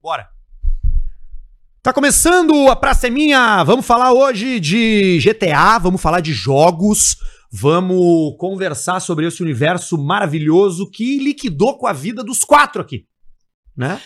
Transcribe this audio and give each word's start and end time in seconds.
Bora. 0.00 0.28
Tá 1.82 1.92
começando 1.92 2.68
a 2.68 2.76
Praça 2.76 3.08
é 3.08 3.10
Minha. 3.10 3.64
Vamos 3.64 3.84
falar 3.84 4.12
hoje 4.12 4.60
de 4.60 5.18
GTA, 5.18 5.80
vamos 5.80 6.00
falar 6.00 6.20
de 6.20 6.32
jogos, 6.32 7.16
vamos 7.50 8.36
conversar 8.38 9.00
sobre 9.00 9.26
esse 9.26 9.42
universo 9.42 9.98
maravilhoso 9.98 10.88
que 10.88 11.18
liquidou 11.18 11.76
com 11.76 11.88
a 11.88 11.92
vida 11.92 12.22
dos 12.22 12.44
quatro 12.44 12.80
aqui, 12.80 13.04
né? 13.76 14.00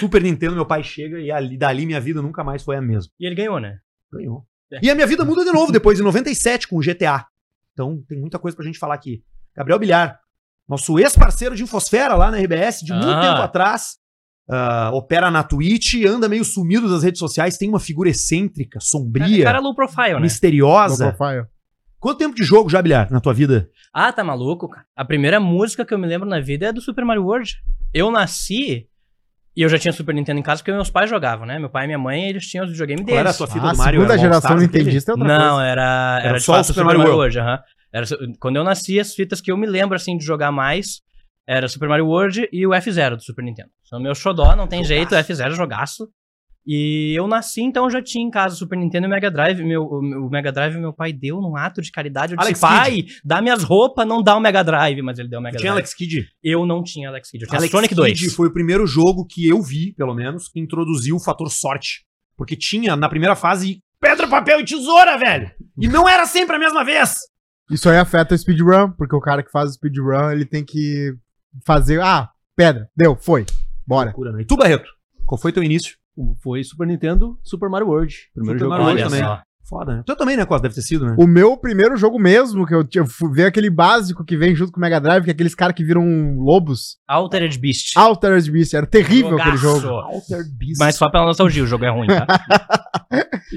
Super 0.00 0.20
Nintendo, 0.22 0.54
meu 0.54 0.66
pai 0.66 0.82
chega 0.82 1.20
e 1.20 1.30
ali, 1.30 1.56
dali 1.56 1.86
minha 1.86 2.00
vida 2.00 2.20
nunca 2.20 2.42
mais 2.42 2.62
foi 2.64 2.76
a 2.76 2.80
mesma. 2.80 3.10
E 3.18 3.26
ele 3.26 3.34
ganhou, 3.36 3.60
né? 3.60 3.78
Ganhou. 4.12 4.44
É. 4.72 4.80
E 4.82 4.90
a 4.90 4.94
minha 4.94 5.06
vida 5.06 5.24
muda 5.24 5.44
de 5.44 5.52
novo 5.52 5.70
depois, 5.72 6.00
em 6.00 6.02
97, 6.02 6.66
com 6.68 6.76
o 6.76 6.80
GTA. 6.80 7.24
Então 7.72 8.02
tem 8.08 8.18
muita 8.18 8.38
coisa 8.38 8.56
pra 8.56 8.66
gente 8.66 8.78
falar 8.78 8.94
aqui. 8.94 9.22
Gabriel 9.56 9.78
Bilhar, 9.78 10.18
nosso 10.68 10.98
ex-parceiro 10.98 11.54
de 11.54 11.62
Infosfera 11.62 12.14
lá 12.14 12.30
na 12.30 12.38
RBS, 12.38 12.80
de 12.80 12.92
muito 12.92 13.08
Ah. 13.08 13.20
tempo 13.20 13.42
atrás. 13.42 13.96
Ah, 14.50 14.90
opera 14.92 15.30
na 15.30 15.42
Twitch, 15.42 15.94
anda 16.06 16.28
meio 16.28 16.44
sumido 16.44 16.88
das 16.88 17.02
redes 17.02 17.18
sociais, 17.18 17.56
tem 17.58 17.68
uma 17.68 17.80
figura 17.80 18.08
excêntrica, 18.10 18.78
É 18.78 18.80
sombria, 18.80 19.44
cara 19.44 19.60
low 19.60 19.74
profile, 19.74 20.14
né? 20.14 20.20
misteriosa. 20.20 21.12
Profile. 21.12 21.46
Quanto 22.00 22.18
tempo 22.18 22.34
de 22.34 22.44
jogo 22.44 22.70
já, 22.70 22.80
Bilhar, 22.80 23.10
na 23.10 23.20
tua 23.20 23.34
vida? 23.34 23.68
Ah, 23.92 24.12
tá 24.12 24.22
maluco, 24.22 24.68
cara. 24.68 24.86
A 24.96 25.04
primeira 25.04 25.40
música 25.40 25.84
que 25.84 25.92
eu 25.92 25.98
me 25.98 26.06
lembro 26.06 26.28
na 26.28 26.38
vida 26.40 26.66
é 26.66 26.72
do 26.72 26.80
Super 26.80 27.04
Mario 27.04 27.24
World. 27.24 27.56
Eu 27.92 28.10
nasci 28.10 28.86
e 29.56 29.62
eu 29.62 29.68
já 29.68 29.76
tinha 29.78 29.92
Super 29.92 30.14
Nintendo 30.14 30.38
em 30.38 30.42
casa 30.42 30.60
porque 30.62 30.70
meus 30.70 30.90
pais 30.90 31.10
jogavam, 31.10 31.44
né? 31.44 31.58
Meu 31.58 31.68
pai 31.68 31.84
e 31.84 31.86
minha 31.88 31.98
mãe, 31.98 32.28
eles 32.28 32.46
tinham 32.46 32.64
os 32.64 32.70
videogames 32.70 33.04
Qual 33.04 33.18
era 33.18 33.20
a 33.20 33.24
deles. 33.32 33.36
tua 33.38 33.46
fita 33.48 33.66
Ah, 33.66 33.72
do 33.72 33.76
Mario? 33.78 34.00
segunda 34.00 34.12
Era 34.12 34.20
o 34.20 34.22
geração 34.22 34.56
nintendista 34.58 35.10
é 35.10 35.14
outra 35.14 35.26
Não, 35.28 35.54
coisa. 35.56 35.66
era, 35.68 36.18
era, 36.20 36.28
Era 36.28 36.40
só 36.40 36.52
o 36.52 36.54
fato 36.56 36.66
Super 36.68 36.84
Mario 36.84 37.00
World. 37.02 37.38
aham. 37.40 37.58
Era, 37.92 38.06
su- 38.06 38.16
quando 38.38 38.54
eu 38.56 38.62
nasci, 38.62 39.00
as 39.00 39.14
fitas 39.14 39.40
que 39.40 39.50
eu 39.50 39.56
me 39.56 39.66
lembro, 39.66 39.96
assim, 39.96 40.16
de 40.16 40.24
jogar 40.24 40.52
mais 40.52 41.00
era 41.48 41.66
Super 41.66 41.88
Mario 41.88 42.06
World 42.06 42.46
e 42.52 42.66
o 42.66 42.70
F0 42.70 43.16
do 43.16 43.22
Super 43.22 43.42
Nintendo. 43.42 43.70
São 43.82 43.98
meu 43.98 44.14
xodó, 44.14 44.54
não 44.54 44.66
tem 44.66 44.84
jeito, 44.84 45.14
F0 45.14 45.52
jogaço. 45.52 46.06
E 46.66 47.14
eu 47.18 47.26
nasci, 47.26 47.62
então 47.62 47.84
eu 47.84 47.90
já 47.90 48.02
tinha 48.02 48.22
em 48.22 48.30
casa 48.30 48.54
o 48.54 48.58
Super 48.58 48.76
Nintendo 48.76 49.06
e 49.06 49.08
o 49.08 49.10
Mega 49.10 49.30
Drive. 49.30 49.64
Meu, 49.64 49.84
o, 49.84 50.28
Mega 50.28 50.52
Drive 50.52 50.76
meu 50.76 50.92
pai 50.92 51.10
deu 51.10 51.40
num 51.40 51.56
ato 51.56 51.80
de 51.80 51.90
caridade. 51.90 52.34
Eu 52.34 52.36
disse, 52.36 52.48
Alex 52.48 52.60
pai, 52.60 53.06
dá 53.24 53.40
minhas 53.40 53.62
roupas, 53.62 54.06
não 54.06 54.22
dá 54.22 54.36
o 54.36 54.40
Mega 54.40 54.62
Drive. 54.62 55.00
Mas 55.00 55.18
ele 55.18 55.30
deu 55.30 55.38
o 55.38 55.42
Mega 55.42 55.56
Tinha 55.56 55.72
Drive. 55.72 55.78
Alex 55.78 55.94
Kidd? 55.94 56.28
Eu 56.44 56.66
não 56.66 56.82
tinha 56.82 57.08
Alex 57.08 57.30
Kidd, 57.30 57.44
eu 57.44 57.48
tinha 57.48 57.58
Alex 57.58 57.70
Sonic 57.70 57.94
Kidd 57.94 58.20
2. 58.26 58.34
foi 58.34 58.48
o 58.48 58.52
primeiro 58.52 58.86
jogo 58.86 59.24
que 59.24 59.48
eu 59.48 59.62
vi, 59.62 59.94
pelo 59.94 60.14
menos, 60.14 60.48
que 60.48 60.60
introduziu 60.60 61.16
o 61.16 61.20
fator 61.20 61.50
sorte. 61.50 62.04
Porque 62.36 62.54
tinha, 62.54 62.94
na 62.94 63.08
primeira 63.08 63.34
fase, 63.34 63.78
pedra, 63.98 64.28
papel 64.28 64.60
e 64.60 64.64
tesoura, 64.66 65.16
velho! 65.16 65.50
E 65.80 65.88
não 65.88 66.06
era 66.06 66.26
sempre 66.26 66.56
a 66.56 66.58
mesma 66.58 66.84
vez! 66.84 67.20
Isso 67.70 67.88
aí 67.88 67.96
afeta 67.96 68.34
o 68.34 68.38
speedrun, 68.38 68.90
porque 68.92 69.16
o 69.16 69.20
cara 69.20 69.42
que 69.42 69.50
faz 69.50 69.70
o 69.70 69.72
speedrun, 69.72 70.30
ele 70.30 70.44
tem 70.44 70.62
que 70.62 71.14
fazer. 71.64 72.00
Ah, 72.00 72.30
pedra, 72.56 72.88
deu, 72.96 73.16
foi. 73.16 73.44
Bora. 73.86 74.06
Loucura, 74.10 74.32
né? 74.32 74.42
E 74.42 74.44
tu, 74.44 74.56
Barreto? 74.56 74.88
Qual 75.26 75.38
foi 75.40 75.52
teu 75.52 75.62
início? 75.62 75.96
Foi 76.42 76.64
Super 76.64 76.86
Nintendo, 76.86 77.38
Super 77.42 77.68
Mario 77.68 77.88
World. 77.88 78.14
Primeiro 78.34 78.58
Super 78.58 78.64
jogo. 78.64 78.82
Mario 78.82 78.86
World 78.86 79.02
também. 79.04 79.20
só. 79.20 79.42
Foda, 79.68 79.96
né? 79.96 80.02
Tu 80.06 80.16
também, 80.16 80.36
né, 80.36 80.46
Costa? 80.46 80.62
Deve 80.62 80.74
ter 80.74 80.82
sido, 80.82 81.04
né? 81.06 81.14
O 81.18 81.26
meu 81.26 81.56
primeiro 81.56 81.96
jogo 81.96 82.18
mesmo, 82.18 82.66
que 82.66 82.74
eu, 82.74 82.82
tinha- 82.82 83.02
eu 83.02 83.06
fui 83.06 83.30
ver 83.32 83.44
aquele 83.46 83.68
básico 83.68 84.24
que 84.24 84.36
vem 84.36 84.54
junto 84.54 84.72
com 84.72 84.78
o 84.78 84.80
Mega 84.80 84.98
Drive, 85.00 85.24
que 85.24 85.30
é 85.30 85.32
aqueles 85.32 85.54
caras 85.54 85.74
que 85.76 85.84
viram 85.84 86.34
lobos. 86.36 86.96
Altered 87.06 87.58
Beast. 87.58 87.96
Altered 87.96 88.50
Beast. 88.50 88.72
Era 88.74 88.86
terrível 88.86 89.36
aquele 89.38 89.56
Jogaço. 89.56 89.82
jogo. 89.82 89.96
Altered 89.98 90.50
Beast. 90.56 90.78
Mas 90.78 90.96
só 90.96 91.10
pela 91.10 91.26
nostalgia, 91.26 91.62
o 91.62 91.66
jogo 91.66 91.84
é 91.84 91.90
ruim, 91.90 92.06
tá? 92.06 92.26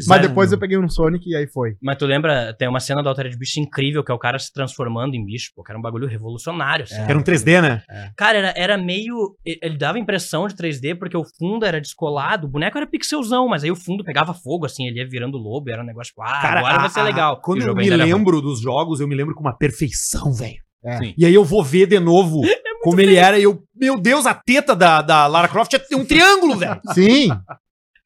Mas 0.07 0.21
depois 0.21 0.51
eu 0.51 0.57
peguei 0.57 0.77
um 0.77 0.87
Sonic 0.89 1.29
e 1.29 1.35
aí 1.35 1.47
foi. 1.47 1.75
Mas 1.81 1.97
tu 1.97 2.05
lembra, 2.05 2.53
tem 2.57 2.67
uma 2.67 2.79
cena 2.79 3.01
do 3.03 3.09
Altered 3.09 3.37
Beast 3.37 3.57
incrível, 3.57 4.03
que 4.03 4.11
é 4.11 4.15
o 4.15 4.19
cara 4.19 4.39
se 4.39 4.51
transformando 4.53 5.13
em 5.15 5.25
bicho, 5.25 5.51
pô, 5.55 5.63
que 5.63 5.71
era 5.71 5.77
um 5.77 5.81
bagulho 5.81 6.07
revolucionário, 6.07 6.83
assim. 6.83 6.95
Que 6.95 7.09
era 7.11 7.17
um 7.19 7.23
3D, 7.23 7.61
né? 7.61 7.81
Cara, 8.17 8.37
era, 8.37 8.53
era 8.55 8.77
meio. 8.77 9.35
Ele 9.45 9.77
dava 9.77 9.99
impressão 9.99 10.47
de 10.47 10.55
3D 10.55 10.97
porque 10.97 11.17
o 11.17 11.23
fundo 11.37 11.65
era 11.65 11.79
descolado, 11.81 12.47
o 12.47 12.49
boneco 12.49 12.77
era 12.77 12.87
pixelzão, 12.87 13.47
mas 13.47 13.63
aí 13.63 13.71
o 13.71 13.75
fundo 13.75 14.03
pegava 14.03 14.33
fogo, 14.33 14.65
assim, 14.65 14.87
ele 14.87 14.99
ia 14.99 15.07
virando 15.07 15.37
lobo, 15.37 15.69
era 15.69 15.81
um 15.81 15.85
negócio, 15.85 16.00
tipo, 16.07 16.21
ah, 16.21 16.57
agora 16.57 16.79
vai 16.79 16.89
ser 16.89 16.99
a- 17.01 17.03
legal. 17.03 17.41
Quando 17.41 17.61
o 17.61 17.67
eu 17.67 17.75
me 17.75 17.89
lembro 17.89 18.41
dos 18.41 18.59
jogos, 18.61 18.99
eu 18.99 19.07
me 19.07 19.15
lembro 19.15 19.33
com 19.35 19.41
uma 19.41 19.55
perfeição, 19.57 20.31
velho. 20.33 20.61
É. 20.83 20.99
E 21.17 21.25
aí 21.25 21.33
eu 21.33 21.43
vou 21.45 21.63
ver 21.63 21.85
de 21.87 21.99
novo 21.99 22.41
como 22.83 22.99
ele 22.99 23.15
era 23.15 23.37
e 23.37 23.43
eu... 23.43 23.63
Meu 23.75 23.99
Deus, 23.99 24.25
a 24.25 24.33
teta 24.33 24.75
da, 24.75 25.01
da 25.01 25.27
Lara 25.27 25.47
Croft 25.47 25.73
é 25.73 25.95
um 25.95 26.03
triângulo, 26.05 26.55
velho. 26.57 26.79
Sim! 26.93 27.29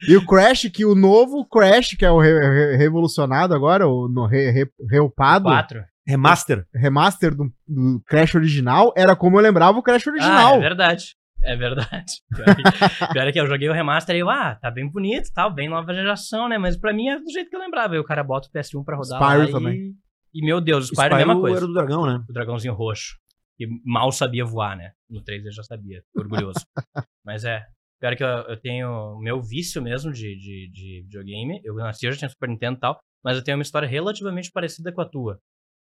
E 0.09 0.15
o 0.17 0.25
Crash, 0.25 0.69
que 0.73 0.83
o 0.85 0.93
novo 0.93 1.45
Crash, 1.47 1.95
que 1.97 2.05
é 2.05 2.11
o 2.11 2.19
re- 2.19 2.37
re- 2.37 2.75
revolucionado 2.77 3.55
agora, 3.55 3.87
o 3.87 4.07
no, 4.09 4.25
re, 4.25 4.51
re, 4.51 4.69
reupado, 4.89 5.45
Quatro. 5.45 5.83
Remaster. 6.07 6.65
remaster 6.73 7.33
do, 7.33 7.51
do 7.67 8.01
Crash 8.05 8.35
original, 8.35 8.93
era 8.95 9.15
como 9.15 9.37
eu 9.37 9.41
lembrava 9.41 9.79
o 9.79 9.81
Crash 9.81 10.05
Ah, 10.07 10.11
original. 10.11 10.55
é 10.57 10.59
verdade. 10.59 11.15
É 11.45 11.55
verdade. 11.55 12.13
Pior 12.35 12.55
que, 12.55 13.13
pior 13.13 13.27
é 13.27 13.31
que 13.31 13.39
eu 13.39 13.47
joguei 13.47 13.69
o 13.69 13.73
remaster 13.73 14.15
e 14.15 14.19
eu, 14.19 14.29
ah, 14.29 14.55
tá 14.55 14.71
bem 14.71 14.89
bonito, 14.89 15.31
tal, 15.33 15.53
bem 15.53 15.69
nova 15.69 15.93
geração, 15.93 16.49
né? 16.49 16.57
Mas 16.57 16.75
pra 16.75 16.91
mim 16.91 17.07
é 17.09 17.19
do 17.19 17.31
jeito 17.31 17.49
que 17.49 17.55
eu 17.55 17.59
lembrava. 17.59 17.93
Aí 17.93 17.99
o 17.99 18.03
cara 18.03 18.23
bota 18.23 18.47
o 18.47 18.51
PS1 18.51 18.83
pra 18.83 18.97
rodar 18.97 19.21
Spyro 19.21 19.43
lá 19.43 19.49
e... 19.49 19.51
também. 19.51 19.95
E, 20.33 20.45
meu 20.45 20.59
Deus, 20.59 20.89
o 20.89 20.93
Spyro, 20.93 21.13
é 21.13 21.13
a 21.13 21.25
mesma 21.25 21.39
coisa. 21.39 21.57
era 21.57 21.67
do 21.67 21.73
dragão, 21.73 22.05
né? 22.05 22.23
O 22.27 22.33
dragãozinho 22.33 22.73
roxo. 22.73 23.15
E 23.59 23.65
mal 23.85 24.11
sabia 24.11 24.43
voar, 24.43 24.75
né? 24.75 24.91
No 25.09 25.23
3 25.23 25.43
ele 25.43 25.51
já 25.51 25.63
sabia. 25.63 26.03
Orgulhoso. 26.15 26.59
Mas 27.23 27.45
é. 27.45 27.63
Pior 28.01 28.15
que 28.15 28.23
eu, 28.23 28.27
eu 28.27 28.59
tenho 28.59 28.89
o 28.89 29.19
meu 29.19 29.41
vício 29.41 29.81
mesmo 29.81 30.11
de, 30.11 30.35
de, 30.35 30.69
de 30.73 31.01
videogame. 31.03 31.61
Eu 31.63 31.75
nasci, 31.75 32.05
eu 32.05 32.11
já 32.11 32.17
tinha 32.19 32.29
Super 32.29 32.49
Nintendo 32.49 32.77
e 32.77 32.79
tal. 32.79 32.99
Mas 33.23 33.37
eu 33.37 33.43
tenho 33.43 33.57
uma 33.57 33.61
história 33.61 33.87
relativamente 33.87 34.51
parecida 34.51 34.91
com 34.91 35.01
a 35.01 35.09
tua. 35.09 35.39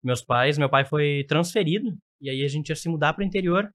Meus 0.05 0.23
pais, 0.23 0.57
meu 0.57 0.69
pai 0.69 0.85
foi 0.85 1.25
transferido. 1.29 1.97
E 2.21 2.31
aí 2.31 2.45
a 2.45 2.49
gente 2.49 2.69
ia 2.69 2.77
se 2.77 2.89
mudar 2.89 3.15
pro 3.15 3.25
interior. 3.25 3.69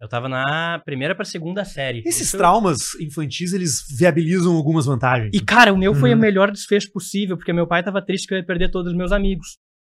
Eu 0.00 0.08
tava 0.08 0.28
na 0.28 0.80
primeira 0.84 1.14
pra 1.14 1.24
segunda 1.24 1.64
série. 1.64 2.02
Esses 2.04 2.28
Isso- 2.28 2.36
traumas 2.38 2.94
infantis, 3.00 3.52
eles 3.52 3.82
viabilizam 3.98 4.54
algumas 4.54 4.84
vantagens. 4.86 5.30
e, 5.34 5.40
cara, 5.40 5.72
o 5.72 5.78
meu 5.78 5.94
foi 5.94 6.10
Uhum. 6.12 6.16
o 6.18 6.20
melhor 6.20 6.50
desfecho 6.50 6.92
possível, 6.92 7.36
porque 7.36 7.52
meu 7.52 7.66
pai 7.66 7.82
tava 7.82 8.04
triste 8.04 8.26
que 8.26 8.34
eu 8.34 8.38
ia 8.38 8.44
perder 8.44 8.70
todos 8.70 8.92
os 8.92 8.96
meus 8.98 9.10
amigos. 9.12 9.58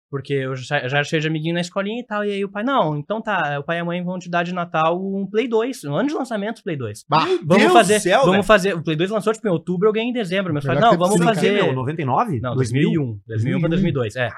Porque 0.08 0.34
eu 0.34 0.54
já, 0.54 0.86
já 0.86 0.98
era 0.98 1.04
cheio 1.04 1.20
de 1.20 1.26
amiguinho 1.26 1.54
na 1.54 1.60
escolinha 1.60 2.00
e 2.00 2.06
tal. 2.06 2.24
E 2.24 2.30
aí 2.30 2.44
o 2.44 2.48
pai, 2.48 2.62
não, 2.62 2.96
então 2.96 3.20
tá, 3.20 3.58
o 3.58 3.64
pai 3.64 3.78
e 3.78 3.80
a 3.80 3.84
mãe 3.84 4.04
vão 4.04 4.20
te 4.20 4.30
dar 4.30 4.44
de 4.44 4.54
Natal 4.54 4.96
um 5.02 5.26
Play 5.28 5.48
2, 5.48 5.82
um 5.84 5.96
ano 5.96 6.08
de 6.08 6.14
lançamento 6.14 6.58
do 6.58 6.62
Play 6.62 6.76
2. 6.76 7.04
Bah, 7.08 7.24
Vamos 7.44 7.56
Deus 7.64 7.72
fazer, 7.72 7.98
céu, 7.98 8.24
vamos 8.24 8.46
fazer. 8.46 8.76
O 8.76 8.84
Play 8.84 8.96
2 8.96 9.10
lançou 9.10 9.32
tipo 9.32 9.48
em 9.48 9.50
outubro, 9.50 9.88
eu 9.88 9.92
ganhei 9.92 10.08
em 10.10 10.12
dezembro. 10.12 10.52
Meus 10.52 10.64
pais, 10.64 10.78
não, 10.80 10.90
que 10.92 10.96
vamos 10.96 11.20
fazer. 11.20 11.54
meu, 11.54 11.72
99? 11.72 12.38
Não, 12.40 12.54
2000? 12.54 12.82
2001. 12.92 13.20
2001 13.26 13.60
pra 13.60 13.68
2002, 13.68 14.14
é. 14.14 14.28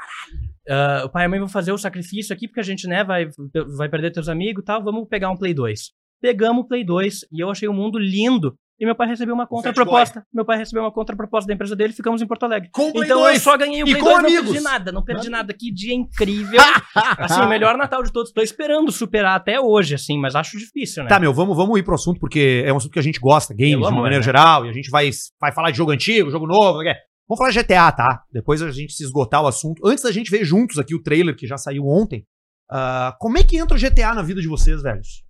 Ah, 0.68 1.02
o 1.04 1.08
pai 1.08 1.24
e 1.24 1.26
a 1.26 1.28
mãe 1.28 1.38
vão 1.38 1.48
fazer 1.48 1.72
o 1.72 1.78
sacrifício 1.78 2.34
aqui, 2.34 2.46
porque 2.46 2.60
a 2.60 2.64
gente, 2.64 2.86
né, 2.86 3.02
vai, 3.02 3.28
vai 3.76 3.88
perder 3.88 4.10
teus 4.10 4.28
amigos 4.28 4.62
e 4.62 4.64
tal, 4.64 4.82
vamos 4.82 5.08
pegar 5.08 5.30
um 5.30 5.36
Play 5.36 5.54
2. 5.54 5.90
Pegamos 6.20 6.64
o 6.64 6.68
Play 6.68 6.84
2 6.84 7.26
e 7.32 7.42
eu 7.42 7.50
achei 7.50 7.68
o 7.68 7.72
mundo 7.72 7.98
lindo. 7.98 8.54
E 8.80 8.84
meu 8.84 8.94
pai 8.94 9.08
recebeu 9.08 9.34
uma 9.34 9.46
contraproposta. 9.46 10.24
Meu 10.32 10.44
pai 10.44 10.56
recebeu 10.56 10.84
uma 10.84 10.92
contraproposta 10.92 11.48
da 11.48 11.54
empresa 11.54 11.74
dele 11.74 11.92
e 11.92 11.96
ficamos 11.96 12.22
em 12.22 12.26
Porto 12.28 12.44
Alegre. 12.44 12.68
Com 12.72 12.90
então 12.90 13.22
2. 13.22 13.34
eu 13.34 13.40
só 13.40 13.56
ganhei 13.56 13.82
o 13.82 13.88
E 13.88 13.90
Play 13.90 14.00
com 14.00 14.08
2, 14.08 14.14
não 14.14 14.28
amigos. 14.28 14.50
perdi 14.52 14.60
nada, 14.60 14.92
não 14.92 15.02
perdi 15.04 15.28
nada. 15.28 15.52
Que 15.52 15.72
dia 15.72 15.92
incrível. 15.92 16.60
assim, 17.18 17.40
o 17.40 17.48
melhor 17.48 17.76
Natal 17.76 18.04
de 18.04 18.12
todos. 18.12 18.30
Tô 18.30 18.40
esperando 18.40 18.92
superar 18.92 19.34
até 19.34 19.60
hoje, 19.60 19.96
assim, 19.96 20.16
mas 20.16 20.36
acho 20.36 20.56
difícil, 20.56 21.02
né? 21.02 21.08
Tá, 21.08 21.18
meu, 21.18 21.34
vamos, 21.34 21.56
vamos 21.56 21.76
ir 21.76 21.82
pro 21.82 21.96
assunto, 21.96 22.20
porque 22.20 22.62
é 22.64 22.72
um 22.72 22.76
assunto 22.76 22.92
que 22.92 23.00
a 23.00 23.02
gente 23.02 23.18
gosta, 23.18 23.52
games, 23.52 23.72
Pelo 23.72 23.86
de 23.88 23.92
uma 23.92 24.02
maneira 24.02 24.20
né? 24.20 24.24
geral, 24.24 24.64
e 24.64 24.68
a 24.68 24.72
gente 24.72 24.90
vai, 24.90 25.10
vai 25.40 25.52
falar 25.52 25.72
de 25.72 25.76
jogo 25.76 25.90
antigo, 25.90 26.30
jogo 26.30 26.46
novo, 26.46 26.80
é. 26.82 26.94
Vamos 27.28 27.38
falar 27.38 27.50
GTA, 27.52 27.92
tá? 27.92 28.24
Depois 28.32 28.62
a 28.62 28.70
gente 28.70 28.92
se 28.94 29.04
esgotar 29.04 29.42
o 29.42 29.46
assunto. 29.46 29.86
Antes 29.86 30.02
da 30.04 30.10
gente 30.10 30.30
ver 30.30 30.44
juntos 30.44 30.78
aqui 30.78 30.94
o 30.94 31.02
trailer 31.02 31.36
que 31.36 31.46
já 31.46 31.58
saiu 31.58 31.86
ontem, 31.86 32.24
ah, 32.70 33.14
como 33.20 33.36
é 33.38 33.42
que 33.44 33.58
entra 33.58 33.76
o 33.76 33.80
GTA 33.80 34.14
na 34.14 34.22
vida 34.22 34.40
de 34.40 34.48
vocês, 34.48 34.82
velhos? 34.82 35.22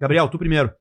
Gabriel, 0.00 0.28
tu 0.28 0.38
primeiro. 0.38 0.72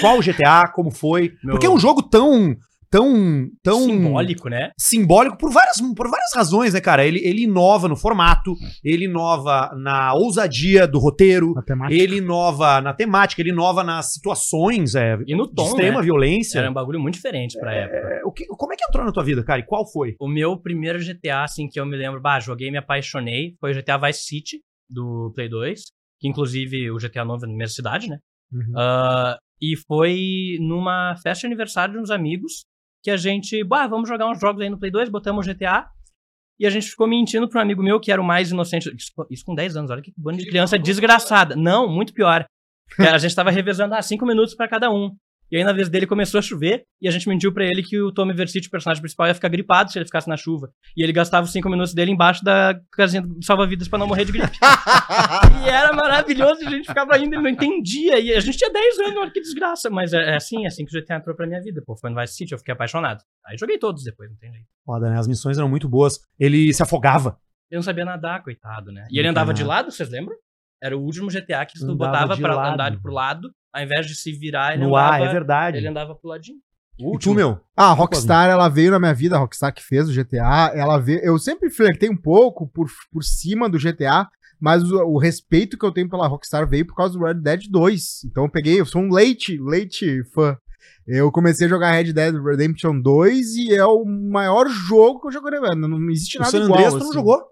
Qual 0.00 0.18
o 0.18 0.22
GTA, 0.22 0.68
como 0.72 0.90
foi? 0.90 1.34
Meu- 1.42 1.52
Porque 1.52 1.66
é 1.66 1.70
um 1.70 1.78
jogo 1.78 2.02
tão, 2.02 2.56
tão, 2.90 3.48
tão 3.62 3.84
Simbólico, 3.84 4.48
né? 4.48 4.70
simbólico 4.78 5.38
por 5.38 5.52
várias, 5.52 5.80
por 5.96 6.10
várias 6.10 6.32
razões, 6.34 6.74
né, 6.74 6.80
cara? 6.80 7.06
Ele, 7.06 7.20
ele 7.24 7.42
inova 7.44 7.88
no 7.88 7.96
formato, 7.96 8.54
ele 8.84 9.04
inova 9.04 9.70
na 9.76 10.12
ousadia 10.14 10.86
do 10.86 10.98
roteiro, 10.98 11.54
ele 11.88 12.16
inova 12.16 12.80
na 12.80 12.92
temática, 12.92 13.40
ele 13.40 13.50
inova 13.50 13.84
nas 13.84 14.12
situações 14.12 14.94
é, 14.94 15.16
E 15.26 15.34
no 15.34 15.46
de 15.46 15.54
tom, 15.54 15.64
extrema 15.66 15.98
né? 15.98 16.04
violência. 16.04 16.58
Era 16.58 16.70
um 16.70 16.74
bagulho 16.74 16.98
muito 16.98 17.14
diferente 17.14 17.58
pra 17.58 17.72
época. 17.72 17.96
É, 17.96 18.20
o 18.24 18.32
que, 18.32 18.46
como 18.46 18.72
é 18.72 18.76
que 18.76 18.84
entrou 18.84 19.04
na 19.04 19.12
tua 19.12 19.24
vida, 19.24 19.44
cara? 19.44 19.60
E 19.60 19.64
qual 19.66 19.90
foi? 19.90 20.16
O 20.18 20.28
meu 20.28 20.60
primeiro 20.60 20.98
GTA, 20.98 21.44
assim, 21.44 21.68
que 21.68 21.78
eu 21.78 21.86
me 21.86 21.96
lembro, 21.96 22.20
bah, 22.20 22.40
joguei 22.40 22.70
me 22.70 22.78
apaixonei, 22.78 23.54
foi 23.60 23.72
o 23.72 23.74
GTA 23.74 23.98
Vice 23.98 24.24
City, 24.24 24.58
do 24.88 25.32
Play 25.34 25.48
2, 25.48 25.80
que 26.20 26.28
inclusive 26.28 26.90
o 26.90 26.96
GTA 26.96 27.24
novo 27.24 27.44
é 27.44 27.48
na 27.48 27.54
mesma 27.54 27.74
cidade, 27.74 28.08
né? 28.08 28.18
Uhum. 28.52 28.72
Ah, 28.76 29.36
e 29.62 29.76
foi 29.86 30.56
numa 30.60 31.14
festa 31.22 31.40
de 31.42 31.46
aniversário 31.46 31.94
de 31.94 32.00
uns 32.00 32.10
amigos, 32.10 32.64
que 33.02 33.10
a 33.10 33.16
gente, 33.16 33.62
bah, 33.64 33.86
vamos 33.86 34.08
jogar 34.08 34.28
uns 34.28 34.40
jogos 34.40 34.62
aí 34.62 34.68
no 34.68 34.78
Play 34.78 34.90
2, 34.90 35.08
botamos 35.08 35.46
GTA. 35.46 35.88
E 36.58 36.66
a 36.66 36.70
gente 36.70 36.90
ficou 36.90 37.06
mentindo 37.06 37.48
pra 37.48 37.60
um 37.60 37.62
amigo 37.62 37.82
meu 37.82 37.98
que 37.98 38.12
era 38.12 38.20
o 38.20 38.24
mais 38.24 38.50
inocente. 38.50 38.94
Isso, 38.94 39.10
isso 39.30 39.44
com 39.44 39.54
10 39.54 39.76
anos, 39.76 39.90
olha 39.90 40.02
que 40.02 40.12
bando 40.16 40.38
de 40.38 40.46
criança 40.46 40.78
desgraçada. 40.78 41.56
Não, 41.56 41.88
muito 41.88 42.12
pior. 42.12 42.44
A 42.98 43.18
gente 43.18 43.34
tava 43.34 43.50
revezando 43.50 43.94
ah, 43.94 44.02
5 44.02 44.26
minutos 44.26 44.54
pra 44.54 44.68
cada 44.68 44.90
um. 44.90 45.16
E 45.50 45.56
aí, 45.56 45.64
na 45.64 45.72
vez 45.72 45.88
dele, 45.88 46.06
começou 46.06 46.38
a 46.38 46.42
chover, 46.42 46.84
e 47.00 47.08
a 47.08 47.10
gente 47.10 47.28
mentiu 47.28 47.52
pra 47.52 47.64
ele 47.64 47.82
que 47.82 48.00
o 48.00 48.12
Tommy 48.12 48.32
Versetti, 48.32 48.68
o 48.68 48.70
personagem 48.70 49.02
principal, 49.02 49.26
ia 49.26 49.34
ficar 49.34 49.48
gripado 49.48 49.90
se 49.90 49.98
ele 49.98 50.04
ficasse 50.04 50.28
na 50.28 50.36
chuva. 50.36 50.70
E 50.96 51.02
ele 51.02 51.12
gastava 51.12 51.44
os 51.44 51.52
5 51.52 51.68
minutos 51.68 51.92
dele 51.92 52.12
embaixo 52.12 52.44
da 52.44 52.78
casinha 52.92 53.22
do 53.22 53.44
salva-vidas 53.44 53.88
pra 53.88 53.98
não 53.98 54.06
morrer 54.06 54.24
de 54.24 54.32
gripe. 54.32 54.56
e 55.64 55.68
era 55.68 55.92
maravilhoso, 55.92 56.62
e 56.62 56.66
a 56.66 56.70
gente 56.70 56.86
ficava 56.86 57.18
indo, 57.18 57.34
ele 57.34 57.42
não 57.42 57.50
entendia. 57.50 58.18
E 58.20 58.32
a 58.32 58.40
gente 58.40 58.56
tinha 58.58 58.70
10 58.70 58.98
anos, 59.00 59.16
olha 59.16 59.30
que 59.30 59.40
desgraça. 59.40 59.90
Mas 59.90 60.12
é, 60.12 60.30
é 60.30 60.36
assim, 60.36 60.64
é 60.64 60.68
assim 60.68 60.84
que 60.84 60.96
o 60.96 61.00
GTA 61.00 61.16
entrou 61.16 61.34
pra 61.34 61.46
minha 61.46 61.60
vida. 61.60 61.82
Pô, 61.84 61.96
foi 61.96 62.10
no 62.10 62.20
Vice 62.20 62.34
City, 62.34 62.52
eu 62.52 62.58
fiquei 62.58 62.72
apaixonado. 62.72 63.22
Aí 63.44 63.56
joguei 63.58 63.78
todos 63.78 64.04
depois, 64.04 64.30
não 64.30 64.36
tem 64.36 64.52
jeito. 64.52 64.66
Foda, 64.84 65.10
né? 65.10 65.18
As 65.18 65.26
missões 65.26 65.58
eram 65.58 65.68
muito 65.68 65.88
boas. 65.88 66.20
Ele 66.38 66.72
se 66.72 66.82
afogava. 66.82 67.36
Eu 67.70 67.76
não 67.76 67.82
sabia 67.82 68.04
nadar, 68.04 68.42
coitado, 68.42 68.90
né? 68.92 69.06
E 69.10 69.18
ele 69.18 69.28
andava 69.28 69.54
de 69.54 69.62
lado, 69.64 69.90
vocês 69.90 70.08
lembram? 70.10 70.36
Era 70.82 70.96
o 70.96 71.02
último 71.02 71.28
GTA 71.28 71.64
que 71.66 71.78
tu 71.78 71.84
Andava 71.84 71.96
botava 71.96 72.36
pra 72.36 72.54
lado. 72.54 72.72
andar 72.72 73.02
pro 73.02 73.12
lado, 73.12 73.50
ao 73.72 73.82
invés 73.82 74.06
de 74.06 74.14
se 74.14 74.32
virar, 74.32 74.74
ele 74.74 74.82
no 74.84 74.96
andava, 74.96 75.14
ar, 75.14 75.22
é 75.22 75.32
verdade. 75.32 75.76
ele 75.78 75.88
andava 75.88 76.14
pro 76.14 76.28
ladinho. 76.28 76.58
E 76.98 77.18
tu, 77.18 77.34
meu? 77.34 77.58
Ah, 77.74 77.90
a 77.90 77.92
Rockstar, 77.94 78.50
ela 78.50 78.68
veio 78.68 78.90
na 78.90 78.98
minha 78.98 79.14
vida, 79.14 79.34
a 79.34 79.38
Rockstar 79.38 79.72
que 79.72 79.82
fez 79.82 80.08
o 80.08 80.12
GTA, 80.12 80.70
ela 80.74 80.98
veio, 80.98 81.20
eu 81.20 81.38
sempre 81.38 81.70
flertei 81.70 82.10
um 82.10 82.16
pouco 82.16 82.68
por, 82.68 82.88
por 83.10 83.22
cima 83.24 83.70
do 83.70 83.78
GTA, 83.78 84.28
mas 84.60 84.82
o, 84.82 84.98
o 85.06 85.18
respeito 85.18 85.78
que 85.78 85.86
eu 85.86 85.92
tenho 85.92 86.10
pela 86.10 86.28
Rockstar 86.28 86.68
veio 86.68 86.86
por 86.86 86.94
causa 86.94 87.18
do 87.18 87.24
Red 87.24 87.34
Dead 87.34 87.62
2. 87.70 88.24
Então 88.26 88.44
eu 88.44 88.50
peguei, 88.50 88.78
eu 88.78 88.84
sou 88.84 89.00
um 89.00 89.10
leite, 89.10 89.56
leite 89.58 90.22
fã. 90.34 90.56
Eu 91.06 91.32
comecei 91.32 91.66
a 91.66 91.70
jogar 91.70 91.92
Red 91.92 92.12
Dead 92.12 92.34
Redemption 92.34 93.00
2 93.00 93.54
e 93.56 93.74
é 93.74 93.84
o 93.84 94.04
maior 94.04 94.68
jogo 94.68 95.20
que 95.20 95.28
eu 95.28 95.32
joguei. 95.32 95.58
Não, 95.58 95.88
não 95.88 96.10
existe 96.10 96.36
O 96.36 96.40
nada 96.40 96.50
San 96.50 96.58
igual. 96.64 96.72
Andreas 96.74 96.92
tu 96.92 96.98
não 96.98 97.06
assim. 97.06 97.14
jogou? 97.14 97.42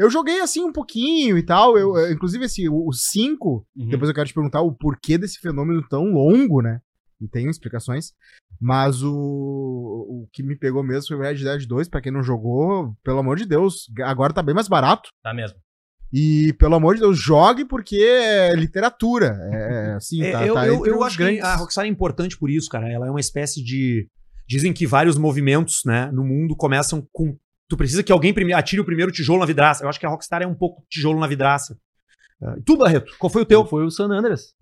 Eu 0.00 0.08
joguei 0.10 0.40
assim 0.40 0.64
um 0.64 0.72
pouquinho 0.72 1.36
e 1.36 1.42
tal. 1.42 1.76
Eu, 1.78 1.96
eu- 1.96 2.12
inclusive, 2.12 2.44
esse, 2.46 2.68
o 2.68 2.90
5, 2.92 3.66
Uhum. 3.76 3.88
depois 3.88 4.08
eu 4.08 4.14
quero 4.14 4.26
te 4.28 4.34
perguntar 4.34 4.62
o 4.62 4.72
porquê 4.72 5.18
desse 5.18 5.38
fenômeno 5.38 5.86
tão 5.88 6.04
longo, 6.12 6.62
né? 6.62 6.80
E 7.20 7.28
tem 7.28 7.48
explicações. 7.50 8.12
Mas 8.60 9.02
o, 9.02 9.10
o 9.12 10.28
que 10.32 10.42
me 10.42 10.56
pegou 10.56 10.82
mesmo 10.82 11.08
foi 11.08 11.16
o 11.16 11.20
Red 11.20 11.34
Dead 11.36 11.66
2. 11.66 11.88
Pra 11.88 12.00
quem 12.00 12.10
não 12.12 12.22
jogou, 12.22 12.94
pelo 13.04 13.18
amor 13.18 13.36
de 13.36 13.44
Deus, 13.46 13.90
agora 14.02 14.32
tá 14.32 14.42
bem 14.42 14.54
mais 14.54 14.68
barato. 14.68 15.10
Tá 15.22 15.34
mesmo. 15.34 15.58
E 16.12 16.52
pelo 16.54 16.74
amor 16.74 16.94
de 16.94 17.00
Deus, 17.02 17.18
jogue 17.18 17.64
porque 17.64 17.96
é 17.96 18.54
literatura. 18.56 19.38
É 19.52 19.92
assim, 19.92 20.20
tá, 20.32 20.46
eu 20.46 20.54
tá 20.54 20.66
eu, 20.66 20.84
eu 20.86 21.02
acho 21.04 21.16
que 21.16 21.22
grandes- 21.22 21.44
a 21.44 21.54
Rockstar 21.56 21.84
é 21.84 21.88
importante 21.88 22.36
por 22.38 22.50
isso, 22.50 22.68
cara. 22.68 22.90
Ela 22.90 23.06
é 23.06 23.10
uma 23.10 23.20
espécie 23.20 23.62
de. 23.62 24.08
Dizem 24.48 24.72
que 24.72 24.86
vários 24.86 25.16
movimentos, 25.16 25.82
né, 25.84 26.10
no 26.12 26.24
mundo 26.24 26.56
começam 26.56 27.06
com. 27.12 27.36
Tu 27.70 27.76
precisa 27.76 28.02
que 28.02 28.10
alguém 28.12 28.34
prime- 28.34 28.52
atire 28.52 28.82
o 28.82 28.84
primeiro 28.84 29.12
tijolo 29.12 29.38
na 29.40 29.46
vidraça. 29.46 29.84
Eu 29.84 29.88
acho 29.88 29.98
que 30.00 30.04
a 30.04 30.08
Rockstar 30.10 30.42
é 30.42 30.46
um 30.46 30.54
pouco 30.54 30.82
tijolo 30.90 31.18
na 31.20 31.26
vidraça. 31.28 31.78
Ah, 32.42 32.54
E 32.58 32.62
tu, 32.62 32.76
Barreto, 32.76 33.14
qual 33.18 33.30
foi 33.30 33.42
o 33.42 33.44
teu? 33.46 33.64
Foi 33.64 33.84
o 33.84 33.90
San 33.90 34.06
Andreas. 34.10 34.52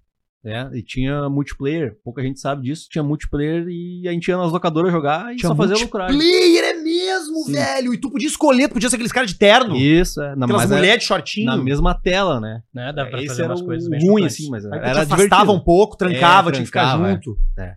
É, 0.44 0.68
e 0.72 0.82
tinha 0.82 1.28
multiplayer, 1.28 1.96
pouca 2.04 2.22
gente 2.22 2.38
sabe 2.38 2.62
disso, 2.62 2.86
tinha 2.88 3.02
multiplayer 3.02 3.66
e 3.68 4.06
a 4.06 4.12
gente 4.12 4.28
ia 4.28 4.36
nas 4.36 4.52
locadoras 4.52 4.92
jogar 4.92 5.32
e 5.32 5.36
Tinha 5.36 5.48
só 5.48 5.56
fazia 5.56 5.76
lucragem. 5.76 6.14
multiplayer, 6.16 6.64
é 6.64 6.74
mesmo, 6.74 7.44
Sim. 7.44 7.52
velho. 7.54 7.92
E 7.92 7.98
tu 7.98 8.08
podia 8.10 8.28
escolher, 8.28 8.68
tu 8.68 8.74
podia 8.74 8.88
ser 8.88 8.94
aqueles 8.96 9.10
caras 9.12 9.30
de 9.32 9.36
terno. 9.38 9.74
Isso, 9.76 10.22
é. 10.22 10.36
Na, 10.36 10.44
aquelas 10.46 10.70
é 10.70 10.76
mulheres 10.76 11.00
de 11.02 11.08
shortinho. 11.08 11.46
na 11.46 11.56
mesma 11.56 11.92
tela, 11.92 12.38
né? 12.40 12.62
Né? 12.72 12.92
Dava 12.92 13.10
pra 13.10 13.18
Esse 13.18 13.28
fazer 13.28 13.42
era 13.42 13.50
umas 13.52 13.62
coisas 13.62 13.88
bem 13.88 14.00
ruim, 14.08 14.24
assim, 14.26 14.48
mas 14.48 14.64
era, 14.64 14.76
era 14.76 14.90
afastava 15.02 15.22
divertido. 15.24 15.52
um 15.52 15.60
pouco, 15.60 15.96
trancava, 15.96 16.50
É, 16.50 16.52
tinha 16.52 16.62
que 16.62 16.66
ficar 16.66 16.90
trancava, 16.92 17.10
junto. 17.14 17.36
É. 17.58 17.74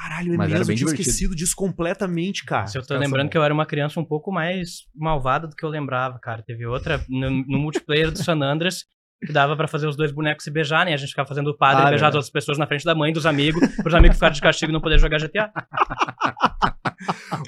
Caralho, 0.00 0.32
é 0.32 0.36
Mas 0.36 0.48
mesmo, 0.50 0.62
eu 0.62 0.64
tinha 0.66 0.76
divertido. 0.76 1.00
esquecido 1.02 1.36
disso 1.36 1.54
completamente, 1.54 2.44
cara. 2.44 2.66
Se 2.66 2.78
eu 2.78 2.86
tô 2.86 2.96
lembrando 2.96 3.28
que 3.28 3.36
eu 3.36 3.44
era 3.44 3.52
uma 3.52 3.66
criança 3.66 4.00
um 4.00 4.04
pouco 4.04 4.32
mais 4.32 4.84
malvada 4.94 5.46
do 5.46 5.54
que 5.54 5.62
eu 5.64 5.68
lembrava, 5.68 6.18
cara. 6.18 6.42
Teve 6.42 6.64
outra 6.66 7.04
no, 7.08 7.28
no 7.30 7.58
multiplayer 7.58 8.10
do 8.10 8.18
San 8.22 8.40
Andreas 8.40 8.84
que 9.22 9.30
dava 9.30 9.54
pra 9.54 9.68
fazer 9.68 9.86
os 9.86 9.96
dois 9.96 10.10
bonecos 10.10 10.44
se 10.44 10.50
beijarem. 10.50 10.94
A 10.94 10.96
gente 10.96 11.10
ficava 11.10 11.28
fazendo 11.28 11.48
o 11.50 11.56
padre 11.56 11.82
Ah, 11.84 11.86
e 11.88 11.90
beijar 11.90 12.08
as 12.08 12.14
outras 12.14 12.30
pessoas 12.30 12.56
na 12.56 12.66
frente 12.66 12.84
da 12.86 12.94
mãe, 12.94 13.12
dos 13.12 13.26
amigos, 13.26 13.60
pros 13.76 13.92
amigos 13.94 14.16
ficarem 14.16 14.34
de 14.34 14.40
castigo 14.40 14.70
e 14.70 14.72
não 14.72 14.80
poder 14.80 14.98
jogar 14.98 15.18
GTA. 15.18 15.52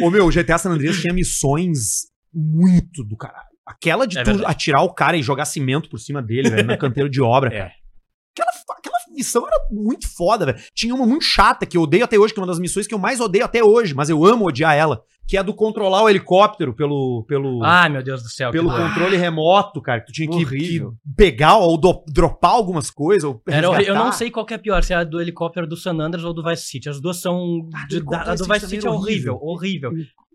Ô 0.03 0.11
meu, 0.11 0.27
o 0.27 0.31
GTA 0.31 0.59
San 0.59 0.71
Andreas 0.73 1.01
tinha 1.01 1.13
missões 1.15 2.09
muito 2.33 3.03
do 3.05 3.17
caralho. 3.17 3.49
Aquela 3.67 4.07
de 4.07 4.19
É 4.19 4.23
tu 4.23 4.27
verdade. 4.33 4.51
atirar 4.51 4.83
o 4.83 4.93
cara 4.93 5.17
e 5.17 5.23
jogar 5.23 5.45
cimento 5.47 5.89
por 5.89 5.99
cima 5.99 6.21
dele, 6.21 6.51
velho, 6.51 6.67
na 6.67 6.77
canteiro 6.77 7.09
de 7.09 7.23
obra, 7.23 7.49
É. 7.55 7.59
cara. 7.61 7.73
Aquela, 8.71 8.97
missão 9.15 9.47
era 9.47 9.57
muito 9.71 10.09
foda, 10.09 10.47
velho. 10.47 10.59
Tinha 10.75 10.95
uma 10.95 11.07
muito 11.07 11.25
chata 11.25 11.67
que 11.67 11.77
eu 11.77 11.83
odeio 11.83 12.05
até 12.05 12.19
hoje, 12.19 12.33
que 12.33 12.41
é 12.41 12.43
uma 12.43 12.47
das 12.47 12.59
missões 12.59 12.87
que 12.87 12.95
eu 12.95 12.99
mais 12.99 13.21
odeio 13.21 13.45
até 13.45 13.63
hoje, 13.63 13.95
mas 13.95 14.09
eu 14.09 14.25
amo 14.25 14.47
odiar 14.47 14.75
ela, 14.75 15.03
que 15.29 15.37
é 15.37 15.41
a 15.41 15.43
do 15.43 15.53
controlar 15.55 16.03
o 16.03 16.09
helicóptero 16.09 16.73
pelo 16.75 17.25
pelo 17.29 17.63
Ai, 17.63 17.89
meu 17.91 18.03
Deus 18.03 18.23
do 18.23 18.29
céu. 18.31 18.51
pelo 18.51 18.71
controle 18.71 19.17
remoto, 19.17 19.81
cara. 19.83 20.01
que 20.01 20.07
Tu 20.07 20.13
tinha 20.13 20.31
que, 20.31 20.45
que 20.47 20.83
pegar 21.17 21.57
ou 21.59 21.77
do- 21.77 22.03
dropar 22.09 22.53
algumas 22.53 22.91
coisas. 22.91 23.25
Ou 23.25 23.43
Era 23.47 23.83
eu 23.83 23.95
não 23.95 24.13
sei 24.13 24.31
qual 24.31 24.47
que 24.47 24.55
é 24.55 24.59
pior, 24.59 24.83
se 24.83 24.93
é 24.93 24.97
a 24.97 25.05
do 25.05 25.21
helicóptero 25.21 25.67
do 25.67 25.77
San 25.77 25.93
Andreas 25.99 26.25
ou 26.25 26.33
do 26.33 26.43
Vice 26.43 26.63
City. 26.63 26.89
As 26.89 27.01
duas 27.01 27.19
são. 27.21 27.69
Ah, 27.75 27.87
de- 27.87 28.01
da- 28.01 28.23
a 28.23 28.35
do 28.35 28.45
Vice 28.45 28.67
City 28.67 28.87
é 28.87 28.91
horrível. 28.91 29.39
horrível. 29.43 29.93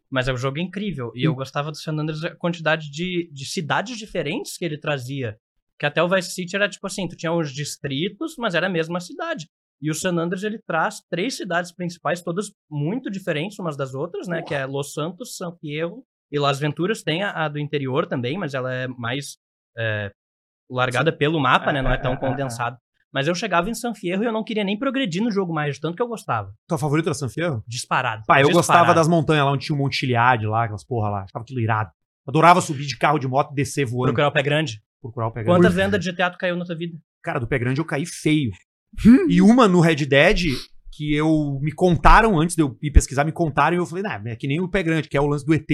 Mas 0.09 0.27
é 0.29 0.33
um 0.33 0.37
jogo 0.37 0.57
incrível. 0.59 1.11
E 1.15 1.23
eu 1.25 1.35
gostava 1.35 1.69
do 1.69 1.75
San 1.77 1.91
Andreas, 1.93 2.23
a 2.23 2.33
quantidade 2.35 2.89
de, 2.89 3.29
de 3.33 3.45
cidades 3.45 3.97
diferentes 3.97 4.57
que 4.57 4.63
ele 4.63 4.77
trazia. 4.77 5.35
Que 5.79 5.85
até 5.85 6.01
o 6.01 6.09
Vice 6.09 6.31
City 6.31 6.55
era 6.55 6.69
tipo 6.69 6.85
assim: 6.87 7.07
tu 7.07 7.15
tinha 7.15 7.31
os 7.31 7.51
distritos, 7.51 8.35
mas 8.37 8.55
era 8.55 8.67
a 8.67 8.69
mesma 8.69 8.99
cidade. 8.99 9.47
E 9.81 9.91
o 9.91 9.93
San 9.93 10.17
Andreas 10.17 10.43
ele 10.43 10.59
traz 10.65 11.01
três 11.09 11.37
cidades 11.37 11.71
principais, 11.71 12.21
todas 12.21 12.51
muito 12.69 13.11
diferentes 13.11 13.59
umas 13.59 13.77
das 13.77 13.93
outras, 13.93 14.27
né? 14.27 14.41
Que 14.41 14.55
é 14.55 14.65
Los 14.65 14.93
Santos, 14.93 15.35
San 15.37 15.55
Fierro 15.61 16.03
e 16.31 16.39
Las 16.39 16.59
Venturas. 16.59 17.03
Tem 17.03 17.21
a, 17.23 17.45
a 17.45 17.47
do 17.47 17.59
interior 17.59 18.07
também, 18.07 18.37
mas 18.37 18.55
ela 18.55 18.73
é 18.73 18.87
mais 18.87 19.37
é, 19.77 20.11
largada 20.69 21.11
pelo 21.11 21.39
mapa, 21.39 21.71
né? 21.71 21.81
Não 21.81 21.91
é 21.91 21.97
tão 21.97 22.17
condensado. 22.17 22.77
Mas 23.13 23.27
eu 23.27 23.35
chegava 23.35 23.69
em 23.69 23.73
San 23.73 23.93
Fierro 23.93 24.23
e 24.23 24.25
eu 24.25 24.33
não 24.33 24.43
queria 24.43 24.63
nem 24.63 24.77
progredir 24.77 25.23
no 25.23 25.31
jogo 25.31 25.53
mais, 25.53 25.75
de 25.75 25.81
tanto 25.81 25.95
que 25.95 26.01
eu 26.01 26.07
gostava. 26.07 26.51
Tua 26.67 26.77
favorita 26.77 27.09
era 27.09 27.13
San 27.13 27.29
Fierro? 27.29 27.63
Disparado. 27.67 28.23
Pá, 28.27 28.41
eu 28.41 28.47
Disparado. 28.47 28.57
gostava 28.57 28.93
das 28.93 29.07
montanhas 29.07 29.45
lá 29.45 29.51
onde 29.51 29.65
tinha 29.65 29.75
um 29.75 29.79
monte 29.79 29.93
de 29.93 29.99
Chiliade 29.99 30.45
lá, 30.45 30.63
aquelas 30.63 30.83
porra 30.83 31.09
lá. 31.09 31.23
Achava 31.23 31.43
aquilo 31.43 31.61
irado. 31.61 31.91
Adorava 32.27 32.61
subir 32.61 32.85
de 32.85 32.97
carro 32.97 33.17
de 33.17 33.27
moto 33.27 33.51
e 33.51 33.55
descer 33.55 33.85
voando. 33.85 34.07
Procurar 34.07 34.27
o 34.27 34.31
pé 34.31 34.43
grande. 34.43 34.81
Procurar 35.01 35.27
o 35.27 35.31
pé 35.31 35.43
grande. 35.43 35.59
Quantas 35.59 35.73
vendas 35.73 36.03
de 36.03 36.11
GTA 36.11 36.29
tu 36.29 36.37
caiu 36.37 36.55
na 36.55 36.65
tua 36.65 36.75
vida? 36.75 36.97
Cara, 37.23 37.39
do 37.39 37.47
pé 37.47 37.59
grande 37.59 37.79
eu 37.79 37.85
caí 37.85 38.05
feio. 38.05 38.51
e 39.27 39.41
uma 39.41 39.67
no 39.67 39.79
Red 39.79 40.05
Dead 40.05 40.47
que 40.91 41.13
eu 41.13 41.59
me 41.61 41.71
contaram 41.71 42.39
antes 42.39 42.55
de 42.55 42.63
eu 42.63 42.75
ir 42.81 42.89
pesquisar, 42.89 43.23
me 43.23 43.31
contaram 43.31 43.77
e 43.77 43.79
eu 43.79 43.85
falei, 43.85 44.03
nah, 44.03 44.19
é 44.25 44.35
que 44.35 44.47
nem 44.47 44.59
o 44.59 44.67
pé 44.67 44.81
grande, 44.81 45.07
que 45.07 45.15
é 45.15 45.21
o 45.21 45.27
lance 45.27 45.45
do 45.45 45.53
ET. 45.53 45.67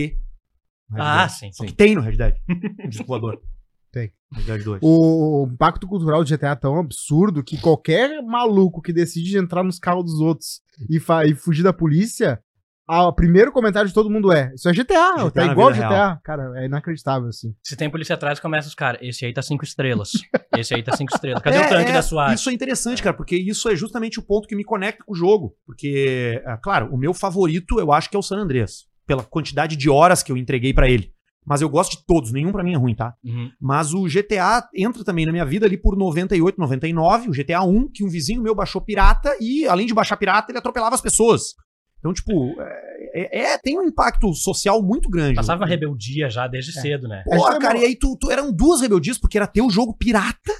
Ah, 0.91 1.25
Dead. 1.25 1.29
sim. 1.29 1.51
Só 1.53 1.63
que 1.65 1.71
tem 1.71 1.95
no 1.95 2.01
Red 2.01 2.17
Dead. 2.17 2.35
Um 2.85 2.89
disco 2.89 3.07
voador. 3.07 3.41
Tem. 3.89 4.11
Red 4.33 4.43
Dead 4.43 4.63
2. 4.63 4.79
O 4.83 5.47
impacto 5.49 5.87
cultural 5.87 6.23
do 6.23 6.29
GTA 6.29 6.49
é 6.49 6.55
tão 6.55 6.77
absurdo 6.77 7.43
que 7.43 7.57
qualquer 7.61 8.21
maluco 8.21 8.81
que 8.81 8.91
decide 8.91 9.37
entrar 9.37 9.63
nos 9.63 9.79
carros 9.79 10.03
dos 10.03 10.19
outros 10.19 10.61
e, 10.89 10.97
e 10.97 11.35
fugir 11.35 11.63
da 11.63 11.71
polícia, 11.71 12.41
a- 12.87 13.07
o 13.07 13.13
primeiro 13.13 13.51
comentário 13.51 13.87
de 13.87 13.93
todo 13.93 14.09
mundo 14.09 14.31
é: 14.31 14.51
Isso 14.55 14.67
é 14.69 14.73
GTA, 14.73 15.15
GTA 15.17 15.31
tá 15.31 15.45
igual 15.45 15.71
GTA. 15.73 16.19
Cara, 16.23 16.51
é 16.61 16.65
inacreditável, 16.65 17.29
assim. 17.29 17.53
Se 17.63 17.75
tem 17.75 17.89
polícia 17.89 18.15
atrás, 18.15 18.39
começa 18.39 18.67
os 18.67 18.75
caras. 18.75 18.99
Esse 19.01 19.25
aí 19.25 19.33
tá 19.33 19.41
cinco 19.41 19.63
estrelas. 19.63 20.11
Esse 20.57 20.73
aí 20.75 20.83
tá 20.83 20.95
cinco 20.95 21.13
estrelas. 21.13 21.41
Cadê 21.41 21.57
É, 21.57 21.65
o 21.65 21.69
tanque 21.69 21.91
é, 21.91 21.93
da 21.93 22.01
SWAT? 22.01 22.33
Isso 22.35 22.49
é 22.49 22.53
interessante, 22.53 23.01
cara, 23.01 23.15
porque 23.15 23.35
isso 23.35 23.69
é 23.69 23.75
justamente 23.75 24.19
o 24.19 24.23
ponto 24.23 24.47
que 24.47 24.55
me 24.55 24.63
conecta 24.63 25.03
com 25.05 25.13
o 25.13 25.15
jogo. 25.15 25.55
Porque, 25.65 26.41
é, 26.45 26.57
claro, 26.61 26.93
o 26.93 26.97
meu 26.97 27.13
favorito 27.13 27.79
eu 27.79 27.91
acho 27.91 28.09
que 28.09 28.15
é 28.15 28.19
o 28.19 28.23
San 28.23 28.37
Andreas, 28.37 28.85
pela 29.07 29.23
quantidade 29.23 29.75
de 29.75 29.89
horas 29.89 30.21
que 30.23 30.31
eu 30.31 30.37
entreguei 30.37 30.73
pra 30.73 30.89
ele. 30.89 31.11
Mas 31.45 31.61
eu 31.61 31.67
gosto 31.67 31.97
de 31.97 32.05
todos, 32.05 32.31
nenhum 32.31 32.53
pra 32.53 32.63
mim 32.63 32.73
é 32.73 32.77
ruim, 32.77 32.95
tá? 32.95 33.13
Uhum. 33.21 33.49
Mas 33.59 33.93
o 33.93 34.05
GTA 34.07 34.65
entra 34.73 35.03
também 35.03 35.25
na 35.25 35.31
minha 35.33 35.43
vida 35.45 35.65
ali 35.65 35.75
por 35.77 35.97
98, 35.97 36.57
99, 36.57 37.27
o 37.29 37.31
GTA 37.33 37.63
1, 37.63 37.89
que 37.93 38.01
um 38.01 38.07
vizinho 38.07 38.41
meu 38.41 38.55
baixou 38.55 38.79
pirata 38.79 39.35
e, 39.41 39.67
além 39.67 39.85
de 39.85 39.93
baixar 39.93 40.15
pirata, 40.15 40.51
ele 40.51 40.57
atropelava 40.59 40.95
as 40.95 41.01
pessoas. 41.01 41.53
Então, 42.03 42.13
tipo, 42.13 42.53
é, 42.61 43.11
é- 43.13 43.39
é- 43.53 43.57
tem 43.59 43.79
um 43.79 43.83
impacto 43.87 44.33
social 44.33 44.83
muito 44.83 45.09
grande. 45.09 45.35
Passava 45.35 45.65
rebeldia 45.65 46.29
já 46.29 46.47
desde 46.47 46.73
cedo, 46.73 47.07
né? 47.07 47.23
Porra, 47.25 47.57
cara, 47.59 47.77
e 47.79 47.85
aí 47.85 47.95
tu, 47.95 48.17
tu- 48.19 48.29
eram 48.29 48.51
duas 48.51 48.81
rebeldias, 48.81 49.17
porque 49.17 49.37
era 49.37 49.47
ter 49.47 49.61
o 49.61 49.69
jogo 49.69 49.95
pirata, 49.97 50.51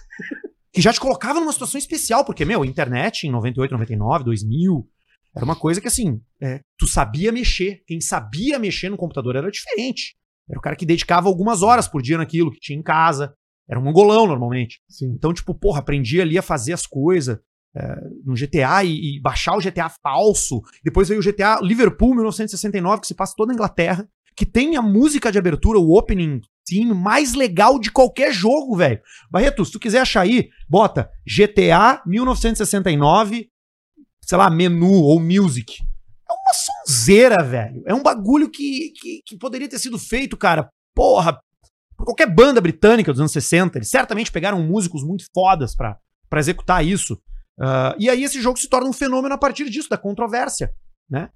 que 0.71 0.81
já 0.81 0.93
te 0.93 1.01
colocava 1.01 1.41
numa 1.41 1.51
situação 1.51 1.77
especial, 1.77 2.23
porque, 2.23 2.45
meu, 2.45 2.63
a 2.63 2.65
internet 2.65 3.27
em 3.27 3.31
98, 3.31 3.71
99, 3.73 4.23
2000, 4.23 4.87
era 5.35 5.43
uma 5.43 5.55
coisa 5.55 5.81
que, 5.81 5.87
assim, 5.89 6.21
é, 6.41 6.61
tu 6.77 6.87
sabia 6.87 7.29
mexer. 7.29 7.81
Quem 7.85 7.99
sabia 7.99 8.57
mexer 8.57 8.87
no 8.89 8.95
computador 8.95 9.35
era 9.35 9.51
diferente. 9.51 10.15
Era 10.49 10.59
o 10.59 10.61
cara 10.61 10.77
que 10.77 10.85
dedicava 10.85 11.27
algumas 11.27 11.61
horas 11.61 11.89
por 11.89 12.01
dia 12.01 12.17
naquilo, 12.17 12.51
que 12.51 12.59
tinha 12.61 12.79
em 12.79 12.83
casa. 12.83 13.33
Era 13.69 13.77
um 13.79 13.83
mongolão, 13.83 14.27
normalmente. 14.27 14.79
Sim. 14.87 15.11
Então, 15.13 15.33
tipo, 15.33 15.53
porra, 15.53 15.79
aprendi 15.79 16.21
ali 16.21 16.37
a 16.37 16.41
fazer 16.41 16.71
as 16.71 16.85
coisas 16.87 17.37
é, 17.75 17.95
no 18.23 18.35
GTA 18.35 18.83
e, 18.83 19.17
e 19.17 19.19
baixar 19.21 19.55
o 19.55 19.61
GTA 19.61 19.89
falso. 19.89 20.61
Depois 20.83 21.09
veio 21.09 21.19
o 21.19 21.23
GTA 21.23 21.59
Liverpool 21.61 22.13
1969, 22.13 23.01
que 23.01 23.07
se 23.07 23.15
passa 23.15 23.33
toda 23.35 23.51
a 23.51 23.55
Inglaterra, 23.55 24.07
que 24.35 24.45
tem 24.45 24.75
a 24.75 24.81
música 24.81 25.31
de 25.31 25.37
abertura, 25.37 25.79
o 25.79 25.97
opening 25.97 26.41
theme 26.65 26.93
mais 26.93 27.33
legal 27.33 27.79
de 27.79 27.91
qualquer 27.91 28.31
jogo, 28.31 28.75
velho. 28.75 29.01
Barreto, 29.29 29.65
se 29.65 29.71
tu 29.71 29.79
quiser 29.79 29.99
achar 29.99 30.21
aí, 30.21 30.49
bota 30.67 31.09
GTA 31.25 32.01
1969, 32.05 33.49
sei 34.21 34.37
lá, 34.37 34.49
menu 34.49 34.91
ou 34.91 35.19
music. 35.19 35.81
É 36.29 36.33
uma 36.33 36.53
sonzeira, 36.53 37.43
velho. 37.43 37.83
É 37.85 37.93
um 37.93 38.01
bagulho 38.01 38.49
que, 38.49 38.91
que, 38.95 39.21
que 39.25 39.37
poderia 39.37 39.69
ter 39.69 39.79
sido 39.79 39.99
feito, 39.99 40.37
cara, 40.37 40.69
porra, 40.95 41.39
por 41.97 42.05
qualquer 42.05 42.33
banda 42.33 42.61
britânica 42.61 43.11
dos 43.11 43.19
anos 43.19 43.31
60. 43.31 43.77
Eles 43.77 43.89
certamente 43.89 44.31
pegaram 44.31 44.61
músicos 44.61 45.03
muito 45.03 45.25
fodas 45.33 45.75
pra, 45.75 45.97
pra 46.29 46.39
executar 46.39 46.85
isso. 46.85 47.19
Ah, 47.59 47.95
e 47.99 48.09
aí 48.09 48.23
esse 48.23 48.41
jogo 48.41 48.57
se 48.57 48.67
torna 48.69 48.89
um 48.89 48.93
fenômeno 48.93 49.33
a 49.33 49.37
partir 49.37 49.69
disso, 49.69 49.89
da 49.89 49.97
controvérsia. 49.97 50.71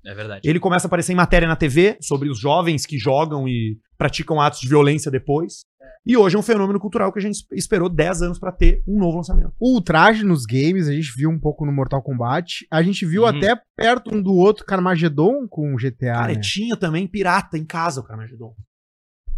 É 0.05 0.15
verdade. 0.15 0.49
Ele 0.49 0.59
começa 0.59 0.87
a 0.87 0.89
aparecer 0.89 1.13
em 1.13 1.15
matéria 1.15 1.47
na 1.47 1.55
TV 1.55 1.97
sobre 2.01 2.29
os 2.29 2.39
jovens 2.39 2.85
que 2.85 2.97
jogam 2.97 3.47
e 3.47 3.77
praticam 3.97 4.41
atos 4.41 4.59
de 4.59 4.67
violência 4.67 5.11
depois. 5.11 5.65
E 6.05 6.15
hoje 6.15 6.35
é 6.35 6.39
um 6.39 6.43
fenômeno 6.43 6.79
cultural 6.79 7.11
que 7.11 7.19
a 7.19 7.21
gente 7.21 7.45
esperou 7.51 7.89
10 7.89 8.21
anos 8.21 8.39
pra 8.39 8.51
ter 8.51 8.81
um 8.87 8.97
novo 8.97 9.17
lançamento. 9.17 9.51
O 9.59 9.73
ultraje 9.73 10.23
nos 10.23 10.45
games, 10.45 10.87
a 10.87 10.93
gente 10.93 11.11
viu 11.15 11.29
um 11.29 11.37
pouco 11.39 11.65
no 11.65 11.71
Mortal 11.71 12.01
Kombat. 12.01 12.65
A 12.71 12.81
gente 12.81 13.05
viu 13.05 13.23
Uhum. 13.23 13.27
até 13.27 13.55
perto 13.75 14.15
um 14.15 14.21
do 14.21 14.33
outro 14.33 14.65
Carmageddon 14.65 15.45
com 15.49 15.73
o 15.73 15.77
GTA. 15.77 16.13
Cara, 16.13 16.33
né? 16.33 16.39
tinha 16.41 16.77
também 16.77 17.05
pirata 17.05 17.57
em 17.57 17.65
casa 17.65 17.99
o 17.99 18.03
Carmageddon. 18.03 18.55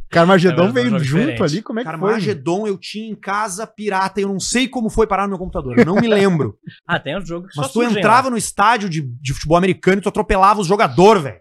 Carmageddon 0.09 0.63
É, 0.63 0.65
mas 0.65 0.73
veio 0.73 0.89
junto 0.89 1.03
diferentes. 1.03 1.41
ali, 1.53 1.61
como 1.61 1.79
é 1.79 1.83
que 1.83 1.89
foi? 1.89 1.99
Carmageddon 1.99 2.67
eu 2.67 2.77
tinha 2.77 3.09
em 3.11 3.15
casa 3.15 3.67
pirata 3.67 4.19
e 4.19 4.23
eu 4.23 4.29
não 4.29 4.39
sei 4.39 4.67
como 4.67 4.89
foi 4.89 5.05
parar 5.07 5.23
no 5.23 5.29
meu 5.29 5.37
computador. 5.37 5.77
Eu 5.77 5.85
não 5.85 5.95
me 5.95 6.07
lembro. 6.07 6.57
Ah, 6.87 6.99
tem 6.99 7.15
os 7.17 7.27
jogos 7.27 7.51
que 7.51 7.57
Mas 7.57 7.67
só 7.67 7.71
tu 7.71 7.81
surgem 7.83 7.97
entrava 7.99 8.23
lá. 8.27 8.31
no 8.31 8.37
estádio 8.37 8.89
de, 8.89 9.01
de 9.01 9.33
futebol 9.33 9.57
americano 9.57 9.99
e 9.99 10.01
tu 10.01 10.09
atropelava 10.09 10.59
os 10.59 10.67
jogadores, 10.67 11.21
velho. 11.21 11.37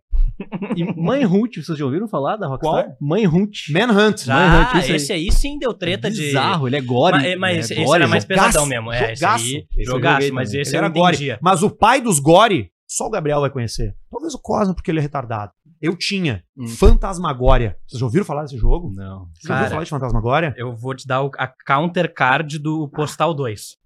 E 0.77 0.85
Manhunt, 0.85 1.57
vocês 1.57 1.77
já 1.79 1.85
ouviram 1.85 2.07
falar 2.07 2.37
da 2.37 2.47
Rockstar? 2.47 2.85
Qual? 2.85 2.97
Manhunt. 3.01 3.71
Manhunt. 3.71 4.25
Já, 4.25 4.35
Manhunt, 4.37 4.75
isso 4.75 4.91
aí. 4.91 4.97
esse 4.97 5.13
aí 5.13 5.33
sim 5.33 5.59
deu 5.59 5.73
treta 5.75 6.11
de... 6.11 6.21
Bizarro, 6.21 6.69
ele 6.69 6.77
é 6.77 6.81
gore. 6.81 7.17
Mas, 7.17 7.39
mas 7.39 7.57
é 7.57 7.61
esse, 7.61 7.73
esse 7.75 7.85
gore, 7.85 8.03
era 8.03 8.09
mais 8.09 8.23
jogaço, 8.25 8.47
pesadão 8.47 8.67
mesmo. 8.67 8.93
É, 8.93 9.13
esse 9.13 9.21
jogaço. 9.21 9.45
aí, 9.45 9.51
Esse 9.51 9.81
eu 9.81 9.85
jogaço, 9.87 10.15
joguei 10.17 10.31
mas 10.33 10.55
esse 10.55 10.77
era 10.77 10.89
gore. 10.89 11.39
Mas 11.41 11.63
o 11.63 11.71
pai 11.71 12.01
dos 12.01 12.21
gore, 12.21 12.71
só 12.87 13.07
o 13.07 13.11
Gabriel 13.11 13.41
vai 13.41 13.51
conhecer. 13.51 13.95
Talvez 14.11 14.33
o 14.35 14.39
Cosmo, 14.39 14.75
porque 14.75 14.91
ele 14.91 14.99
é 14.99 15.03
retardado. 15.03 15.53
Eu 15.81 15.97
tinha 15.97 16.43
Hum. 16.57 16.67
Fantasmagória. 16.67 17.77
Vocês 17.87 18.01
já 18.01 18.07
ouviram 18.07 18.25
falar 18.25 18.43
desse 18.43 18.57
jogo? 18.59 18.93
Não. 18.95 19.21
Ouviram 19.21 19.31
Cara, 19.47 19.71
falar 19.71 19.85
de 19.85 19.91
Fantasmagória? 19.91 20.55
Eu 20.57 20.75
vou 20.75 20.95
te 20.95 21.07
dar 21.07 21.23
o, 21.23 21.31
a 21.39 21.47
counter 21.67 22.13
card 22.13 22.59
do 22.59 22.89
Postal 22.89 23.33
2. 23.35 23.77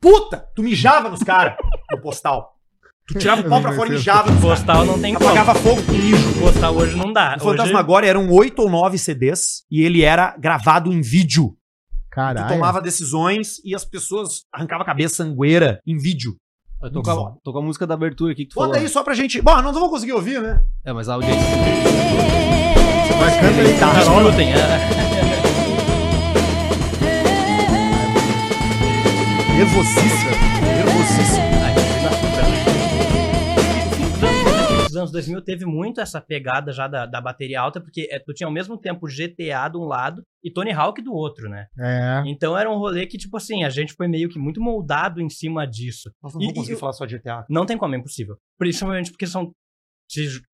Puta! 0.00 0.46
Tu 0.54 0.62
mijava 0.62 1.08
nos 1.08 1.20
caras 1.20 1.56
no 1.90 2.00
postal. 2.00 2.54
Tu 3.08 3.18
tirava 3.18 3.40
o 3.40 3.48
pau 3.48 3.60
pra 3.60 3.72
fora 3.72 3.88
e 3.88 3.92
mijava 3.92 4.30
nos 4.30 4.40
caras. 4.40 4.58
Postal 4.60 4.84
não 4.84 5.00
tem 5.00 5.14
como. 5.14 5.26
Apagava 5.30 5.54
fogo 5.58 5.82
com 5.84 5.92
mijo. 5.92 6.40
Postal 6.40 6.76
hoje 6.76 6.96
não 6.96 7.12
dá. 7.12 7.36
O 7.36 7.40
Fantasmagória 7.44 8.06
eram 8.08 8.28
oito 8.30 8.60
ou 8.62 8.70
nove 8.70 8.98
CDs 8.98 9.64
e 9.70 9.82
ele 9.82 10.02
era 10.02 10.36
gravado 10.38 10.92
em 10.92 11.00
vídeo. 11.00 11.50
Tu 12.10 12.10
Caralho. 12.20 12.48
tomava 12.48 12.80
decisões 12.82 13.58
e 13.64 13.74
as 13.74 13.84
pessoas 13.84 14.44
arrancavam 14.52 14.82
a 14.82 14.86
cabeça 14.86 15.16
sangueira 15.24 15.80
em 15.86 15.96
vídeo. 15.96 16.36
Eu 16.80 16.92
tô, 16.92 17.02
com 17.02 17.10
a, 17.10 17.32
tô 17.42 17.52
com 17.52 17.58
a 17.58 17.62
música 17.62 17.86
da 17.86 17.94
abertura 17.94 18.32
aqui 18.32 18.44
que 18.44 18.50
tu 18.50 18.54
Bota 18.54 18.68
falou. 18.74 18.82
aí 18.82 18.88
só 18.88 19.02
pra 19.02 19.12
gente. 19.14 19.42
Bom, 19.42 19.60
não 19.62 19.72
vamos 19.72 19.90
conseguir 19.90 20.12
ouvir, 20.12 20.40
né? 20.40 20.62
É, 20.84 20.92
mas 20.92 21.08
a 21.08 21.14
audiência. 21.14 21.40
Mas 23.20 23.34
canta 23.34 23.60
aí, 23.60 23.78
tá. 23.80 24.00
Escutem. 24.00 24.52
é. 24.52 25.08
Nervosíssima. 29.56 30.30
Nervosíssima. 30.62 31.57
Anos 34.98 35.10
2000 35.10 35.40
teve 35.42 35.64
muito 35.64 36.00
essa 36.00 36.20
pegada 36.20 36.72
já 36.72 36.86
da, 36.86 37.06
da 37.06 37.20
bateria 37.20 37.60
alta, 37.60 37.80
porque 37.80 38.06
é, 38.10 38.18
tu 38.18 38.34
tinha 38.34 38.46
ao 38.46 38.52
mesmo 38.52 38.76
tempo 38.76 39.06
GTA 39.06 39.68
de 39.70 39.78
um 39.78 39.84
lado 39.84 40.22
e 40.44 40.50
Tony 40.52 40.72
Hawk 40.72 41.00
do 41.00 41.12
outro, 41.14 41.48
né? 41.48 41.66
É. 41.78 42.22
Então 42.26 42.56
era 42.58 42.70
um 42.70 42.76
rolê 42.76 43.06
que, 43.06 43.16
tipo 43.16 43.36
assim, 43.36 43.64
a 43.64 43.70
gente 43.70 43.94
foi 43.94 44.06
meio 44.08 44.28
que 44.28 44.38
muito 44.38 44.60
moldado 44.60 45.20
em 45.20 45.30
cima 45.30 45.66
disso. 45.66 46.10
Nós 46.22 46.34
não 46.34 46.40
E- 46.42 46.44
vamos 46.46 46.58
conseguir 46.58 46.76
e- 46.76 46.80
falar 46.80 46.92
só 46.92 47.06
de 47.06 47.16
GTA. 47.16 47.46
Não 47.48 47.64
tem 47.64 47.78
como, 47.78 47.94
é 47.94 47.98
impossível. 47.98 48.36
Principalmente 48.58 49.10
porque 49.10 49.26
são. 49.26 49.50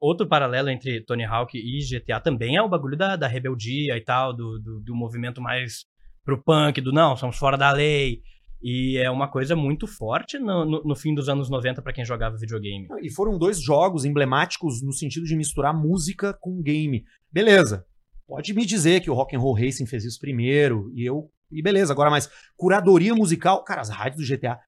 Outro 0.00 0.26
paralelo 0.26 0.68
entre 0.68 1.00
Tony 1.04 1.24
Hawk 1.24 1.56
e 1.56 1.78
GTA 1.84 2.18
também 2.20 2.56
é 2.56 2.62
o 2.62 2.68
bagulho 2.68 2.96
da, 2.96 3.14
da 3.14 3.28
rebeldia 3.28 3.96
e 3.96 4.00
tal, 4.02 4.34
do, 4.34 4.58
do, 4.58 4.80
do 4.80 4.94
movimento 4.96 5.40
mais 5.40 5.84
pro 6.24 6.42
punk, 6.42 6.80
do 6.80 6.90
não, 6.92 7.16
somos 7.16 7.36
fora 7.36 7.56
da 7.56 7.70
lei. 7.70 8.20
E 8.66 8.96
é 8.96 9.10
uma 9.10 9.28
coisa 9.28 9.54
muito 9.54 9.86
forte 9.86 10.38
no, 10.38 10.64
no, 10.64 10.82
no 10.82 10.96
fim 10.96 11.14
dos 11.14 11.28
anos 11.28 11.50
90 11.50 11.82
pra 11.82 11.92
quem 11.92 12.02
jogava 12.02 12.38
videogame. 12.38 12.88
E 13.02 13.10
foram 13.10 13.36
dois 13.36 13.60
jogos 13.60 14.06
emblemáticos 14.06 14.80
no 14.80 14.90
sentido 14.90 15.26
de 15.26 15.36
misturar 15.36 15.74
música 15.74 16.32
com 16.32 16.62
game. 16.62 17.04
Beleza. 17.30 17.84
Pode 18.26 18.54
me 18.54 18.64
dizer 18.64 19.02
que 19.02 19.10
o 19.10 19.14
Rock 19.14 19.36
and 19.36 19.40
Roll 19.40 19.52
Racing 19.52 19.84
fez 19.84 20.02
isso 20.02 20.18
primeiro 20.18 20.90
e 20.94 21.04
eu 21.04 21.30
e 21.52 21.60
beleza. 21.60 21.92
Agora, 21.92 22.08
mas 22.08 22.30
curadoria 22.56 23.14
musical, 23.14 23.62
cara, 23.64 23.82
as 23.82 23.90
rádios 23.90 24.26
do 24.26 24.34
GTA, 24.34 24.58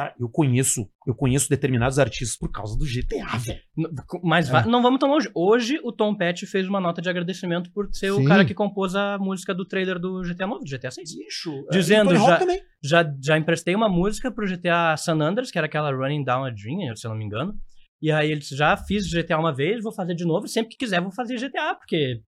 cara, 0.00 0.14
eu 0.18 0.28
conheço, 0.28 0.88
eu 1.06 1.14
conheço 1.14 1.48
determinados 1.48 1.98
artistas 1.98 2.36
por 2.36 2.50
causa 2.50 2.76
do 2.78 2.84
GTA, 2.84 3.36
velho. 3.38 3.60
Mas 4.22 4.48
É. 4.52 4.64
não 4.66 4.82
vamos 4.82 4.98
tão 4.98 5.08
longe. 5.10 5.30
Hoje 5.34 5.80
o 5.84 5.92
Tom 5.92 6.14
Petty 6.14 6.46
fez 6.46 6.68
uma 6.68 6.80
nota 6.80 7.00
de 7.02 7.08
agradecimento 7.08 7.70
por 7.72 7.88
ser 7.92 8.12
Sim. 8.12 8.22
o 8.22 8.24
cara 8.24 8.44
que 8.44 8.54
compôs 8.54 8.94
a 8.94 9.18
música 9.18 9.54
do 9.54 9.64
trailer 9.64 9.98
do 9.98 10.22
GTA 10.22 10.46
novo, 10.46 10.64
do 10.64 10.68
GTA 10.70 10.90
6. 10.90 11.16
Bicho, 11.16 11.64
Dizendo 11.70 12.14
já- 12.16 12.40
já, 12.82 13.14
já 13.22 13.38
emprestei 13.38 13.74
uma 13.74 13.88
música 13.88 14.30
pro 14.30 14.46
GTA 14.46 14.96
San 14.96 15.20
Andreas, 15.20 15.50
que 15.50 15.58
era 15.58 15.66
aquela 15.66 15.90
Running 15.92 16.24
Down 16.24 16.44
a 16.44 16.50
Dream, 16.50 16.94
se 16.96 17.06
eu 17.06 17.10
não 17.10 17.16
me 17.18 17.24
engano. 17.24 17.54
E 18.02 18.10
aí 18.10 18.30
eles 18.30 18.48
já 18.48 18.76
fiz 18.76 19.06
GTA 19.10 19.38
uma 19.38 19.54
vez, 19.54 19.82
vou 19.82 19.92
fazer 19.92 20.14
de 20.14 20.24
novo, 20.24 20.48
sempre 20.48 20.70
que 20.70 20.78
quiser 20.78 21.00
vou 21.02 21.12
fazer 21.12 21.36
GTA, 21.36 21.74
porque 21.74 22.22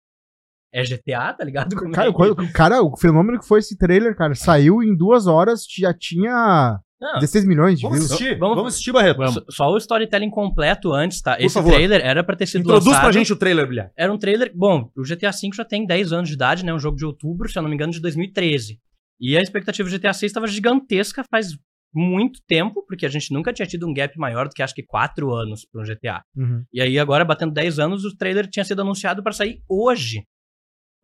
é 0.75 0.83
GTA, 0.85 1.33
tá 1.35 1.45
ligado? 1.45 1.75
Como 1.77 1.93
Cara, 1.93 2.09
é 2.11 2.53
cara, 2.53 2.83
o 2.83 2.97
fenômeno 2.97 3.39
que 3.39 3.47
foi 3.47 3.59
esse 3.61 3.77
trailer, 3.77 4.17
cara, 4.17 4.35
saiu 4.35 4.83
em 4.83 4.97
duas 4.97 5.27
horas, 5.27 5.65
já 5.79 5.93
tinha 5.93 6.79
Não, 7.03 7.15
16 7.19 7.45
milhões 7.45 7.79
de 7.79 7.83
Vamos 7.83 7.99
views. 7.99 8.13
assistir, 8.13 8.39
Vamos- 8.39 8.57
vamos, 8.57 8.73
assistir, 8.75 8.93
Barreto. 8.93 9.21
só- 9.33 9.45
Só 9.51 9.71
o 9.73 9.77
storytelling 9.77 10.31
completo 10.31 10.93
antes, 10.93 11.21
tá? 11.21 11.37
Esse 11.41 11.55
favor. 11.55 11.73
trailer 11.73 12.01
era 12.01 12.23
pra 12.23 12.37
ter 12.37 12.47
sido 12.47 12.61
Introduz 12.61 12.87
lançado. 12.87 13.03
pra 13.03 13.13
gente 13.13 13.33
o 13.33 13.37
trailer, 13.37 13.67
Bilhar. 13.67 13.91
Era 13.97 14.13
um 14.13 14.17
trailer. 14.19 14.53
Bom, 14.55 14.89
o 14.97 15.03
GTA 15.03 15.31
V 15.33 15.51
já 15.55 15.65
tem 15.65 15.85
10 15.85 16.13
anos 16.13 16.29
de 16.29 16.35
idade, 16.37 16.65
né? 16.65 16.73
Um 16.73 16.79
jogo 16.79 16.97
de 16.97 17.05
outubro, 17.05 17.49
se 17.51 17.59
eu 17.59 17.63
não 17.63 17.69
me 17.69 17.75
engano, 17.75 17.93
de 17.93 18.01
2013. 18.01 18.79
E 19.21 19.37
a 19.37 19.41
expectativa 19.41 19.89
do 19.89 19.93
GTA 19.93 20.13
VI 20.13 20.27
estava 20.27 20.47
gigantesca 20.47 21.25
faz 21.29 21.49
muito 21.95 22.41
tempo, 22.47 22.85
porque 22.87 23.05
a 23.05 23.09
gente 23.09 23.33
nunca 23.35 23.53
tinha 23.53 23.67
tido 23.67 23.87
um 23.87 23.93
gap 23.93 24.17
maior 24.19 24.49
do 24.49 24.55
que 24.55 24.63
acho 24.63 24.75
que 24.75 24.83
4 24.83 25.31
anos 25.35 25.67
para 25.71 25.83
um 25.83 25.85
GTA. 25.85 26.23
Uhum. 26.37 26.65
E 26.73 26.81
aí, 26.81 26.99
agora, 26.99 27.25
batendo 27.25 27.53
10 27.53 27.79
anos, 27.79 28.05
o 28.05 28.17
trailer 28.17 28.47
tinha 28.49 28.65
sido 28.65 28.81
anunciado 28.81 29.23
para 29.23 29.33
sair 29.33 29.61
hoje. 29.69 30.23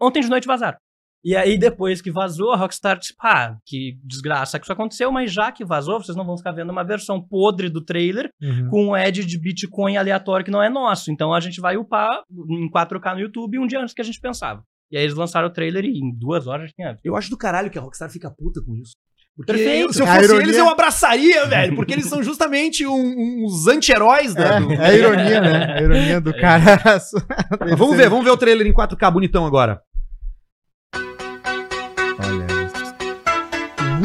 Ontem 0.01 0.23
de 0.23 0.31
noite 0.31 0.47
vazaram. 0.47 0.79
E 1.25 1.35
aí, 1.37 1.59
depois 1.59 2.01
que 2.01 2.11
vazou, 2.13 2.53
a 2.53 2.57
Rockstar 2.57 2.97
disse, 2.99 3.15
pá, 3.17 3.57
que 3.67 3.99
desgraça 4.05 4.59
que 4.59 4.65
isso 4.65 4.73
aconteceu, 4.73 5.11
mas 5.11 5.33
já 5.33 5.51
que 5.51 5.65
vazou, 5.65 6.01
vocês 6.03 6.17
não 6.17 6.25
vão 6.25 6.39
ficar 6.39 6.53
vendo 6.53 6.71
uma 6.71 6.85
versão 6.85 7.21
podre 7.21 7.69
do 7.69 7.85
trailer 7.85 8.31
Uhum. 8.41 8.69
com 8.71 8.85
um 8.87 8.95
ad 8.95 9.25
de 9.25 9.39
Bitcoin 9.41 9.97
aleatório 9.97 10.45
que 10.45 10.51
não 10.51 10.63
é 10.63 10.69
nosso. 10.71 11.11
Então 11.11 11.35
a 11.35 11.41
gente 11.41 11.61
vai 11.61 11.77
upar 11.77 12.23
em 12.49 12.71
4K 12.71 13.15
no 13.15 13.21
YouTube 13.21 13.59
um 13.59 13.67
dia 13.67 13.81
antes 13.81 13.93
que 13.95 14.01
a 14.01 14.05
gente 14.05 14.21
pensava. 14.21 14.63
E 14.91 14.97
aí 14.97 15.03
eles 15.03 15.17
lançaram 15.17 15.49
o 15.49 15.53
trailer 15.53 15.85
e 15.85 15.99
em 15.99 16.15
duas 16.17 16.47
horas 16.47 16.71
tinha. 16.73 16.97
Eu 17.05 17.17
acho 17.17 17.29
do 17.31 17.37
caralho 17.37 17.69
que 17.71 17.79
a 17.79 17.83
Rockstar 17.83 18.09
fica 18.11 18.31
puta 18.31 18.63
com 18.65 18.75
isso. 18.77 18.93
Porque 19.37 19.53
Perfeito. 19.53 19.93
se 19.93 20.03
eu 20.03 20.07
fosse 20.07 20.25
ironia- 20.25 20.43
eles, 20.43 20.57
eu 20.57 20.69
abraçaria, 20.69 21.47
velho. 21.47 21.77
Porque 21.77 21.93
eles 21.93 22.07
são 22.07 22.21
justamente 22.25 22.85
um- 22.85 23.45
uns 23.45 23.69
anti-heróis 23.69 24.35
da. 24.35 24.59
do- 24.59 24.73
É, 24.73 24.75
é 24.77 24.85
a 24.87 24.95
ironia, 24.95 25.41
né? 25.41 25.75
A 25.79 25.81
ironia 25.83 26.21
do 26.21 26.33
cara. 26.35 26.81
Mas 26.85 27.11
Vamos 27.79 27.97
ver, 27.97 28.09
vamos 28.09 28.25
ver 28.25 28.31
o 28.33 28.37
trailer 28.37 28.67
em 28.67 28.73
4K 28.73 29.09
bonitão 29.13 29.47
agora. 29.47 29.81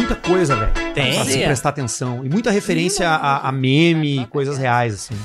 Muita 0.06 0.16
coisa, 0.16 0.56
velho. 0.56 0.94
Tem. 0.94 1.14
Pra 1.16 1.26
se 1.26 1.44
prestar 1.44 1.70
atenção. 1.70 2.26
E 2.26 2.30
muita 2.30 2.52
referência 2.52 3.10
a, 3.10 3.48
a 3.48 3.52
meme 3.52 4.22
e 4.22 4.26
coisas 4.28 4.58
reais, 4.58 4.94
assim. 4.94 5.16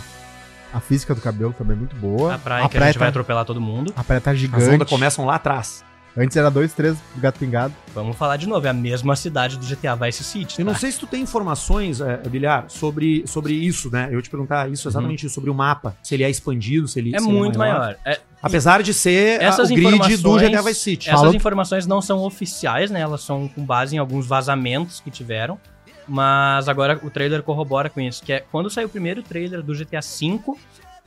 A 0.73 0.81
física 0.81 1.15
do 1.15 1.21
cabelo 1.21 1.53
também 1.53 1.75
é 1.75 1.79
muito 1.79 1.97
boa. 1.97 2.35
A 2.35 2.39
praia 2.39 2.65
a 2.65 2.69
que 2.69 2.77
a 2.77 2.87
gente 2.87 2.99
vai 2.99 3.07
tá, 3.07 3.11
atropelar 3.11 3.45
todo 3.45 3.61
mundo. 3.61 3.93
a 3.97 4.05
praia 4.05 4.21
tá 4.21 4.33
As 4.33 4.39
gigante. 4.39 4.65
ondas 4.65 4.89
começam 4.89 5.25
lá 5.25 5.37
atrás. 5.37 5.85
Antes 6.19 6.37
era 6.37 6.51
dois, 6.51 6.73
três 6.73 6.97
gato 7.17 7.39
pingado. 7.39 7.73
Vamos 7.95 8.17
falar 8.17 8.37
de 8.37 8.49
novo, 8.49 8.67
é 8.67 8.71
a 8.71 8.75
mesma 8.75 9.15
cidade 9.15 9.57
do 9.57 9.65
GTA 9.65 9.95
Vice 9.95 10.25
City. 10.25 10.59
Eu 10.59 10.65
não 10.65 10.73
tá? 10.73 10.81
sei 10.81 10.91
se 10.91 10.99
tu 10.99 11.07
tem 11.07 11.23
informações, 11.23 12.01
é, 12.01 12.17
Bilhar, 12.29 12.65
sobre, 12.69 13.23
sobre 13.27 13.53
isso, 13.55 13.89
né? 13.91 14.09
Eu 14.11 14.17
ia 14.17 14.23
te 14.23 14.29
perguntar 14.31 14.69
isso, 14.71 14.89
exatamente 14.89 15.27
isso, 15.27 15.35
sobre 15.35 15.49
o 15.51 15.55
mapa. 15.55 15.97
Se 16.03 16.15
ele 16.15 16.25
é 16.25 16.31
expandido, 16.31 16.89
se 16.89 16.99
ele 16.99 17.15
É 17.15 17.21
se 17.21 17.25
ele 17.29 17.33
muito 17.39 17.59
maior. 17.59 17.97
É, 18.05 18.19
Apesar 18.43 18.83
de 18.83 18.93
ser 18.95 19.41
a- 19.41 19.45
Essas 19.45 19.71
o 19.71 19.75
grid 19.75 19.83
do 19.91 19.97
informações- 20.37 20.41
GTA 20.51 20.63
Vice 20.63 20.81
City. 20.81 21.09
essas 21.09 21.21
Fala- 21.23 21.35
informações 21.37 21.87
não 21.87 22.01
são 22.03 22.19
oficiais, 22.21 22.91
né? 22.91 23.01
Elas 23.01 23.21
são 23.23 23.49
com 23.49 23.65
base 23.65 23.95
em 23.97 23.99
alguns 23.99 24.27
vazamentos 24.27 25.01
que 25.01 25.11
tiveram. 25.11 25.59
Mas 26.07 26.69
agora 26.69 26.99
o 27.03 27.11
trailer 27.11 27.43
corrobora 27.43 27.91
com 27.91 28.01
isso. 28.01 28.23
Que 28.23 28.33
é 28.35 28.41
quando 28.41 28.71
saiu 28.71 28.87
o 28.87 28.91
primeiro 28.91 29.23
trailer 29.23 29.63
do 29.63 29.75
GTA 29.75 30.01
V, 30.01 30.41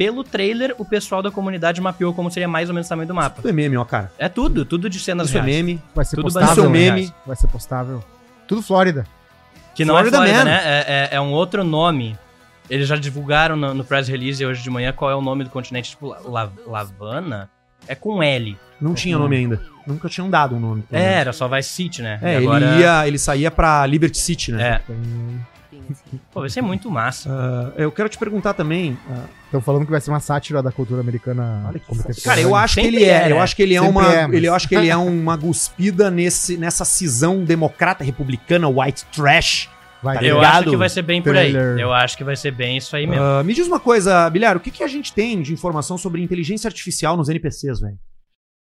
pelo 0.04 0.24
trailer 0.24 0.74
o 0.78 0.86
pessoal 0.86 1.22
da 1.22 1.30
comunidade 1.30 1.80
mapeou 1.82 2.14
como 2.14 2.32
seria 2.32 2.48
mais 2.48 2.70
ou 2.70 2.74
menos 2.74 2.88
o 2.88 2.90
tamanho 2.90 3.08
do 3.08 3.14
mapa. 3.14 3.36
Tudo 3.38 3.50
é 3.50 3.52
meme, 3.52 3.78
ó, 3.78 3.86
cara. 3.86 4.12
É 4.18 4.28
tudo, 4.28 4.66
tudo 4.66 4.90
de 4.90 5.00
cenas 5.00 5.28
Isso 5.30 5.38
é 5.38 5.42
reais. 5.42 5.56
meme. 5.58 5.82
Vai 5.94 6.06
ser 6.06 6.16
Tudo 6.16 6.24
postável. 6.24 6.52
Isso 6.52 6.66
é 6.66 6.70
meme. 6.70 7.14
Vai 7.26 7.36
ser 7.36 7.48
postável. 7.48 8.04
Tudo 8.48 8.62
Flórida. 8.62 9.06
Que 9.76 9.86
não 9.86 9.94
Florida 9.96 10.18
é 10.18 10.20
Florida, 10.20 10.38
Man. 10.40 10.44
né? 10.46 10.62
É, 10.64 11.10
é- 11.14 11.16
é 11.18 11.22
um 11.22 11.32
outro 11.32 11.64
nome. 11.64 12.18
Eles 12.70 12.88
já 12.88 12.96
divulgaram 12.96 13.56
no, 13.56 13.74
no 13.74 13.84
press 13.84 14.08
release 14.08 14.46
hoje 14.46 14.64
de 14.64 14.70
manhã 14.70 14.92
qual 14.94 15.12
é 15.12 15.16
o 15.16 15.22
nome 15.22 15.44
do 15.44 15.50
continente, 15.50 15.92
tipo, 15.92 16.08
La- 16.26 16.50
Lavana. 16.66 17.50
É 17.88 17.96
com 17.96 18.22
L. 18.24 18.58
Não 18.80 18.94
tinha 18.94 19.18
nome 19.18 19.36
ainda. 19.36 19.62
Nunca 19.86 20.08
tinham 20.10 20.30
dado 20.30 20.56
um 20.56 20.60
nome. 20.60 20.84
É, 20.92 21.14
era 21.16 21.34
só 21.34 21.48
Vice 21.48 21.70
City, 21.70 22.02
né? 22.02 22.20
É, 22.22 22.34
E 22.34 22.36
ele, 22.38 22.46
agora- 22.48 22.76
ia, 22.80 23.08
ele 23.08 23.18
saía 23.18 23.50
pra 23.52 23.86
Liberty 23.86 24.18
City, 24.18 24.52
né? 24.52 24.76
É, 24.76 24.80
Tem- 24.80 25.46
Pô, 26.32 26.42
vai 26.42 26.50
ser 26.50 26.62
muito 26.62 26.90
massa. 26.90 27.30
Ah, 27.32 27.74
eu 27.78 27.92
quero 27.92 28.08
te 28.10 28.18
perguntar 28.18 28.54
também. 28.54 28.98
ah, 29.10 29.26
Estão 29.46 29.62
falando 29.62 29.86
que 29.86 29.92
vai 29.92 30.00
ser 30.00 30.10
uma 30.12 30.20
sátira 30.20 30.62
da 30.64 30.72
cultura 30.72 31.02
americana. 31.02 31.66
Olha 31.68 31.80
que 31.80 31.86
contemporânea. 31.86 32.24
Cara, 32.24 32.40
eu 32.42 32.56
acho 32.56 32.76
que 32.76 32.88
ele 32.88 33.04
é, 33.04 33.08
é, 33.10 33.20
né? 33.26 33.32
eu 33.32 33.40
acho 33.42 33.56
que 33.56 33.62
ele 33.62 33.76
é 33.76 33.82
uma, 33.82 34.14
é, 34.14 34.28
mas- 34.28 34.36
ele, 34.38 34.48
eu 34.48 34.56
acho 34.56 34.68
que 34.68 34.76
ele 34.76 34.90
é 34.90 34.96
uma 34.96 35.36
guspida 35.36 36.10
nesse, 36.10 36.58
nessa 36.58 36.86
cisão 36.86 37.44
democrata 37.44 38.04
republicana 38.04 38.70
white 38.70 39.06
trash. 39.08 39.70
vai 40.02 40.18
tá. 40.18 40.24
Eu 40.24 40.38
ligado? 40.38 40.56
acho 40.62 40.70
que 40.70 40.78
vai 40.78 40.90
ser 40.90 41.02
bem 41.02 41.22
por 41.22 41.36
aí. 41.36 41.52
Trailer. 41.52 41.78
Eu 41.80 41.92
acho 41.94 42.18
que 42.18 42.24
vai 42.24 42.36
ser 42.36 42.52
bem 42.52 42.78
isso 42.78 42.96
aí 42.96 43.06
mesmo. 43.06 43.24
Ah, 43.24 43.44
me 43.44 43.54
diz 43.54 43.68
uma 43.68 43.80
coisa, 43.80 44.30
Bilhar, 44.30 44.56
o 44.56 44.60
que, 44.60 44.72
que 44.72 44.84
a 44.84 44.88
gente 44.88 45.14
tem 45.14 45.42
de 45.42 45.52
informação 45.54 45.98
sobre 45.98 46.22
inteligência 46.24 46.68
artificial 46.68 47.18
nos 47.18 47.28
NPCs, 47.28 47.82
velho? 47.82 47.98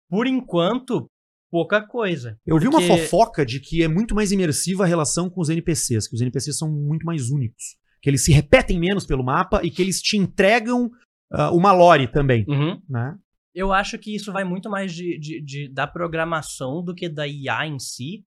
Por 0.09 0.25
enquanto, 0.27 1.07
pouca 1.51 1.81
coisa. 1.81 2.37
Eu 2.45 2.57
vi 2.59 2.67
uma 2.67 2.79
Porque- 2.79 2.87
fofoca 3.07 3.45
de 3.45 3.59
que 3.59 3.83
é 3.83 3.87
muito 3.87 4.13
mais 4.15 4.31
imersiva 4.31 4.83
a 4.83 4.87
relação 4.87 5.29
com 5.29 5.41
os 5.41 5.49
NPCs, 5.49 6.07
que 6.07 6.15
os 6.15 6.21
NPCs 6.21 6.57
são 6.57 6.69
muito 6.71 7.05
mais 7.05 7.29
únicos, 7.29 7.75
que 8.01 8.09
eles 8.09 8.23
se 8.23 8.31
repetem 8.31 8.79
menos 8.79 9.05
pelo 9.05 9.23
mapa 9.23 9.61
e 9.63 9.69
que 9.71 9.81
eles 9.81 10.01
te 10.01 10.17
entregam 10.17 10.89
ah, 11.31 11.51
uma 11.51 11.71
lore 11.71 12.07
também, 12.11 12.43
Uhum. 12.47 12.81
né? 12.89 13.15
Eu 13.53 13.71
acho 13.73 13.97
que 13.97 14.15
isso 14.15 14.31
vai 14.31 14.43
muito 14.43 14.69
mais 14.69 14.93
de, 14.93 15.19
de- 15.19 15.41
de- 15.41 15.67
da 15.69 15.85
programação 15.85 16.83
do 16.83 16.93
que 16.95 17.07
da 17.09 17.27
IA 17.27 17.67
em 17.67 17.77
si. 17.79 18.23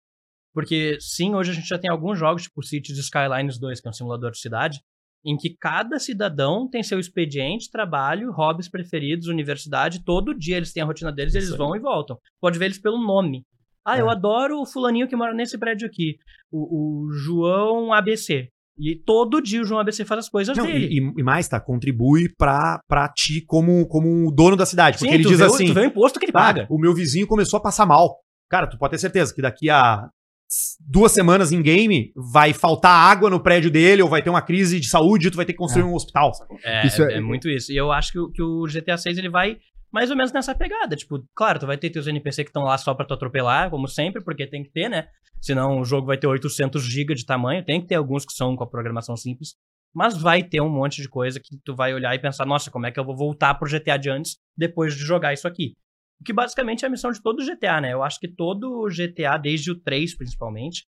Porque, 0.55 0.99
sim, 1.01 1.35
hoje 1.35 1.51
a 1.51 1.55
gente 1.55 1.67
já 1.69 1.79
tem 1.79 1.91
alguns 1.91 2.19
jogos, 2.19 2.43
tipo 2.43 2.63
Cities 2.63 2.99
Skylines 2.99 3.59
2, 3.59 3.81
que 3.81 3.89
é 3.89 3.91
um 3.91 3.95
simulador 3.95 4.31
de 4.33 4.39
cidade, 4.39 4.81
em 5.25 5.37
que 5.37 5.57
cada 5.61 5.99
cidadão 5.99 6.69
tem 6.69 6.83
seu 6.83 6.99
expediente, 6.99 7.71
trabalho, 7.71 8.33
hobbies 8.33 8.69
preferidos, 8.69 9.29
universidade. 9.29 10.05
Todo 10.05 10.37
dia 10.37 10.57
eles 10.57 10.73
têm 10.73 10.83
a 10.83 10.87
rotina 10.87 11.13
deles, 11.13 11.35
eles 11.35 11.51
vão 11.57 11.77
e 11.77 11.81
voltam. 11.81 12.17
Pode 12.41 12.59
ver 12.59 12.67
eles 12.67 12.79
pelo 12.81 12.99
nome. 12.99 13.45
Ah, 13.85 13.99
eu 13.99 14.09
É. 14.09 14.13
adoro 14.13 14.61
o 14.61 14.67
fulaninho 14.67 15.09
que 15.09 15.17
mora 15.17 15.35
nesse 15.35 15.59
prédio 15.59 15.87
aqui. 15.89 16.17
O, 16.51 17.07
o 17.07 17.13
João 17.13 17.93
ABC. 17.93 18.49
E 18.79 18.97
todo 18.97 19.41
dia 19.43 19.61
o 19.61 19.65
João 19.65 19.81
ABC 19.81 20.05
faz 20.05 20.21
as 20.21 20.29
coisas 20.29 20.57
Não, 20.57 20.65
dele. 20.67 20.87
e, 20.89 21.21
e- 21.21 21.23
mais, 21.23 21.47
tá? 21.47 21.61
Contribui 21.61 22.29
pra, 22.39 22.81
pra 22.89 23.09
ti 23.09 23.45
como, 23.47 23.87
como 23.87 24.33
dono 24.33 24.57
da 24.57 24.65
cidade. 24.67 24.97
Porque 24.99 25.09
Sim, 25.11 25.15
ele 25.15 25.25
tu 25.25 25.29
diz 25.29 25.39
vê 25.39 25.45
assim: 25.45 25.67
Tu 25.67 25.75
vê 25.75 25.81
o 25.81 25.85
imposto 25.85 26.19
que 26.19 26.25
ele 26.25 26.33
"Ah, 26.35 26.41
paga. 26.41 26.67
o 26.71 26.79
meu 26.79 26.95
vizinho 26.95 27.27
começou 27.27 27.59
a 27.59 27.63
passar 27.63 27.85
mal. 27.87 28.17
Cara, 28.49 28.67
tu 28.67 28.79
pode 28.79 28.93
ter 28.93 28.99
certeza 28.99 29.35
que 29.35 29.43
daqui 29.43 29.69
a 29.69 30.09
duas 30.81 31.13
semanas 31.13 31.53
em 31.53 31.63
game 31.63 32.13
vai 32.17 32.53
faltar 32.53 32.93
água 33.11 33.31
no 33.31 33.41
prédio 33.41 33.71
dele, 33.71 34.03
ou 34.03 34.09
vai 34.09 34.23
ter 34.23 34.31
uma 34.31 34.43
crise 34.43 34.79
de 34.81 34.89
saúde 34.89 35.29
e 35.29 35.31
tu 35.31 35.37
vai 35.37 35.45
ter 35.47 35.53
que 35.53 35.59
construir 35.59 35.85
um 35.85 35.95
hospital. 35.95 36.33
É, 36.65 36.87
Isso 36.87 37.03
é, 37.03 37.15
é- 37.15 37.17
é 37.17 37.21
muito 37.21 37.49
isso. 37.49 37.73
E 37.73 37.77
eu 37.77 37.91
acho 37.93 38.13
que, 38.13 38.19
o- 38.19 38.31
que 38.31 38.43
o 38.43 38.67
GTA 38.67 38.97
6 38.97 39.17
ele 39.19 39.29
vai 39.31 39.57
mais 39.93 40.11
ou 40.11 40.17
menos 40.17 40.33
nessa 40.33 40.55
pegada. 40.55 40.97
Tipo, 40.97 41.23
claro, 41.35 41.59
tu 41.59 41.67
vai 41.67 41.77
ter 41.77 41.91
teus 41.91 42.07
NPC 42.07 42.45
que 42.45 42.51
estão 42.51 42.63
lá 42.65 42.77
só 42.79 42.95
pra 42.95 43.05
tu 43.05 43.13
atropelar, 43.15 43.69
como 43.71 43.87
sempre, 43.87 44.23
porque 44.25 44.47
tem 44.47 44.63
que 44.63 44.71
ter, 44.71 44.89
né? 44.89 45.07
Senão 45.41 45.81
o 45.81 45.85
jogo 45.85 46.07
vai 46.07 46.17
ter 46.17 46.27
800 46.27 46.83
GB 46.85 47.15
de 47.15 47.27
tamanho. 47.27 47.65
Tem 47.65 47.81
que 47.81 47.89
ter 47.89 47.97
alguns 47.97 48.25
que 48.25 48.33
são 48.33 48.55
com 48.57 48.65
a 48.65 48.67
programação 48.67 49.17
simples. 49.17 49.55
Mas 49.95 50.17
vai 50.17 50.43
ter 50.43 50.63
um 50.63 50.71
monte 50.71 51.03
de 51.03 51.09
coisa 51.09 51.39
que 51.39 51.59
tu 51.63 51.75
vai 51.75 51.93
olhar 51.93 52.15
e 52.15 52.19
pensar, 52.19 52.47
nossa, 52.47 52.71
como 52.71 52.87
é 52.87 52.91
que 52.91 52.99
eu 52.99 53.05
vou 53.05 53.15
voltar 53.17 53.53
pro 53.55 53.69
GTA 53.69 53.99
de 53.99 54.09
antes 54.09 54.39
depois 54.57 54.95
de 54.95 55.01
jogar 55.05 55.35
isso 55.35 55.47
aqui? 55.47 55.75
O 56.23 56.25
que 56.25 56.33
basicamente 56.33 56.85
é 56.85 56.87
a 56.87 56.91
missão 56.91 57.11
de 57.11 57.21
todo 57.21 57.45
GTA, 57.45 57.81
né? 57.81 57.93
Eu 57.93 58.01
acho 58.01 58.21
que 58.21 58.29
todo 58.29 58.89
GTA, 58.89 59.37
desde 59.37 59.73
o 59.73 59.75
3 59.81 60.17
principalmente, 60.17 60.87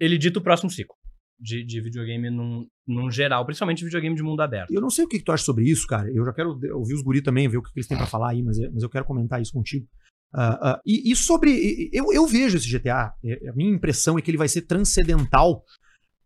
ele 0.00 0.18
dita 0.18 0.40
o 0.40 0.42
próximo 0.42 0.68
ciclo 0.68 0.96
de, 1.38 1.64
de 1.64 1.80
videogame 1.80 2.28
num, 2.28 2.66
num 2.84 3.08
geral, 3.08 3.46
principalmente 3.46 3.84
videogame 3.84 4.16
de 4.16 4.22
mundo 4.24 4.42
aberto. 4.42 4.74
Eu 4.74 4.80
não 4.80 4.90
sei 4.90 5.04
o 5.04 5.08
que, 5.08 5.22
tu 5.22 5.30
acha 5.30 5.44
sobre 5.44 5.70
isso, 5.70 5.86
cara. 5.86 6.10
Eu 6.12 6.24
já 6.24 6.32
quero 6.32 6.58
ouvir 6.74 6.92
os 6.92 7.02
guri 7.04 7.22
também, 7.22 7.48
ver 7.48 7.58
o 7.58 7.62
que, 7.62 7.72
que 7.72 7.78
eles 7.78 7.86
têm 7.86 7.96
pra 7.96 8.04
falar 8.04 8.30
aí, 8.30 8.42
mas, 8.42 8.58
é- 8.58 8.68
mas 8.68 8.82
eu 8.82 8.90
quero 8.90 9.04
comentar 9.04 9.40
isso 9.40 9.52
contigo. 9.52 9.86
Ah, 10.34 10.72
ah, 10.72 10.80
e, 10.84 11.12
e 11.12 11.14
sobre. 11.14 11.88
Eu, 11.92 12.12
eu 12.12 12.26
vejo 12.26 12.56
esse 12.56 12.68
GTA, 12.68 13.14
é- 13.24 13.48
a 13.48 13.52
minha 13.52 13.70
impressão 13.72 14.18
é 14.18 14.22
que 14.22 14.28
ele 14.28 14.38
vai 14.38 14.48
ser 14.48 14.62
transcendental, 14.62 15.62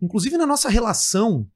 inclusive 0.01 0.39
na 0.39 0.47
nossa 0.47 0.71
relação 0.71 1.47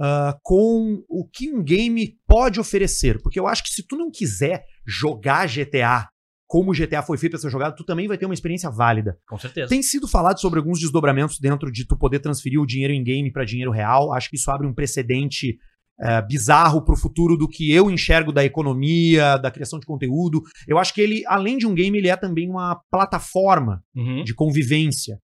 ah, 0.00 0.36
com 0.42 1.02
o 1.08 1.28
que 1.30 1.52
um 1.52 1.62
game 1.62 2.16
pode 2.26 2.58
oferecer. 2.58 3.20
Porque 3.22 3.38
eu 3.38 3.46
acho 3.46 3.62
que 3.62 3.70
se 3.70 3.86
tu 3.86 3.96
não 3.96 4.10
quiser 4.10 4.64
jogar 4.86 5.46
GTA 5.46 6.08
como 6.46 6.72
o 6.72 6.74
GTA 6.74 7.00
foi 7.00 7.16
feito 7.16 7.32
pra 7.34 7.40
ser 7.40 7.48
jogado, 7.48 7.76
tu 7.76 7.84
também 7.84 8.08
vai 8.08 8.18
ter 8.18 8.24
uma 8.26 8.34
experiência 8.34 8.68
válida. 8.68 9.16
Com 9.28 9.38
certeza. 9.38 9.68
Tem 9.68 9.80
sido 9.84 10.08
falado 10.08 10.40
sobre 10.40 10.58
alguns 10.58 10.80
desdobramentos 10.80 11.38
dentro 11.38 11.70
de 11.70 11.86
tu 11.86 11.96
poder 11.96 12.18
transferir 12.18 12.60
o 12.60 12.66
dinheiro 12.66 12.92
em 12.92 13.04
game 13.04 13.30
para 13.30 13.44
dinheiro 13.44 13.70
real. 13.70 14.12
Acho 14.12 14.28
que 14.28 14.34
isso 14.34 14.50
abre 14.50 14.66
um 14.66 14.74
precedente 14.74 15.56
eh, 16.00 16.22
bizarro 16.22 16.84
pro 16.84 16.96
futuro 16.96 17.36
do 17.36 17.46
que 17.46 17.70
eu 17.70 17.88
enxergo 17.88 18.32
da 18.32 18.44
economia, 18.44 19.36
da 19.36 19.48
criação 19.48 19.78
de 19.78 19.86
conteúdo. 19.86 20.42
Eu 20.66 20.76
acho 20.76 20.92
que 20.92 21.00
ele, 21.00 21.22
além 21.28 21.56
de 21.56 21.68
um 21.68 21.74
game, 21.74 21.96
ele 21.96 22.08
é 22.08 22.16
também 22.16 22.50
uma 22.50 22.80
plataforma 22.90 23.80
Uhum. 23.94 24.24
de 24.24 24.34
convivência. 24.34 25.18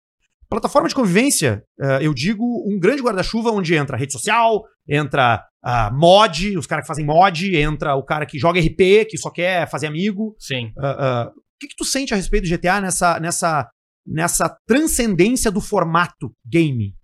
Plataforma 0.56 0.88
de 0.88 0.96
convivência, 0.96 1.66
eh, 1.78 2.00
eu 2.02 2.14
digo 2.14 2.64
um 2.66 2.80
grande 2.80 3.02
guarda-chuva 3.02 3.52
onde 3.52 3.76
entra 3.76 3.98
rede 3.98 4.14
social, 4.14 4.64
entra 4.88 5.46
ah, 5.62 5.92
mod, 5.92 6.58
os 6.58 6.66
caras 6.66 6.86
que 6.86 6.88
fazem 6.88 7.06
mod, 7.06 7.54
entra 7.58 7.94
o 7.96 8.04
cara 8.06 8.26
que 8.26 8.40
joga 8.40 8.58
RP, 8.58 9.06
que 9.10 9.18
só 9.18 9.30
quer 9.30 9.70
fazer 9.70 9.88
amigo. 9.88 10.34
Sim. 10.40 10.72
Ah, 10.80 10.96
ah, 10.98 11.30
o 11.30 11.60
que, 11.60 11.68
que 11.68 11.76
tu 11.76 11.84
sente 11.84 12.14
a 12.14 12.16
respeito 12.16 12.48
do 12.48 12.58
GTA 12.58 12.80
nessa, 12.80 13.20
nessa, 13.20 13.70
nessa 14.08 14.58
transcendência 14.66 15.52
do 15.52 15.60
formato 15.60 16.34
game? 16.50 16.96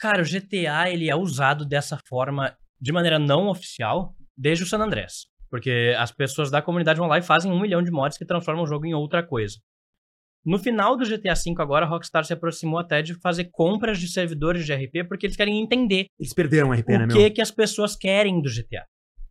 Cara, 0.00 0.22
o 0.22 0.24
GTA 0.24 0.88
ele 0.88 1.10
é 1.10 1.14
usado 1.14 1.66
dessa 1.66 2.00
forma 2.08 2.56
de 2.80 2.90
maneira 2.90 3.18
não 3.18 3.48
oficial 3.48 4.14
desde 4.34 4.64
o 4.64 4.66
San 4.66 4.78
Andreas. 4.78 5.26
Porque 5.50 5.94
as 5.98 6.10
pessoas 6.10 6.50
da 6.50 6.62
comunidade 6.62 7.02
online 7.02 7.22
fazem 7.22 7.52
um 7.52 7.60
milhão 7.60 7.82
de 7.82 7.90
mods 7.90 8.16
que 8.16 8.24
transformam 8.24 8.64
o 8.64 8.66
jogo 8.66 8.86
em 8.86 8.94
outra 8.94 9.22
coisa. 9.22 9.58
No 10.44 10.58
final 10.58 10.96
do 10.96 11.04
GTA 11.04 11.34
V 11.34 11.54
agora, 11.58 11.86
a 11.86 11.88
Rockstar 11.88 12.24
se 12.24 12.32
aproximou 12.32 12.78
até 12.78 13.00
de 13.00 13.14
fazer 13.20 13.44
compras 13.52 13.98
de 13.98 14.08
servidores 14.08 14.64
de 14.66 14.74
RP 14.74 15.06
porque 15.08 15.26
eles 15.26 15.36
querem 15.36 15.60
entender 15.62 16.06
Eles 16.18 16.34
perderam 16.34 16.70
o 16.70 16.72
RP, 16.72 16.88
né, 16.88 17.04
o 17.04 17.06
meu? 17.06 17.16
que, 17.16 17.30
que 17.30 17.40
as 17.40 17.50
pessoas 17.50 17.94
querem 17.96 18.40
do 18.42 18.48
GTA. 18.50 18.84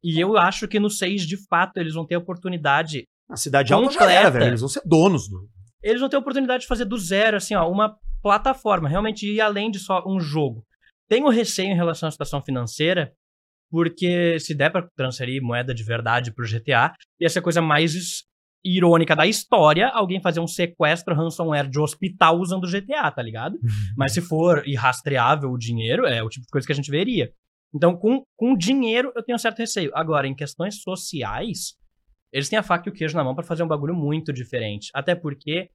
E 0.04 0.20
eu 0.20 0.38
acho 0.38 0.68
que 0.68 0.80
no 0.80 0.90
6, 0.90 1.24
de 1.28 1.38
fato, 1.48 1.78
eles 1.78 1.94
vão 1.94 2.06
ter 2.08 2.16
a 2.16 2.20
oportunidade 2.20 3.04
A 3.30 3.36
cidade 3.36 3.74
alta 3.74 3.92
já 3.92 4.00
completa. 4.00 4.20
era, 4.20 4.30
velho. 4.32 4.46
Eles 4.48 4.62
vão 4.62 4.70
ser 4.70 4.82
donos 4.86 5.28
do. 5.30 5.48
eles 5.84 6.00
vão 6.00 6.10
ter 6.10 6.16
a 6.16 6.20
oportunidade 6.20 6.62
de 6.62 6.68
fazer 6.68 6.86
do 6.86 6.98
zero, 6.98 7.38
assim, 7.38 7.56
ó, 7.56 7.70
uma 7.70 7.96
plataforma, 8.24 8.88
realmente 8.88 9.28
ir 9.28 9.42
além 9.42 9.70
de 9.70 9.80
só 9.80 10.04
um 10.08 10.20
jogo. 10.20 10.64
Tenho 11.10 11.28
receio 11.30 11.70
em 11.72 11.76
relação 11.76 12.08
à 12.08 12.12
situação 12.12 12.42
financeira, 12.42 13.12
porque 13.70 14.40
se 14.40 14.54
der 14.56 14.70
pra 14.72 14.88
transferir 14.96 15.42
moeda 15.42 15.74
de 15.74 15.84
verdade 15.84 16.34
pro 16.34 16.48
GTA, 16.48 16.94
ia 17.20 17.30
ser 17.30 17.40
a 17.40 17.42
coisa 17.42 17.62
mais 17.62 17.94
irônica 18.64 19.16
da 19.16 19.26
história, 19.26 19.90
alguém 19.90 20.22
fazer 20.22 20.40
um 20.40 20.48
sequestro 20.48 21.16
ransomware 21.16 21.70
de 21.70 21.80
hospital 21.80 22.40
usando 22.40 22.66
o 22.66 22.72
GTA, 22.72 23.10
tá 23.12 23.22
ligado? 23.22 23.58
Mas 23.98 24.14
se 24.14 24.22
for 24.22 24.68
irrastreável 24.68 25.52
o 25.52 25.58
dinheiro, 25.58 26.06
é 26.06 26.22
o 26.22 26.30
tipo 26.30 26.46
de 26.46 26.52
coisa 26.52 26.66
que 26.66 26.74
a 26.74 26.76
gente 26.76 26.92
veria. 26.92 27.32
Então, 27.74 27.96
com, 27.96 28.24
com 28.36 28.56
dinheiro, 28.56 29.12
eu 29.16 29.24
tenho 29.24 29.36
um 29.36 29.40
certo 29.40 29.60
receio. 29.60 29.92
Agora, 29.96 30.28
em 30.28 30.36
questões 30.36 30.82
sociais, 30.82 31.76
eles 32.32 32.50
têm 32.50 32.60
a 32.60 32.64
faca 32.64 32.90
e 32.90 32.92
o 32.92 32.94
queijo 32.94 33.16
na 33.16 33.24
mão 33.24 33.34
pra 33.34 33.44
fazer 33.44 33.64
um 33.64 33.68
bagulho 33.68 33.96
muito 33.96 34.32
diferente. 34.34 34.90
Até 34.94 35.16
porque 35.16 35.70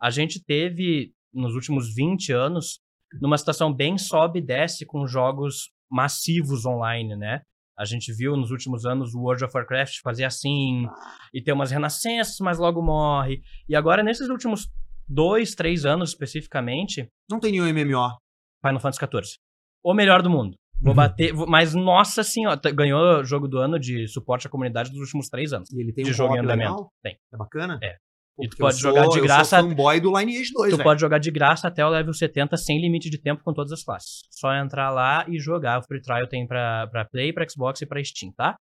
a 0.00 0.10
gente 0.10 0.42
teve, 0.42 1.12
nos 1.32 1.54
últimos 1.54 1.94
20 1.94 2.32
anos, 2.32 2.80
numa 3.20 3.36
situação 3.36 3.72
bem 3.72 3.98
sobe 3.98 4.38
e 4.38 4.42
desce 4.42 4.86
com 4.86 5.06
jogos 5.06 5.70
massivos 5.90 6.64
online, 6.64 7.16
né? 7.16 7.42
A 7.80 7.84
gente 7.86 8.12
viu 8.12 8.36
nos 8.36 8.50
últimos 8.50 8.84
anos 8.84 9.14
o 9.14 9.20
World 9.20 9.42
of 9.44 9.56
Warcraft 9.56 10.00
fazer 10.02 10.24
assim, 10.24 10.86
e 11.32 11.42
ter 11.42 11.52
umas 11.52 11.70
renascenças, 11.70 12.36
mas 12.40 12.58
logo 12.58 12.82
morre. 12.82 13.40
E 13.66 13.74
agora, 13.74 14.02
nesses 14.02 14.28
últimos 14.28 14.68
dois, 15.08 15.54
três 15.54 15.84
anos 15.86 16.10
especificamente, 16.10 17.08
Não 17.30 17.40
tem 17.40 17.52
nenhum 17.52 17.66
MMO. 17.66 18.16
Final 18.64 18.80
Fantasy 18.80 18.98
XIV. 19.00 19.36
O 19.82 19.94
melhor 19.94 20.20
do 20.22 20.28
mundo. 20.28 20.54
Vou 20.82 20.90
Uhum. 20.92 20.96
bater. 20.96 21.32
vou- 21.32 21.46
mas, 21.46 21.74
nossa 21.74 22.22
senhora, 22.22 22.58
ganhou 22.74 23.24
jogo 23.24 23.46
do 23.48 23.58
ano 23.58 23.78
de 23.78 24.06
suporte 24.08 24.46
à 24.46 24.50
comunidade 24.50 24.90
dos 24.90 25.00
últimos 25.00 25.28
três 25.28 25.52
anos. 25.52 25.70
E 25.72 25.80
ele 25.80 25.92
tem 25.92 26.04
De 26.04 26.10
um 26.10 26.14
jogo 26.14 26.36
em 26.36 26.38
andamento. 26.40 26.70
legal. 26.72 26.90
Tem. 27.02 27.16
É 27.32 27.36
bacana? 27.36 27.78
É. 27.82 27.96
Pô, 28.36 28.44
E 28.44 28.48
tu 28.48 28.56
pode 28.56 28.76
eu 28.76 28.80
jogar 28.80 29.08
de 29.08 29.18
eu 29.18 29.22
graça- 29.24 29.58
sou 29.60 29.68
fanboy 29.68 30.00
do 30.00 30.16
Lineage 30.18 30.52
2, 30.52 30.70
tu 30.70 30.76
velho. 30.76 30.82
pode 30.84 31.00
jogar 31.00 31.18
de 31.18 31.30
graça 31.30 31.68
até 31.68 31.84
o 31.84 31.88
level 31.90 32.12
70 32.14 32.56
sem 32.56 32.80
limite 32.80 33.10
de 33.10 33.18
tempo 33.18 33.42
com 33.44 33.52
todas 33.52 33.72
as 33.72 33.82
classes. 33.84 34.22
Só 34.30 34.54
entrar 34.54 34.90
lá 34.90 35.26
e 35.28 35.38
jogar. 35.38 35.80
O 35.80 35.82
Free 35.82 36.00
Trial 36.00 36.26
tem 36.28 36.46
pra, 36.46 36.86
pra 36.88 37.04
Play, 37.04 37.32
pra 37.32 37.46
Xbox 37.48 37.82
e 37.82 37.86
pra 37.86 38.02
Steam, 38.02 38.32
tá? 38.32 38.56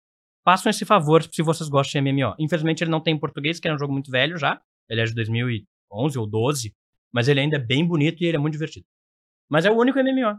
Façam 0.46 0.70
esse 0.70 0.86
favor 0.86 1.24
se 1.24 1.42
vocês 1.44 1.70
gostam 1.70 2.02
de 2.02 2.12
MMO. 2.12 2.34
Infelizmente 2.40 2.84
ele 2.84 2.92
não 2.92 3.02
tem 3.02 3.14
em 3.16 3.20
português, 3.20 3.60
que 3.60 3.68
é 3.68 3.74
um 3.74 3.78
jogo 3.78 3.94
muito 3.94 4.10
velho 4.12 4.38
já. 4.38 4.60
Ele 4.90 5.02
é 5.02 5.06
de 5.06 5.14
2011 5.14 6.18
ou 6.18 6.28
12, 6.28 6.74
mas 7.14 7.28
ele 7.28 7.40
ainda 7.40 7.58
é 7.58 7.60
bem 7.60 7.86
bonito 7.86 8.22
e 8.24 8.26
ele 8.26 8.38
é 8.38 8.40
muito 8.40 8.54
divertido. 8.54 8.86
Mas 9.50 9.66
é 9.66 9.72
o 9.72 9.78
único 9.78 10.00
MMO 10.00 10.38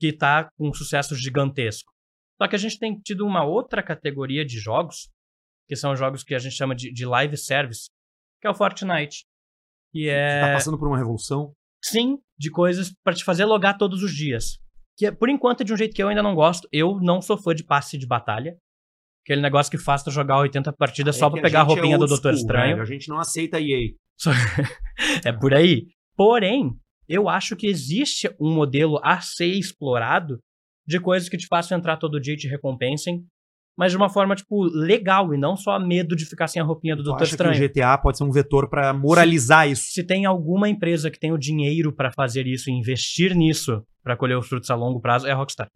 que 0.00 0.12
tá 0.12 0.48
com 0.56 0.68
um 0.68 0.72
sucesso 0.74 1.14
gigantesco. 1.14 1.92
Só 2.40 2.48
que 2.48 2.56
a 2.56 2.58
gente 2.58 2.78
tem 2.78 2.98
tido 3.00 3.24
uma 3.26 3.44
outra 3.44 3.82
categoria 3.82 4.44
de 4.44 4.58
jogos, 4.58 5.08
que 5.68 5.76
são 5.76 5.94
jogos 5.94 6.24
que 6.24 6.34
a 6.34 6.38
gente 6.38 6.56
chama 6.56 6.74
de, 6.74 6.92
de 6.92 7.06
live 7.06 7.36
service, 7.36 7.86
que 8.42 8.46
é 8.48 8.50
o 8.50 8.54
Fortnite. 8.54 9.24
Que 9.92 10.08
é. 10.08 10.40
Tá 10.40 10.52
passando 10.54 10.78
por 10.78 10.88
uma 10.88 10.98
revolução. 10.98 11.52
Sim, 11.82 12.18
de 12.38 12.50
coisas 12.50 12.92
pra 13.04 13.14
te 13.14 13.24
fazer 13.24 13.44
logar 13.44 13.78
todos 13.78 14.02
os 14.02 14.12
dias. 14.12 14.58
Que 14.98 15.06
é, 15.06 15.10
por 15.12 15.28
enquanto 15.30 15.62
é 15.62 15.64
de 15.64 15.72
um 15.72 15.76
jeito 15.76 15.94
que 15.94 16.02
eu 16.02 16.08
ainda 16.08 16.22
não 16.22 16.34
gosto. 16.34 16.68
Eu 16.72 16.98
não 17.00 17.22
sou 17.22 17.38
fã 17.38 17.54
de 17.54 17.64
passe 17.64 17.96
de 17.96 18.06
batalha. 18.06 18.56
Aquele 19.24 19.40
negócio 19.40 19.70
que 19.70 19.78
faz 19.78 20.02
tu 20.02 20.10
jogar 20.10 20.38
80 20.40 20.72
partidas 20.72 21.16
só 21.16 21.28
É 21.28 21.30
pra 21.30 21.36
que 21.38 21.42
pegar 21.42 21.60
a 21.60 21.62
gente 21.62 21.70
é 21.70 21.74
roupinha 21.76 21.96
do 21.96 22.02
old 22.02 22.12
Doutor 22.12 22.34
Estranho. 22.34 22.70
velho. 22.76 22.82
A 22.82 22.84
gente 22.86 23.08
não 23.08 23.18
aceita 23.18 23.60
EA. 23.60 23.88
É 25.24 25.32
por 25.32 25.54
aí. 25.54 25.86
Porém, 26.16 26.70
Eu 27.08 27.28
acho 27.28 27.56
que 27.56 27.66
existe 27.66 28.28
um 28.40 28.52
modelo 28.54 28.98
a 29.02 29.20
ser 29.20 29.46
explorado 29.46 30.38
de 30.86 31.00
coisas 31.00 31.28
que 31.28 31.36
te 31.36 31.46
façam 31.46 31.76
entrar 31.78 31.96
todo 31.96 32.20
dia 32.20 32.34
e 32.34 32.36
te 32.36 32.48
recompensem, 32.48 33.24
mas 33.76 33.92
de 33.92 33.96
uma 33.96 34.08
forma, 34.08 34.34
tipo, 34.34 34.64
legal 34.64 35.34
e 35.34 35.38
não 35.38 35.56
só 35.56 35.78
medo 35.78 36.14
de 36.14 36.26
ficar 36.26 36.46
sem 36.46 36.60
a 36.60 36.64
roupinha 36.64 36.94
do 36.94 37.02
Doutor 37.02 37.22
acha 37.22 37.36
que 37.36 37.42
o 37.42 37.50
Estranho. 37.50 37.68
GTA 37.68 37.98
pode 37.98 38.18
ser 38.18 38.24
um 38.24 38.30
vetor 38.30 38.68
pra 38.68 38.92
moralizar 38.92 39.68
isso? 39.68 39.84
Se 39.90 40.04
tem 40.04 40.26
alguma 40.26 40.68
empresa 40.68 41.10
que 41.10 41.18
tem 41.18 41.32
o 41.32 41.38
dinheiro 41.38 41.92
pra 41.92 42.12
fazer 42.12 42.46
isso 42.46 42.68
e 42.70 42.72
investir 42.72 43.34
nisso 43.34 43.82
pra 44.02 44.16
colher 44.16 44.36
os 44.36 44.46
frutos 44.46 44.70
a 44.70 44.74
longo 44.74 45.00
prazo, 45.00 45.26
é 45.26 45.32
a 45.32 45.34
Rockstar. 45.34 45.68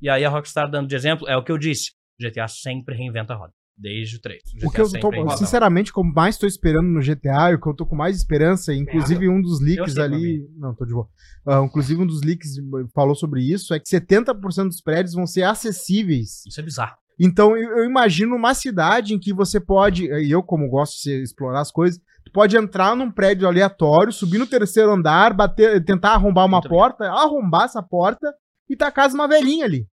E 0.00 0.08
aí 0.08 0.24
a 0.24 0.30
Rockstar, 0.30 0.70
dando 0.70 0.88
de 0.88 0.94
exemplo, 0.94 1.28
é 1.28 1.36
o 1.36 1.42
que 1.42 1.52
eu 1.52 1.58
disse. 1.58 1.90
GTA 2.20 2.46
sempre 2.48 2.94
reinventa 2.94 3.34
a 3.34 3.36
roda. 3.36 3.52
Desde 3.76 4.16
o 4.16 4.20
3. 4.20 4.42
O 4.62 4.70
que 4.70 4.78
eu 4.78 4.90
tô, 5.00 5.36
sinceramente, 5.38 5.90
como 5.90 6.12
mais 6.12 6.36
tô 6.36 6.46
esperando 6.46 6.86
no 6.86 7.00
GTA, 7.00 7.50
e 7.50 7.54
o 7.54 7.60
que 7.60 7.66
eu 7.66 7.74
tô 7.74 7.86
com 7.86 7.96
mais 7.96 8.14
esperança, 8.14 8.74
inclusive 8.74 9.26
um 9.26 9.40
dos 9.40 9.58
leaks 9.58 9.94
sei, 9.94 10.02
ali. 10.02 10.46
Não, 10.58 10.74
tô 10.74 10.84
de 10.84 10.92
boa. 10.92 11.08
Ah, 11.48 11.62
inclusive, 11.64 12.02
um 12.02 12.06
dos 12.06 12.20
leaks 12.20 12.56
falou 12.94 13.14
sobre 13.14 13.40
isso, 13.40 13.72
é 13.72 13.80
que 13.80 13.88
70% 13.88 14.66
dos 14.66 14.82
prédios 14.82 15.14
vão 15.14 15.26
ser 15.26 15.44
acessíveis. 15.44 16.44
Isso 16.46 16.60
é 16.60 16.62
bizarro. 16.62 16.94
Então, 17.18 17.56
eu, 17.56 17.84
imagino 17.84 18.34
uma 18.34 18.54
cidade 18.54 19.14
em 19.14 19.18
que 19.18 19.32
você 19.32 19.60
pode, 19.60 20.06
e 20.06 20.30
eu, 20.30 20.42
como 20.42 20.68
gosto 20.68 21.02
de 21.02 21.22
explorar 21.22 21.60
as 21.60 21.70
coisas, 21.70 22.00
tu 22.24 22.32
pode 22.32 22.56
entrar 22.56 22.96
num 22.96 23.10
prédio 23.10 23.46
aleatório, 23.46 24.12
subir 24.12 24.38
no 24.38 24.46
terceiro 24.46 24.90
andar, 24.90 25.34
bater, 25.34 25.84
tentar 25.84 26.12
arrombar 26.12 26.46
uma 26.46 26.58
Muito 26.58 26.68
bem. 26.70 26.78
porta, 26.78 27.04
arrombar 27.10 27.64
essa 27.64 27.82
porta 27.82 28.32
e 28.68 28.76
tacar 28.76 29.12
uma 29.12 29.28
velhinha 29.28 29.64
ali. 29.66 29.86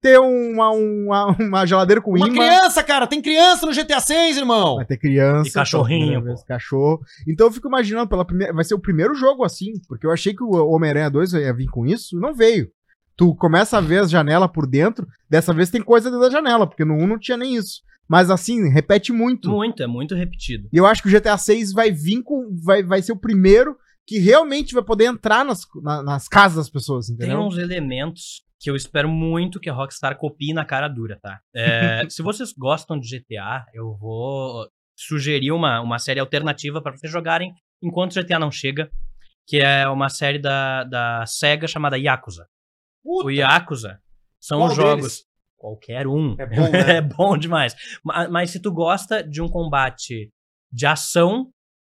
Ter 0.00 0.18
uma, 0.18 0.70
uma, 0.70 1.26
uma 1.38 1.66
geladeira 1.66 2.00
com 2.00 2.12
Uma 2.12 2.26
imã. 2.26 2.34
criança, 2.34 2.82
cara! 2.82 3.06
Tem 3.06 3.20
criança 3.20 3.66
no 3.66 3.72
GTA 3.74 4.00
6, 4.00 4.38
irmão! 4.38 4.76
Vai 4.76 4.86
ter 4.86 4.96
criança. 4.96 5.50
E 5.50 5.52
cachorrinho, 5.52 6.22
vez, 6.22 6.42
Cachorro. 6.44 7.00
Então 7.28 7.48
eu 7.48 7.52
fico 7.52 7.68
imaginando, 7.68 8.08
pela 8.08 8.24
primeira, 8.24 8.54
vai 8.54 8.64
ser 8.64 8.72
o 8.74 8.80
primeiro 8.80 9.14
jogo 9.14 9.44
assim, 9.44 9.72
porque 9.86 10.06
eu 10.06 10.10
achei 10.10 10.32
que 10.32 10.42
o 10.42 10.52
Homem-Aranha 10.70 11.10
2 11.10 11.34
ia 11.34 11.52
vir 11.52 11.66
com 11.68 11.84
isso, 11.84 12.18
não 12.18 12.32
veio. 12.32 12.70
Tu 13.16 13.34
começa 13.36 13.78
a 13.78 13.80
ver 13.80 13.98
as 13.98 14.10
janelas 14.10 14.50
por 14.50 14.66
dentro, 14.66 15.06
dessa 15.28 15.52
vez 15.52 15.70
tem 15.70 15.82
coisa 15.82 16.10
dentro 16.10 16.24
da 16.24 16.30
janela, 16.30 16.66
porque 16.66 16.84
no 16.84 16.94
1 16.94 17.06
não 17.06 17.18
tinha 17.18 17.36
nem 17.36 17.54
isso. 17.56 17.82
Mas 18.08 18.30
assim, 18.30 18.68
repete 18.70 19.12
muito. 19.12 19.50
Muito, 19.50 19.82
é 19.82 19.86
muito 19.86 20.14
repetido. 20.14 20.68
E 20.72 20.76
eu 20.76 20.86
acho 20.86 21.02
que 21.02 21.08
o 21.08 21.12
GTA 21.12 21.36
6 21.38 21.72
vai 21.72 21.92
vir 21.92 22.22
com. 22.22 22.48
Vai, 22.64 22.82
vai 22.82 23.00
ser 23.02 23.12
o 23.12 23.16
primeiro 23.20 23.76
que 24.06 24.18
realmente 24.18 24.74
vai 24.74 24.82
poder 24.82 25.04
entrar 25.04 25.44
nas, 25.44 25.60
na- 25.82 26.02
nas 26.02 26.26
casas 26.26 26.56
das 26.56 26.70
pessoas, 26.70 27.06
Tem 27.06 27.14
entendeu? 27.14 27.40
uns 27.40 27.56
elementos 27.58 28.42
que 28.58 28.68
eu 28.68 28.74
espero 28.74 29.08
muito 29.08 29.60
que 29.60 29.70
a 29.70 29.72
Rockstar 29.72 30.16
copie 30.18 30.52
na 30.52 30.64
cara 30.64 30.88
dura, 30.88 31.18
tá? 31.22 31.38
É, 31.54 32.02
se 32.10 32.20
vocês 32.22 32.52
gostam 32.52 32.98
de 32.98 33.08
GTA, 33.08 33.64
eu 33.72 33.94
vou 33.96 34.66
sugerir 34.98 35.52
uma, 35.52 35.80
uma 35.80 35.98
série 35.98 36.18
alternativa 36.20 36.82
para 36.82 36.96
vocês 36.96 37.10
jogarem 37.12 37.54
enquanto 37.82 38.14
GTA 38.20 38.38
não 38.38 38.50
chega, 38.50 38.90
que 39.46 39.58
é 39.58 39.88
uma 39.88 40.08
série 40.08 40.38
da, 40.38 40.82
da 40.84 41.24
SEGA 41.26 41.68
chamada 41.68 41.96
Yakuza. 41.96 42.46
O 43.04 43.30
Yakuza 43.30 43.98
são 44.40 44.58
Qual 44.58 44.70
os 44.70 44.76
jogos. 44.76 44.96
deles? 45.02 45.24
Qualquer 45.56 46.06
um. 46.06 46.34
É 46.38 46.46
bom, 46.46 46.70
né? 46.70 46.80
é 46.96 47.00
bom 47.00 47.36
demais. 47.36 47.74
Ma- 48.04 48.28
Mas, 48.28 48.50
se 48.50 48.60
tu 48.60 48.72
gosta 48.72 49.22
de 49.22 49.42
um 49.42 49.48
combate 49.48 50.30
de 50.72 50.86
ação, 50.86 51.48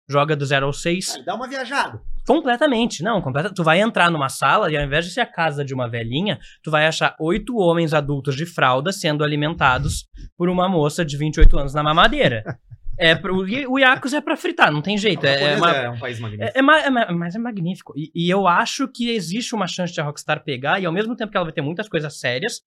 joga 0.08 0.34
do 0.34 0.44
0 0.44 0.66
ao 0.66 0.72
6. 0.72 1.22
Dá 1.24 1.34
uma 1.34 1.48
viajada. 1.48 2.00
Completamente, 2.26 3.02
não, 3.02 3.20
completa. 3.22 3.52
Tu 3.52 3.62
vai 3.64 3.80
entrar 3.80 4.10
numa 4.10 4.28
sala 4.28 4.70
e 4.70 4.76
ao 4.76 4.84
invés 4.84 5.04
de 5.04 5.10
ser 5.12 5.20
a 5.20 5.26
casa 5.26 5.64
de 5.64 5.72
uma 5.74 5.88
velhinha, 5.88 6.38
tu 6.62 6.70
vai 6.70 6.86
achar 6.86 7.16
oito 7.18 7.56
homens 7.56 7.92
adultos 7.94 8.36
de 8.36 8.44
fralda 8.46 8.92
sendo 8.92 9.24
alimentados 9.24 10.06
por 10.36 10.48
uma 10.48 10.68
moça 10.68 11.04
de 11.04 11.16
28 11.16 11.58
anos 11.58 11.74
na 11.74 11.82
mamadeira. 11.82 12.44
É 13.02 13.14
pro, 13.14 13.48
e 13.48 13.66
o 13.66 13.78
Yakuza 13.78 14.18
é 14.18 14.20
pra 14.20 14.36
fritar, 14.36 14.70
não 14.70 14.82
tem 14.82 14.98
jeito. 14.98 15.24
É, 15.26 15.54
é 15.54 15.56
uma- 15.56 15.70
é 15.76 15.88
um 15.90 15.98
país 15.98 16.20
magnífico. 16.20 16.44
é, 16.44 16.58
é 16.58 16.86
é 16.86 16.90
ma- 16.90 17.12
mas 17.12 17.34
é 17.34 17.38
magnífico. 17.38 17.92
E, 17.96 18.10
e 18.14 18.28
eu 18.28 18.46
acho 18.46 18.86
que 18.88 19.08
existe 19.10 19.54
uma 19.54 19.66
chance 19.66 19.92
de 19.92 20.00
a 20.00 20.04
Rockstar 20.04 20.44
pegar, 20.44 20.78
e 20.80 20.84
ao 20.86 20.92
mesmo 20.92 21.16
tempo 21.16 21.30
que 21.30 21.36
ela 21.36 21.44
vai 21.46 21.52
ter 21.54 21.62
muitas 21.62 21.88
coisas 21.88 22.20
sérias, 22.20 22.60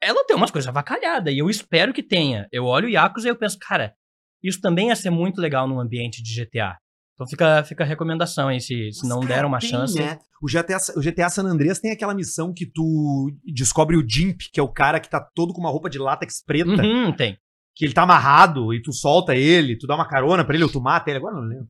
ela 0.00 0.24
tem 0.26 0.36
umas 0.36 0.50
coisas 0.50 0.68
avacalhadas. 0.68 1.32
E 1.34 1.38
eu 1.38 1.48
espero 1.50 1.92
que 1.92 2.02
tenha. 2.02 2.48
Eu 2.50 2.64
olho 2.64 2.86
o 2.86 2.90
Yakuza 2.90 3.28
e 3.28 3.30
eu 3.30 3.36
penso, 3.36 3.58
cara, 3.58 3.94
isso 4.42 4.60
também 4.60 4.88
ia 4.88 4.96
ser 4.96 5.10
muito 5.10 5.40
legal 5.40 5.68
num 5.68 5.80
ambiente 5.80 6.22
de 6.22 6.34
GTA. 6.34 6.76
Então 7.14 7.26
fica, 7.28 7.62
fica 7.64 7.84
a 7.84 7.86
recomendação 7.86 8.48
aí, 8.48 8.60
se, 8.60 8.90
se 8.92 9.06
não 9.08 9.18
Mas, 9.18 9.28
der 9.28 9.34
cara, 9.36 9.46
uma 9.46 9.58
tem, 9.60 9.68
chance. 9.70 9.94
né? 9.98 10.18
O, 10.42 10.48
GTA, 10.48 10.76
o 10.96 11.00
GTA 11.00 11.30
San 11.30 11.44
Andreas 11.44 11.78
tem 11.78 11.92
aquela 11.92 12.12
missão 12.14 12.52
que 12.52 12.66
tu 12.66 13.30
descobre 13.44 13.96
o 13.96 14.04
Jimp, 14.06 14.40
que 14.52 14.58
é 14.58 14.62
o 14.62 14.68
cara 14.68 14.98
que 14.98 15.08
tá 15.08 15.20
todo 15.20 15.52
com 15.54 15.60
uma 15.60 15.70
roupa 15.70 15.88
de 15.88 15.98
látex 15.98 16.42
preta, 16.44 16.82
Uhum, 16.82 17.12
tem. 17.12 17.38
Que 17.74 17.84
ele 17.84 17.92
tá 17.92 18.02
amarrado 18.02 18.72
e 18.72 18.80
tu 18.80 18.92
solta 18.92 19.34
ele, 19.34 19.76
tu 19.76 19.86
dá 19.86 19.94
uma 19.94 20.06
carona 20.06 20.44
pra 20.44 20.54
ele 20.54 20.64
ou 20.64 20.70
tu 20.70 20.80
mata 20.80 21.10
ele. 21.10 21.18
Agora 21.18 21.36
eu 21.36 21.42
não 21.42 21.48
lembro. 21.48 21.68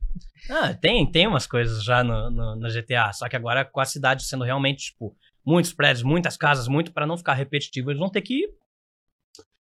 Ah, 0.50 0.74
tem, 0.74 1.10
tem 1.10 1.26
umas 1.26 1.46
coisas 1.46 1.82
já 1.82 2.04
no, 2.04 2.30
no, 2.30 2.56
no 2.56 2.68
GTA, 2.68 3.12
só 3.12 3.28
que 3.28 3.36
agora 3.36 3.64
com 3.64 3.80
a 3.80 3.84
cidade 3.84 4.24
sendo 4.24 4.44
realmente, 4.44 4.90
tipo, 4.90 5.16
muitos 5.44 5.72
prédios, 5.72 6.02
muitas 6.02 6.36
casas, 6.36 6.68
muito 6.68 6.92
pra 6.92 7.06
não 7.06 7.16
ficar 7.16 7.34
repetitivo, 7.34 7.90
eles 7.90 8.00
vão 8.00 8.10
ter 8.10 8.20
que 8.20 8.48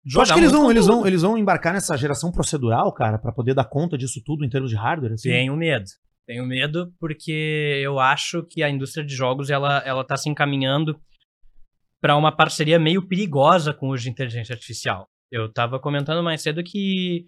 Tu 0.09 0.19
acha 0.19 0.33
que 0.33 0.39
eles 0.39 0.51
vão, 0.51 0.71
eles, 0.71 0.87
vão, 0.87 1.05
eles 1.05 1.21
vão 1.21 1.37
embarcar 1.37 1.73
nessa 1.73 1.95
geração 1.95 2.31
procedural, 2.31 2.91
cara, 2.91 3.19
pra 3.19 3.31
poder 3.31 3.53
dar 3.53 3.65
conta 3.65 3.95
disso 3.95 4.19
tudo 4.25 4.43
em 4.43 4.49
termos 4.49 4.71
de 4.71 4.75
hardware? 4.75 5.13
Assim? 5.13 5.29
Tenho 5.29 5.55
medo. 5.55 5.85
Tenho 6.25 6.45
medo 6.45 6.91
porque 6.99 7.79
eu 7.83 7.99
acho 7.99 8.41
que 8.43 8.63
a 8.63 8.69
indústria 8.69 9.05
de 9.05 9.13
jogos 9.13 9.51
ela, 9.51 9.77
ela 9.85 10.03
tá 10.03 10.17
se 10.17 10.27
encaminhando 10.27 10.99
para 11.99 12.17
uma 12.17 12.35
parceria 12.35 12.79
meio 12.79 13.07
perigosa 13.07 13.73
com 13.73 13.89
o 13.89 13.93
uso 13.93 14.03
de 14.03 14.09
inteligência 14.09 14.53
artificial. 14.53 15.07
Eu 15.31 15.51
tava 15.51 15.79
comentando 15.79 16.23
mais 16.23 16.41
cedo 16.41 16.63
que 16.63 17.25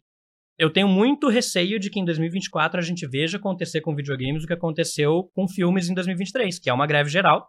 eu 0.58 0.72
tenho 0.72 0.88
muito 0.88 1.30
receio 1.30 1.80
de 1.80 1.90
que 1.90 2.00
em 2.00 2.06
2024 2.06 2.80
a 2.80 2.84
gente 2.84 3.08
veja 3.08 3.38
acontecer 3.38 3.82
com 3.82 3.96
videogames 3.96 4.44
o 4.44 4.48
que 4.48 4.54
aconteceu 4.54 5.32
com 5.34 5.48
filmes 5.48 5.90
em 5.90 5.94
2023, 5.94 6.60
que 6.60 6.70
é 6.70 6.74
uma 6.74 6.86
greve 6.86 7.10
geral. 7.10 7.48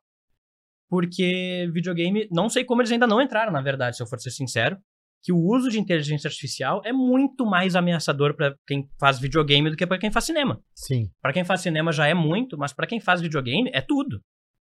Porque 0.88 1.68
videogame, 1.72 2.28
não 2.30 2.48
sei 2.48 2.64
como 2.64 2.80
eles 2.80 2.92
ainda 2.92 3.06
não 3.06 3.20
entraram, 3.20 3.52
na 3.52 3.60
verdade, 3.60 3.96
se 3.96 4.02
eu 4.02 4.06
for 4.06 4.20
ser 4.20 4.30
sincero, 4.30 4.78
que 5.22 5.32
o 5.32 5.38
uso 5.38 5.70
de 5.70 5.80
inteligência 5.80 6.28
artificial 6.28 6.82
é 6.84 6.92
muito 6.92 7.46
mais 7.46 7.74
ameaçador 7.74 8.36
para 8.36 8.54
quem 8.66 8.86
faz 9.00 9.18
videogame 9.18 9.70
do 9.70 9.76
que 9.76 9.86
para 9.86 9.98
quem 9.98 10.12
faz 10.12 10.26
cinema. 10.26 10.60
Sim. 10.74 11.10
Pra 11.20 11.32
quem 11.32 11.44
faz 11.44 11.62
cinema 11.62 11.90
já 11.92 12.06
é 12.06 12.14
muito, 12.14 12.56
mas 12.58 12.72
pra 12.72 12.86
quem 12.86 13.00
faz 13.00 13.20
videogame 13.20 13.70
é 13.72 13.80
tudo. 13.80 14.20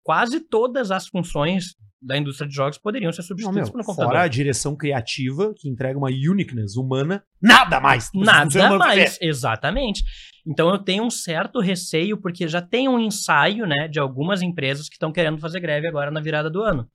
Quase 0.08 0.40
todas 0.40 0.90
as 0.90 1.06
funções 1.06 1.76
da 2.02 2.18
indústria 2.18 2.48
de 2.48 2.56
jogos 2.56 2.78
poderiam 2.78 3.12
ser 3.12 3.24
substituídas 3.24 3.68
um 3.68 3.74
computador. 3.74 4.06
fora 4.06 4.22
a 4.22 4.28
direção 4.30 4.74
criativa, 4.74 5.54
que 5.54 5.68
entrega 5.68 6.00
uma 6.00 6.08
uniqueness 6.08 6.78
humana, 6.78 7.26
nada 7.42 7.82
mais. 7.82 8.10
Nada 8.16 8.78
mais, 8.78 9.18
exatamente. 9.20 10.06
Então 10.48 10.70
eu 10.70 10.80
tenho 10.80 11.04
um 11.04 11.10
certo 11.10 11.60
receio, 11.60 12.18
porque 12.22 12.48
já 12.48 12.62
tem 12.62 12.88
um 12.88 12.98
ensaio, 12.98 13.66
né, 13.68 13.90
de 13.90 14.00
algumas 14.00 14.42
empresas 14.42 14.88
que 14.88 14.96
estão 14.96 15.12
querendo 15.12 15.40
fazer 15.40 15.60
greve 15.60 15.90
agora 15.90 16.10
na 16.10 16.22
virada 16.22 16.50
do 16.50 16.62
ano. 16.62 16.90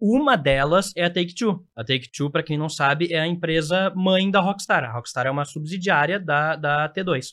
Uma 0.00 0.34
delas 0.34 0.90
é 0.96 1.04
a 1.04 1.10
Take-Two. 1.10 1.64
A 1.76 1.84
Take-Two, 1.84 2.32
pra 2.32 2.42
quem 2.42 2.58
não 2.58 2.68
sabe, 2.68 3.12
é 3.12 3.20
a 3.20 3.28
empresa 3.28 3.92
mãe 3.94 4.28
da 4.28 4.40
Rockstar. 4.40 4.82
A 4.82 4.92
Rockstar 4.92 5.28
é 5.28 5.30
uma 5.30 5.44
subsidiária 5.44 6.18
da, 6.18 6.56
da 6.56 6.92
T2. 6.92 7.28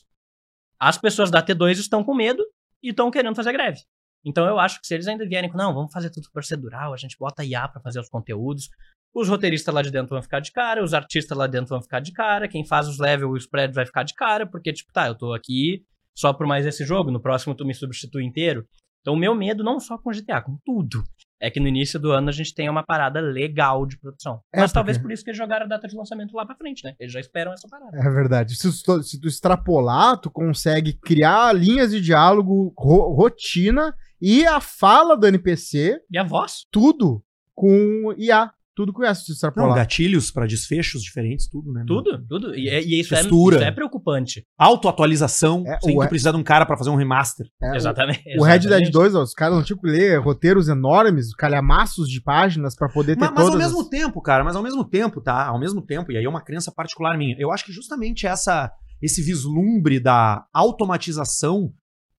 As 0.78 0.96
pessoas 0.96 1.28
da 1.28 1.42
T2 1.42 1.72
estão 1.72 2.04
com 2.04 2.14
medo 2.14 2.44
e 2.80 2.90
estão 2.90 3.10
querendo 3.10 3.34
fazer 3.34 3.50
greve. 3.50 3.80
Então 4.24 4.46
eu 4.46 4.58
acho 4.58 4.80
que 4.80 4.86
se 4.86 4.94
eles 4.94 5.06
ainda 5.08 5.26
vierem 5.26 5.50
com, 5.50 5.58
não, 5.58 5.74
vamos 5.74 5.92
fazer 5.92 6.10
tudo 6.10 6.28
procedural, 6.32 6.92
a 6.92 6.96
gente 6.96 7.16
bota 7.18 7.44
IA 7.44 7.66
pra 7.68 7.80
fazer 7.80 8.00
os 8.00 8.08
conteúdos, 8.08 8.68
os 9.14 9.28
roteiristas 9.28 9.74
lá 9.74 9.82
de 9.82 9.90
dentro 9.90 10.10
vão 10.10 10.22
ficar 10.22 10.40
de 10.40 10.52
cara, 10.52 10.82
os 10.82 10.94
artistas 10.94 11.36
lá 11.36 11.46
dentro 11.46 11.68
vão 11.68 11.82
ficar 11.82 12.00
de 12.00 12.12
cara, 12.12 12.48
quem 12.48 12.64
faz 12.66 12.88
os 12.88 12.98
levels 12.98 13.34
e 13.34 13.38
os 13.38 13.46
prédios 13.46 13.74
vai 13.76 13.84
ficar 13.84 14.04
de 14.04 14.14
cara, 14.14 14.46
porque, 14.46 14.72
tipo, 14.72 14.92
tá, 14.92 15.06
eu 15.08 15.14
tô 15.14 15.34
aqui 15.34 15.82
só 16.16 16.32
por 16.32 16.46
mais 16.46 16.64
esse 16.66 16.84
jogo, 16.84 17.10
no 17.10 17.20
próximo 17.20 17.54
tu 17.54 17.64
me 17.66 17.74
substitui 17.74 18.24
inteiro. 18.24 18.64
Então 19.00 19.14
o 19.14 19.16
meu 19.16 19.34
medo, 19.34 19.64
não 19.64 19.80
só 19.80 19.98
com 19.98 20.10
GTA, 20.12 20.40
com 20.40 20.56
tudo, 20.64 21.02
é 21.40 21.50
que 21.50 21.58
no 21.58 21.66
início 21.66 21.98
do 21.98 22.12
ano 22.12 22.28
a 22.28 22.32
gente 22.32 22.54
tenha 22.54 22.70
uma 22.70 22.84
parada 22.84 23.20
legal 23.20 23.84
de 23.84 23.98
produção. 23.98 24.40
É, 24.54 24.60
Mas 24.60 24.70
porque- 24.70 24.74
talvez 24.74 24.98
por 24.98 25.10
isso 25.10 25.24
que 25.24 25.30
eles 25.30 25.38
jogaram 25.38 25.66
a 25.66 25.68
data 25.68 25.88
de 25.88 25.96
lançamento 25.96 26.32
lá 26.36 26.46
pra 26.46 26.54
frente, 26.54 26.84
né? 26.84 26.94
Eles 27.00 27.12
já 27.12 27.18
esperam 27.18 27.52
essa 27.52 27.66
parada. 27.68 27.96
É 27.98 28.10
verdade. 28.10 28.54
Se 28.54 28.82
tu, 28.84 29.02
se 29.02 29.20
tu 29.20 29.26
extrapolar, 29.26 30.18
tu 30.20 30.30
consegue 30.30 30.92
criar 30.92 31.52
linhas 31.52 31.90
de 31.90 32.00
diálogo, 32.00 32.72
ro- 32.78 33.12
rotina 33.14 33.92
e 34.22 34.46
a 34.46 34.60
fala 34.60 35.16
do 35.16 35.26
NPC, 35.26 35.98
E 36.10 36.16
a 36.16 36.22
voz? 36.24 36.64
tudo 36.70 37.22
com 37.54 38.14
IA. 38.16 38.50
Tudo 38.74 38.90
com 38.90 39.02
IA, 39.04 39.14
se 39.14 39.24
Não, 39.54 39.74
gatilhos 39.74 40.30
pra 40.30 40.46
desfechos 40.46 41.02
diferentes, 41.02 41.46
tudo, 41.46 41.70
né? 41.74 41.84
Tudo, 41.86 42.24
tudo. 42.26 42.54
E, 42.54 42.68
e 42.70 43.00
isso, 43.00 43.14
é, 43.14 43.20
isso 43.20 43.62
é 43.62 43.70
preocupante. 43.70 44.46
Autoatualização, 44.56 45.62
É, 45.66 45.78
sem 45.82 45.94
o- 45.94 46.00
tu 46.02 46.08
precisar 46.08 46.30
de 46.32 46.38
um 46.38 46.42
cara 46.42 46.64
pra 46.64 46.78
fazer 46.78 46.88
um 46.88 46.94
remaster. 46.96 47.46
É, 47.62 47.72
o- 47.72 47.74
exatamente. 47.74 48.22
O 48.38 48.42
Red 48.42 48.60
Dead 48.60 48.64
exatamente. 48.64 48.90
2, 48.90 49.14
ó, 49.14 49.22
os 49.22 49.34
caras 49.34 49.56
não 49.56 49.62
tinham 49.62 49.78
que 49.78 49.86
ler 49.86 50.18
roteiros 50.20 50.68
enormes, 50.70 51.34
calhamaços 51.34 52.08
de 52.08 52.22
páginas 52.22 52.74
pra 52.74 52.88
poder 52.88 53.14
ter 53.14 53.20
Mas, 53.20 53.30
mas 53.34 53.44
ao 53.44 53.50
todas 53.50 53.66
mesmo 53.66 53.80
as- 53.82 53.88
tempo, 53.88 54.22
cara, 54.22 54.42
mas 54.42 54.56
ao 54.56 54.62
mesmo 54.62 54.84
tempo, 54.88 55.20
tá? 55.20 55.48
Ao 55.48 55.60
mesmo 55.60 55.82
tempo, 55.82 56.10
e 56.10 56.16
aí 56.16 56.24
é 56.24 56.28
uma 56.28 56.40
crença 56.42 56.72
particular 56.72 57.18
minha, 57.18 57.36
eu 57.38 57.52
acho 57.52 57.66
que 57.66 57.72
justamente 57.72 58.26
essa 58.26 58.72
esse 59.02 59.20
vislumbre 59.20 59.98
da 60.00 60.46
automatização 60.54 61.72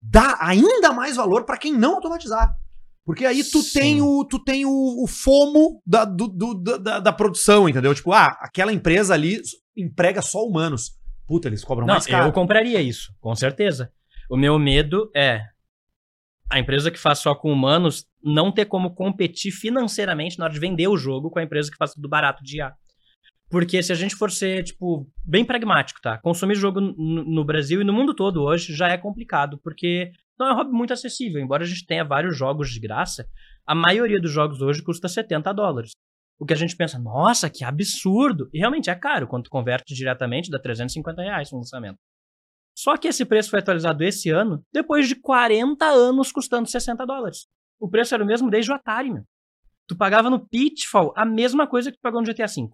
dá 0.04 0.38
ainda 0.42 0.92
mais 0.92 1.16
valor 1.16 1.46
pra 1.46 1.58
quem 1.58 1.74
não 1.74 1.96
automatizar. 1.96 2.54
Porque 3.06 3.26
aí 3.26 3.44
tu 3.44 3.62
Sim. 3.62 3.80
tem 3.80 4.02
o 4.02 4.24
tu 4.26 4.40
tem 4.40 4.66
o, 4.66 5.04
o 5.04 5.08
fomo 5.08 5.82
da, 5.86 6.06
do- 6.06 6.28
do- 6.28 6.54
da, 6.56 6.78
da- 6.78 7.00
da 7.00 7.14
produção, 7.14 7.68
entendeu? 7.68 7.94
Tipo, 7.96 8.12
ah, 8.14 8.38
aquela 8.42 8.72
empresa 8.72 9.14
ali 9.14 9.42
emprega 9.76 10.22
só 10.22 10.44
humanos. 10.46 10.98
Puta, 11.28 11.48
eles 11.48 11.64
cobram 11.64 11.86
Não, 11.88 11.96
mais 11.96 12.06
caro. 12.06 12.28
eu 12.28 12.34
compraria 12.34 12.82
isso, 12.82 13.14
com 13.20 13.34
certeza. 13.36 13.92
O 14.30 14.38
meu 14.38 14.58
medo 14.60 15.10
é 15.16 15.42
a 16.50 16.60
empresa 16.60 16.92
que 16.92 17.00
faz 17.00 17.20
só 17.20 17.34
com 17.34 17.52
humanos 17.52 18.06
não 18.24 18.52
ter 18.52 18.66
como 18.66 18.94
competir 18.94 19.52
financeiramente 19.52 20.38
na 20.38 20.46
hora 20.46 20.54
de 20.54 20.60
vender 20.60 20.88
o 20.88 20.98
jogo 20.98 21.30
com 21.30 21.40
a 21.40 21.44
empresa 21.44 21.72
que 21.72 21.78
faz 21.78 21.94
tudo 21.94 22.08
barato 22.08 22.44
de 22.44 22.58
IA. 22.58 22.74
Porque 23.54 23.84
se 23.84 23.92
a 23.92 23.96
gente 23.96 24.16
for 24.16 24.32
ser, 24.32 24.64
tipo, 24.64 25.08
bem 25.24 25.46
pragmático, 25.46 26.02
tá? 26.02 26.18
Consumir 26.18 26.56
jogo 26.56 26.82
no 26.82 27.46
Brasil 27.46 27.82
e 27.82 27.84
no 27.84 27.94
mundo 27.94 28.16
todo 28.16 28.42
hoje 28.42 28.74
já 28.74 28.88
é 28.88 28.98
complicado, 28.98 29.60
porque 29.64 30.12
não 30.40 30.48
é 30.48 30.54
um 30.54 30.56
hobby 30.56 30.72
muito 30.72 30.92
acessível. 30.92 31.40
Embora 31.40 31.64
a 31.64 31.68
gente 31.68 31.86
tenha 31.86 32.04
vários 32.04 32.36
jogos 32.36 32.72
de 32.72 32.80
graça, 32.80 33.28
a 33.64 33.76
maioria 33.76 34.20
dos 34.20 34.32
jogos 34.32 34.60
hoje 34.60 34.82
custa 34.82 35.08
70 35.08 35.54
dólares. 35.54 35.92
O 36.40 36.48
que 36.48 36.54
a 36.54 36.56
gente 36.56 36.76
pensa, 36.76 36.98
nossa, 36.98 37.48
que 37.48 37.64
absurdo! 37.64 38.50
E 38.52 38.58
realmente 38.58 38.90
é 38.90 38.96
caro, 38.96 39.28
quando 39.28 39.52
converte 39.52 39.94
diretamente, 39.94 40.50
dá 40.50 40.58
350 40.58 41.22
reais 41.22 41.52
no 41.52 41.60
lançamento. 41.60 42.00
Só 42.76 42.98
que 42.98 43.08
esse 43.08 43.24
preço 43.24 43.52
foi 43.52 43.60
atualizado 43.60 44.04
esse 44.04 44.32
ano, 44.32 44.64
depois 44.74 45.08
de 45.08 45.14
40 45.16 45.86
anos 45.86 46.32
custando 46.32 46.68
60 46.68 47.06
dólares. 47.06 47.46
O 47.80 47.88
preço 47.88 48.16
era 48.16 48.24
o 48.24 48.26
mesmo 48.26 48.50
desde 48.50 48.72
o 48.72 48.74
Atari, 48.74 49.14
meu. 49.14 49.24
Tu 49.88 49.96
pagava 49.96 50.28
no 50.28 50.44
Pitfall 50.44 51.14
a 51.16 51.24
mesma 51.24 51.68
coisa 51.68 51.92
que 51.92 51.98
tu 51.98 52.02
pagou 52.02 52.20
no 52.20 52.26
GTA 52.26 52.48
V. 52.48 52.72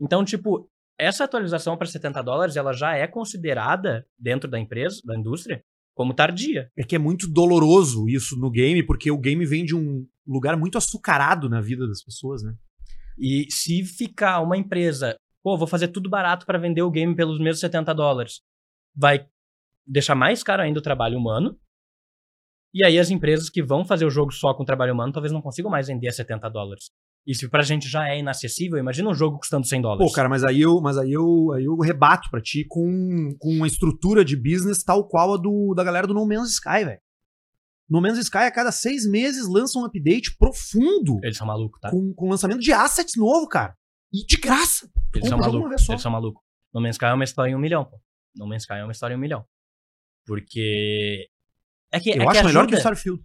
Então, 0.00 0.24
tipo, 0.24 0.68
essa 0.98 1.24
atualização 1.24 1.76
para 1.76 1.86
70 1.86 2.22
dólares, 2.22 2.56
ela 2.56 2.72
já 2.72 2.94
é 2.94 3.06
considerada, 3.06 4.06
dentro 4.18 4.48
da 4.48 4.58
empresa, 4.58 5.00
da 5.04 5.16
indústria, 5.16 5.62
como 5.94 6.14
tardia. 6.14 6.70
É 6.76 6.84
que 6.84 6.94
é 6.94 6.98
muito 6.98 7.26
doloroso 7.26 8.08
isso 8.08 8.36
no 8.38 8.50
game, 8.50 8.82
porque 8.82 9.10
o 9.10 9.18
game 9.18 9.44
vem 9.46 9.64
de 9.64 9.74
um 9.74 10.06
lugar 10.26 10.56
muito 10.56 10.76
açucarado 10.76 11.48
na 11.48 11.60
vida 11.60 11.86
das 11.86 12.02
pessoas, 12.02 12.42
né? 12.42 12.54
E 13.18 13.46
se 13.50 13.82
ficar 13.82 14.40
uma 14.40 14.58
empresa, 14.58 15.16
pô, 15.42 15.56
vou 15.56 15.66
fazer 15.66 15.88
tudo 15.88 16.10
barato 16.10 16.44
para 16.44 16.58
vender 16.58 16.82
o 16.82 16.90
game 16.90 17.14
pelos 17.14 17.38
mesmos 17.38 17.60
70 17.60 17.94
dólares, 17.94 18.40
vai 18.94 19.26
deixar 19.86 20.14
mais 20.14 20.42
caro 20.42 20.62
ainda 20.62 20.80
o 20.80 20.82
trabalho 20.82 21.18
humano. 21.18 21.58
E 22.74 22.84
aí 22.84 22.98
as 22.98 23.10
empresas 23.10 23.48
que 23.48 23.62
vão 23.62 23.84
fazer 23.84 24.04
o 24.04 24.10
jogo 24.10 24.32
só 24.32 24.52
com 24.52 24.64
trabalho 24.64 24.92
humano 24.92 25.12
talvez 25.12 25.32
não 25.32 25.40
consigam 25.40 25.70
mais 25.70 25.86
vender 25.86 26.08
a 26.08 26.12
70 26.12 26.48
dólares. 26.50 26.90
Isso 27.26 27.50
pra 27.50 27.62
gente 27.62 27.88
já 27.88 28.08
é 28.08 28.20
inacessível, 28.20 28.78
imagina 28.78 29.10
um 29.10 29.14
jogo 29.14 29.38
custando 29.38 29.66
100 29.66 29.82
dólares. 29.82 30.06
Pô, 30.06 30.14
cara, 30.14 30.28
mas 30.28 30.44
aí 30.44 30.60
eu, 30.60 30.80
mas 30.80 30.96
aí 30.96 31.12
eu, 31.12 31.52
aí 31.52 31.64
eu 31.64 31.76
rebato 31.78 32.30
pra 32.30 32.40
ti 32.40 32.64
com, 32.68 33.34
com 33.40 33.50
uma 33.50 33.66
estrutura 33.66 34.24
de 34.24 34.36
business 34.36 34.84
tal 34.84 35.08
qual 35.08 35.34
a 35.34 35.36
do, 35.36 35.74
da 35.74 35.82
galera 35.82 36.06
do 36.06 36.14
No 36.14 36.26
Man's 36.26 36.50
Sky, 36.52 36.84
velho. 36.84 37.00
No 37.90 38.00
Man's 38.00 38.18
Sky, 38.18 38.38
a 38.38 38.50
cada 38.50 38.70
seis 38.70 39.04
meses, 39.04 39.48
lança 39.48 39.78
um 39.78 39.84
update 39.84 40.36
profundo 40.36 41.18
Eles 41.22 41.36
são 41.36 41.46
malucos, 41.46 41.80
tá? 41.80 41.90
com, 41.90 42.14
com 42.14 42.28
lançamento 42.28 42.60
de 42.60 42.72
assets 42.72 43.16
novo, 43.16 43.48
cara. 43.48 43.76
E 44.12 44.24
de 44.24 44.36
graça. 44.36 44.88
Eles 45.12 45.28
são 45.28 45.38
malucos. 45.38 45.88
Eles 45.88 46.02
são 46.02 46.12
malucos. 46.12 46.42
No 46.72 46.80
Man's 46.80 46.94
Sky 46.94 47.06
é 47.06 47.12
uma 47.12 47.24
história 47.24 47.50
em 47.50 47.56
um 47.56 47.58
milhão, 47.58 47.84
pô. 47.84 48.00
No 48.36 48.46
Man's 48.46 48.62
Sky 48.62 48.74
é 48.74 48.84
uma 48.84 48.92
história 48.92 49.14
em 49.14 49.16
um 49.16 49.20
milhão. 49.20 49.44
Porque. 50.24 51.28
É 51.92 51.98
que, 51.98 52.10
Eu 52.10 52.22
é 52.22 52.26
acho 52.26 52.40
que 52.40 52.46
melhor 52.46 52.66
que 52.66 52.74
o 52.74 52.78
Starfield. 52.78 53.24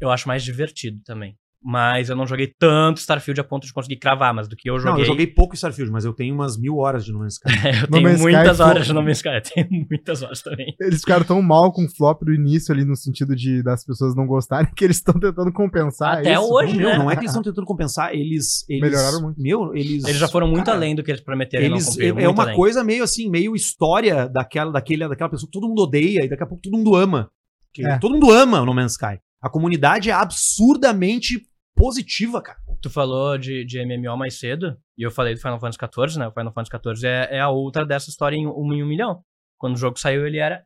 Eu 0.00 0.10
acho 0.10 0.26
mais 0.26 0.42
divertido 0.42 1.00
também. 1.04 1.38
Mas 1.66 2.10
eu 2.10 2.16
não 2.16 2.26
joguei 2.26 2.46
tanto 2.58 2.98
Starfield 2.98 3.40
a 3.40 3.44
ponto 3.44 3.66
de 3.66 3.72
conseguir 3.72 3.96
cravar, 3.96 4.34
mas 4.34 4.46
do 4.46 4.54
que 4.54 4.68
eu 4.68 4.76
joguei. 4.78 4.92
Não, 4.92 4.98
eu 5.00 5.04
joguei 5.06 5.26
pouco 5.26 5.54
Starfield, 5.54 5.90
mas 5.90 6.04
eu 6.04 6.12
tenho 6.12 6.34
umas 6.34 6.58
mil 6.58 6.76
horas 6.76 7.06
de 7.06 7.10
No 7.10 7.20
Man's 7.20 7.34
Sky. 7.34 7.48
eu 7.66 7.80
No 7.82 7.86
tenho 7.88 8.18
muitas 8.18 8.56
foi- 8.58 8.66
horas 8.66 8.86
de 8.86 8.92
No 8.92 9.02
Man's 9.02 9.16
Sky. 9.16 9.28
Eu 9.30 9.40
tenho 9.42 9.68
muitas 9.90 10.22
horas 10.22 10.42
também. 10.42 10.74
Eles 10.78 11.00
ficaram 11.00 11.24
tão 11.24 11.40
mal 11.40 11.72
com 11.72 11.86
o 11.86 11.88
flop 11.88 12.22
do 12.22 12.34
início 12.34 12.74
ali, 12.74 12.84
no 12.84 12.94
sentido 12.94 13.34
de 13.34 13.62
das 13.62 13.82
pessoas 13.82 14.14
não 14.14 14.26
gostarem, 14.26 14.70
que 14.76 14.84
eles 14.84 14.98
estão 14.98 15.14
tentando 15.18 15.50
compensar 15.54 16.18
Até 16.18 16.34
isso. 16.34 16.42
hoje, 16.52 16.76
Meu, 16.76 16.90
né? 16.90 16.98
não 16.98 17.10
é 17.10 17.14
que 17.14 17.20
eles 17.20 17.30
estão 17.30 17.42
tentando 17.42 17.64
compensar, 17.66 18.12
eles, 18.14 18.68
eles. 18.68 18.82
Melhoraram 18.82 19.22
muito. 19.22 19.40
Meu, 19.40 19.74
eles. 19.74 20.04
Eles 20.04 20.18
já 20.18 20.28
foram 20.28 20.46
muito 20.46 20.66
Cara, 20.66 20.76
além 20.76 20.94
do 20.94 21.02
que 21.02 21.10
eles 21.10 21.22
prometeram. 21.22 21.66
não 21.70 21.76
Eles, 21.76 21.98
é 21.98 22.12
muito 22.12 22.30
uma 22.30 22.42
além. 22.42 22.56
coisa 22.56 22.84
meio 22.84 23.02
assim, 23.02 23.30
meio 23.30 23.56
história 23.56 24.28
daquela, 24.28 24.70
daquele, 24.70 25.08
daquela 25.08 25.30
pessoa 25.30 25.48
que 25.48 25.52
todo 25.58 25.66
mundo 25.66 25.80
odeia 25.82 26.26
e 26.26 26.28
daqui 26.28 26.42
a 26.42 26.46
pouco 26.46 26.62
todo 26.62 26.76
mundo 26.76 26.94
ama. 26.94 27.30
Que 27.72 27.86
É. 27.86 27.98
Todo 27.98 28.12
mundo 28.12 28.30
ama 28.30 28.60
o 28.60 28.66
No 28.66 28.74
Man's 28.74 28.92
Sky. 28.92 29.18
A 29.42 29.48
comunidade 29.48 30.10
é 30.10 30.12
absurdamente 30.12 31.40
positiva, 31.74 32.40
cara. 32.40 32.58
Tu 32.80 32.88
falou 32.88 33.36
de, 33.36 33.64
de 33.64 33.84
MMO 33.84 34.16
mais 34.16 34.38
cedo, 34.38 34.76
e 34.96 35.02
eu 35.02 35.10
falei 35.10 35.34
do 35.34 35.40
Final 35.40 35.58
Fantasy 35.58 35.78
XIV, 35.78 36.18
né? 36.18 36.28
O 36.28 36.32
Final 36.32 36.52
Fantasy 36.52 36.70
XIV 36.70 37.08
é, 37.08 37.36
é 37.36 37.40
a 37.40 37.48
outra 37.48 37.84
dessa 37.84 38.10
história 38.10 38.36
em 38.36 38.46
um, 38.46 38.72
em 38.72 38.82
um 38.82 38.86
milhão. 38.86 39.22
Quando 39.58 39.74
o 39.74 39.78
jogo 39.78 39.98
saiu, 39.98 40.26
ele 40.26 40.38
era 40.38 40.64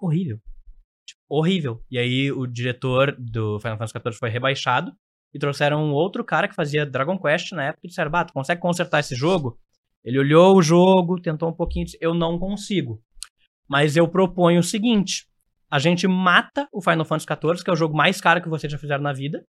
horrível. 0.00 0.38
Tipo, 1.06 1.20
horrível. 1.28 1.84
E 1.90 1.98
aí 1.98 2.32
o 2.32 2.46
diretor 2.46 3.14
do 3.18 3.58
Final 3.60 3.78
Fantasy 3.78 3.92
XIV 3.92 4.18
foi 4.18 4.28
rebaixado 4.28 4.92
e 5.32 5.38
trouxeram 5.38 5.84
um 5.84 5.92
outro 5.92 6.24
cara 6.24 6.48
que 6.48 6.54
fazia 6.54 6.86
Dragon 6.86 7.18
Quest 7.18 7.52
na 7.52 7.64
época 7.64 7.80
e 7.84 7.88
disseram, 7.88 8.10
bah, 8.10 8.24
tu 8.24 8.32
consegue 8.32 8.60
consertar 8.60 9.00
esse 9.00 9.14
jogo? 9.14 9.58
Ele 10.04 10.18
olhou 10.18 10.56
o 10.56 10.62
jogo, 10.62 11.20
tentou 11.20 11.48
um 11.48 11.52
pouquinho 11.52 11.82
e 11.82 11.86
disse, 11.86 11.98
eu 12.00 12.14
não 12.14 12.38
consigo. 12.38 13.02
Mas 13.68 13.96
eu 13.96 14.06
proponho 14.08 14.60
o 14.60 14.62
seguinte, 14.62 15.26
a 15.70 15.78
gente 15.78 16.06
mata 16.06 16.68
o 16.72 16.80
Final 16.80 17.04
Fantasy 17.04 17.26
XIV, 17.26 17.64
que 17.64 17.70
é 17.70 17.72
o 17.72 17.76
jogo 17.76 17.96
mais 17.96 18.20
caro 18.20 18.40
que 18.40 18.48
vocês 18.48 18.72
já 18.72 18.78
fizeram 18.78 19.02
na 19.02 19.12
vida, 19.12 19.44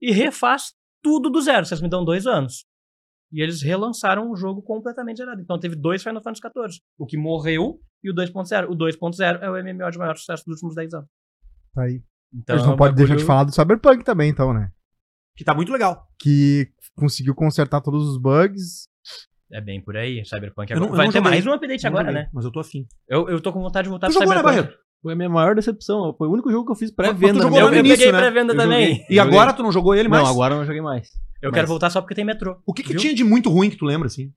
e 0.00 0.12
refaz 0.12 0.72
tudo 1.02 1.30
do 1.30 1.40
zero. 1.40 1.64
Vocês 1.66 1.80
me 1.80 1.88
dão 1.88 2.04
dois 2.04 2.26
anos. 2.26 2.64
E 3.32 3.42
eles 3.42 3.60
relançaram 3.62 4.30
o 4.30 4.36
jogo 4.36 4.62
completamente 4.62 5.18
zerado. 5.18 5.40
Então 5.40 5.58
teve 5.58 5.76
dois 5.76 6.02
Final 6.02 6.22
Fantasy 6.22 6.40
XIV. 6.40 6.80
O 6.98 7.06
que 7.06 7.16
morreu 7.16 7.78
e 8.02 8.10
o 8.10 8.14
2.0. 8.14 8.70
O 8.70 8.76
2.0 8.76 9.40
é 9.42 9.50
o 9.50 9.54
MMO 9.62 9.90
de 9.90 9.98
maior 9.98 10.16
sucesso 10.16 10.44
dos 10.46 10.54
últimos 10.54 10.74
10 10.74 10.94
anos. 10.94 11.08
Tá 11.74 11.82
aí. 11.82 12.02
Então, 12.32 12.54
a 12.54 12.58
gente 12.58 12.64
é 12.64 12.68
não 12.68 12.74
um 12.74 12.78
pode 12.78 12.94
deixar 12.94 13.16
de 13.16 13.24
falar 13.24 13.44
do 13.44 13.52
Cyberpunk 13.54 14.02
também, 14.04 14.30
então, 14.30 14.52
né? 14.52 14.70
Que 15.36 15.44
tá 15.44 15.54
muito 15.54 15.72
legal. 15.72 16.06
Que 16.18 16.68
conseguiu 16.96 17.34
consertar 17.34 17.80
todos 17.80 18.08
os 18.08 18.18
bugs. 18.18 18.88
É 19.52 19.60
bem 19.60 19.82
por 19.82 19.96
aí. 19.96 20.24
Cyberpunk 20.24 20.70
Eu 20.70 20.76
agora. 20.76 20.90
não- 20.90 20.96
eu 20.98 21.04
Vai 21.04 21.12
ter 21.12 21.20
mais 21.20 21.46
um 21.46 21.52
update 21.52 21.86
agora, 21.86 22.06
joguei, 22.08 22.22
né? 22.22 22.30
Mas 22.32 22.44
eu 22.44 22.52
tô 22.52 22.60
afim. 22.60 22.86
Eu, 23.06 23.28
eu 23.28 23.40
tô 23.40 23.52
com 23.52 23.60
vontade 23.60 23.84
de 23.84 23.90
voltar 23.90 24.08
Tu 24.08 24.12
pro 24.18 24.20
né, 24.20 24.26
Cyberpunk. 24.36 24.56
Barreto? 24.62 24.78
Foi 25.02 25.12
a 25.12 25.16
minha 25.16 25.28
maior 25.28 25.54
decepção. 25.54 26.14
Foi 26.16 26.26
o 26.28 26.32
único 26.32 26.50
jogo 26.50 26.66
que 26.66 26.72
eu 26.72 26.76
fiz 26.76 26.90
pré-venda. 26.90 27.34
tu 27.34 27.36
na 27.38 27.42
jogou 27.44 27.50
minha 27.50 27.62
Eu, 27.62 27.72
eu 27.72 27.78
início, 27.80 27.98
peguei 27.98 28.12
né? 28.12 28.18
pré-venda 28.18 28.54
também. 28.56 29.04
E 29.08 29.18
agora 29.20 29.52
tu 29.52 29.62
não 29.62 29.70
jogou 29.72 29.94
ele 29.94 30.08
mais? 30.08 30.24
Não, 30.24 30.30
agora 30.30 30.54
eu 30.54 30.58
não 30.58 30.66
joguei 30.66 30.82
mais. 30.82 31.08
Eu 31.40 31.50
Mas- 31.50 31.54
quero 31.54 31.68
voltar 31.68 31.90
só 31.90 32.00
porque 32.00 32.14
tem 32.14 32.24
metrô. 32.24 32.56
O 32.66 32.74
que, 32.74 32.82
que 32.82 32.94
tinha 32.96 33.14
de 33.14 33.22
muito 33.22 33.48
ruim 33.48 33.70
que 33.70 33.76
tu 33.76 33.84
lembra, 33.84 34.06
assim? 34.08 34.32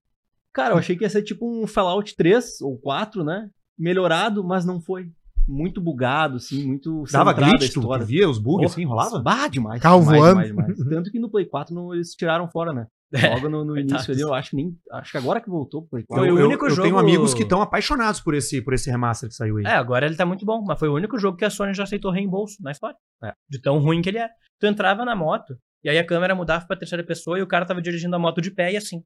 Cara, 0.54 0.74
eu 0.76 0.78
achei 0.78 0.96
que 0.96 1.04
ia 1.04 1.10
ser 1.10 1.24
tipo 1.24 1.50
um 1.50 1.66
Fallout 1.66 2.16
3 2.16 2.62
ou 2.62 2.78
4, 2.78 3.24
né? 3.24 3.50
Melhorado, 3.78 4.44
mas 4.44 4.66
não 4.66 4.80
foi. 4.80 5.08
Muito 5.48 5.82
bugado, 5.82 6.36
assim, 6.38 6.68
muito. 6.68 7.04
Dava 7.12 7.34
glitch, 7.34 7.74
tu, 7.74 7.82
via 8.06 8.30
os 8.30 8.38
bugs, 8.38 8.58
Porra, 8.58 8.66
assim, 8.68 8.86
rolava? 8.86 9.20
Bah, 9.20 9.48
demais. 9.48 9.82
Carro 9.82 10.02
demais, 10.02 10.20
voando. 10.20 10.44
demais, 10.46 10.76
demais. 10.78 10.90
Tanto 10.90 11.10
que 11.12 11.20
no 11.20 11.32
Play 11.32 11.46
4 11.46 11.74
não, 11.74 11.92
eles 11.94 12.10
tiraram 12.14 12.48
fora, 12.48 12.72
né? 12.72 12.86
É, 13.14 13.30
Logo 13.30 13.50
no, 13.50 13.66
no 13.66 13.78
início 13.80 14.12
ali, 14.14 14.22
eu 14.22 14.34
acho 14.34 14.52
que 14.52 14.56
nem. 14.56 14.76
Acho 14.92 15.12
que 15.12 15.18
agora 15.18 15.42
que 15.42 15.50
voltou 15.50 15.86
4. 15.88 16.06
Foi 16.08 16.30
eu, 16.30 16.36
o 16.36 16.40
eu- 16.40 16.46
único 16.48 16.66
eu 16.66 16.70
jogo- 16.70 16.84
tenho 16.84 16.98
amigos 16.98 17.34
que 17.34 17.44
estão 17.44 17.62
apaixonados 17.62 18.22
por 18.22 18.34
esse, 18.34 18.62
por 18.62 18.74
esse 18.74 18.90
remaster 18.90 19.28
que 19.30 19.36
saiu 19.36 19.58
aí. 19.58 19.66
É, 19.66 19.72
agora 19.76 20.06
ele 20.06 20.16
tá 20.16 20.26
muito 20.26 20.46
bom, 20.46 20.64
mas 20.66 20.80
foi 20.80 20.88
o 20.90 20.94
único 20.96 21.18
jogo 21.20 21.38
que 21.38 21.44
a 21.46 21.50
Sony 21.50 21.74
já 21.74 21.84
aceitou 21.84 22.12
reembolso 22.12 22.56
na 22.62 22.72
história. 22.72 22.96
É. 23.24 23.34
De 23.50 23.62
tão 23.62 23.80
ruim 23.80 24.02
que 24.02 24.10
ele 24.10 24.18
era. 24.20 24.30
Tu 24.60 24.68
entrava 24.68 25.04
na 25.04 25.16
moto, 25.16 25.56
e 25.84 25.90
aí 25.90 25.98
a 25.98 26.06
câmera 26.06 26.34
mudava 26.36 26.66
pra 26.66 26.78
terceira 26.78 27.04
pessoa 27.04 27.38
e 27.38 27.42
o 27.42 27.48
cara 27.48 27.66
tava 27.66 27.82
dirigindo 27.82 28.16
a 28.16 28.20
moto 28.20 28.40
de 28.42 28.52
pé 28.52 28.72
e 28.72 28.78
assim. 28.78 29.02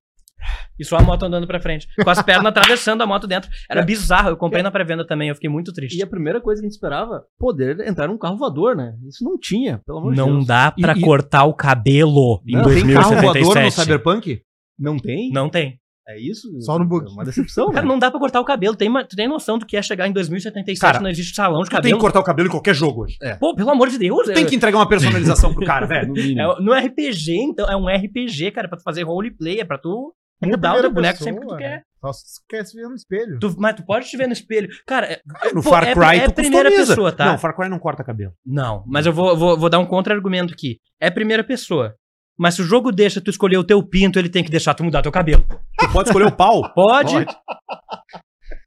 E 0.80 0.84
só 0.86 0.98
a 0.98 1.02
moto 1.02 1.24
andando 1.24 1.48
pra 1.48 1.60
frente. 1.60 1.88
Com 2.04 2.10
as 2.10 2.22
pernas 2.22 2.46
atravessando 2.56 3.02
a 3.02 3.06
moto 3.08 3.28
dentro. 3.28 3.50
Era 3.70 3.82
bizarro. 3.82 4.30
Eu 4.30 4.38
comprei 4.38 4.62
na 4.64 4.72
pré-venda 4.72 5.06
também, 5.06 5.30
eu 5.30 5.36
fiquei 5.36 5.50
muito 5.50 5.72
triste. 5.74 5.98
E 5.98 6.04
a 6.04 6.08
primeira 6.08 6.42
coisa 6.42 6.62
que 6.62 6.66
a 6.66 6.70
gente 6.70 6.76
esperava, 6.76 7.24
poder 7.40 7.80
entrar 7.88 8.08
num 8.08 8.18
carro 8.18 8.38
voador, 8.38 8.76
né? 8.76 8.94
Isso 9.08 9.24
não 9.24 9.38
tinha, 9.40 9.82
pelo 9.86 10.00
amor 10.00 10.12
de 10.14 10.18
Não 10.18 10.34
Deus. 10.36 10.46
dá 10.48 10.72
pra 10.72 10.94
E- 10.94 11.00
e- 11.00 11.02
cortar 11.02 11.44
o 11.46 11.54
cabelo 11.54 12.42
em 12.48 12.56
Não, 12.56 12.64
Tem 12.66 12.94
carro 12.94 13.10
voador 13.12 13.26
no 13.26 13.34
2077. 13.34 13.82
Cyberpunk? 13.82 14.42
Não 14.78 14.98
tem? 14.98 15.30
Não 15.32 15.50
tem. 15.50 15.80
É 16.08 16.20
isso? 16.22 16.48
Só 16.62 16.78
no 16.78 16.86
bug. 16.86 17.08
É 17.08 17.10
uma 17.12 17.26
decepção, 17.26 17.72
Cara, 17.72 17.82
né? 17.82 17.88
não 17.88 17.98
dá 17.98 18.12
pra 18.12 18.20
cortar 18.20 18.40
o 18.40 18.46
cabelo. 18.46 18.76
Tem, 18.76 18.88
uma- 18.88 19.04
tu 19.04 19.16
tem 19.16 19.28
noção 19.28 19.58
do 19.58 19.66
que 19.66 19.76
é 19.76 19.82
chegar 19.82 20.08
em 20.08 20.12
2077 20.12 20.80
Cara, 20.80 21.00
não 21.00 21.10
existe 21.10 21.34
salão 21.34 21.62
de 21.64 21.66
Tu 21.66 21.72
tem 21.72 21.78
cabelo? 21.78 21.96
que 21.98 22.02
cortar 22.02 22.20
o 22.20 22.24
cabelo 22.24 22.48
em 22.48 22.52
qualquer 22.52 22.76
jogo 22.76 23.06
hoje. 23.06 23.18
Pô, 23.40 23.56
pelo 23.56 23.72
amor 23.72 23.90
de 23.90 23.98
Deus. 23.98 24.28
Tu 24.28 24.34
tem 24.34 24.44
é- 24.44 24.48
que 24.48 24.56
entregar 24.56 24.78
uma 24.78 24.88
personalização 24.88 25.52
pro 25.52 25.66
cara, 25.66 25.88
velho. 25.88 26.10
No 26.10 26.14
mínimo. 26.14 26.40
É, 26.42 26.62
no 26.62 26.74
RPG, 26.74 27.34
então, 27.42 27.68
é 27.68 27.76
um 27.76 27.88
RPG, 27.90 28.52
cara, 28.52 28.68
pra 28.68 28.78
tu 28.78 28.84
fazer 28.84 29.02
roleplay, 29.02 29.60
é 29.60 29.66
pra 29.66 29.80
tu 29.80 30.14
É 30.14 30.25
mudar 30.46 30.78
o 30.78 30.82
teu 30.82 30.92
boneco 30.94 31.18
pessoa, 31.18 31.34
sempre 31.34 31.48
que 31.48 31.54
tu 31.54 31.58
quer. 31.58 31.84
Só 32.02 32.14
se 32.14 32.24
tu 32.42 32.46
quer 32.50 32.66
se 32.66 32.78
ver 32.78 32.88
no 32.88 32.96
espelho. 32.96 33.40
Tu- 33.40 33.56
mas 33.58 33.76
tu 33.76 33.86
pode 33.86 34.08
te 34.10 34.16
ver 34.18 34.28
no 34.28 34.34
espelho. 34.34 34.70
Cara, 34.86 35.08
é, 35.08 35.22
No 35.54 35.64
pô, 35.64 35.70
Far 35.70 35.84
é- 35.88 35.94
Cry 35.94 36.20
é 36.20 36.28
tu 36.28 36.34
primeira 36.34 36.70
customiza. 36.70 36.92
pessoa, 36.94 37.12
tá? 37.12 37.26
Não, 37.26 37.38
Far 37.38 37.56
Cry 37.56 37.70
não 37.70 37.80
corta 37.80 38.04
cabelo. 38.04 38.32
Não, 38.46 38.84
mas 38.88 39.06
eu 39.06 39.14
vou, 39.14 39.36
vou, 39.36 39.58
vou 39.58 39.70
dar 39.70 39.80
um 39.80 39.86
contra-argumento 39.86 40.54
aqui. 40.54 40.78
É 41.00 41.10
primeira 41.10 41.44
pessoa. 41.44 41.96
Mas 42.38 42.56
se 42.56 42.62
o 42.62 42.66
jogo 42.66 42.92
deixa 42.92 43.22
tu 43.22 43.30
escolher 43.30 43.58
o 43.58 43.64
teu 43.64 43.82
pinto, 43.82 44.20
ele 44.20 44.30
tem 44.30 44.44
que 44.44 44.52
deixar 44.52 44.74
tu 44.74 44.84
mudar 44.84 45.02
teu 45.02 45.12
cabelo. 45.12 45.46
Tu 45.80 45.92
pode 45.92 46.10
escolher 46.10 46.28
o 46.28 46.32
pau. 46.36 46.62
Pode. 46.76 47.14
Pode. 47.14 47.36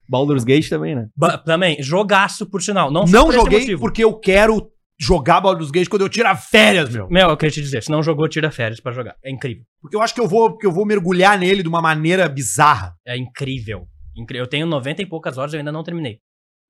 Baldur's 0.08 0.42
Gate 0.44 0.68
também, 0.70 0.94
né? 0.94 1.06
Ba- 1.14 1.36
também, 1.38 1.82
jogaço, 1.82 2.48
por 2.48 2.62
sinal. 2.62 2.90
Não, 2.90 3.04
Não 3.04 3.26
por 3.26 3.32
joguei 3.34 3.60
motivo. 3.60 3.80
porque 3.80 4.02
eu 4.02 4.18
quero 4.18 4.70
jogar 4.98 5.40
Baldur's 5.40 5.70
Gate 5.70 5.88
quando 5.88 6.02
eu 6.02 6.08
tirar 6.08 6.36
férias, 6.36 6.90
meu. 6.90 7.08
Meu, 7.08 7.30
eu 7.30 7.36
queria 7.36 7.52
te 7.52 7.60
dizer, 7.60 7.82
se 7.82 7.90
não 7.90 8.02
jogou, 8.02 8.28
tira 8.28 8.50
férias 8.50 8.80
pra 8.80 8.92
jogar. 8.92 9.16
É 9.24 9.30
incrível. 9.30 9.64
Porque 9.80 9.96
eu 9.96 10.02
acho 10.02 10.14
que 10.14 10.20
eu 10.20 10.28
vou, 10.28 10.56
que 10.56 10.66
eu 10.66 10.72
vou 10.72 10.84
mergulhar 10.84 11.38
nele 11.38 11.62
de 11.62 11.68
uma 11.68 11.80
maneira 11.80 12.28
bizarra. 12.28 12.94
É 13.06 13.16
incrível. 13.16 13.86
Eu 14.34 14.48
tenho 14.48 14.66
90 14.66 15.02
e 15.02 15.06
poucas 15.06 15.38
horas 15.38 15.52
e 15.52 15.56
eu 15.56 15.60
ainda 15.60 15.70
não 15.70 15.84
terminei. 15.84 16.18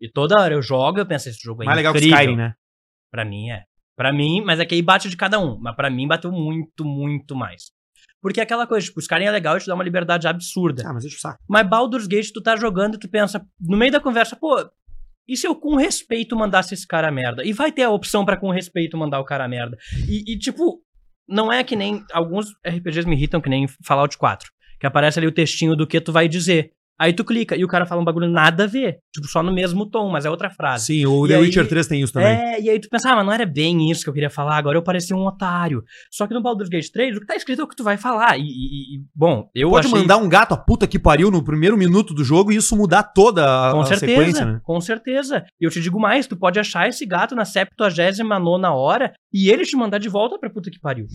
E 0.01 0.11
toda 0.11 0.41
hora 0.41 0.55
eu 0.55 0.63
jogo, 0.63 0.99
eu 0.99 1.07
penso, 1.07 1.29
esse 1.29 1.41
jogo 1.43 1.63
é 1.63 1.67
Mais 1.67 1.77
legal 1.77 1.93
que 1.93 1.99
incrível. 1.99 2.19
Skyrim, 2.19 2.37
né? 2.37 2.55
Pra 3.11 3.25
mim 3.25 3.51
é. 3.51 3.63
Pra 3.97 4.13
mim, 4.13 4.43
mas 4.45 4.61
é 4.61 4.67
que 4.67 4.75
aí 4.75 4.83
bate 4.83 5.09
de 5.09 5.17
cada 5.17 5.41
um. 5.41 5.59
Mas 5.59 5.75
pra 5.75 5.91
mim 5.91 6.07
bateu 6.07 6.31
muito, 6.31 6.85
muito 6.85 7.35
mais. 7.35 7.73
Porque 8.21 8.41
é 8.41 8.43
aquela 8.43 8.67
coisa, 8.67 8.87
tipo, 8.87 9.01
Skyrim 9.01 9.25
é 9.25 9.31
legal 9.31 9.57
e 9.57 9.61
te 9.61 9.67
dá 9.67 9.75
uma 9.75 9.83
liberdade 9.83 10.29
absurda. 10.29 10.83
Ah, 10.87 10.93
mas 10.93 11.03
deixa 11.03 11.17
o 11.17 11.21
saco. 11.21 11.39
Mas 11.49 11.69
Baldur's 11.69 12.07
Gate, 12.07 12.31
tu 12.33 12.43
tá 12.43 12.57
jogando 12.57 12.97
e 12.97 12.99
tu 12.99 13.09
pensa, 13.09 13.45
no 13.61 13.77
meio 13.77 13.91
da 13.91 14.01
conversa, 14.01 14.37
pô, 14.37 14.57
E 15.29 15.37
se 15.37 15.47
eu 15.47 15.55
com 15.55 15.77
respeito 15.77 16.35
mandasse 16.35 16.73
esse 16.73 16.87
cara 16.87 17.11
merda? 17.11 17.45
E 17.45 17.53
vai 17.53 17.71
ter 17.71 17.83
a 17.83 17.91
opção 17.91 18.25
pra 18.25 18.37
com 18.37 18.51
respeito 18.51 18.97
mandar 18.97 19.21
o 19.21 19.25
cara 19.25 19.47
merda. 19.47 19.77
E, 20.09 20.33
e, 20.33 20.39
tipo, 20.39 20.83
não 21.29 21.53
é 21.53 21.63
que 21.63 21.77
nem. 21.77 22.03
Alguns 22.13 22.53
RPGs 22.67 23.07
me 23.07 23.15
irritam, 23.15 23.41
que 23.41 23.51
nem 23.51 23.67
Fallout 23.85 24.17
4. 24.17 24.51
Que 24.81 24.87
aparece 24.87 25.19
ali 25.19 25.27
o 25.27 25.33
textinho 25.33 25.77
do 25.77 25.87
que 25.87 26.01
tu 26.01 26.13
vai 26.13 26.29
dizer. 26.29 26.73
Aí 27.01 27.13
tu 27.13 27.25
clica 27.25 27.57
e 27.57 27.65
o 27.65 27.69
cara 27.69 27.87
fala 27.87 28.01
um 28.01 28.05
bagulho 28.05 28.29
nada 28.29 28.65
a 28.65 28.67
ver. 28.67 28.99
Tipo, 29.15 29.29
só 29.29 29.43
no 29.43 29.53
mesmo 29.53 29.87
tom, 29.87 30.11
mas 30.11 30.25
é 30.25 30.31
outra 30.31 30.51
frase. 30.51 30.87
Sim, 30.87 31.07
o 31.07 31.27
E 31.27 31.29
The 31.29 31.35
aí- 31.37 31.41
Witcher 31.43 31.69
3 31.69 31.87
tem 31.87 32.01
isso 32.03 32.13
também. 32.13 32.29
É, 32.37 32.61
e 32.61 32.69
aí 32.69 32.81
tu 32.81 32.89
pensa, 32.91 33.11
ah, 33.13 33.17
mas 33.17 33.25
não 33.27 33.33
era 33.33 33.47
bem 33.47 33.91
isso 33.91 34.03
que 34.03 34.09
eu 34.11 34.15
queria 34.15 34.29
falar, 34.31 34.57
agora 34.57 34.77
eu 34.77 34.83
parecia 34.83 35.15
um 35.17 35.25
otário. 35.25 35.83
Só 36.11 36.27
que 36.27 36.35
no 36.35 36.43
Baldur's 36.43 36.69
Gate 36.69 36.89
3, 36.91 37.17
o 37.17 37.21
que 37.21 37.27
tá 37.27 37.37
escrito 37.37 37.61
é 37.61 37.65
o 37.65 37.69
que 37.69 37.77
tu 37.77 37.85
vai 37.85 37.97
falar. 37.97 38.37
E, 38.39 38.43
e- 38.43 38.97
e- 38.97 39.01
bom, 39.15 39.49
eu 39.55 39.71
Pode 39.71 39.87
achei... 39.87 39.99
mandar 40.01 40.17
um 40.17 40.29
gato 40.29 40.55
a 40.55 40.57
puta 40.57 40.87
que 40.87 40.99
pariu 40.99 41.31
no 41.31 41.43
primeiro 41.45 41.77
minuto 41.77 42.13
do 42.13 42.25
jogo 42.25 42.51
e 42.51 42.57
isso 42.57 42.77
mudar 42.77 43.03
toda 43.05 43.45
a, 43.69 43.73
Com 43.73 43.81
a 43.81 43.87
certeza, 43.87 44.13
sequência, 44.17 44.45
né? 44.45 44.61
com 44.65 44.81
certeza. 44.81 45.45
E 45.61 45.65
eu 45.65 45.71
te 45.71 45.81
digo 45.81 46.01
mais, 46.01 46.27
tu 46.27 46.37
pode 46.37 46.59
achar 46.59 46.89
esse 46.89 47.07
gato 47.07 47.35
na 47.35 47.45
79 47.45 48.67
hora 48.67 49.13
e 49.33 49.51
ele 49.51 49.65
te 49.65 49.77
mandar 49.77 49.99
de 49.99 50.09
volta 50.09 50.39
pra 50.39 50.51
puta 50.51 50.71
que 50.71 50.81
pariu. 50.81 51.07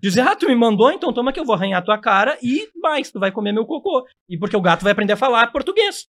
Dizer, 0.00 0.20
ah, 0.22 0.36
tu 0.36 0.46
me 0.46 0.54
mandou, 0.54 0.90
então 0.92 1.12
toma 1.12 1.32
que 1.32 1.40
eu 1.40 1.44
vou 1.44 1.54
arranhar 1.54 1.84
tua 1.84 1.98
cara 1.98 2.38
e 2.42 2.68
mais, 2.80 3.10
tu 3.10 3.18
vai 3.18 3.30
comer 3.32 3.52
meu 3.52 3.64
cocô. 3.66 4.04
E 4.28 4.38
porque 4.38 4.56
o 4.56 4.60
gato 4.60 4.82
vai 4.82 4.92
aprender 4.92 5.12
a 5.12 5.16
falar 5.16 5.46
português. 5.52 6.06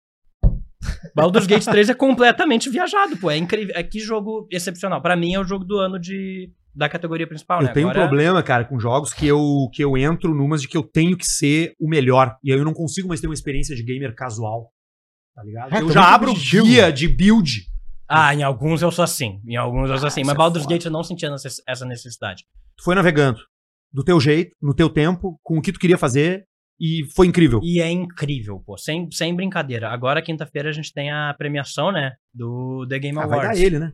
Baldur's 1.15 1.47
Gate 1.47 1.65
3 1.65 1.91
é 1.91 1.95
completamente 1.95 2.69
viajado, 2.71 3.17
pô. 3.17 3.31
É 3.31 3.37
incrível. 3.37 3.75
É 3.77 3.83
que 3.83 3.99
jogo 4.01 4.47
excepcional. 4.51 5.01
Pra 5.01 5.17
mim 5.17 5.35
é 5.35 5.41
o 5.41 5.45
jogo 5.45 5.65
do 5.65 5.79
ano 5.79 5.99
de, 5.99 6.51
da 6.75 6.89
categoria 6.89 7.27
principal, 7.27 7.61
Eu 7.61 7.67
né? 7.67 7.73
tenho 7.73 7.87
um 7.87 7.91
Agora- 7.91 8.09
problema, 8.09 8.43
cara, 8.43 8.65
com 8.65 8.79
jogos 8.79 9.13
que 9.13 9.27
eu, 9.27 9.69
que 9.73 9.83
eu 9.83 9.97
entro 9.97 10.35
numas 10.35 10.63
de 10.63 10.69
que 10.69 10.77
eu 10.77 10.83
tenho 10.83 11.17
que 11.17 11.27
ser 11.27 11.75
o 11.81 11.89
melhor. 11.89 12.37
E 12.43 12.53
aí 12.53 12.59
eu 12.59 12.65
não 12.65 12.75
consigo 12.75 13.09
mais 13.09 13.21
ter 13.21 13.27
uma 13.27 13.35
experiência 13.35 13.75
de 13.77 13.83
gamer 13.83 14.15
casual. 14.15 14.71
Tá 15.35 15.43
ligado? 15.43 15.75
É, 15.75 15.81
eu 15.81 15.91
já 15.91 16.15
abro 16.15 16.29
competitivo. 16.29 16.65
guia 16.67 16.93
de 16.93 17.09
build. 17.09 17.63
Ah, 18.09 18.35
em 18.35 18.43
alguns 18.43 18.83
eu 18.83 18.91
sou 18.91 19.03
assim. 19.05 19.41
Em 19.47 19.57
alguns 19.57 19.89
eu 19.89 19.99
sou 19.99 20.09
assim. 20.09 20.21
isso 20.21 20.27
Mas 20.27 20.35
é 20.35 20.39
Baldur's 20.39 20.65
foda. 20.65 20.75
Gate 20.75 20.85
eu 20.85 20.91
não 20.91 21.03
sentia 21.03 21.31
essa 21.67 21.87
necessidade. 21.87 22.45
Tu 22.77 22.85
foi 22.85 22.95
navegando 22.95 23.39
do 23.93 24.03
teu 24.05 24.19
jeito, 24.21 24.55
no 24.61 24.75
teu 24.75 24.89
tempo, 24.89 25.39
com 25.43 25.59
o 25.59 25.63
que 25.63 25.73
tu 25.73 25.79
queria 25.79 25.99
fazer 25.99 26.45
e 26.81 27.05
foi 27.15 27.27
incrível. 27.27 27.61
E 27.63 27.81
é 27.81 27.91
incrível, 27.91 28.61
pô. 28.65 28.77
Sem, 28.77 29.09
sem 29.13 29.35
brincadeira. 29.35 29.89
Agora, 29.91 30.23
quinta-feira, 30.23 30.69
a 30.71 30.73
gente 30.73 30.93
tem 30.93 31.11
a 31.11 31.35
premiação, 31.37 31.93
né? 31.93 32.13
Do 32.35 32.87
The 32.89 32.99
Game 32.99 33.19
Ah, 33.19 33.27
vai 33.27 33.39
Awards. 33.41 33.59
dar 33.61 33.65
ele, 33.67 33.79
né? 33.79 33.93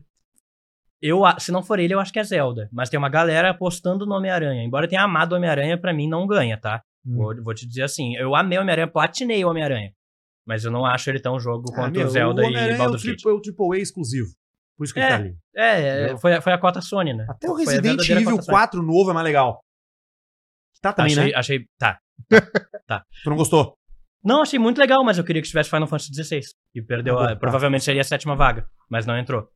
Eu, 1.01 1.21
se 1.39 1.51
não 1.51 1.63
for 1.63 1.79
ele, 1.79 1.93
eu 1.93 1.99
acho 1.99 2.11
que 2.11 2.19
é 2.19 2.23
Zelda. 2.23 2.67
Mas 2.71 2.89
tem 2.89 2.97
uma 2.97 3.07
galera 3.09 3.51
apostando 3.51 4.05
no 4.05 4.15
Homem-Aranha. 4.15 4.63
Embora 4.63 4.85
eu 4.85 4.89
tenha 4.89 5.03
amado 5.03 5.31
o 5.31 5.35
Homem-Aranha, 5.35 5.77
pra 5.79 5.93
mim 5.93 6.07
não 6.09 6.27
ganha, 6.27 6.57
tá? 6.59 6.81
Hum. 7.05 7.15
Vou, 7.15 7.43
vou 7.43 7.53
te 7.53 7.65
dizer 7.65 7.83
assim. 7.83 8.15
Eu 8.17 8.35
amei 8.35 8.57
o 8.57 8.61
Homem-Aranha, 8.61 8.87
platinei 8.87 9.43
o 9.45 9.49
Homem-Aranha. 9.49 9.91
Mas 10.45 10.65
eu 10.65 10.71
não 10.71 10.85
acho 10.85 11.09
ele 11.09 11.19
tão 11.19 11.39
jogo 11.39 11.65
Ah, 11.71 11.75
quanto 11.75 11.95
meu, 11.97 12.07
o 12.07 12.09
Zelda 12.09 12.41
o 12.41 12.49
e 12.49 12.55
é 12.55 12.73
o 12.73 12.77
Baldur's 12.77 13.03
Gate. 13.03 13.25
é 13.25 13.29
o 13.29 13.39
triple 13.39 13.77
A 13.77 13.81
exclusivo. 13.81 14.27
Por 14.77 14.83
isso 14.85 14.93
que 14.93 14.99
ele 14.99 15.05
É. 15.05 15.09
tá 15.09 15.15
ali. 15.15 15.35
É, 15.55 16.17
foi, 16.17 16.33
a- 16.35 16.41
foi 16.41 16.53
a 16.53 16.57
cota 16.57 16.81
Sony, 16.81 17.13
né? 17.13 17.25
Até 17.29 17.49
o 17.49 17.53
Resident 17.53 18.09
Evil 18.09 18.31
cota 18.31 18.41
Sony. 18.43 18.55
4 18.57 18.81
novo 18.83 19.11
é 19.11 19.13
mais 19.13 19.25
legal. 19.25 19.61
Tá 20.81 20.93
também, 20.93 21.13
achei, 21.13 21.31
né? 21.31 21.37
achei. 21.37 21.65
Tá. 22.87 23.03
Tu 23.23 23.29
não 23.29 23.37
gostou? 23.37 23.77
Não, 24.23 24.41
achei 24.41 24.59
muito 24.59 24.79
legal, 24.79 25.03
mas 25.03 25.17
eu 25.17 25.23
queria 25.23 25.41
que 25.41 25.47
tivesse 25.47 25.69
Final 25.69 25.87
Fantasy 25.87 26.11
XVI. 26.13 26.41
E 26.75 26.81
perdeu. 26.81 27.15
Tá 27.15 27.21
bom, 27.21 27.25
a- 27.27 27.33
tá. 27.33 27.35
Provavelmente 27.37 27.83
seria 27.83 28.01
a 28.01 28.03
sétima 28.03 28.35
vaga, 28.35 28.67
mas 28.89 29.05
não 29.05 29.17
entrou. 29.17 29.47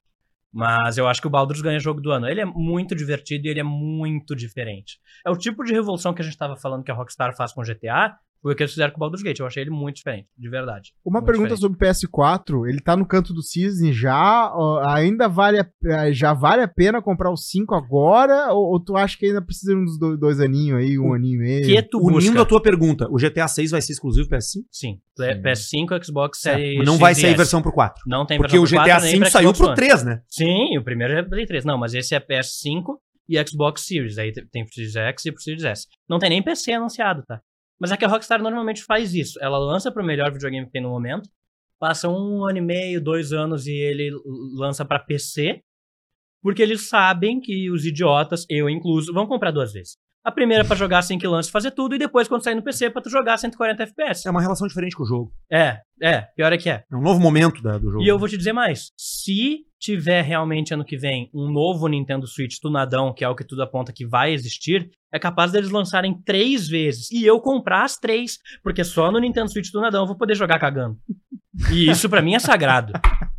Mas 0.51 0.97
eu 0.99 1.07
acho 1.07 1.19
que 1.19 1.25
o 1.27 1.29
Baldur's 1.31 1.61
ganha 1.61 1.79
jogo 1.79 1.99
do 1.99 2.11
ano. 2.11 2.27
Ele 2.27 2.39
é 2.39 2.45
muito 2.45 2.95
divertido 2.95 3.47
e 3.47 3.49
ele 3.49 3.59
é 3.59 3.63
muito 3.63 4.35
diferente. 4.35 4.99
É 5.25 5.31
o 5.31 5.35
tipo 5.35 5.63
de 5.63 5.73
revolução 5.73 6.13
que 6.13 6.21
a 6.21 6.25
gente 6.25 6.37
tava 6.37 6.55
falando 6.55 6.83
que 6.83 6.91
a 6.91 6.93
Rockstar 6.93 7.35
faz 7.35 7.51
com 7.51 7.63
GTA, 7.63 8.15
o 8.51 8.55
que 8.55 8.63
eles 8.63 8.73
fizeram 8.73 8.91
com 8.91 8.97
o 8.97 8.99
Baldur's 8.99 9.23
Gate. 9.23 9.39
Eu 9.39 9.45
achei 9.47 9.63
ele 9.63 9.69
muito 9.69 9.95
diferente, 9.97 10.27
de 10.37 10.49
verdade. 10.49 10.91
Uma 11.05 11.19
Muito 11.19 11.25
pergunta 11.27 11.55
diferente. 11.55 11.61
sobre 11.79 12.11
o 12.11 12.59
PS4, 12.63 12.69
ele 12.69 12.79
tá 12.81 12.97
no 12.97 13.05
canto 13.05 13.33
do 13.33 13.41
cisne 13.41 13.93
já? 13.93 14.51
Ainda 14.95 15.27
vale 15.29 15.59
a, 15.59 15.67
eh, 15.85 16.13
já 16.13 16.33
vale 16.33 16.61
a 16.61 16.67
pena 16.67 17.01
comprar 17.01 17.31
o 17.31 17.37
5 17.37 17.73
agora? 17.73 18.51
Ou, 18.53 18.71
ou 18.73 18.79
tu 18.83 18.97
acha 18.97 19.17
que 19.17 19.27
ainda 19.27 19.41
precisa 19.41 19.73
de 19.73 19.79
uns 19.79 19.97
dois, 19.97 20.19
dois 20.19 20.39
aninhos 20.39 20.79
aí, 20.79 20.99
um 20.99 21.13
aninho 21.13 21.35
e 21.41 21.45
meio? 21.45 21.65
Que 21.65 21.81
tu 21.83 21.99
Unindo 21.99 22.19
busca? 22.31 22.41
a 22.41 22.45
tua 22.45 22.61
pergunta, 22.61 23.07
o 23.09 23.15
GTA 23.17 23.47
6 23.47 23.71
vai 23.71 23.81
ser 23.81 23.93
exclusivo 23.93 24.27
PS5? 24.29 24.61
Sim. 24.71 24.99
PS5, 25.17 26.03
Xbox 26.05 26.39
Series 26.41 26.77
Mas 26.79 26.87
não 26.87 26.97
vai 26.97 27.13
sair 27.15 27.35
versão 27.37 27.61
pro 27.61 27.71
4. 27.71 28.03
Não 28.07 28.25
tem 28.25 28.37
Porque 28.37 28.57
o 28.57 28.61
versão 28.61 28.77
pro 28.77 28.85
GTA 28.85 28.93
4, 28.99 29.03
nem 29.05 29.11
5 29.15 29.21
pra 29.21 29.31
saiu 29.31 29.43
Xbox 29.55 29.57
pro 29.59 29.67
One. 29.67 29.75
3, 29.75 30.03
né? 30.03 30.21
Sim, 30.27 30.77
o 30.77 30.83
primeiro 30.83 31.13
é 31.13 31.23
Play 31.23 31.45
3. 31.45 31.65
Não, 31.65 31.77
mas 31.77 31.93
esse 31.93 32.13
é 32.15 32.19
PS5 32.19 32.83
e 33.29 33.47
Xbox 33.47 33.85
Series. 33.85 34.17
Aí 34.17 34.31
te- 34.31 34.45
tem 34.51 34.65
pro 34.65 34.73
Series 34.73 34.95
X 34.95 35.25
e 35.25 35.31
pro 35.31 35.41
Series 35.41 35.63
S. 35.63 35.87
Não 36.09 36.19
tem 36.19 36.29
nem 36.29 36.41
PC 36.43 36.73
anunciado, 36.73 37.23
tá? 37.27 37.39
Mas 37.83 37.91
é 37.91 37.97
que 37.97 38.05
a 38.05 38.07
Rockstar 38.07 38.41
normalmente 38.41 38.81
faz 38.81 39.13
isso. 39.13 39.37
Ela 39.43 39.57
lança 39.57 39.91
pro 39.91 40.05
melhor 40.05 40.31
videogame 40.31 40.65
que 40.65 40.71
tem 40.71 40.81
no 40.81 40.87
momento, 40.87 41.29
passa 41.77 42.07
um 42.07 42.45
ano 42.45 42.59
e 42.59 42.61
meio, 42.61 43.03
dois 43.03 43.33
anos 43.33 43.67
e 43.67 43.73
ele 43.73 44.09
lança 44.55 44.85
pra 44.85 44.97
PC, 44.97 45.61
porque 46.41 46.61
eles 46.61 46.87
sabem 46.87 47.41
que 47.41 47.69
os 47.69 47.85
idiotas, 47.85 48.45
eu 48.49 48.69
incluso, 48.69 49.13
vão 49.13 49.27
comprar 49.27 49.51
duas 49.51 49.73
vezes. 49.73 49.97
A 50.25 50.31
primeira 50.31 50.63
pra 50.63 50.75
jogar 50.75 50.99
assim 50.99 51.17
que 51.17 51.27
lance 51.27 51.51
fazer 51.51 51.71
tudo, 51.71 51.95
e 51.95 51.99
depois 51.99 52.27
quando 52.29 52.43
sair 52.43 52.55
no 52.55 52.63
PC 52.63 52.89
pra 52.89 53.01
tu 53.01 53.09
jogar 53.09 53.37
140 53.37 53.83
FPS. 53.83 54.25
É 54.27 54.31
uma 54.31 54.41
relação 54.41 54.65
diferente 54.67 54.95
com 54.95 55.03
o 55.03 55.05
jogo. 55.05 55.33
É, 55.51 55.79
é, 56.01 56.21
pior 56.35 56.53
é 56.53 56.57
que 56.57 56.69
é. 56.69 56.83
É 56.89 56.95
um 56.95 57.01
novo 57.01 57.19
momento 57.19 57.61
da- 57.61 57.77
do 57.77 57.91
jogo. 57.91 58.03
E 58.03 58.07
eu 58.07 58.17
vou 58.17 58.29
te 58.29 58.37
dizer 58.37 58.53
mais. 58.53 58.91
Se 58.97 59.65
tiver 59.77 60.21
realmente 60.21 60.73
ano 60.73 60.85
que 60.85 60.95
vem 60.97 61.29
um 61.33 61.51
novo 61.51 61.87
Nintendo 61.89 62.25
Switch 62.25 62.55
tunadão, 62.61 63.13
que 63.13 63.25
é 63.25 63.27
o 63.27 63.35
que 63.35 63.43
tudo 63.43 63.63
aponta 63.63 63.91
que 63.91 64.05
vai 64.07 64.31
existir, 64.31 64.89
é 65.11 65.19
capaz 65.19 65.51
deles 65.51 65.69
lançarem 65.69 66.17
três 66.23 66.69
vezes. 66.69 67.11
E 67.11 67.25
eu 67.25 67.41
comprar 67.41 67.83
as 67.83 67.97
três. 67.97 68.37
Porque 68.63 68.83
só 68.85 69.11
no 69.11 69.19
Nintendo 69.19 69.51
Switch 69.51 69.69
tunadão 69.71 70.03
eu 70.03 70.07
vou 70.07 70.17
poder 70.17 70.35
jogar 70.35 70.57
cagando. 70.57 70.97
E 71.69 71.89
isso 71.89 72.09
pra 72.09 72.21
mim 72.21 72.33
é 72.33 72.39
sagrado. 72.39 72.93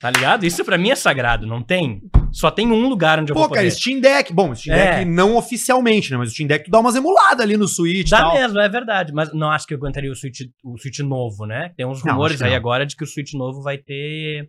Tá 0.00 0.10
ligado? 0.10 0.44
Isso 0.44 0.64
pra 0.64 0.76
mim 0.76 0.90
é 0.90 0.94
sagrado. 0.94 1.46
Não 1.46 1.62
tem. 1.62 2.02
Só 2.32 2.50
tem 2.50 2.66
um 2.70 2.88
lugar 2.88 3.20
onde 3.20 3.30
eu 3.30 3.34
Pô, 3.34 3.40
vou 3.42 3.48
poder. 3.50 3.60
cara, 3.60 3.70
Steam 3.70 4.00
Deck. 4.00 4.32
Bom, 4.32 4.54
Steam 4.54 4.74
É. 4.76 4.96
Deck 4.98 5.04
não 5.10 5.36
oficialmente, 5.36 6.10
né? 6.10 6.16
Mas 6.16 6.30
o 6.30 6.32
Steam 6.32 6.46
Deck 6.48 6.64
tu 6.64 6.70
dá 6.70 6.80
umas 6.80 6.96
emuladas 6.96 7.40
ali 7.40 7.56
no 7.56 7.68
Switch 7.68 8.10
Dá 8.10 8.18
tal. 8.18 8.34
mesmo, 8.34 8.58
é 8.58 8.68
verdade. 8.68 9.12
Mas 9.12 9.32
não 9.32 9.50
acho 9.50 9.66
que 9.66 9.72
eu 9.74 9.78
aguentaria 9.78 10.10
o 10.10 10.16
Switch, 10.16 10.40
o 10.64 10.76
Switch 10.78 10.98
novo, 10.98 11.46
né? 11.46 11.72
Tem 11.76 11.86
uns 11.86 12.04
Não, 12.04 12.12
rumores 12.12 12.38
que 12.38 12.44
aí 12.44 12.50
não. 12.50 12.56
agora 12.56 12.84
de 12.84 12.96
que 12.96 13.04
o 13.04 13.06
Switch 13.06 13.32
novo 13.34 13.62
vai 13.62 13.78
ter 13.78 14.48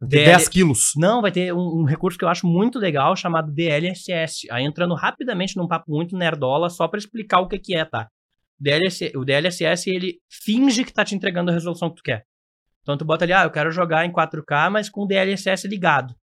DL 0.00 0.24
10 0.26 0.48
quilos. 0.48 0.92
Não, 0.96 1.20
vai 1.20 1.30
ter 1.30 1.52
um, 1.52 1.80
um 1.80 1.84
recurso 1.84 2.18
que 2.18 2.24
eu 2.24 2.28
acho 2.28 2.46
muito 2.46 2.78
legal 2.78 3.14
chamado 3.14 3.52
DLSS. 3.52 4.50
Aí 4.50 4.64
entrando 4.64 4.94
rapidamente 4.94 5.56
num 5.56 5.68
papo 5.68 5.90
muito 5.92 6.16
nerdola 6.16 6.70
só 6.70 6.88
pra 6.88 6.98
explicar 6.98 7.40
o 7.40 7.48
que 7.48 7.58
que 7.58 7.76
é, 7.76 7.84
tá? 7.84 8.08
DLS, 8.58 9.12
o 9.14 9.24
DLSS 9.24 9.88
ele 9.90 10.18
finge 10.28 10.82
que 10.84 10.92
tá 10.92 11.04
te 11.04 11.14
entregando 11.14 11.50
a 11.50 11.54
resolução 11.54 11.90
que 11.90 11.96
tu 11.96 12.02
quer. 12.02 12.24
Então 12.88 12.96
tu 12.96 13.04
bota 13.04 13.26
ali, 13.26 13.34
ah, 13.34 13.44
eu 13.44 13.50
quero 13.50 13.70
jogar 13.70 14.06
em 14.06 14.10
4K, 14.10 14.70
mas 14.70 14.88
com 14.88 15.02
o 15.02 15.06
DLSS 15.06 15.68
ligado. 15.68 16.14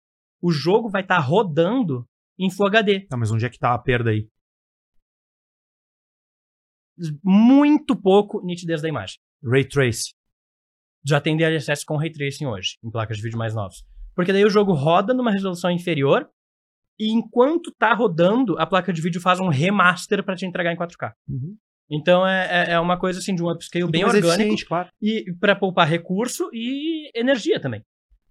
O 0.42 0.52
jogo 0.52 0.90
vai 0.90 1.04
estar 1.04 1.20
rodando 1.20 2.08
em 2.40 2.50
Full 2.50 2.66
HD. 2.66 3.02
Tá, 3.02 3.16
mas 3.16 3.30
onde 3.30 3.46
é 3.46 3.50
que 3.52 3.60
tá 3.60 3.72
a 3.72 3.78
perda 3.78 4.10
aí? 4.10 4.28
Muito 7.24 7.96
pouco 7.96 8.44
nitidez 8.44 8.82
da 8.82 8.90
imagem. 8.90 9.20
Ray 9.44 9.64
Trace. 9.64 10.16
já 11.06 11.22
tem 11.22 11.38
DLSS 11.38 11.86
com 11.86 11.98
Ray 11.98 12.12
Tracing 12.12 12.48
hoje, 12.48 12.80
em 12.84 12.90
placas 12.90 13.18
de 13.18 13.22
vídeo 13.22 13.38
mais 13.38 13.54
novas. 13.54 13.84
Porque 14.16 14.34
daí 14.34 14.44
o 14.44 14.50
jogo 14.50 14.74
roda 14.74 15.14
numa 15.14 15.30
resolução 15.30 15.70
inferior 15.70 16.28
e 17.00 17.12
enquanto 17.12 17.72
tá 17.78 17.94
rodando, 17.94 18.58
a 18.58 18.66
placa 18.66 18.92
de 18.92 19.04
vídeo 19.04 19.22
faz 19.22 19.40
um 19.40 19.50
remaster 19.50 20.24
pra 20.24 20.36
te 20.36 20.48
entregar 20.48 20.74
em 20.74 20.78
4K. 20.78 21.14
Uhum. 21.30 21.56
Então 21.90 22.28
é, 22.28 22.70
é- 22.70 22.72
é 22.74 22.80
uma 22.80 22.98
coisa 22.98 23.20
assim 23.20 23.36
de 23.36 23.44
um 23.44 23.50
upscale 23.50 23.90
bem 23.90 24.04
orgânico 24.04 24.56
claro. 24.68 24.90
e 25.02 25.26
para 25.40 25.56
poupar 25.56 25.88
recurso 25.88 26.50
e 26.52 27.12
energia 27.16 27.60
também. 27.60 27.84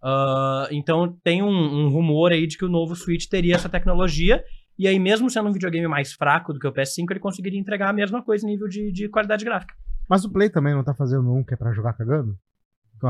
Ah, 0.03 0.69
então 0.71 1.17
tem 1.23 1.43
um, 1.43 1.49
um 1.49 1.88
rumor 1.88 2.33
aí 2.33 2.47
de 2.47 2.59
que 2.59 2.64
o 2.64 2.69
novo 2.69 2.95
Switch 2.95 3.27
teria 3.27 3.55
essa 3.55 3.69
tecnologia 3.69 4.45
e 4.79 4.88
aí 4.88 4.99
mesmo 4.99 5.31
sendo 5.31 5.49
um 5.49 5.53
videogame 5.53 5.87
mais 5.87 6.12
fraco 6.12 6.53
do 6.53 6.59
que 6.59 6.67
o 6.67 6.73
PS5, 6.73 7.07
ele 7.11 7.21
conseguiria 7.21 7.59
entregar 7.59 7.88
a 7.88 7.93
mesma 7.93 8.23
coisa 8.23 8.45
em 8.45 8.51
nível 8.51 8.69
de, 8.69 8.90
de 8.93 9.09
qualidade 9.09 9.45
gráfica. 9.45 9.73
Mas 10.09 10.25
o 10.25 10.31
Play 10.31 10.51
também 10.51 10.75
não 10.75 10.85
tá 10.85 10.93
fazendo 10.93 11.33
um 11.33 11.43
que 11.43 11.55
é 11.55 11.57
pra 11.57 11.73
jogar 11.73 11.95
cagando? 11.95 12.37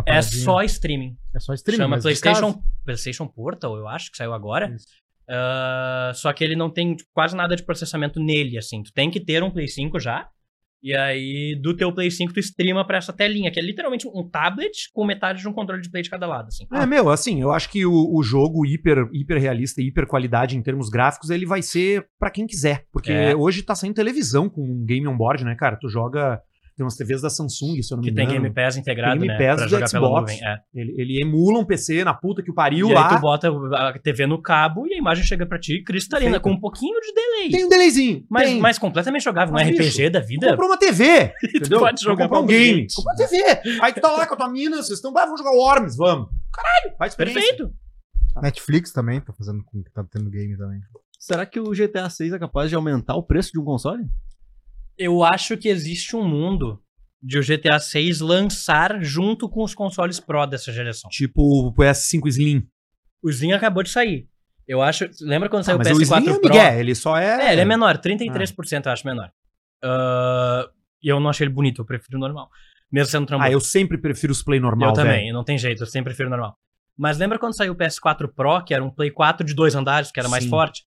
É 0.06 0.22
só 0.22 0.62
streaming. 0.62 1.16
É 1.34 1.40
só 1.40 1.54
streaming. 1.54 1.82
Chama 1.82 1.98
PlayStation. 2.00 2.62
PlayStation 2.84 3.26
Portal, 3.26 3.76
eu 3.76 3.88
acho 3.88 4.10
que 4.10 4.16
saiu 4.16 4.32
agora. 4.32 4.70
Isso. 4.70 4.86
Ah, 5.28 6.12
só 6.14 6.32
que 6.32 6.44
ele 6.44 6.56
não 6.56 6.70
tem 6.70 6.96
quase 7.12 7.34
nada 7.34 7.56
de 7.56 7.62
processamento 7.62 8.20
nele, 8.20 8.58
assim. 8.58 8.82
Tu 8.82 8.92
tem 8.92 9.10
que 9.10 9.20
ter 9.20 9.42
um 9.42 9.50
Play 9.50 9.68
5 9.68 9.98
já. 9.98 10.28
E 10.84 10.94
aí, 10.94 11.58
do 11.62 11.74
teu 11.74 11.90
Play 11.90 12.10
5, 12.10 12.34
tu 12.34 12.40
streama 12.40 12.86
pra 12.86 12.98
essa 12.98 13.10
telinha, 13.10 13.50
que 13.50 13.58
é 13.58 13.62
literalmente 13.62 14.06
um 14.06 14.22
tablet 14.28 14.90
com 14.92 15.06
metade 15.06 15.40
de 15.40 15.48
um 15.48 15.52
controle 15.54 15.80
de 15.80 15.90
Play 15.90 16.02
de 16.02 16.10
cada 16.10 16.26
lado, 16.26 16.48
assim. 16.48 16.66
É, 16.70 16.84
meu, 16.84 17.08
assim, 17.08 17.40
eu 17.40 17.50
acho 17.52 17.70
que 17.70 17.86
o, 17.86 18.14
o 18.14 18.22
jogo 18.22 18.66
hiper, 18.66 19.08
hiper 19.10 19.40
realista 19.40 19.80
e 19.80 19.86
hiper 19.86 20.06
qualidade 20.06 20.58
em 20.58 20.62
termos 20.62 20.90
gráficos, 20.90 21.30
ele 21.30 21.46
vai 21.46 21.62
ser 21.62 22.06
pra 22.18 22.28
quem 22.30 22.46
quiser. 22.46 22.84
Porque 22.92 23.10
É. 23.10 23.34
hoje 23.34 23.62
tá 23.62 23.74
saindo 23.74 23.94
televisão 23.94 24.50
com 24.50 24.60
um 24.60 24.84
game 24.84 25.08
on 25.08 25.16
board, 25.16 25.42
né, 25.42 25.54
cara? 25.58 25.78
Tu 25.80 25.88
joga. 25.88 26.38
Tem 26.76 26.84
umas 26.84 26.96
TVs 26.96 27.22
da 27.22 27.30
Samsung, 27.30 27.80
se 27.82 27.94
eu 27.94 27.96
não 27.96 28.02
me 28.02 28.08
Que 28.08 28.14
tem 28.16 28.24
engano. 28.24 28.40
Game 28.42 28.52
Pass 28.54 28.76
integrado, 28.76 29.20
Game 29.20 29.28
né? 29.28 29.38
Pass 29.38 29.56
pra 29.56 29.64
do 29.66 29.70
jogar 29.70 29.88
pela 29.90 30.06
Xbox. 30.08 30.32
nuvem. 30.32 30.48
É. 30.48 30.58
Ele, 30.74 30.94
ele 31.00 31.20
emula 31.22 31.60
um 31.60 31.64
PC 31.64 32.02
na 32.02 32.12
puta 32.12 32.42
que 32.42 32.50
o 32.50 32.54
pariu 32.54 32.90
E 32.90 32.92
lá. 32.92 33.08
aí 33.10 33.16
tu 33.16 33.20
bota 33.20 33.48
a 33.76 33.96
TV 34.00 34.26
no 34.26 34.42
cabo 34.42 34.84
e 34.88 34.94
a 34.94 34.98
imagem 34.98 35.24
chega 35.24 35.46
pra 35.46 35.56
ti 35.58 35.84
cristalina, 35.84 36.32
Perfeito. 36.32 36.42
com 36.42 36.50
um 36.50 36.60
pouquinho 36.60 37.00
de 37.00 37.12
delay. 37.14 37.50
Tem 37.50 37.64
um 37.64 37.68
delayzinho. 37.68 38.26
mas, 38.28 38.48
tem. 38.48 38.60
mas 38.60 38.76
completamente 38.78 39.22
jogável. 39.22 39.52
Um 39.54 39.56
Mas, 39.56 39.68
RPG 39.68 39.78
bicho, 39.84 40.10
da 40.10 40.18
vida. 40.20 40.50
comprou 40.50 40.68
uma 40.68 40.76
TV, 40.78 41.32
entendeu? 41.54 41.78
pode 41.78 41.96
Tu 42.00 42.04
jogar 42.04 42.24
comprou 42.24 42.42
um 42.42 42.46
game. 42.46 42.86
Comprou 42.92 43.14
uma 43.14 43.28
TV. 43.28 43.80
Aí 43.80 43.92
tu 43.92 44.00
tá 44.00 44.10
lá 44.10 44.26
com 44.26 44.34
a 44.34 44.36
tua 44.36 44.50
mina, 44.50 44.76
vocês 44.78 44.98
estão, 44.98 45.12
ah, 45.16 45.24
vamos 45.26 45.40
jogar 45.40 45.52
Worms, 45.52 45.96
vamos. 45.96 46.28
Caralho, 46.52 46.96
faz 46.98 47.12
experiência. 47.12 47.40
Perfeito. 47.40 47.72
Netflix 48.42 48.92
também 48.92 49.20
tá 49.20 49.32
fazendo 49.32 49.62
com 49.64 49.80
que 49.80 49.92
tá 49.92 50.04
tendo 50.10 50.28
game 50.28 50.56
também. 50.56 50.80
Será 51.20 51.46
que 51.46 51.60
o 51.60 51.70
GTA 51.70 52.10
6 52.10 52.32
é 52.32 52.38
capaz 52.38 52.68
de 52.68 52.74
aumentar 52.74 53.14
o 53.14 53.22
preço 53.22 53.52
de 53.52 53.60
um 53.60 53.64
console? 53.64 54.02
Eu 54.98 55.24
acho 55.24 55.56
que 55.56 55.68
existe 55.68 56.14
um 56.16 56.26
mundo 56.26 56.80
de 57.22 57.38
o 57.38 57.42
GTA 57.42 57.78
6 57.80 58.20
lançar 58.20 59.02
junto 59.02 59.48
com 59.48 59.62
os 59.64 59.74
consoles 59.74 60.20
Pro 60.20 60.46
dessa 60.46 60.72
geração. 60.72 61.08
Tipo 61.10 61.68
o 61.68 61.74
PS5 61.74 62.26
Slim. 62.28 62.66
O 63.22 63.30
Slim 63.30 63.52
acabou 63.52 63.82
de 63.82 63.90
sair. 63.90 64.28
Eu 64.68 64.82
acho. 64.82 65.08
Lembra 65.20 65.48
quando 65.48 65.62
Ah, 65.62 65.64
saiu 65.64 65.78
mas 65.78 65.88
o 65.88 65.92
o 65.92 65.94
PS4 65.96 66.02
Slim 66.02 66.30
é 66.30 66.38
Pro? 66.38 66.48
Miguel, 66.50 66.80
ele 66.80 66.94
só 66.94 67.16
é... 67.16 67.48
É, 67.48 67.52
ele 67.52 67.62
é 67.62 67.64
menor, 67.64 67.96
33% 67.98 68.86
eu 68.86 68.92
acho 68.92 69.06
menor. 69.06 69.30
Ah, 69.82 70.68
E 71.02 71.08
eu 71.08 71.20
não 71.20 71.30
achei 71.30 71.46
ele 71.46 71.52
bonito, 71.54 71.82
eu 71.82 71.84
prefiro 71.84 72.16
o 72.16 72.20
normal. 72.20 72.48
Mesmo 72.90 73.10
sendo 73.10 73.26
trambolho. 73.26 73.50
Ah, 73.50 73.52
eu 73.52 73.60
sempre 73.60 73.98
prefiro 73.98 74.32
os 74.32 74.42
Play 74.42 74.60
normal, 74.60 74.90
eu 74.90 74.94
também, 74.94 75.22
velho. 75.22 75.32
não 75.34 75.44
tem 75.44 75.58
jeito, 75.58 75.82
eu 75.82 75.86
sempre 75.86 76.10
prefiro 76.10 76.28
o 76.28 76.30
normal. 76.30 76.56
Mas 76.96 77.18
lembra 77.18 77.38
quando 77.38 77.56
saiu 77.56 77.72
o 77.72 77.76
PS4 77.76 78.28
Pro, 78.34 78.62
que 78.64 78.72
era 78.72 78.84
um 78.84 78.90
Play 78.90 79.10
4 79.10 79.44
de 79.44 79.52
dois 79.54 79.74
andares, 79.74 80.12
que 80.12 80.20
era 80.20 80.28
mais 80.28 80.44
Sim. 80.44 80.50
forte? 80.50 80.84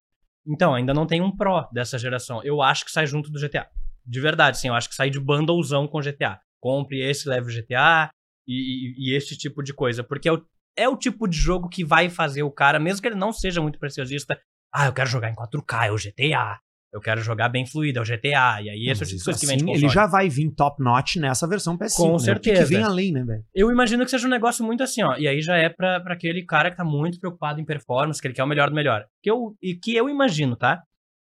Então, 0.48 0.74
ainda 0.74 0.94
não 0.94 1.06
tem 1.06 1.22
um 1.22 1.36
Pro 1.36 1.68
dessa 1.74 1.98
geração. 2.00 2.42
Eu 2.44 2.62
acho 2.62 2.86
que 2.86 2.92
sai 2.92 3.06
junto 3.06 3.30
do 3.30 3.40
GTA. 3.40 3.68
De 4.08 4.22
verdade, 4.22 4.58
sim, 4.58 4.70
eu 4.70 4.74
acho 4.74 4.90
que 4.90 4.96
sai 4.96 5.10
de 5.10 5.20
bundlezão 5.20 5.88
com 5.88 6.02
GTA. 6.02 6.40
Compre 6.62 7.02
esse, 7.02 7.28
leve 7.28 7.52
o 7.52 7.56
GTA 7.56 8.10
e, 8.48 8.54
e, 8.54 9.12
e 9.12 9.16
esse 9.16 9.38
tipo 9.38 9.62
de 9.62 9.74
coisa. 9.74 10.04
Porque 10.04 10.30
é 10.30 10.34
o, 10.34 10.42
é 10.78 10.88
o 10.88 10.98
tipo 10.98 11.28
de 11.28 11.38
jogo 11.38 11.68
que 11.68 11.84
vai 11.84 12.10
fazer 12.10 12.44
o 12.44 12.52
cara, 12.52 12.80
mesmo 12.80 13.02
que 13.02 13.08
ele 13.08 13.16
não 13.16 13.34
seja 13.34 13.62
muito 13.62 13.80
preciosista, 13.80 14.40
ah, 14.74 14.86
eu 14.86 14.94
quero 14.94 15.10
jogar 15.10 15.30
em 15.30 15.36
4K, 15.36 15.88
é 15.88 15.92
o 15.92 15.96
GTA. 15.96 16.60
Eu 16.94 17.02
quero 17.02 17.22
jogar 17.22 17.50
bem 17.50 17.66
fluido, 17.66 18.00
é 18.00 18.02
o 18.02 18.06
GTA. 18.06 18.62
E 18.62 18.70
aí, 18.70 18.90
esse 18.90 19.06
tipo 19.06 19.18
de 19.18 19.24
coisa 19.24 19.40
que 19.40 19.46
assim, 19.46 19.58
vende 19.58 19.64
ele 19.64 19.82
console. 19.82 19.94
já 19.94 20.08
vai 20.08 20.30
vir 20.30 20.50
top 20.52 20.82
notch 20.82 21.18
nessa 21.18 21.48
versão 21.48 21.78
PS5. 21.78 21.96
Com 21.96 22.14
né? 22.14 22.20
Certeza. 22.20 22.64
Que 22.64 22.70
vem 22.70 22.84
além, 22.84 23.12
né, 23.12 23.24
velho? 23.24 23.44
Eu 23.54 23.72
imagino 23.72 24.06
que 24.06 24.12
seja 24.12 24.26
um 24.26 24.32
negócio 24.32 24.66
muito 24.66 24.84
assim, 24.84 25.04
ó. 25.04 25.16
E 25.18 25.28
aí 25.28 25.42
já 25.42 25.58
é 25.58 25.70
pra, 25.70 26.00
pra 26.00 26.14
aquele 26.14 26.46
cara 26.46 26.72
que 26.72 26.78
tá 26.78 26.86
muito 26.86 27.20
preocupado 27.20 27.60
em 27.60 27.66
performance, 27.66 28.22
que 28.22 28.28
ele 28.28 28.34
quer 28.34 28.44
o 28.44 28.48
melhor 28.48 28.70
do 28.70 28.76
melhor. 28.76 29.06
Que 29.22 29.30
eu, 29.30 29.56
e 29.62 29.76
que 29.76 29.96
eu 29.96 30.10
imagino, 30.10 30.56
tá? 30.56 30.82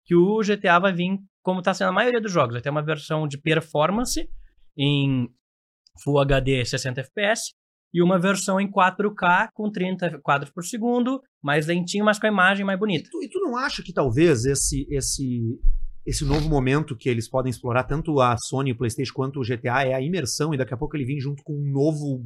Que 0.08 0.16
o 0.16 0.42
GTA 0.42 0.80
vai 0.80 0.94
vir, 0.94 1.20
como 1.44 1.62
tá 1.62 1.74
sendo 1.74 1.90
a 1.90 1.94
maioria 1.94 2.22
dos 2.22 2.32
jogos, 2.32 2.54
vai 2.54 2.62
ter 2.62 2.70
uma 2.70 2.82
versão 2.84 3.28
de 3.28 3.38
performance 3.38 4.28
em 4.78 5.28
Full 6.04 6.20
HD 6.20 6.64
60 6.66 7.02
FPS 7.02 7.54
e 7.94 8.02
uma 8.02 8.20
versão 8.20 8.60
em 8.60 8.70
4K 8.72 9.50
com 9.54 9.72
30 9.72 10.20
quadros 10.22 10.52
por 10.52 10.64
segundo, 10.64 11.22
mais 11.44 11.68
lentinho, 11.68 12.06
mas 12.06 12.20
com 12.20 12.26
a 12.28 12.30
imagem 12.30 12.66
mais 12.66 12.80
bonita. 12.80 13.10
Tu- 13.12 13.24
e 13.24 13.30
tu 13.30 13.40
não 13.40 13.58
acha 13.58 13.82
que 13.84 13.92
talvez 13.94 14.46
esse, 14.46 14.86
esse, 14.90 15.60
esse 16.06 16.24
novo 16.26 16.48
momento 16.50 16.96
que 16.96 17.10
eles 17.10 17.30
podem 17.30 17.50
explorar, 17.50 17.84
tanto 17.84 18.20
a 18.22 18.38
Sony, 18.38 18.72
o 18.72 18.78
PlayStation, 18.78 19.14
quanto 19.14 19.40
o 19.40 19.44
GTA, 19.44 19.84
é 19.84 19.94
a 19.94 20.02
imersão, 20.02 20.54
e 20.54 20.58
daqui 20.58 20.74
a 20.74 20.78
pouco 20.78 20.96
ele 20.96 21.06
vem 21.06 21.20
junto 21.20 21.42
com 21.44 21.54
um 21.54 21.72
novo. 21.72 22.26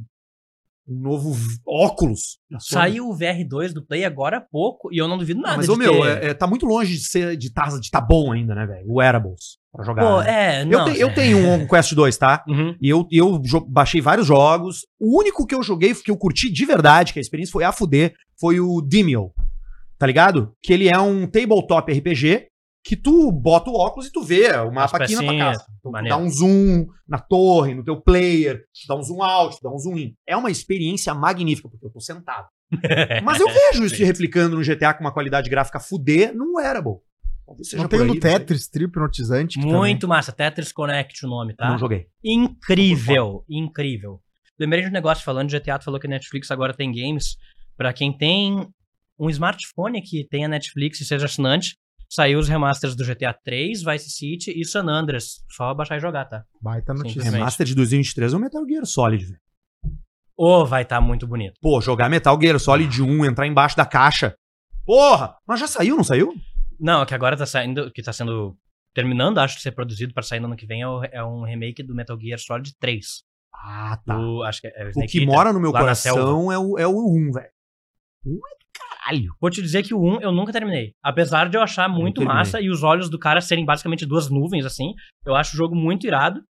Um 0.88 1.00
novo 1.00 1.36
óculos. 1.66 2.38
Saiu 2.58 3.08
o 3.08 3.16
VR2 3.16 3.72
do 3.72 3.86
Play 3.86 4.04
agora 4.04 4.38
há 4.38 4.40
pouco 4.40 4.92
e 4.92 4.98
eu 4.98 5.06
não 5.06 5.16
duvido 5.16 5.40
nada. 5.40 5.56
Mas, 5.58 5.68
ô 5.68 5.76
meu, 5.76 5.92
ter- 6.00 6.24
é- 6.24 6.26
é, 6.30 6.34
tá 6.34 6.46
muito 6.46 6.66
longe 6.66 6.94
de 6.94 7.06
ser 7.06 7.36
de 7.36 7.52
tá, 7.52 7.66
de 7.80 7.88
tá 7.90 8.00
bom 8.00 8.32
ainda, 8.32 8.54
né, 8.54 8.66
velho? 8.66 8.84
O 8.88 8.94
Wearables. 8.98 9.58
Pra 9.72 9.84
jogar. 9.84 10.02
Pô, 10.02 10.20
né? 10.22 10.58
é, 10.58 10.62
eu, 10.62 10.66
não. 10.66 10.84
te- 10.92 10.98
eu 11.00 11.14
tenho 11.14 11.38
um 11.38 11.66
Quest 11.68 11.94
2, 11.94 12.16
tá? 12.18 12.44
Uhum. 12.48 12.76
E 12.80 12.88
eu, 12.88 13.06
eu 13.12 13.40
baixei 13.68 14.00
vários 14.00 14.26
jogos. 14.26 14.80
O 15.00 15.18
único 15.20 15.46
que 15.46 15.54
eu 15.54 15.62
joguei, 15.62 15.94
que 15.94 16.10
eu 16.10 16.16
curti 16.16 16.50
de 16.52 16.66
verdade, 16.66 17.12
que 17.12 17.18
a 17.18 17.22
experiência 17.22 17.52
foi 17.52 17.64
a 17.64 17.72
fuder, 17.72 18.12
foi 18.38 18.58
o 18.60 18.82
Demio. 18.82 19.30
Tá 19.98 20.06
ligado? 20.06 20.52
Que 20.60 20.72
ele 20.72 20.88
é 20.88 20.98
um 20.98 21.28
tabletop 21.28 21.92
RPG 21.92 22.48
que 22.84 22.96
tu 22.96 23.30
bota 23.30 23.70
o 23.70 23.74
óculos 23.74 24.08
e 24.08 24.12
tu 24.12 24.22
vê 24.22 24.50
o 24.56 24.72
mapa 24.72 25.04
aqui 25.04 25.14
na 25.14 25.22
tua 25.22 25.38
casa. 25.38 25.66
Então, 25.78 25.92
tu 25.92 26.08
dá 26.08 26.16
um 26.16 26.28
zoom 26.28 26.86
na 27.08 27.18
torre, 27.18 27.74
no 27.74 27.84
teu 27.84 28.00
player, 28.00 28.64
tu 28.72 28.88
dá 28.88 28.96
um 28.96 29.02
zoom 29.02 29.22
out, 29.22 29.56
tu 29.56 29.62
dá 29.62 29.70
um 29.70 29.78
zoom 29.78 29.96
in. 29.96 30.16
É 30.26 30.36
uma 30.36 30.50
experiência 30.50 31.14
magnífica, 31.14 31.68
porque 31.68 31.86
eu 31.86 31.90
tô 31.90 32.00
sentado. 32.00 32.48
Mas 33.22 33.40
eu 33.40 33.46
vejo 33.46 33.84
isso 33.84 34.04
replicando 34.04 34.56
no 34.56 34.62
GTA 34.62 34.94
com 34.94 35.04
uma 35.04 35.12
qualidade 35.12 35.48
gráfica 35.48 35.78
fuder 35.78 36.34
num 36.34 36.56
wearable. 36.56 36.96
Não 37.76 37.86
tem 37.86 37.98
por 37.98 38.04
o 38.04 38.06
do 38.06 38.12
aí, 38.12 38.14
não 38.14 38.14
sei. 38.14 38.20
Tetris 38.20 38.68
tri 38.68 38.84
hipnotizante. 38.84 39.60
que 39.60 39.66
Muito 39.66 40.08
massa. 40.08 40.32
Tetris 40.32 40.72
Connect 40.72 41.24
o 41.26 41.28
nome, 41.28 41.54
tá? 41.54 41.68
Não 41.68 41.78
joguei. 41.78 42.06
Incrível, 42.24 43.44
incrível. 43.48 44.20
Lembrei 44.58 44.82
de 44.82 44.88
um 44.88 44.92
negócio 44.92 45.24
falando 45.24 45.48
de 45.48 45.58
GTA, 45.58 45.78
tu 45.78 45.84
falou 45.84 46.00
que 46.00 46.06
a 46.06 46.10
Netflix 46.10 46.50
agora 46.50 46.72
tem 46.72 46.92
games. 46.92 47.36
Pra 47.76 47.92
quem 47.92 48.16
tem 48.16 48.66
um 49.18 49.28
smartphone 49.28 50.00
que 50.02 50.26
tenha 50.28 50.48
Netflix 50.48 51.00
e 51.00 51.04
seja 51.04 51.26
assinante, 51.26 51.76
saiu 52.14 52.38
os 52.38 52.48
remasters 52.48 52.94
do 52.94 53.04
GTA 53.04 53.32
3, 53.32 53.82
Vice 53.82 54.10
City 54.10 54.52
e 54.54 54.64
San 54.66 54.84
Andreas. 54.88 55.42
Só 55.50 55.72
baixar 55.72 55.96
e 55.96 56.00
jogar, 56.00 56.26
tá? 56.26 56.44
Baita 56.60 56.92
notícia. 56.92 57.22
Remaster 57.22 57.66
de 57.66 57.74
2023 57.74 58.32
é 58.32 58.36
o 58.36 58.40
Metal 58.40 58.66
Gear 58.68 58.84
Solid, 58.86 59.24
velho. 59.24 59.40
Ô, 60.36 60.64
vai 60.66 60.84
tá 60.84 61.00
muito 61.00 61.26
bonito. 61.26 61.58
Pô, 61.60 61.80
jogar 61.80 62.08
Metal 62.08 62.38
Gear 62.40 62.58
Solid 62.58 63.02
1, 63.02 63.24
entrar 63.24 63.46
embaixo 63.46 63.76
da 63.76 63.86
caixa. 63.86 64.34
Porra! 64.84 65.36
Mas 65.46 65.60
já 65.60 65.66
saiu, 65.66 65.96
não 65.96 66.04
saiu? 66.04 66.34
Não, 66.80 67.06
que 67.06 67.14
agora 67.14 67.36
tá 67.36 67.46
saindo, 67.46 67.90
que 67.92 68.02
tá 68.02 68.12
sendo 68.12 68.56
terminando, 68.94 69.38
acho 69.38 69.56
de 69.56 69.62
ser 69.62 69.72
produzido 69.72 70.12
pra 70.12 70.22
sair 70.22 70.40
no 70.40 70.46
ano 70.46 70.56
que 70.56 70.66
vem, 70.66 70.82
é, 70.82 70.88
o- 70.88 71.04
é 71.04 71.24
um 71.24 71.44
remake 71.44 71.82
do 71.82 71.94
Metal 71.94 72.18
Gear 72.20 72.38
Solid 72.38 72.74
3. 72.78 73.22
Ah, 73.54 73.98
tá. 74.04 74.16
Do- 74.16 74.42
acho 74.42 74.60
que 74.60 74.66
é, 74.66 74.82
é 74.82 74.86
O 74.86 74.90
Snake 74.90 75.12
que 75.12 75.18
Eater, 75.18 75.32
mora 75.34 75.52
no 75.52 75.60
meu 75.60 75.70
coração 75.72 76.50
é 76.52 76.58
o, 76.58 76.78
é 76.78 76.86
o 76.86 77.08
1, 77.14 77.32
velho. 77.32 77.50
O 78.24 78.30
1 78.30 78.32
é 78.34 78.54
do 78.58 78.66
caralho. 79.02 79.34
Vou 79.40 79.50
te 79.50 79.62
dizer 79.62 79.82
que 79.82 79.94
o 79.94 80.00
1 80.00 80.20
eu 80.20 80.32
nunca 80.32 80.52
terminei. 80.52 80.92
Apesar 81.02 81.48
de 81.48 81.56
eu 81.56 81.62
achar 81.62 81.88
muito 81.88 82.16
terminei. 82.16 82.36
massa 82.36 82.60
e 82.60 82.70
os 82.70 82.82
olhos 82.82 83.08
do 83.08 83.18
cara 83.18 83.40
serem 83.40 83.64
basicamente 83.64 84.06
duas 84.06 84.30
nuvens, 84.30 84.64
assim, 84.64 84.92
eu 85.26 85.34
acho 85.34 85.54
o 85.54 85.56
jogo 85.56 85.74
muito 85.74 86.06
irado. 86.06 86.40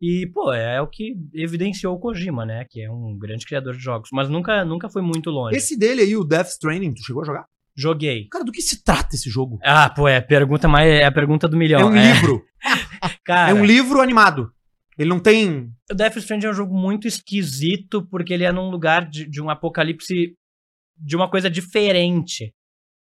E, 0.00 0.30
pô, 0.32 0.52
é 0.52 0.80
o 0.80 0.86
que 0.86 1.14
evidenciou 1.34 1.94
o 1.96 1.98
Kojima, 1.98 2.46
né? 2.46 2.64
Que 2.70 2.82
é 2.84 2.90
um 2.90 3.18
grande 3.18 3.44
criador 3.44 3.74
de 3.74 3.82
jogos. 3.82 4.10
Mas 4.12 4.28
nunca, 4.28 4.64
nunca 4.64 4.88
foi 4.88 5.02
muito 5.02 5.28
longe. 5.28 5.56
Esse 5.56 5.76
dele 5.76 6.02
aí, 6.02 6.16
o 6.16 6.22
Death 6.22 6.46
Stranding, 6.50 6.94
tu 6.94 7.04
chegou 7.04 7.22
a 7.22 7.26
jogar? 7.26 7.46
Joguei. 7.76 8.28
Cara, 8.30 8.44
do 8.44 8.52
que 8.52 8.62
se 8.62 8.84
trata 8.84 9.16
esse 9.16 9.28
jogo? 9.28 9.58
Ah, 9.62 9.90
pô, 9.90 10.06
é 10.06 10.18
a 10.18 10.22
pergunta 10.22 10.68
mais. 10.68 10.88
É 10.88 11.04
a 11.04 11.10
pergunta 11.12 11.48
do 11.48 11.56
milhão. 11.56 11.80
é 11.80 11.84
um 11.84 11.92
livro. 11.96 12.44
Cara, 13.24 13.50
É 13.50 13.54
um 13.54 13.64
livro 13.64 14.00
animado. 14.00 14.52
Ele 14.96 15.10
não 15.10 15.20
tem. 15.20 15.68
o 15.90 15.94
Death 15.94 16.16
Stranding 16.16 16.46
é 16.46 16.50
um 16.50 16.54
jogo 16.54 16.76
muito 16.76 17.06
esquisito 17.06 18.04
porque 18.08 18.32
ele 18.32 18.44
é 18.44 18.50
num 18.52 18.68
lugar 18.70 19.08
de, 19.08 19.28
de 19.28 19.40
um 19.40 19.48
apocalipse 19.50 20.34
de 20.98 21.16
uma 21.16 21.30
coisa 21.30 21.48
diferente. 21.50 22.52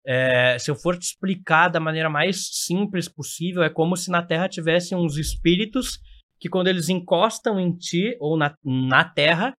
É, 0.06 0.58
se 0.58 0.72
eu 0.72 0.76
for 0.76 0.98
te 0.98 1.04
explicar 1.04 1.68
da 1.68 1.80
maneira 1.80 2.10
mais 2.10 2.48
simples 2.66 3.10
possível, 3.10 3.64
é 3.64 3.70
como 3.70 3.98
se 3.98 4.10
na 4.10 4.24
Terra 4.24 4.48
tivesse 4.48 4.96
uns 4.96 5.18
espíritos 5.18 6.00
que 6.40 6.48
quando 6.48 6.68
eles 6.68 6.88
encostam 6.88 7.60
em 7.60 7.76
ti 7.76 8.16
ou 8.20 8.38
na, 8.38 8.56
na 8.64 9.04
Terra, 9.04 9.54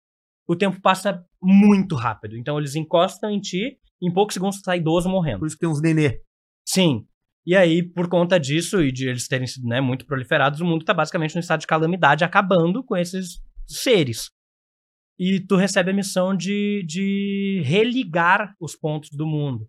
o 0.46 0.56
tempo 0.56 0.80
passa 0.80 1.22
muito 1.42 1.94
rápido. 1.94 2.36
Então 2.36 2.58
eles 2.58 2.74
encostam 2.74 3.30
em 3.30 3.40
ti, 3.40 3.78
em 4.00 4.12
poucos 4.12 4.34
segundos 4.34 4.58
tu 4.58 4.64
tá 4.64 4.76
idoso 4.76 5.08
morrendo. 5.08 5.40
Por 5.40 5.46
isso 5.46 5.56
que 5.56 5.60
tem 5.60 5.68
uns 5.68 5.82
nenê. 5.82 6.20
Sim. 6.66 7.06
E 7.46 7.56
aí, 7.56 7.82
por 7.82 8.08
conta 8.08 8.38
disso 8.38 8.82
e 8.82 8.92
de 8.92 9.08
eles 9.08 9.26
terem 9.26 9.46
sido 9.46 9.66
né, 9.66 9.80
muito 9.80 10.06
proliferados, 10.06 10.60
o 10.60 10.66
mundo 10.66 10.84
tá 10.84 10.92
basicamente 10.92 11.34
num 11.34 11.40
estado 11.40 11.60
de 11.60 11.66
calamidade, 11.66 12.24
acabando 12.24 12.84
com 12.84 12.96
esses 12.96 13.40
seres. 13.66 14.30
E 15.18 15.40
tu 15.40 15.56
recebe 15.56 15.90
a 15.90 15.94
missão 15.94 16.34
de, 16.36 16.84
de 16.86 17.60
religar 17.64 18.54
os 18.60 18.76
pontos 18.76 19.10
do 19.10 19.26
mundo. 19.26 19.68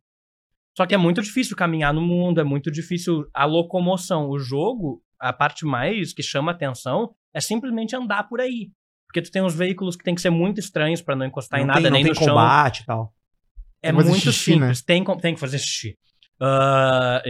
Só 0.77 0.85
que 0.85 0.93
é 0.93 0.97
muito 0.97 1.21
difícil 1.21 1.55
caminhar 1.57 1.93
no 1.93 2.01
mundo, 2.01 2.39
é 2.39 2.43
muito 2.43 2.71
difícil 2.71 3.25
a 3.33 3.45
locomoção. 3.45 4.29
O 4.29 4.37
jogo, 4.39 5.01
a 5.19 5.33
parte 5.33 5.65
mais 5.65 6.13
que 6.13 6.21
chama 6.23 6.51
atenção 6.51 7.13
é 7.33 7.41
simplesmente 7.41 7.95
andar 7.95 8.23
por 8.29 8.39
aí. 8.39 8.71
Porque 9.07 9.21
tu 9.23 9.31
tem 9.31 9.41
uns 9.41 9.55
veículos 9.55 9.95
que 9.95 10.03
tem 10.03 10.13
que 10.13 10.21
ser 10.21 10.29
muito 10.29 10.59
estranhos 10.59 11.01
pra 11.01 11.15
não 11.15 11.25
encostar 11.25 11.59
não 11.59 11.63
em 11.65 11.67
nada, 11.67 11.81
tem, 11.81 11.91
nem 11.91 12.03
tem 12.03 12.11
no 12.11 12.15
chão. 12.15 12.27
combate 12.27 12.81
e 12.81 12.85
tal. 12.85 13.13
É 13.81 13.91
Tem 13.91 13.95
muito 14.03 14.19
xixi, 14.19 14.51
né? 14.51 14.59
simples. 14.67 14.81
Tem, 14.83 15.03
com- 15.03 15.17
tem 15.17 15.33
que 15.33 15.39
fazer 15.39 15.57
xixi. 15.57 15.97
Ah, 16.39 17.21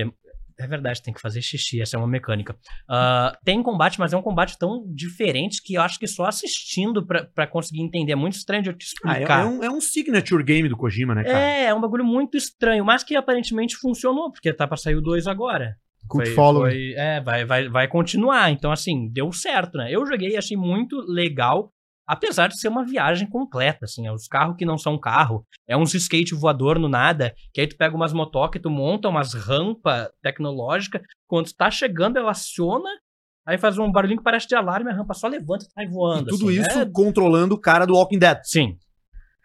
é, 0.60 0.68
verdade, 0.68 1.02
tem 1.02 1.14
que 1.14 1.22
fazer 1.22 1.42
xixi. 1.42 1.82
Essa 1.82 1.96
é 1.96 2.00
uma 2.00 2.08
mecânica. 2.08 2.56
Ah, 2.90 3.38
tem 3.46 3.62
combate, 3.64 4.00
mas 4.00 4.14
é 4.14 4.18
um 4.18 4.22
combate 4.22 4.58
tão 4.58 4.84
diferente 4.94 5.62
que 5.64 5.76
eu 5.76 5.82
acho 5.82 5.98
que 6.00 6.08
só 6.08 6.26
assistindo 6.26 7.06
pra, 7.06 7.26
pra 7.26 7.48
conseguir 7.48 7.82
entender. 7.82 8.12
É 8.12 8.16
muito 8.16 8.34
estranho 8.34 8.64
de 8.64 8.70
eu 8.70 8.74
te 8.78 8.86
Ah, 9.06 9.12
é, 9.12 9.14
explicar. 9.14 9.42
é 9.42 9.46
um, 9.46 9.64
é 9.64 9.70
um 9.70 9.82
signature 9.82 10.44
game 10.44 10.68
do 10.70 10.78
Kojima, 10.78 11.16
né, 11.16 11.24
cara? 11.24 11.40
É, 11.40 11.66
é 11.66 11.74
um 11.74 11.82
bagulho 11.82 12.04
muito 12.06 12.38
estranho, 12.38 12.84
mas 12.86 13.04
que 13.04 13.16
aparentemente 13.16 13.76
funcionou, 13.76 14.32
porque 14.32 14.54
tá 14.54 14.68
pra 14.68 14.78
sair 14.78 14.96
o 14.96 15.02
2 15.02 15.28
agora. 15.28 15.76
Cult 16.08 16.26
Foi- 16.26 16.36
Follow. 16.36 16.62
foi- 16.64 16.94
é, 16.98 17.22
vai, 17.22 17.46
vai, 17.46 17.70
vai 17.70 17.88
continuar. 17.88 18.50
Então, 18.52 18.72
assim, 18.72 19.10
deu 19.12 19.32
certo, 19.32 19.78
né? 19.78 19.90
Eu 19.92 20.06
joguei 20.08 20.30
e 20.30 20.38
achei 20.38 20.58
muito 20.58 20.96
legal, 21.08 21.72
apesar 22.12 22.48
de 22.48 22.60
ser 22.60 22.68
uma 22.70 22.84
viagem 22.84 23.28
completa, 23.30 23.86
assim. 23.86 24.08
É 24.08 24.12
os 24.12 24.28
carros 24.28 24.56
que 24.58 24.66
não 24.66 24.78
são 24.78 24.98
carro, 24.98 25.46
é 25.68 25.78
uns 25.78 25.94
skate 25.94 26.34
voador 26.34 26.80
no 26.80 26.90
nada, 26.90 27.34
que 27.54 27.62
aí 27.62 27.68
tu 27.68 27.78
pega 27.78 27.96
umas 27.96 28.12
motocas, 28.14 28.62
tu 28.62 28.70
monta 28.70 29.08
umas 29.08 29.34
rampas 29.34 30.10
tecnológicas, 30.22 31.02
quando 31.28 31.46
tu 31.48 31.56
tá 31.56 31.70
chegando, 31.70 32.18
ela 32.18 32.32
aciona, 32.32 32.90
aí 33.46 33.58
faz 33.58 33.78
um 33.78 33.92
barulhinho 33.92 34.18
que 34.18 34.24
parece 34.24 34.48
de 34.48 34.56
alarme, 34.56 34.90
a 34.92 34.94
rampa 34.96 35.14
só 35.14 35.28
levanta 35.28 35.66
e 35.66 35.72
sai 35.72 35.86
E 35.86 35.88
voando. 35.88 36.26
tudo 36.28 36.50
assim. 36.50 36.62
isso 36.62 36.80
É- 36.80 36.90
controlando 36.92 37.54
o 37.56 37.60
cara 37.60 37.86
do 37.86 37.94
Walking 37.94 38.20
Dead. 38.20 38.40
Sim. 38.44 38.78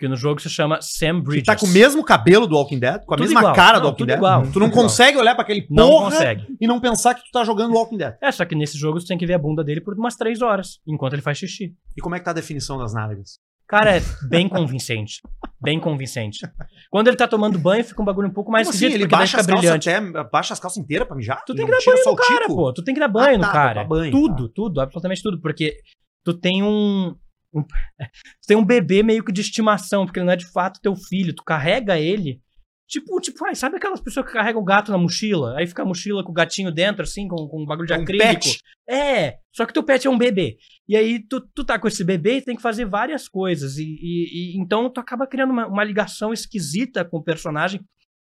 Que 0.05 0.09
no 0.09 0.17
jogo 0.17 0.39
se 0.39 0.51
chama 0.51 0.81
Sam 0.83 1.17
Que 1.21 1.23
Bridges. 1.23 1.47
tá 1.47 1.57
com 1.57 1.65
o 1.65 1.69
mesmo 1.71 2.05
cabelo 2.05 2.47
do 2.47 2.55
Walking 2.57 2.79
Dead, 2.79 3.01
com 3.07 3.15
a 3.15 3.17
Tudo 3.17 3.25
mesma 3.27 3.41
igual. 3.41 3.55
cara 3.55 3.79
do 3.79 3.85
Não, 3.85 3.87
Walking 3.87 3.99
tudo 3.99 4.07
Dead. 4.09 4.17
igual. 4.19 4.41
Tu 4.41 4.45
não 4.45 4.53
Tudo 4.53 4.67
igual. 4.67 4.83
consegue 4.83 5.17
olhar 5.19 5.35
pra 5.35 5.43
aquele 5.45 5.67
Não 5.71 5.89
porra 5.89 6.11
consegue. 6.11 6.47
e 6.61 6.67
não 6.67 6.79
pensar 6.79 7.15
que 7.15 7.23
tu 7.23 7.31
tá 7.33 7.43
jogando 7.43 7.73
Walking 7.73 7.97
Dead. 7.97 8.15
É, 8.21 8.31
só 8.31 8.45
que 8.45 8.55
nesse 8.55 8.77
jogo 8.77 8.99
tu 8.99 9.07
tem 9.07 9.17
que 9.17 9.25
ver 9.25 9.33
a 9.33 9.39
bunda 9.39 9.65
dele 9.65 9.81
por 9.81 9.95
umas 9.95 10.15
três 10.15 10.43
horas, 10.43 10.79
enquanto 10.87 11.15
ele 11.15 11.23
faz 11.23 11.39
xixi. 11.39 11.73
E 11.97 12.03
como 12.03 12.15
é 12.15 12.19
que 12.19 12.25
tá 12.27 12.33
a 12.33 12.35
definição 12.35 12.77
das 12.77 12.93
nádegas? 12.93 13.39
Cara, 13.67 13.97
é 13.97 14.03
bem 14.29 14.47
convincente. 14.47 15.23
bem 15.59 15.81
convincente. 15.81 16.47
Quando 16.91 17.09
ele 17.09 17.17
tá 17.17 17.27
tomando 17.27 17.59
banho, 17.59 17.83
fica 17.83 18.03
um 18.03 18.05
bagulho 18.05 18.29
um 18.29 18.33
pouco 18.35 18.53
mais 18.53 18.67
Como 18.67 18.77
assim? 18.77 18.85
esquisito, 18.89 19.03
Ele 19.05 19.11
baixa 19.11 19.41
as 19.41 19.47
calças 19.47 19.61
brilhante. 19.63 19.89
até, 19.89 20.25
baixa 20.31 20.53
as 20.53 20.61
calças 20.61 20.77
inteiras 20.85 21.09
pra 21.09 21.17
mijar? 21.17 21.43
Tu 21.47 21.55
tem 21.55 21.65
Não 21.67 21.73
que 21.73 21.79
dar 21.87 21.91
banho 21.93 22.05
no 22.05 22.15
cara, 22.17 22.41
tico? 22.43 22.55
pô. 22.57 22.73
Tu 22.75 22.85
tem 22.85 22.93
que 22.95 23.01
dar 23.01 23.09
banho 23.09 23.35
Ah, 23.37 23.39
no 23.39 23.45
tá, 23.45 23.53
cara. 23.53 23.83
dá 23.83 23.89
banho, 23.89 24.13
tudo, 24.13 24.49
tudo, 24.51 24.81
absolutamente 24.83 25.23
tudo. 25.23 25.41
Porque 25.41 25.79
tu 26.23 26.35
tem 26.35 26.63
um, 26.63 27.15
um- 27.55 27.65
Tu 28.43 28.47
tem 28.47 28.57
um 28.57 28.65
bebê 28.65 29.03
meio 29.03 29.25
que 29.25 29.33
de 29.33 29.41
estimação, 29.41 30.05
porque 30.05 30.19
ele 30.21 30.27
não 30.27 30.33
é 30.33 30.37
de 30.37 30.51
fato 30.51 30.81
teu 30.81 30.95
filho. 30.97 31.35
Tu 31.35 31.43
carrega 31.45 31.99
ele. 31.99 32.41
Tipo, 32.87 33.19
tipo, 33.19 33.45
ai, 33.47 33.55
sabe 33.55 33.77
aquelas 33.77 34.01
pessoas 34.01 34.27
que 34.27 34.33
carregam 34.33 34.61
o 34.61 34.65
gato 34.65 34.93
na 34.93 34.99
mochila? 34.99 35.57
Aí 35.57 35.67
fica 35.67 35.83
a 35.83 35.87
mochila 35.87 36.23
com 36.23 36.31
o 36.31 36.35
gatinho 36.35 36.71
dentro, 36.71 37.03
assim, 37.03 37.27
com, 37.27 37.49
com 37.49 37.63
um 37.63 37.67
bagulho 37.67 37.87
de 37.89 37.95
um 37.95 38.03
acrílico. 38.03 38.29
pet. 38.45 38.59
É, 38.89 39.39
só 39.57 39.65
que 39.65 39.73
teu 39.73 39.83
pet 39.83 40.07
é 40.07 40.11
um 40.11 40.19
bebê. 40.19 40.59
E 40.87 40.95
aí 40.95 41.19
tu, 41.27 41.41
tu 41.55 41.65
tá 41.65 41.79
com 41.79 41.89
esse 41.89 42.05
bebê 42.05 42.37
e 42.37 42.43
tem 42.43 42.55
que 42.55 42.61
fazer 42.63 42.85
várias 42.85 43.27
coisas. 43.27 43.79
E, 43.79 43.85
e- 43.85 44.29
e- 44.55 44.61
então 44.61 44.91
tu 44.93 45.01
acaba 45.01 45.27
criando 45.27 45.51
uma, 45.51 45.67
uma 45.67 45.83
ligação 45.83 46.31
esquisita 46.33 47.05
com 47.07 47.17
o 47.17 47.25
personagem, 47.25 47.81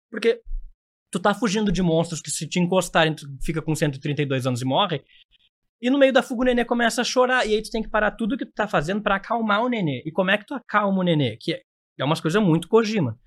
porque 0.09 0.41
tu 1.11 1.19
tá 1.19 1.33
fugindo 1.33 1.69
de 1.71 1.81
monstros 1.83 2.21
que 2.21 2.31
se 2.31 2.47
te 2.47 2.57
encostarem, 2.59 3.13
tu 3.13 3.27
fica 3.43 3.61
com 3.61 3.75
132 3.75 4.47
anos 4.47 4.61
e 4.61 4.65
morre. 4.65 5.03
E 5.83 5.89
no 5.89 5.99
meio 5.99 6.13
da 6.13 6.23
fuga 6.23 6.41
o 6.41 6.45
nenê 6.45 6.63
começa 6.63 7.01
a 7.01 7.03
chorar. 7.03 7.45
E 7.45 7.53
aí 7.53 7.61
tu 7.61 7.69
tem 7.69 7.83
que 7.83 7.89
parar 7.89 8.11
tudo 8.11 8.37
que 8.37 8.45
tu 8.45 8.53
tá 8.53 8.67
fazendo 8.67 9.01
pra 9.01 9.15
acalmar 9.15 9.61
o 9.63 9.67
nenê. 9.67 10.01
E 10.05 10.11
como 10.11 10.31
é 10.31 10.37
que 10.37 10.45
tu 10.45 10.53
acalma 10.53 10.99
o 10.99 11.03
nenê? 11.03 11.35
Que 11.39 11.53
é, 11.53 11.61
é 11.99 12.05
umas 12.05 12.21
coisas 12.21 12.41
muito 12.41 12.67
Kojima. 12.69 13.17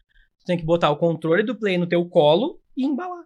Tu 0.41 0.45
tem 0.47 0.57
que 0.57 0.65
botar 0.65 0.89
o 0.91 0.97
controle 0.97 1.43
do 1.43 1.55
play 1.55 1.77
no 1.77 1.87
teu 1.87 2.05
colo 2.09 2.59
e 2.77 2.85
embalar. 2.87 3.25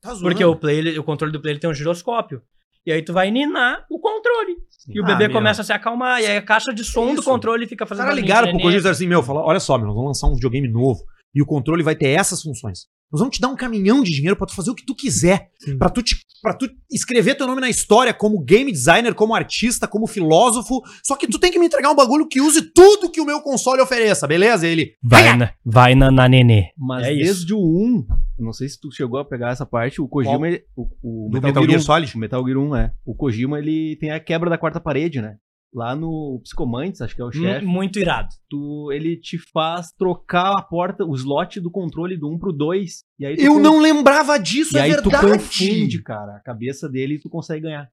Tá 0.00 0.14
zoando. 0.14 0.22
Porque 0.22 0.44
o, 0.44 0.56
play, 0.56 0.78
ele- 0.78 0.98
o 0.98 1.04
controle 1.04 1.32
do 1.32 1.40
play 1.40 1.52
ele 1.54 1.60
tem 1.60 1.70
um 1.70 1.74
giroscópio. 1.74 2.42
E 2.84 2.90
aí 2.92 3.02
tu 3.02 3.12
vai 3.12 3.30
ninar 3.30 3.84
o 3.90 3.98
controle. 4.00 4.56
E 4.88 5.00
o 5.00 5.04
Ah, 5.04 5.06
bebê 5.06 5.28
meu. 5.28 5.32
começa 5.36 5.62
a 5.62 5.64
se 5.64 5.72
acalmar. 5.72 6.20
E 6.20 6.26
aí 6.26 6.36
a 6.36 6.42
caixa 6.42 6.72
de 6.74 6.82
som 6.84 7.14
do 7.14 7.22
controle 7.22 7.66
fica 7.66 7.84
Os 7.84 7.88
fazendo 7.88 8.06
caras 8.06 8.16
barulhinho 8.20 8.26
ligaram 8.26 8.48
pro. 8.48 8.58
Kojima 8.58 8.72
e 8.72 8.76
disseram 8.76 8.92
assim, 8.92 9.06
meu, 9.06 9.22
falaram, 9.22 9.46
olha 9.46 9.60
só, 9.60 9.76
meu, 9.78 9.86
nós 9.86 9.94
vamos 9.94 10.08
lançar 10.10 10.26
um 10.26 10.34
videogame 10.34 10.68
novo 10.68 11.00
e 11.34 11.40
o 11.40 11.46
controle 11.46 11.82
vai 11.84 11.94
ter 11.94 12.08
essas 12.08 12.42
funções. 12.42 12.86
Nós 13.12 13.20
vamos 13.20 13.36
te 13.36 13.40
dar 13.42 13.48
um 13.48 13.56
caminhão 13.56 14.02
de 14.02 14.10
dinheiro 14.10 14.36
pra 14.36 14.46
tu 14.46 14.54
fazer 14.54 14.70
o 14.70 14.74
que 14.74 14.86
tu 14.86 14.94
quiser. 14.94 15.50
Pra 15.78 15.90
tu, 15.90 16.02
te, 16.02 16.16
pra 16.40 16.54
tu 16.54 16.66
escrever 16.90 17.34
teu 17.36 17.46
nome 17.46 17.60
na 17.60 17.68
história 17.68 18.14
como 18.14 18.40
game 18.42 18.72
designer, 18.72 19.14
como 19.14 19.34
artista, 19.34 19.86
como 19.86 20.06
filósofo. 20.06 20.80
Só 21.04 21.14
que 21.14 21.26
tu 21.26 21.38
tem 21.38 21.52
que 21.52 21.58
me 21.58 21.66
entregar 21.66 21.90
um 21.90 21.94
bagulho 21.94 22.26
que 22.26 22.40
use 22.40 22.62
tudo 22.62 23.10
que 23.10 23.20
o 23.20 23.26
meu 23.26 23.40
console 23.42 23.82
ofereça, 23.82 24.26
beleza? 24.26 24.66
Ele. 24.66 24.94
Vai, 25.02 25.36
na, 25.36 25.52
vai 25.64 25.94
na, 25.94 26.10
na 26.10 26.26
nenê. 26.28 26.70
Mas 26.76 27.06
É 27.06 27.12
isso. 27.12 27.22
desde 27.24 27.54
o 27.54 27.58
1, 27.58 28.06
eu 28.38 28.44
não 28.46 28.52
sei 28.52 28.68
se 28.68 28.80
tu 28.80 28.90
chegou 28.90 29.18
a 29.20 29.24
pegar 29.24 29.50
essa 29.52 29.66
parte, 29.66 30.00
o 30.00 30.08
Kojima, 30.08 30.48
ele- 30.48 30.64
o, 30.74 30.88
o 31.02 31.28
Do 31.30 31.34
Metal 31.42 31.62
Gear 31.64 31.78
1, 31.78 31.82
Solid? 31.82 32.16
O 32.16 32.18
Metal 32.18 32.44
Gear 32.46 32.58
1, 32.58 32.76
é. 32.76 32.92
O 33.04 33.14
Kojima, 33.14 33.58
ele 33.58 33.96
tem 34.00 34.10
a 34.10 34.18
quebra 34.18 34.48
da 34.48 34.56
quarta 34.58 34.80
parede, 34.80 35.20
né? 35.20 35.36
Lá 35.74 35.96
no 35.96 36.38
Psicomantes, 36.44 37.00
acho 37.00 37.14
que 37.16 37.22
é 37.22 37.24
o 37.24 37.32
chefe, 37.32 37.64
Mu- 37.64 37.72
Muito 37.72 37.98
irado. 37.98 38.28
tu, 38.50 38.92
ele 38.92 39.16
te 39.16 39.38
faz 39.38 39.90
trocar 39.92 40.52
a 40.58 40.60
porta, 40.62 41.02
o 41.02 41.14
slot 41.14 41.58
do 41.60 41.70
controle 41.70 42.14
do 42.16 42.28
1 42.30 42.38
pro 42.38 42.52
2. 42.52 43.04
E 43.18 43.24
aí 43.24 43.36
tu 43.36 43.42
Eu 43.42 43.58
não 43.58 43.80
lembrava 43.80 44.38
disso, 44.38 44.76
E 44.76 44.78
é 44.78 44.82
aí 44.82 44.96
tu 45.02 45.08
verdade. 45.08 45.38
confunde, 45.38 46.02
cara, 46.02 46.36
a 46.36 46.40
cabeça 46.40 46.88
dele 46.90 47.14
e 47.14 47.18
tu 47.18 47.30
consegue 47.30 47.62
ganhar. 47.62 47.88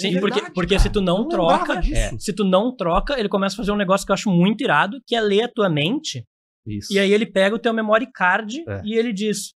Sim, 0.00 0.16
É 0.16 0.20
porque, 0.20 0.34
verdade, 0.34 0.54
porque 0.54 0.74
cara. 0.74 0.82
se 0.82 0.90
tu 0.90 1.00
não, 1.00 1.18
Não 1.18 1.28
troca. 1.28 1.80
é, 1.92 2.16
se 2.18 2.32
tu 2.32 2.44
não 2.44 2.74
troca, 2.74 3.18
ele 3.18 3.28
começa 3.28 3.54
a 3.54 3.58
fazer 3.58 3.72
um 3.72 3.76
negócio 3.76 4.06
que 4.06 4.12
eu 4.12 4.14
acho 4.14 4.30
muito 4.30 4.62
irado, 4.62 5.00
que 5.06 5.16
é 5.16 5.20
ler 5.20 5.42
a 5.42 5.48
tua 5.48 5.68
mente. 5.68 6.24
Isso. 6.66 6.92
E 6.92 6.98
aí 7.00 7.12
ele 7.12 7.26
pega 7.26 7.54
o 7.54 7.58
teu 7.58 7.74
memory 7.74 8.08
card 8.14 8.62
É. 8.68 8.80
e 8.84 8.94
ele 8.94 9.12
diz: 9.12 9.54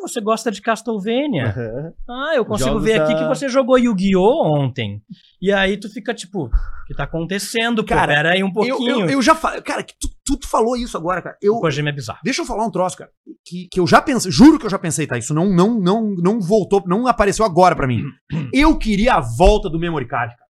Você 0.00 0.20
gosta 0.20 0.50
de 0.50 0.60
Castlevania? 0.62 1.46
Aham. 1.48 1.92
Ah, 2.08 2.32
eu 2.34 2.44
consigo 2.44 2.70
Jogos 2.70 2.84
ver 2.84 3.00
aqui 3.00 3.14
da- 3.14 3.20
que 3.20 3.28
você 3.28 3.48
jogou 3.48 3.78
Yu-Gi-Oh! 3.78 4.58
ontem. 4.58 5.02
E 5.40 5.52
aí 5.52 5.76
tu 5.76 5.88
fica 5.88 6.12
tipo, 6.14 6.46
o 6.46 6.50
que 6.86 6.94
tá 6.94 7.04
acontecendo? 7.04 7.82
Pô, 7.84 7.88
Cara, 7.94 8.14
pera 8.14 8.32
aí 8.32 8.42
um 8.42 8.48
Eu, 8.48 8.52
pouquinho. 8.52 9.00
eu, 9.02 9.10
eu 9.10 9.22
já 9.22 9.34
falei. 9.34 9.60
Cara, 9.62 9.82
que 9.82 9.94
tu, 10.00 10.08
tu, 10.24 10.36
tu 10.38 10.48
falou 10.48 10.76
isso 10.76 10.96
agora, 10.96 11.20
cara. 11.22 11.36
Eu, 11.42 11.54
O 11.56 11.60
Kojima 11.60 11.88
é 11.90 11.92
bizarro. 11.92 12.18
Deixa 12.24 12.42
eu 12.42 12.46
falar 12.46 12.64
um 12.66 12.70
troço, 12.70 12.96
cara. 12.96 13.10
Que, 13.46 13.68
que 13.70 13.78
eu 13.80 13.86
já 13.86 14.00
pensei, 14.02 14.30
juro 14.30 14.58
que 14.58 14.66
eu 14.66 14.70
já 14.70 14.78
pensei, 14.78 15.06
tá? 15.06 15.16
Isso 15.18 15.34
não, 15.34 15.46
não, 15.46 15.78
não, 15.80 16.14
não 16.16 16.40
voltou, 16.40 16.82
não 16.86 17.06
apareceu 17.06 17.44
agora 17.44 17.76
pra 17.76 17.86
mim. 17.86 18.02
Eu 18.52 18.76
queria 18.78 19.14
a 19.14 19.20
volta 19.20 19.68
do 19.70 19.78
memory 19.78 20.06
card, 20.06 20.34
cara. 20.36 20.48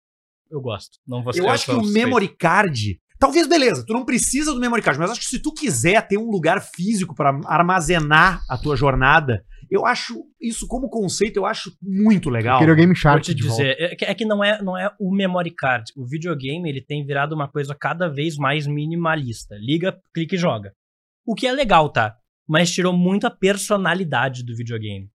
Eu 0.51 0.61
gosto. 0.61 0.99
Não 1.07 1.23
vou 1.23 1.33
Eu 1.35 1.49
acho 1.51 1.67
que 1.67 1.73
o 1.73 1.83
memory 1.85 2.29
card. 2.29 3.01
Talvez, 3.19 3.47
beleza, 3.47 3.85
tu 3.87 3.93
não 3.93 4.05
precisa 4.05 4.53
do 4.53 4.61
memory 4.61 4.83
card, 4.83 4.99
mas 4.99 5.11
acho 5.11 5.21
que 5.21 5.27
se 5.27 5.39
tu 5.39 5.53
quiser 5.53 6.07
ter 6.07 6.19
um 6.19 6.31
lugar 6.31 6.61
físico 6.61 7.15
pra 7.15 7.39
armazenar 7.47 8.43
a 8.49 8.59
tua 8.59 8.77
jornada, 8.77 9.45
eu 9.71 9.87
acho 9.87 10.25
isso 10.41 10.67
como 10.67 10.89
conceito, 10.89 11.37
eu 11.37 11.47
acho 11.47 11.73
muito 11.83 12.29
legal. 12.29 12.59
Queria 12.59 12.75
o 12.75 12.77
Game 12.77 12.93
Vou 12.93 12.97
Shark 12.97 13.25
te 13.25 13.35
dizer, 13.35 13.77
é 13.79 13.97
que, 13.97 14.05
é 14.05 14.15
que 14.15 14.25
não, 14.25 14.43
é, 14.43 14.61
não 14.63 14.77
é 14.77 14.91
o 15.01 15.15
memory 15.15 15.55
card. 15.55 15.93
O 15.97 16.07
videogame 16.07 16.69
ele 16.69 16.81
tem 16.81 17.05
virado 17.05 17.35
uma 17.35 17.49
coisa 17.49 17.75
cada 17.75 18.09
vez 18.09 18.37
mais 18.37 18.67
minimalista. 18.67 19.57
Liga, 19.59 19.97
clica 20.13 20.35
e 20.35 20.39
joga. 20.39 20.73
O 21.27 21.35
que 21.35 21.47
é 21.47 21.53
legal, 21.53 21.89
tá? 21.89 22.17
Mas 22.47 22.71
tirou 22.71 22.93
muito 22.93 23.27
a 23.27 23.31
personalidade 23.31 24.45
do 24.45 24.55
videogame. 24.55 25.09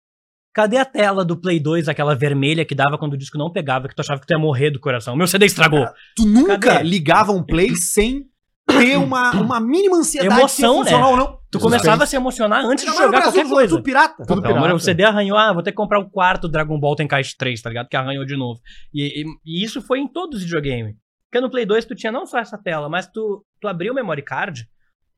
Cadê 0.58 0.78
a 0.78 0.86
tela 0.86 1.24
do 1.24 1.38
Play 1.38 1.60
2, 1.60 1.88
aquela 1.88 2.16
vermelha 2.16 2.66
que 2.66 2.74
dava 2.74 2.98
quando 2.98 3.14
o 3.14 3.18
disco 3.18 3.38
não 3.38 3.52
pegava, 3.52 3.88
que 3.88 3.94
tu 3.94 4.00
achava 4.00 4.20
que 4.20 4.26
tu 4.26 4.32
ia 4.32 4.40
morrer 4.40 4.72
do 4.72 4.80
coração? 4.80 5.16
Meu 5.16 5.28
CD 5.28 5.46
estragou. 5.46 5.86
Tu 6.16 6.26
nunca 6.26 6.58
Cadê? 6.58 6.84
ligava 6.84 7.32
um 7.32 7.44
play 7.44 7.76
sem 7.76 8.26
ter 8.68 8.98
uma, 8.98 9.30
uma 9.40 9.60
mínima 9.60 9.98
ansiedade 9.98 10.34
Emoção, 10.34 10.84
se 10.84 10.90
né? 10.90 10.98
ou 10.98 11.16
não. 11.16 11.38
Tu 11.52 11.60
começava 11.60 12.06
a 12.06 12.08
se 12.08 12.16
emocionar 12.16 12.66
antes 12.66 12.86
de 12.86 12.92
jogar 12.92 13.10
Brasil, 13.10 13.34
qualquer 13.34 13.48
coisa. 13.48 13.76
Tudo 13.76 13.84
pirata. 13.84 14.26
Tudo 14.26 14.42
pirata. 14.42 14.74
o 14.74 14.80
CD 14.80 15.04
arranhou, 15.04 15.38
ah, 15.38 15.54
vou 15.54 15.62
ter 15.62 15.70
que 15.72 15.78
comprar 15.78 16.00
o 16.00 16.10
quarto 16.10 16.50
Dragon 16.50 16.80
Ball 16.80 16.96
Tenkaichi 16.96 17.38
3, 17.38 17.62
tá 17.62 17.70
ligado? 17.70 17.88
Que 17.88 17.96
arranhou 17.96 18.26
de 18.26 18.36
novo. 18.36 18.60
E, 18.92 19.22
e- 19.22 19.26
e 19.46 19.64
isso 19.64 19.80
foi 19.80 20.00
em 20.00 20.08
todos 20.08 20.40
os 20.40 20.44
videogames. 20.44 20.96
Porque 21.30 21.40
no 21.40 21.52
Play 21.52 21.68
2 21.68 21.86
tu 21.86 21.94
tinha 21.94 22.12
não 22.12 22.26
só 22.26 22.40
essa 22.40 22.58
tela, 22.58 22.90
mas 22.90 23.06
tu, 23.06 23.46
tu 23.62 23.68
abria 23.68 23.92
o 23.92 23.96
memory 23.96 24.24
card 24.24 24.68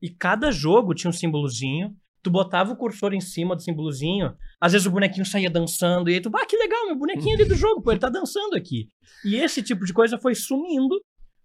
e 0.02 0.10
cada 0.10 0.52
jogo 0.52 0.92
tinha 0.92 1.08
um 1.08 1.14
símbolozinho. 1.14 1.94
Tu 2.22 2.30
botava 2.30 2.72
o 2.72 2.76
cursor 2.76 3.14
em 3.14 3.20
cima 3.20 3.56
do 3.56 3.62
símbolozinho, 3.62 4.34
às 4.60 4.72
vezes 4.72 4.86
o 4.86 4.90
bonequinho 4.90 5.24
saía 5.24 5.48
dançando, 5.48 6.10
e 6.10 6.14
aí 6.14 6.20
tu, 6.20 6.30
ah, 6.34 6.44
que 6.44 6.56
legal, 6.56 6.86
meu 6.86 6.96
bonequinho 6.96 7.34
ali 7.34 7.46
do 7.46 7.54
jogo, 7.54 7.80
pô, 7.80 7.90
ele 7.90 8.00
tá 8.00 8.10
dançando 8.10 8.54
aqui. 8.56 8.88
E 9.24 9.36
esse 9.36 9.62
tipo 9.62 9.86
de 9.86 9.92
coisa 9.92 10.18
foi 10.18 10.34
sumindo, 10.34 11.00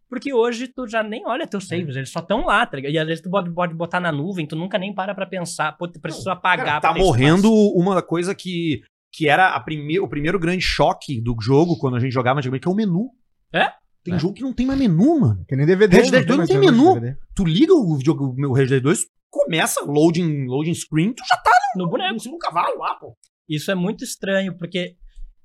porque 0.10 0.34
hoje 0.34 0.68
tu 0.68 0.88
já 0.88 1.02
nem 1.02 1.26
olha 1.26 1.48
teus 1.48 1.68
saves, 1.68 1.96
eles 1.96 2.10
só 2.10 2.20
estão 2.20 2.46
lá, 2.46 2.66
tá 2.66 2.76
ligado? 2.76 2.92
E 2.92 3.00
às 3.00 3.08
vezes 3.08 3.24
tu 3.24 3.30
pode, 3.30 3.52
pode 3.54 3.74
botar 3.74 4.00
na 4.00 4.12
nuvem, 4.12 4.46
tu 4.46 4.56
nunca 4.56 4.78
nem 4.78 4.94
para 4.94 5.16
pra 5.16 5.26
pensar, 5.26 5.78
pô, 5.78 5.88
tu 5.88 6.00
precisa 6.00 6.34
apagar. 6.34 6.66
Cara, 6.66 6.82
tá 6.82 6.94
morrendo 6.94 7.48
espaço. 7.48 7.78
uma 7.78 8.02
coisa 8.02 8.36
que, 8.36 8.84
que 9.14 9.30
era 9.30 9.58
prime 9.62 10.00
o 10.00 10.08
primeiro 10.08 10.38
grande 10.38 10.62
choque 10.62 11.22
do 11.22 11.36
jogo 11.42 11.78
quando 11.78 11.96
a 11.96 12.00
gente 12.00 12.12
jogava 12.12 12.40
antigamente, 12.40 12.64
que 12.64 12.68
é 12.68 12.72
o 12.72 12.76
menu. 12.76 13.12
É? 13.54 13.72
Tem 14.06 14.14
É. 14.14 14.20
jogo 14.20 14.36
que 14.36 14.42
não 14.44 14.54
tem 14.54 14.66
mais 14.68 14.80
menu, 14.80 15.20
mano. 15.20 15.44
Que 15.50 15.56
nem 15.56 15.66
DVD. 15.66 15.98
Red 15.98 16.12
Dead 16.12 16.26
2 16.26 16.40
não 16.40 16.46
tem 16.48 16.58
mais 16.60 16.72
menu. 16.72 16.94
DVD. 16.94 17.18
Tu 17.36 17.44
liga 17.44 17.74
o, 17.74 17.98
videog- 17.98 18.22
o 18.22 18.34
meu 18.36 18.54
Red 18.54 18.68
Dead 18.68 18.82
2, 18.82 19.00
começa 19.32 19.82
loading, 19.84 20.46
loading 20.46 20.74
screen, 20.76 21.12
tu 21.12 21.24
já 21.28 21.36
tá 21.36 21.52
no 21.76 21.90
boneco. 21.90 22.14
no 22.14 22.20
segundo 22.20 22.40
cavalo 22.40 22.78
lá, 22.80 22.96
pô. 22.96 23.18
Isso 23.50 23.70
é 23.72 23.76
muito 23.76 24.04
estranho, 24.04 24.56
porque 24.58 24.96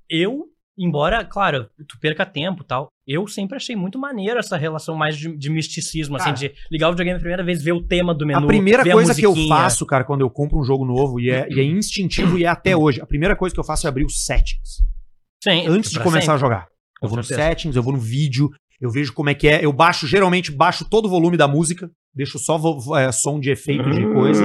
eu, 0.09 0.45
embora, 0.77 1.25
claro, 1.25 1.67
tu 1.87 1.99
perca 1.99 2.25
tempo 2.25 2.63
e 2.63 2.65
tal, 2.65 2.87
eu 3.07 3.27
sempre 3.27 3.57
achei 3.57 3.75
muito 3.75 3.99
maneiro 3.99 4.39
essa 4.39 4.55
relação 4.57 4.95
mais 4.95 5.17
de, 5.17 5.35
de 5.35 5.49
misticismo, 5.49 6.17
Cara. 6.17 6.31
assim, 6.31 6.47
de 6.47 6.53
ligar 6.71 6.87
o 6.87 6.91
videogame 6.91 7.17
a 7.17 7.19
primeira 7.19 7.43
vez, 7.43 7.61
ver 7.61 7.73
o 7.73 7.81
tema 7.85 8.13
do 8.13 8.25
menu. 8.25 8.39
a 8.43 8.47
primeira 8.47 8.83
ver 8.83 8.93
coisa 8.93 9.13
que 9.13 9.25
eu 9.25 9.35
faço, 9.47 9.85
cara, 9.85 10.03
quando 10.03 10.21
eu 10.21 10.29
compro 10.29 10.59
um 10.59 10.63
jogo 10.63 10.85
novo, 10.85 11.19
e 11.19 11.29
é, 11.29 11.47
e 11.51 11.59
é 11.59 11.63
instintivo 11.63 12.37
e 12.37 12.43
é 12.43 12.47
até 12.47 12.75
hoje, 12.77 13.01
a 13.01 13.05
primeira 13.05 13.35
coisa 13.35 13.53
que 13.53 13.59
eu 13.59 13.63
faço 13.63 13.85
é 13.85 13.89
abrir 13.89 14.05
os 14.05 14.23
settings. 14.25 14.83
Sim, 15.43 15.65
Antes 15.67 15.91
de 15.91 15.99
começar 15.99 16.33
a 16.33 16.37
sempre. 16.37 16.39
jogar. 16.39 16.67
Com 17.01 17.07
Eu 17.07 17.09
vou 17.09 17.17
no 17.17 17.23
certeza. 17.23 17.49
settings, 17.49 17.75
eu 17.75 17.83
vou 17.83 17.93
no 17.93 17.99
vídeo, 17.99 18.49
eu 18.79 18.89
vejo 18.91 19.11
como 19.13 19.29
é 19.29 19.33
que 19.33 19.47
é. 19.47 19.65
Eu 19.65 19.73
baixo, 19.73 20.05
geralmente, 20.07 20.51
baixo 20.51 20.85
todo 20.89 21.05
o 21.05 21.09
volume 21.09 21.35
da 21.35 21.47
música, 21.47 21.89
deixo 22.13 22.37
só 22.39 22.57
é, 22.97 23.11
som 23.11 23.39
de 23.39 23.49
efeito 23.49 23.89
de 23.89 24.05
coisa. 24.13 24.43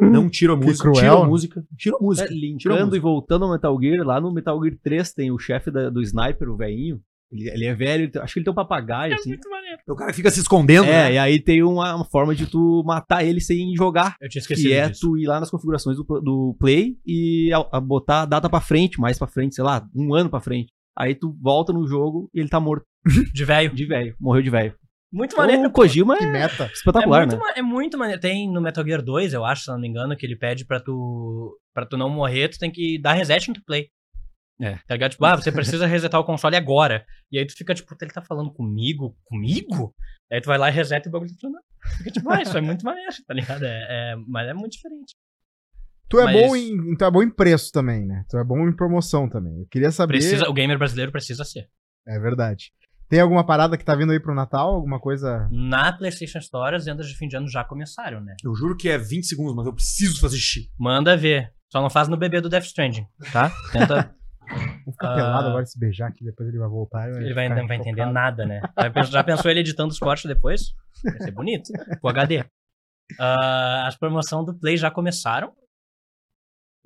Não 0.00 0.28
tiro 0.28 0.52
a 0.54 0.58
Que 0.58 0.66
música, 0.66 0.84
cruel. 0.90 1.00
tiro 1.02 1.16
a 1.22 1.26
música, 1.26 1.64
tiro 1.76 1.96
a 1.96 1.98
É, 1.98 2.02
música. 2.04 2.28
A 2.30 2.32
linkando 2.34 2.74
música. 2.78 2.96
e 2.96 3.00
voltando 3.00 3.44
ao 3.44 3.50
Metal 3.52 3.76
Gear, 3.80 4.06
lá 4.06 4.20
no 4.20 4.32
Metal 4.32 4.62
Gear 4.62 4.76
3 4.82 5.12
tem 5.12 5.30
o 5.32 5.38
chefe 5.38 5.70
da- 5.70 5.90
do 5.90 6.00
sniper, 6.02 6.48
o 6.48 6.56
velhinho. 6.56 7.00
Ele, 7.32 7.48
ele 7.50 7.64
é 7.64 7.74
velho, 7.74 8.04
ele 8.04 8.12
acho 8.20 8.34
que 8.34 8.38
ele 8.38 8.44
tem 8.44 8.52
um 8.52 8.54
papagaio, 8.54 9.12
É 9.12 9.16
assim. 9.16 9.30
muito 9.30 9.50
maneiro. 9.50 9.78
O 9.88 9.96
cara 9.96 10.12
fica 10.12 10.30
se 10.30 10.38
escondendo, 10.38 10.84
É, 10.84 11.08
né? 11.08 11.12
e 11.14 11.18
aí 11.18 11.40
tem 11.40 11.60
uma, 11.62 11.96
uma 11.96 12.04
forma 12.04 12.36
de 12.36 12.46
tu 12.46 12.84
matar 12.86 13.24
ele 13.24 13.40
sem 13.40 13.74
jogar. 13.74 14.14
Eu 14.20 14.28
tinha 14.28 14.40
esquecido 14.40 14.68
Que 14.68 14.74
é 14.74 14.88
disso. 14.88 15.00
tu 15.08 15.18
ir 15.18 15.26
lá 15.26 15.40
nas 15.40 15.50
configurações 15.50 15.96
do, 15.96 16.04
do 16.20 16.56
Play 16.60 16.96
e 17.04 17.52
a, 17.52 17.78
a 17.78 17.80
botar 17.80 18.22
a 18.22 18.26
data 18.26 18.48
pra 18.48 18.60
frente, 18.60 19.00
mais 19.00 19.18
pra 19.18 19.26
frente, 19.26 19.56
sei 19.56 19.64
lá, 19.64 19.84
um 19.92 20.14
ano 20.14 20.30
pra 20.30 20.38
frente. 20.40 20.68
Aí 20.98 21.14
tu 21.14 21.36
volta 21.40 21.72
no 21.72 21.86
jogo 21.86 22.30
e 22.34 22.40
ele 22.40 22.48
tá 22.48 22.58
morto 22.60 22.84
De 23.34 23.44
velho. 23.44 23.74
de 23.74 23.84
velho, 23.84 24.16
morreu 24.20 24.42
de 24.42 24.50
velho. 24.50 24.74
Muito 25.12 25.36
maneiro. 25.36 25.68
O 25.68 25.70
Kojima 25.70 26.18
Que 26.18 26.24
é 26.24 26.26
meta. 26.30 26.66
espetacular, 26.74 27.22
é 27.22 27.26
muito, 27.26 27.36
né? 27.38 27.52
é 27.56 27.62
muito 27.62 27.98
maneiro. 27.98 28.20
Tem 28.20 28.50
no 28.50 28.60
Metal 28.60 28.84
Gear 28.84 29.02
2, 29.02 29.32
eu 29.34 29.44
acho, 29.44 29.62
se 29.62 29.70
não 29.70 29.78
me 29.78 29.86
engano, 29.88 30.16
que 30.16 30.26
ele 30.26 30.36
pede 30.36 30.64
pra 30.66 30.80
tu, 30.80 31.56
pra 31.74 31.86
tu 31.86 31.96
não 31.96 32.10
morrer, 32.10 32.48
tu 32.48 32.58
tem 32.58 32.70
que 32.70 32.98
dar 33.00 33.12
reset 33.12 33.46
no 33.48 33.54
teu 33.54 33.62
play. 33.64 33.88
É. 34.60 34.76
Tá 34.86 34.94
ligado? 34.94 35.10
Tipo, 35.12 35.24
ah, 35.26 35.36
você 35.36 35.52
precisa 35.52 35.86
resetar 35.86 36.18
o 36.20 36.24
console 36.24 36.56
agora. 36.56 37.04
E 37.30 37.38
aí 37.38 37.46
tu 37.46 37.54
fica 37.54 37.74
tipo, 37.74 37.94
ele 38.00 38.10
tá 38.10 38.22
falando 38.22 38.50
comigo? 38.52 39.14
Comigo? 39.24 39.94
Aí 40.32 40.40
tu 40.40 40.46
vai 40.46 40.56
lá 40.58 40.68
e 40.70 40.72
reseta 40.72 41.08
e 41.08 41.10
o 41.10 41.12
bagulho 41.12 41.30
tá. 41.38 41.48
Fica 41.98 42.10
tipo, 42.10 42.30
ah, 42.30 42.40
isso 42.42 42.56
é 42.56 42.60
muito 42.60 42.84
maneiro, 42.84 43.12
tá 43.26 43.34
ligado? 43.34 43.64
É, 43.64 43.86
é- 44.12 44.16
mas 44.26 44.48
é 44.48 44.54
muito 44.54 44.72
diferente. 44.72 45.14
Tu 46.08 46.20
é, 46.20 46.24
Mas- 46.24 46.34
bom 46.36 46.56
em, 46.56 46.96
tu 46.96 47.04
é 47.04 47.10
bom 47.10 47.22
em 47.22 47.30
preço 47.30 47.72
também, 47.72 48.06
né? 48.06 48.24
Tu 48.28 48.36
é 48.38 48.44
bom 48.44 48.68
em 48.68 48.72
promoção 48.74 49.28
também. 49.28 49.58
Eu 49.60 49.66
queria 49.70 49.90
saber. 49.90 50.14
Precisa, 50.14 50.48
o 50.48 50.52
gamer 50.52 50.78
brasileiro 50.78 51.10
precisa 51.10 51.44
ser. 51.44 51.68
É 52.06 52.18
verdade. 52.18 52.70
Tem 53.08 53.20
alguma 53.20 53.44
parada 53.46 53.76
que 53.76 53.84
tá 53.84 53.94
vindo 53.94 54.10
aí 54.12 54.18
pro 54.20 54.34
Natal? 54.34 54.74
Alguma 54.74 54.98
coisa? 55.00 55.48
Na 55.50 55.92
PlayStation 55.92 56.38
Store, 56.38 56.74
as 56.76 56.84
vendas 56.84 57.06
de 57.08 57.16
fim 57.16 57.28
de 57.28 57.36
ano 57.36 57.48
já 57.48 57.62
começaram, 57.64 58.20
né? 58.20 58.34
Eu 58.44 58.54
juro 58.54 58.76
que 58.76 58.88
é 58.88 58.98
20 58.98 59.24
segundos, 59.26 59.54
mas 59.54 59.66
eu 59.66 59.72
preciso 59.72 60.20
fazer 60.20 60.36
xixi. 60.36 60.70
Manda 60.78 61.16
ver. 61.16 61.52
Só 61.70 61.80
não 61.82 61.90
faz 61.90 62.08
no 62.08 62.16
bebê 62.16 62.40
do 62.40 62.48
Death 62.48 62.64
Stranding, 62.64 63.06
tá? 63.32 63.50
Tenta. 63.72 64.14
Vou 64.84 64.92
ficar 64.92 65.12
Ah. 65.12 65.16
pelado 65.16 65.48
agora 65.48 65.66
se 65.66 65.76
beijar 65.78 66.08
aqui, 66.08 66.24
depois 66.24 66.48
ele 66.48 66.58
vai 66.58 66.68
voltar. 66.68 67.08
Ele 67.10 67.34
vai, 67.34 67.48
ficar 67.48 67.60
não 67.60 67.66
vai 67.66 67.76
entender 67.78 68.06
nada, 68.06 68.46
né? 68.46 68.60
Já 69.10 69.24
pensou, 69.24 69.50
ele 69.50 69.60
editando 69.60 69.90
os 69.92 69.98
cortes 69.98 70.24
depois? 70.26 70.72
Vai 71.02 71.18
ser 71.22 71.32
bonito. 71.32 71.72
O 72.02 72.08
HD. 72.08 72.44
Ah, 73.18 73.86
as 73.86 73.96
promoções 73.96 74.46
do 74.46 74.54
Play 74.54 74.76
já 74.76 74.90
começaram. 74.90 75.52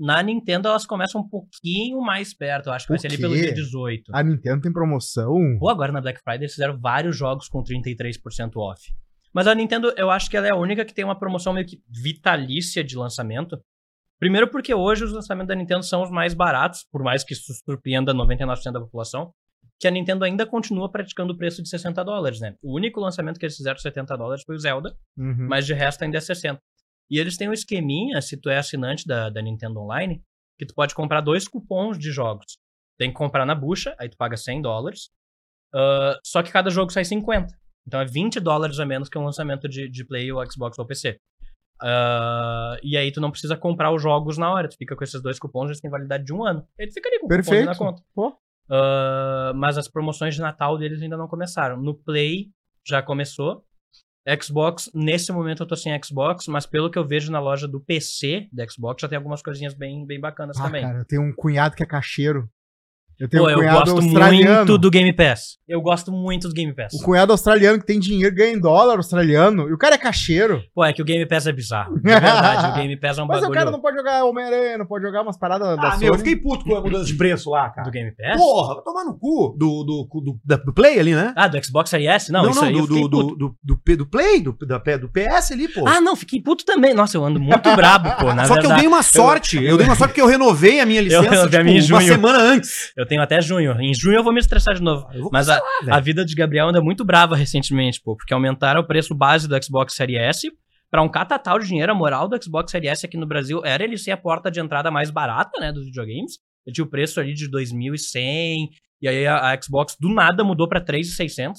Na 0.03 0.23
Nintendo, 0.23 0.67
elas 0.69 0.87
começam 0.87 1.21
um 1.21 1.29
pouquinho 1.29 2.01
mais 2.01 2.33
perto. 2.33 2.69
Eu 2.69 2.73
acho 2.73 2.87
que 2.87 2.93
vai 2.93 2.99
ser 2.99 3.09
ali 3.09 3.19
pelo 3.19 3.35
dia 3.35 3.53
18. 3.53 4.11
A 4.15 4.23
Nintendo 4.23 4.63
tem 4.63 4.73
promoção. 4.73 5.37
Pô, 5.59 5.69
agora 5.69 5.93
na 5.93 6.01
Black 6.01 6.21
Friday 6.23 6.45
eles 6.45 6.53
fizeram 6.55 6.79
vários 6.81 7.15
jogos 7.17 7.49
com 7.49 7.63
33% 7.63 8.57
off. 8.57 8.81
Mas 9.33 9.47
a 9.47 9.55
Nintendo, 9.55 9.93
eu 9.99 10.11
acho 10.11 10.31
que 10.31 10.37
ela 10.37 10.47
é 10.47 10.53
a 10.53 10.57
única 10.57 10.85
que 10.87 10.95
tem 10.95 11.05
uma 11.05 11.19
promoção 11.19 11.53
meio 11.53 11.67
que 11.67 11.81
vitalícia 11.89 12.83
de 12.83 12.97
lançamento. 12.97 13.61
Primeiro 14.19 14.49
porque 14.49 14.73
hoje 14.75 15.05
os 15.05 15.13
lançamentos 15.13 15.49
da 15.49 15.55
Nintendo 15.55 15.83
são 15.85 16.03
os 16.03 16.11
mais 16.11 16.35
baratos, 16.35 16.85
por 16.91 17.03
mais 17.03 17.23
que 17.23 17.33
isso 17.35 17.53
surpreenda 17.65 18.13
99% 18.15 18.73
da 18.73 18.81
população, 18.81 19.33
que 19.79 19.87
a 19.87 19.91
Nintendo 19.91 20.25
ainda 20.25 20.45
continua 20.47 20.91
praticando 20.91 21.33
o 21.33 21.37
preço 21.37 21.63
de 21.63 21.69
60 21.69 22.03
dólares, 22.05 22.41
né? 22.41 22.55
O 22.63 22.75
único 22.77 23.01
lançamento 23.01 23.39
que 23.39 23.47
eles 23.47 23.57
fizeram 23.57 23.79
70 23.79 24.17
dólares 24.17 24.43
foi 24.45 24.57
o 24.57 24.59
Zelda, 24.59 24.95
Uhum. 25.17 25.47
mas 25.49 25.65
de 25.67 25.73
resto 25.75 26.03
ainda 26.05 26.19
é 26.19 26.21
60. 26.21 26.61
E 27.11 27.19
eles 27.19 27.37
têm 27.37 27.49
um 27.49 27.53
esqueminha, 27.53 28.21
se 28.23 28.37
tu 28.37 28.49
é 28.49 28.59
assinante 28.59 29.07
da, 29.07 29.29
da 29.29 29.43
Nintendo 29.43 29.81
Online, 29.81 30.23
que 30.59 30.65
tu 30.65 30.75
pode 30.75 30.95
comprar 30.95 31.21
dois 31.21 31.49
cupons 31.49 31.99
de 31.99 32.13
jogos. 32.13 32.59
Tem 32.97 33.11
que 33.11 33.17
comprar 33.17 33.45
na 33.45 33.55
bucha, 33.55 33.97
aí 33.99 34.09
tu 34.09 34.17
paga 34.17 34.37
100 34.37 34.63
dólares, 34.63 35.11
ah, 35.75 36.19
só 36.25 36.43
que 36.43 36.53
cada 36.53 36.71
jogo 36.71 36.93
sai 36.93 37.05
50. 37.05 37.53
Então 37.87 38.01
é 38.01 38.05
20 38.05 38.41
dólares 38.41 38.79
a 38.79 38.87
menos 38.87 39.09
que 39.09 39.19
um 39.19 39.25
lançamento 39.25 39.69
de, 39.69 39.89
de 39.89 40.05
Play 40.05 40.31
ou 40.31 40.45
Xbox 40.51 40.79
ou 40.79 40.87
PC. 40.87 41.19
Ah, 41.83 42.77
e 42.83 42.97
aí 42.97 43.11
tu 43.11 43.21
não 43.21 43.31
precisa 43.31 43.57
comprar 43.57 43.93
os 43.93 44.03
jogos 44.03 44.37
na 44.37 44.53
hora, 44.53 44.69
tu 44.69 44.77
fica 44.77 44.95
com 44.95 45.05
esses 45.05 45.21
dois 45.23 45.39
cupons, 45.39 45.67
eles 45.67 45.81
têm 45.81 45.91
validade 45.91 46.25
de 46.25 46.33
um 46.33 46.45
ano. 46.45 46.67
Ele 46.79 46.93
fica 46.93 47.09
ali 47.09 47.19
com 47.19 47.27
o 47.27 47.29
cupom 47.29 47.43
Perfeito. 47.43 47.67
na 47.67 47.75
conta. 47.75 48.03
Ah, 48.69 49.53
mas 49.55 49.79
as 49.79 49.89
promoções 49.89 50.35
de 50.35 50.41
Natal 50.41 50.79
deles 50.79 51.03
ainda 51.03 51.17
não 51.17 51.27
começaram. 51.27 51.77
No 51.77 51.95
Play 51.95 52.51
já 52.87 53.03
começou. 53.03 53.65
Xbox, 54.41 54.91
nesse 54.95 55.33
momento 55.33 55.63
eu 55.63 55.67
tô 55.67 55.75
sem 55.77 55.99
Xbox, 56.03 56.47
mas 56.47 56.67
pelo 56.67 56.91
que 56.91 56.99
eu 56.99 57.07
vejo 57.07 57.33
na 57.33 57.41
loja 57.41 57.67
do 57.67 57.81
PC 57.81 58.49
da 58.53 58.67
Xbox, 58.69 59.01
já 59.03 59.09
tem 59.09 59.17
algumas 59.17 59.43
coisinhas 59.43 59.75
bem, 59.75 60.07
bem 60.07 60.21
bacanas 60.21 60.59
Ah, 60.61 60.65
também. 60.65 60.83
cara, 60.83 60.99
eu 60.99 61.05
tenho 61.05 61.23
um 61.23 61.33
cunhado 61.35 61.75
que 61.75 61.83
é 61.83 61.87
cacheiro. 61.87 62.49
Eu 63.21 63.29
tenho 63.29 63.43
Pô, 63.45 63.49
um 63.51 63.53
eu 63.53 63.71
gosto 63.71 63.91
australiano. 63.97 64.57
muito 64.57 64.79
do 64.79 64.91
Game 64.91 65.13
Pass. 65.13 65.59
Eu 65.69 65.81
gosto 65.83 66.11
muito 66.11 66.49
do 66.49 66.55
Game 66.55 66.73
Pass. 66.75 66.95
O 66.95 67.03
cunhado 67.05 67.33
australiano 67.33 67.79
que 67.79 67.85
tem 67.87 68.01
dinheiro, 68.01 68.35
ganha 68.35 68.53
em 68.55 68.59
dólar 68.59 68.97
australiano. 68.97 69.69
E 69.69 69.73
o 69.73 69.79
cara 69.79 69.95
é 69.95 69.99
cacheiro. 69.99 70.63
Pô, 70.75 70.85
é 70.85 70.93
que 70.93 71.03
o 71.03 71.05
Game 71.05 71.25
Pass 71.27 71.47
é 71.47 71.53
bizarro. 71.53 71.95
De 71.97 72.01
verdade, 72.03 72.71
o 72.71 72.75
Game 72.75 72.97
Pass 72.97 73.19
é 73.19 73.23
um 73.23 73.27
Mas 73.29 73.41
bagulho 73.41 73.51
o 73.51 73.55
cara 73.55 73.71
não 73.71 73.81
pode 73.81 73.97
jogar 73.97 74.25
Homem-Aranha, 74.25 74.79
não 74.79 74.87
pode 74.87 75.05
jogar 75.05 75.23
umas 75.23 75.37
paradas 75.39 75.77
da 75.77 75.89
Ah, 75.89 75.91
Sony. 75.93 76.05
meu, 76.05 76.15
eu 76.15 76.19
fiquei 76.19 76.35
puto 76.37 76.65
com 76.65 76.75
a 76.75 76.81
mudança 76.81 77.05
de 77.05 77.15
preço 77.15 77.51
lá, 77.51 77.69
cara. 77.71 77.85
do 77.85 77.91
Game 77.91 78.11
Pass. 78.13 78.37
Porra, 78.41 78.75
vai 78.77 78.85
tomar 78.85 79.05
no 79.05 79.19
cu 79.19 79.55
do, 79.59 79.85
do, 79.85 80.21
do, 80.23 80.41
da- 80.45 80.57
do 80.57 80.73
Play 80.73 80.99
ali, 80.99 81.15
né? 81.15 81.33
Ah, 81.37 81.47
do 81.47 81.63
Xbox 81.65 81.91
Series 81.91 82.09
S? 82.09 82.33
Não, 82.33 82.43
não, 82.45 82.51
isso 82.51 82.65
aí 82.65 82.75
eu 82.75 82.87
do, 82.87 82.87
do, 82.87 83.09
do, 83.09 83.37
do, 83.37 83.57
do, 83.63 83.97
do 83.97 84.07
Play, 84.07 84.41
do, 84.41 84.57
da, 84.67 84.79
do 84.97 85.09
PS 85.11 85.53
ali, 85.53 85.69
pô. 85.69 85.87
Ah, 85.87 86.01
não, 86.01 86.17
fiquei 86.17 86.41
puto 86.41 86.65
também. 86.65 86.95
Nossa, 86.95 87.17
eu 87.19 87.25
ando 87.25 87.39
muito 87.39 87.77
brabo, 87.77 88.11
pô. 88.19 88.33
Na 88.33 88.45
Só 88.47 88.55
que 88.55 88.61
eu 88.61 88.63
verdade, 88.63 88.81
dei 88.81 88.89
uma 88.89 89.03
sorte. 89.03 89.63
Eu, 89.63 89.77
dei 89.77 89.87
uma 89.87 89.95
sorte 89.95 90.11
porque 90.13 90.23
eu 90.23 90.27
renovei 90.27 90.81
a 90.81 90.87
minha 90.87 91.01
licença 91.03 91.45
a 91.45 91.49
tipo, 91.49 91.63
minha 91.65 91.77
uma 91.81 91.83
junho. 91.83 92.01
semana 92.03 92.39
antes. 92.39 92.93
eu 92.97 93.07
tenho 93.11 93.23
até 93.23 93.41
junho. 93.41 93.79
Em 93.81 93.93
junho 93.93 94.19
eu 94.19 94.23
vou 94.23 94.33
me 94.33 94.39
estressar 94.39 94.77
de 94.77 94.83
novo. 94.83 95.05
Vou 95.19 95.31
Mas 95.33 95.49
a, 95.49 95.61
a 95.91 95.99
vida 95.99 96.25
de 96.25 96.33
Gabriel 96.37 96.69
anda 96.69 96.81
muito 96.81 97.05
brava 97.05 97.35
recentemente, 97.35 98.01
pô, 98.01 98.17
porque 98.17 98.33
aumentaram 98.33 98.81
o 98.81 98.87
preço 98.87 99.15
base 99.17 99.49
do 99.49 99.63
Xbox 99.63 99.95
Series 99.95 100.21
S 100.21 100.51
pra 100.89 101.03
um 101.03 101.09
catatal 101.09 101.59
de 101.59 101.67
dinheiro. 101.67 101.91
A 101.91 101.95
moral 101.95 102.29
do 102.29 102.41
Xbox 102.41 102.71
Series 102.71 102.93
S 102.93 103.07
aqui 103.07 103.17
no 103.17 103.27
Brasil 103.27 103.63
era 103.65 103.83
ele 103.83 103.99
ser 103.99 104.13
a 104.13 104.17
porta 104.17 104.49
de 104.49 104.61
entrada 104.61 104.93
mais 104.93 105.11
barata, 105.11 105.59
né, 105.61 105.73
dos 105.73 105.87
videogames. 105.87 106.39
Ele 106.65 106.73
tinha 106.73 106.85
o 106.85 106.89
preço 106.89 107.19
ali 107.19 107.35
de 107.35 107.51
2.100, 107.51 108.69
e 109.03 109.09
aí 109.09 109.27
a, 109.27 109.51
a 109.51 109.61
Xbox 109.61 109.97
do 109.99 110.09
nada 110.09 110.45
mudou 110.45 110.69
pra 110.69 110.81
3.600. 110.81 111.55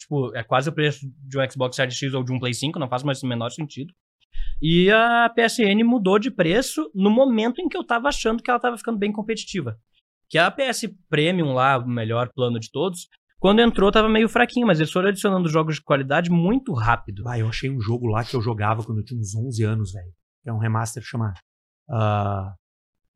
Tipo, 0.00 0.34
é 0.34 0.42
quase 0.42 0.68
o 0.68 0.72
preço 0.72 1.00
de 1.24 1.38
um 1.38 1.50
Xbox 1.50 1.76
Series 1.76 1.96
X 1.96 2.12
ou 2.12 2.24
de 2.24 2.32
um 2.32 2.40
Play 2.40 2.54
5, 2.54 2.76
não 2.78 2.88
faz 2.88 3.04
mais 3.04 3.22
o 3.22 3.26
menor 3.26 3.50
sentido. 3.50 3.92
E 4.60 4.90
a 4.90 5.30
PSN 5.30 5.84
mudou 5.84 6.18
de 6.18 6.30
preço 6.30 6.90
no 6.92 7.10
momento 7.10 7.60
em 7.60 7.68
que 7.68 7.76
eu 7.76 7.84
tava 7.84 8.08
achando 8.08 8.42
que 8.42 8.50
ela 8.50 8.58
tava 8.58 8.76
ficando 8.76 8.98
bem 8.98 9.12
competitiva. 9.12 9.78
Que 10.28 10.38
a 10.38 10.50
PS 10.50 10.88
Premium 11.08 11.52
lá, 11.54 11.78
o 11.78 11.86
melhor 11.88 12.30
plano 12.34 12.58
de 12.60 12.70
todos, 12.70 13.08
quando 13.38 13.60
entrou 13.60 13.90
tava 13.90 14.08
meio 14.08 14.28
fraquinho, 14.28 14.66
mas 14.66 14.78
eles 14.80 14.92
foram 14.92 15.08
adicionando 15.08 15.48
jogos 15.48 15.76
de 15.76 15.82
qualidade 15.82 16.30
muito 16.30 16.72
rápido. 16.74 17.26
Ah, 17.28 17.38
eu 17.38 17.48
achei 17.48 17.70
um 17.70 17.80
jogo 17.80 18.06
lá 18.08 18.24
que 18.24 18.34
eu 18.36 18.42
jogava 18.42 18.82
quando 18.84 18.98
eu 18.98 19.04
tinha 19.04 19.18
uns 19.20 19.34
11 19.34 19.62
anos, 19.64 19.92
velho. 19.92 20.12
É 20.46 20.52
um 20.52 20.58
remaster 20.58 21.02
chamado. 21.02 21.38
ah, 21.90 22.52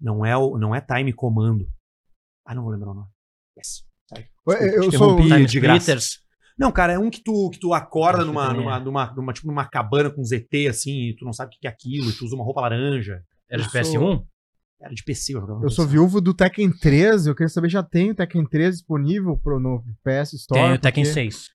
não, 0.00 0.24
é 0.24 0.36
o, 0.36 0.58
não 0.58 0.74
é 0.74 0.80
Time 0.80 1.12
Comando. 1.12 1.66
Ah, 2.46 2.54
não 2.54 2.62
vou 2.62 2.72
lembrar 2.72 2.90
o 2.90 2.94
nome. 2.94 3.08
Yes. 3.58 3.84
Eu- 4.16 4.18
Desculpa, 4.56 4.64
eu 4.84 4.90
te 4.90 4.96
sou- 4.96 5.16
Time 5.20 5.46
de 5.46 5.60
graça. 5.60 5.96
Não, 6.58 6.70
cara, 6.72 6.92
é 6.94 6.98
um 6.98 7.08
que 7.10 7.22
tu, 7.22 7.50
que 7.50 7.58
tu 7.58 7.72
acorda 7.72 8.24
numa, 8.24 8.52
numa, 8.52 8.76
é. 8.76 8.80
numa, 8.80 9.12
numa, 9.14 9.32
tipo, 9.32 9.46
numa 9.46 9.64
cabana 9.64 10.10
com 10.10 10.22
ZT, 10.22 10.68
assim, 10.68 11.08
e 11.10 11.16
tu 11.16 11.24
não 11.24 11.32
sabe 11.32 11.54
o 11.54 11.58
que 11.58 11.66
é 11.66 11.70
aquilo, 11.70 12.10
e 12.10 12.12
tu 12.12 12.24
usa 12.24 12.34
uma 12.34 12.44
roupa 12.44 12.60
laranja. 12.60 13.22
Era 13.48 13.62
de 13.62 13.68
Eu 13.76 13.84
sou- 13.84 14.00
PS1? 14.00 14.26
Era 14.82 14.94
de 14.94 15.04
PC, 15.04 15.34
eu 15.36 15.40
jogava 15.40 15.60
Eu 15.62 15.70
sou 15.70 15.86
viúvo 15.86 16.20
do 16.20 16.34
Tekken 16.34 16.70
3. 16.72 17.26
Eu 17.28 17.34
queria 17.34 17.48
saber, 17.48 17.68
já 17.70 17.82
tem 17.82 18.10
o 18.10 18.14
Tekken 18.14 18.44
3 18.44 18.76
disponível 18.78 19.36
pro, 19.36 19.60
no 19.60 19.82
PS 20.04 20.32
Store? 20.34 20.60
Tem 20.60 20.72
o 20.72 20.78
Tekken 20.78 21.04
porque, 21.04 21.14
6. 21.14 21.46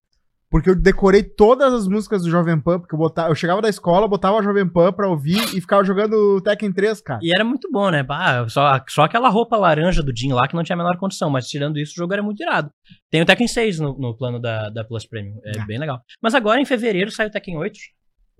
Porque 0.49 0.69
eu 0.69 0.75
decorei 0.75 1.23
todas 1.23 1.73
as 1.73 1.89
músicas 1.89 2.23
do 2.23 2.29
Jovem 2.29 2.57
Pan, 2.57 2.79
porque 2.79 2.95
eu, 2.95 2.99
botava, 2.99 3.29
eu 3.29 3.35
chegava 3.35 3.61
da 3.61 3.67
escola, 3.67 4.07
botava 4.07 4.37
o 4.37 4.41
Jovem 4.41 4.65
Pan 4.65 4.93
pra 4.93 5.09
ouvir 5.09 5.37
e 5.53 5.59
ficava 5.59 5.83
jogando 5.83 6.39
Tekken 6.39 6.71
3, 6.71 7.01
cara. 7.01 7.19
E 7.21 7.33
era 7.35 7.43
muito 7.43 7.69
bom, 7.69 7.89
né? 7.89 8.01
Bah, 8.01 8.47
só, 8.47 8.81
só 8.87 9.01
aquela 9.03 9.27
roupa 9.27 9.57
laranja 9.57 10.01
do 10.01 10.15
Jin 10.15 10.31
lá 10.31 10.47
que 10.47 10.55
não 10.55 10.63
tinha 10.63 10.75
a 10.75 10.77
menor 10.77 10.95
condição, 10.97 11.29
mas 11.29 11.47
tirando 11.49 11.77
isso, 11.77 11.91
o 11.91 11.95
jogo 11.97 12.13
era 12.13 12.23
muito 12.23 12.41
irado. 12.41 12.71
Tem 13.11 13.21
o 13.21 13.25
Tekken 13.25 13.45
6 13.47 13.79
no, 13.79 13.99
no 13.99 14.15
plano 14.15 14.39
da, 14.39 14.69
da 14.69 14.85
Plus 14.85 15.05
Premium, 15.05 15.37
é 15.43 15.59
Ah. 15.59 15.65
bem 15.65 15.77
legal. 15.79 15.99
Mas 16.23 16.33
agora, 16.33 16.61
em 16.61 16.65
fevereiro, 16.65 17.11
sai 17.11 17.27
o 17.27 17.31
Tekken 17.31 17.57
8. 17.57 17.77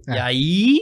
E 0.07 0.11
É. 0.13 0.21
aí... 0.21 0.79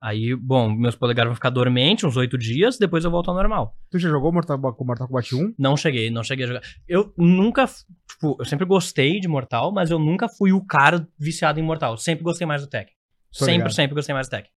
Aí, 0.00 0.34
bom, 0.36 0.70
meus 0.70 0.94
polegares 0.94 1.28
vão 1.28 1.34
ficar 1.34 1.50
dormentes 1.50 2.04
uns 2.04 2.16
8 2.16 2.38
dias, 2.38 2.78
depois 2.78 3.04
eu 3.04 3.10
volto 3.10 3.30
ao 3.30 3.34
normal. 3.34 3.74
Tu 3.90 3.98
já 3.98 4.08
jogou 4.08 4.32
Mortal, 4.32 4.56
Mortal 4.56 5.08
Kombat 5.08 5.34
1? 5.34 5.54
Não 5.58 5.76
cheguei, 5.76 6.08
não 6.08 6.22
cheguei 6.22 6.44
a 6.44 6.48
jogar. 6.48 6.62
Eu 6.86 7.12
nunca, 7.16 7.66
tipo, 7.66 8.36
eu 8.38 8.44
sempre 8.44 8.64
gostei 8.64 9.18
de 9.18 9.26
Mortal, 9.26 9.72
mas 9.72 9.90
eu 9.90 9.98
nunca 9.98 10.28
fui 10.28 10.52
o 10.52 10.64
cara 10.64 11.06
viciado 11.18 11.58
em 11.58 11.64
Mortal. 11.64 11.96
Sempre 11.96 12.22
gostei 12.22 12.46
mais 12.46 12.62
do 12.62 12.68
Tekken. 12.68 12.94
Sempre, 13.32 13.52
ligado. 13.54 13.74
sempre 13.74 13.94
gostei 13.94 14.14
mais 14.14 14.28
do 14.28 14.30
Tekken. 14.30 14.52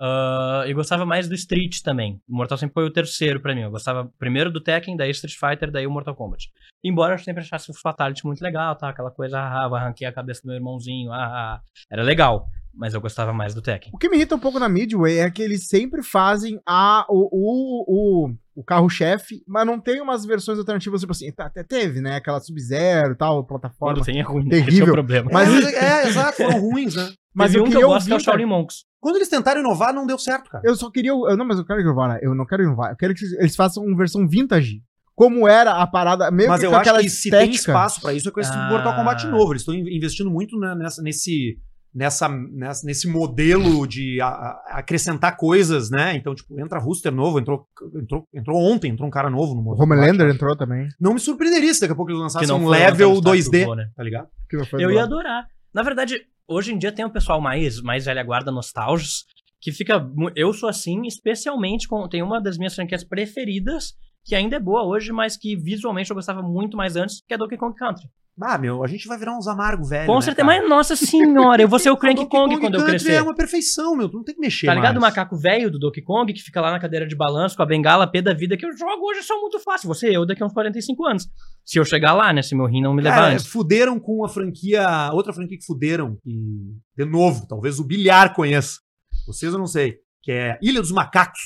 Ah, 0.00 0.64
eu 0.66 0.74
gostava 0.74 1.06
mais 1.06 1.28
do 1.28 1.34
Street 1.34 1.80
também. 1.80 2.20
O 2.28 2.36
Mortal 2.36 2.58
sempre 2.58 2.74
foi 2.74 2.84
o 2.84 2.92
terceiro 2.92 3.40
pra 3.40 3.54
mim. 3.54 3.62
Eu 3.62 3.70
gostava 3.70 4.10
primeiro 4.18 4.50
do 4.50 4.60
Tekken, 4.60 4.96
daí 4.96 5.10
Street 5.10 5.34
Fighter, 5.34 5.70
daí 5.70 5.86
o 5.86 5.90
Mortal 5.90 6.14
Kombat. 6.14 6.50
Embora 6.84 7.14
eu 7.14 7.18
sempre 7.18 7.42
achasse 7.42 7.70
o 7.70 7.74
Fatality 7.74 8.26
muito 8.26 8.42
legal, 8.42 8.76
tá? 8.76 8.90
Aquela 8.90 9.10
coisa, 9.10 9.40
ah, 9.40 9.66
vou 9.68 9.78
arranquei 9.78 10.06
a 10.06 10.12
cabeça 10.12 10.42
do 10.42 10.48
meu 10.48 10.56
irmãozinho, 10.56 11.12
ah, 11.12 11.26
ah. 11.26 11.60
Era 11.90 12.02
legal, 12.02 12.46
mas 12.76 12.94
eu 12.94 13.00
gostava 13.00 13.32
mais 13.32 13.54
do 13.54 13.62
Tekken. 13.62 13.90
O 13.94 13.98
que 13.98 14.08
me 14.08 14.16
irrita 14.16 14.34
um 14.34 14.38
pouco 14.38 14.58
na 14.58 14.68
Midway 14.68 15.18
é 15.18 15.30
que 15.30 15.42
eles 15.42 15.66
sempre 15.68 16.02
fazem 16.02 16.60
a, 16.66 17.04
o, 17.08 17.28
o, 17.32 18.26
o, 18.26 18.34
o 18.56 18.64
carro-chefe, 18.64 19.42
mas 19.46 19.66
não 19.66 19.80
tem 19.80 20.00
umas 20.00 20.24
versões 20.24 20.58
alternativas, 20.58 21.00
tipo 21.00 21.12
assim, 21.12 21.30
tá, 21.32 21.46
até 21.46 21.62
teve, 21.62 22.00
né? 22.00 22.16
Aquela 22.16 22.40
Sub-Zero 22.40 23.12
e 23.12 23.16
tal, 23.16 23.44
plataforma. 23.44 23.94
Quando 23.96 24.04
tem 24.04 24.18
é 24.18 24.22
ruim, 24.22 24.48
terrível. 24.48 24.72
esse 24.72 24.80
é 24.80 24.84
o 24.84 24.92
problema. 24.92 25.30
Mas- 25.32 25.48
Mas 25.48 25.74
é, 25.74 26.08
exato, 26.08 26.36
foram 26.36 26.60
ruins, 26.60 26.94
né? 26.94 27.10
Mas 27.36 27.50
Teve 27.50 27.64
eu 27.64 27.66
um 27.66 27.70
que 27.70 27.76
eu 27.76 27.88
gosto 27.88 28.06
que 28.06 28.12
é 28.12 28.16
o. 28.16 28.20
Shaolin 28.20 28.44
Monks. 28.46 28.84
Quando 29.00 29.16
eles 29.16 29.28
tentaram 29.28 29.60
inovar, 29.60 29.92
não 29.92 30.06
deu 30.06 30.16
certo, 30.16 30.48
cara. 30.48 30.62
Eu 30.64 30.76
só 30.76 30.88
queria. 30.88 31.10
Eu, 31.10 31.36
não, 31.36 31.44
mas 31.44 31.58
eu 31.58 31.64
quero 31.66 31.80
inovar. 31.80 32.08
né? 32.10 32.20
Eu 32.22 32.32
não 32.32 32.46
quero 32.46 32.62
inovar. 32.62 32.92
Eu 32.92 32.96
quero 32.96 33.12
que 33.12 33.24
eles 33.40 33.56
façam 33.56 33.82
uma 33.84 33.96
versão 33.96 34.24
vintage. 34.28 34.80
Como 35.16 35.48
era 35.48 35.72
a 35.82 35.86
parada, 35.86 36.30
meio 36.30 36.48
Mas 36.48 36.60
que 36.60 36.66
eu 36.66 36.70
com 36.70 36.76
acho 36.76 36.82
aquela 36.82 37.00
que 37.02 37.10
se 37.10 37.28
tem 37.30 37.50
estética. 37.50 37.70
espaço 37.72 38.00
pra 38.00 38.12
isso 38.14 38.28
é 38.28 38.32
com 38.32 38.38
esse 38.40 38.52
Ah. 38.52 38.68
Mortal 38.70 38.94
Kombat 38.94 39.26
novo. 39.26 39.52
Eles 39.52 39.62
estão 39.62 39.74
in- 39.74 39.96
investindo 39.96 40.30
muito 40.30 40.56
né, 40.58 40.76
nessa, 40.76 41.02
nesse, 41.02 41.58
nessa, 41.94 42.28
nessa- 42.28 42.84
nesse 42.86 43.06
modelo 43.08 43.86
de 43.86 44.20
a- 44.20 44.26
a- 44.26 44.64
acrescentar 44.78 45.36
coisas, 45.36 45.90
né? 45.90 46.16
Então, 46.16 46.34
tipo, 46.34 46.58
entra 46.60 46.78
Rooster 46.78 47.12
novo, 47.12 47.38
entrou, 47.38 47.66
entrou, 48.02 48.26
entrou 48.34 48.56
ontem, 48.60 48.90
entrou 48.90 49.06
um 49.06 49.10
cara 49.10 49.30
novo 49.30 49.54
no 49.54 49.60
O 49.60 49.64
Mortal 49.64 49.84
Homelander 49.84 50.28
entrou 50.28 50.56
também. 50.56 50.88
Não 51.00 51.14
me 51.14 51.20
surpreenderia 51.20 51.72
se 51.72 51.80
daqui 51.80 51.92
a 51.92 51.96
pouco 51.96 52.10
eles 52.10 52.20
lançassem 52.20 52.48
um 52.54 52.66
level 52.68 53.10
lançado 53.10 53.24
no 53.28 53.34
status 53.36 53.48
2D, 53.60 53.64
quo, 53.66 53.74
né? 53.76 53.90
tá 53.96 54.02
ligado? 54.02 54.28
Que 54.50 54.56
não 54.56 54.64
foi 54.66 54.84
Eu 54.84 54.90
ia 54.90 55.02
adorar. 55.04 55.46
Na 55.72 55.82
verdade, 55.82 56.20
hoje 56.48 56.72
em 56.72 56.78
dia 56.78 56.90
tem 56.92 57.04
um 57.04 57.10
pessoal 57.10 57.40
mais, 57.40 57.80
mais 57.80 58.04
velha 58.06 58.22
guarda 58.22 58.50
nostálgicos 58.50 59.24
que 59.60 59.72
fica. 59.72 60.06
Eu 60.36 60.52
sou 60.52 60.68
assim, 60.68 61.02
especialmente 61.06 61.88
com. 61.88 62.08
Tem 62.08 62.22
uma 62.22 62.40
das 62.40 62.58
minhas 62.58 62.74
franquias 62.74 63.02
preferidas, 63.04 63.94
que 64.24 64.34
ainda 64.34 64.56
é 64.56 64.60
boa 64.60 64.84
hoje, 64.84 65.12
mas 65.12 65.36
que 65.36 65.56
visualmente 65.56 66.10
eu 66.10 66.14
gostava 66.16 66.42
muito 66.42 66.76
mais 66.76 66.96
antes, 66.96 67.22
que 67.26 67.32
é 67.34 67.38
Donkey 67.38 67.56
Kong 67.56 67.74
Country. 67.76 68.06
Ah, 68.40 68.58
meu, 68.58 68.82
a 68.82 68.88
gente 68.88 69.06
vai 69.06 69.16
virar 69.16 69.36
uns 69.38 69.46
amargos 69.46 69.88
velho. 69.90 70.06
Com 70.06 70.16
né, 70.16 70.20
certeza, 70.20 70.46
cara? 70.46 70.60
mas 70.60 70.68
nossa 70.68 70.96
senhora, 70.96 71.62
eu 71.62 71.68
vou 71.68 71.78
ser 71.78 71.90
o 71.90 71.96
Cranky 71.96 72.22
Donkey 72.22 72.36
Kong 72.36 72.58
quando 72.58 72.74
eu 72.74 72.84
crescer. 72.84 73.12
é 73.12 73.22
uma 73.22 73.34
perfeição, 73.34 73.94
meu. 73.94 74.08
Tu 74.08 74.16
não 74.16 74.24
tem 74.24 74.34
que 74.34 74.40
mexer 74.40 74.66
Tá 74.66 74.74
ligado 74.74 74.96
o 74.96 75.00
mais. 75.00 75.14
macaco 75.14 75.36
velho 75.36 75.70
do 75.70 75.78
Donkey 75.78 76.02
Kong 76.02 76.32
que 76.32 76.40
fica 76.42 76.60
lá 76.60 76.72
na 76.72 76.80
cadeira 76.80 77.06
de 77.06 77.14
balanço 77.14 77.56
com 77.56 77.62
a 77.62 77.66
bengala 77.66 78.06
pé 78.08 78.20
da 78.20 78.34
vida 78.34 78.56
que 78.56 78.66
eu 78.66 78.76
jogo 78.76 79.08
hoje 79.08 79.22
são 79.22 79.40
muito 79.40 79.60
fácil. 79.60 79.86
Você 79.86 80.08
eu 80.08 80.26
daqui 80.26 80.42
a 80.42 80.46
uns 80.46 80.52
45 80.52 81.04
anos. 81.06 81.28
Se 81.64 81.78
eu 81.78 81.84
chegar 81.84 82.12
lá, 82.12 82.32
né? 82.32 82.42
Se 82.42 82.56
meu 82.56 82.66
rim 82.66 82.82
não 82.82 82.92
me 82.92 83.02
levar 83.02 83.16
Cara, 83.16 83.34
antes. 83.34 83.46
fuderam 83.46 84.00
com 84.00 84.24
a 84.24 84.28
franquia. 84.28 85.10
Outra 85.12 85.32
franquia 85.32 85.56
que 85.56 85.64
fuderam. 85.64 86.18
E, 86.26 86.74
de 86.96 87.04
novo, 87.04 87.46
talvez 87.46 87.78
o 87.78 87.84
Bilhar 87.84 88.34
conheça. 88.34 88.80
Vocês 89.28 89.52
eu 89.52 89.58
não 89.60 89.66
sei. 89.68 89.98
Que 90.22 90.32
é 90.32 90.58
Ilha 90.60 90.80
dos 90.80 90.90
Macacos. 90.90 91.40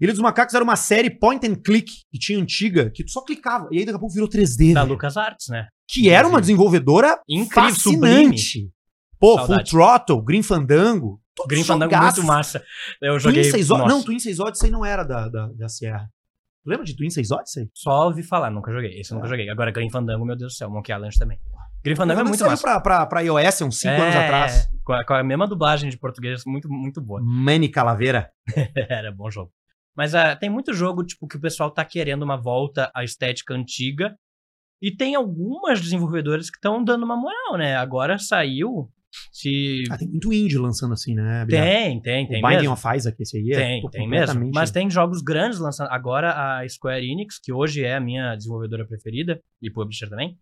Ilha 0.00 0.12
dos 0.12 0.20
Macacos 0.20 0.52
era 0.54 0.64
uma 0.64 0.74
série 0.74 1.08
point 1.10 1.46
and 1.46 1.54
click 1.64 1.92
que 2.10 2.18
tinha 2.18 2.38
antiga, 2.42 2.90
que 2.90 3.04
tu 3.04 3.10
só 3.12 3.22
clicava. 3.22 3.68
E 3.70 3.78
aí 3.78 3.84
daqui 3.84 3.96
a 3.96 4.00
pouco 4.00 4.12
virou 4.12 4.28
3D. 4.28 4.74
Da 4.74 4.80
velho. 4.80 4.94
LucasArts, 4.94 5.46
né? 5.48 5.68
Que 5.94 6.10
era 6.10 6.26
uma 6.26 6.40
desenvolvedora 6.40 7.20
Incrível, 7.28 7.70
fascinante. 7.74 8.70
Pô, 9.18 9.36
Saudade. 9.36 9.70
Full 9.70 9.80
Throttle, 9.80 10.22
Green 10.24 10.42
Fandango. 10.42 11.20
Green 11.48 11.64
Fandango 11.64 11.96
muito 11.96 12.22
massa. 12.22 12.62
Eu 13.02 13.18
joguei. 13.18 13.42
Twin 13.42 13.50
6 13.52 13.68
nossa, 13.68 13.86
Não, 13.86 14.02
Twin 14.02 14.18
6 14.18 14.40
Odyssey 14.40 14.70
não 14.70 14.84
era 14.84 15.02
da, 15.04 15.28
da, 15.28 15.48
da 15.48 15.68
Sierra. 15.68 16.08
Tu 16.62 16.70
lembra 16.70 16.84
de 16.84 16.96
Twin 16.96 17.10
6 17.10 17.30
Odyssey? 17.30 17.68
Só 17.74 18.06
ouvi 18.06 18.22
falar, 18.22 18.50
nunca 18.50 18.72
joguei. 18.72 18.98
Esse 19.00 19.12
eu 19.12 19.16
nunca 19.16 19.28
joguei. 19.28 19.48
Agora 19.50 19.70
Green 19.70 19.90
Fandango, 19.90 20.24
meu 20.24 20.36
Deus 20.36 20.52
do 20.52 20.56
céu, 20.56 20.70
Monkey 20.70 20.92
Island 20.92 21.18
também. 21.18 21.38
Green 21.82 21.96
Fandango 21.96 22.20
é 22.20 22.24
muito 22.24 22.38
saiu 22.38 22.50
massa. 22.50 22.62
pra, 22.62 22.80
pra, 22.80 23.06
pra 23.06 23.20
iOS 23.20 23.60
uns 23.62 23.78
5 23.80 23.92
anos 24.00 24.14
É, 24.14 24.24
atrás. 24.24 24.68
Com 24.82 24.92
a, 24.94 25.04
com 25.04 25.12
a 25.12 25.22
mesma 25.22 25.46
dublagem 25.46 25.90
de 25.90 25.98
português, 25.98 26.42
muito, 26.46 26.68
muito 26.68 27.00
boa. 27.00 27.20
Manny 27.22 27.68
Calaveira. 27.68 28.30
Era 28.88 29.12
bom 29.12 29.30
jogo. 29.30 29.52
Mas 29.94 30.14
ah, 30.14 30.34
tem 30.34 30.48
muito 30.48 30.72
jogo, 30.72 31.04
tipo, 31.04 31.28
que 31.28 31.36
o 31.36 31.40
pessoal 31.40 31.70
tá 31.70 31.84
querendo 31.84 32.22
uma 32.22 32.36
volta 32.36 32.90
à 32.94 33.04
estética 33.04 33.54
antiga. 33.54 34.16
E 34.82 34.94
tem 34.94 35.14
algumas 35.14 35.80
desenvolvedoras 35.80 36.50
que 36.50 36.56
estão 36.56 36.82
dando 36.84 37.04
uma 37.04 37.16
moral, 37.16 37.56
né? 37.56 37.76
Agora 37.76 38.18
saiu. 38.18 38.90
Se. 39.32 39.84
Ah, 39.90 39.96
tem 39.96 40.08
muito 40.08 40.32
indie 40.32 40.58
lançando 40.58 40.92
assim, 40.92 41.14
né? 41.14 41.44
Bilhar? 41.46 41.64
Tem, 41.64 42.02
tem, 42.02 42.24
O 42.24 42.28
tem. 42.28 42.42
Binding 42.42 42.56
mesmo. 42.56 42.72
of 42.72 42.96
Isaac, 42.96 43.22
esse 43.22 43.36
aí 43.38 43.52
é 43.52 43.56
Tem, 43.56 43.82
tem 43.90 44.08
mesmo. 44.08 44.50
Mas 44.52 44.70
tem 44.70 44.90
jogos 44.90 45.22
grandes 45.22 45.58
lançando. 45.58 45.88
Agora 45.90 46.32
a 46.32 46.68
Square 46.68 47.06
Enix, 47.06 47.38
que 47.38 47.52
hoje 47.52 47.84
é 47.84 47.94
a 47.94 48.00
minha 48.00 48.34
desenvolvedora 48.34 48.86
preferida, 48.86 49.40
e 49.62 49.70
publisher 49.70 50.08
também, 50.08 50.36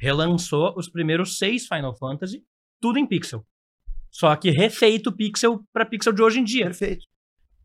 relançou 0.00 0.74
os 0.76 0.88
primeiros 0.88 1.38
seis 1.38 1.66
Final 1.66 1.96
Fantasy, 1.96 2.42
tudo 2.80 2.98
em 2.98 3.06
pixel. 3.06 3.44
Só 4.10 4.34
que 4.36 4.50
refeito 4.50 5.14
pixel 5.14 5.60
pra 5.72 5.84
pixel 5.84 6.12
de 6.12 6.22
hoje 6.22 6.40
em 6.40 6.44
dia. 6.44 6.66
Perfeito. 6.66 7.04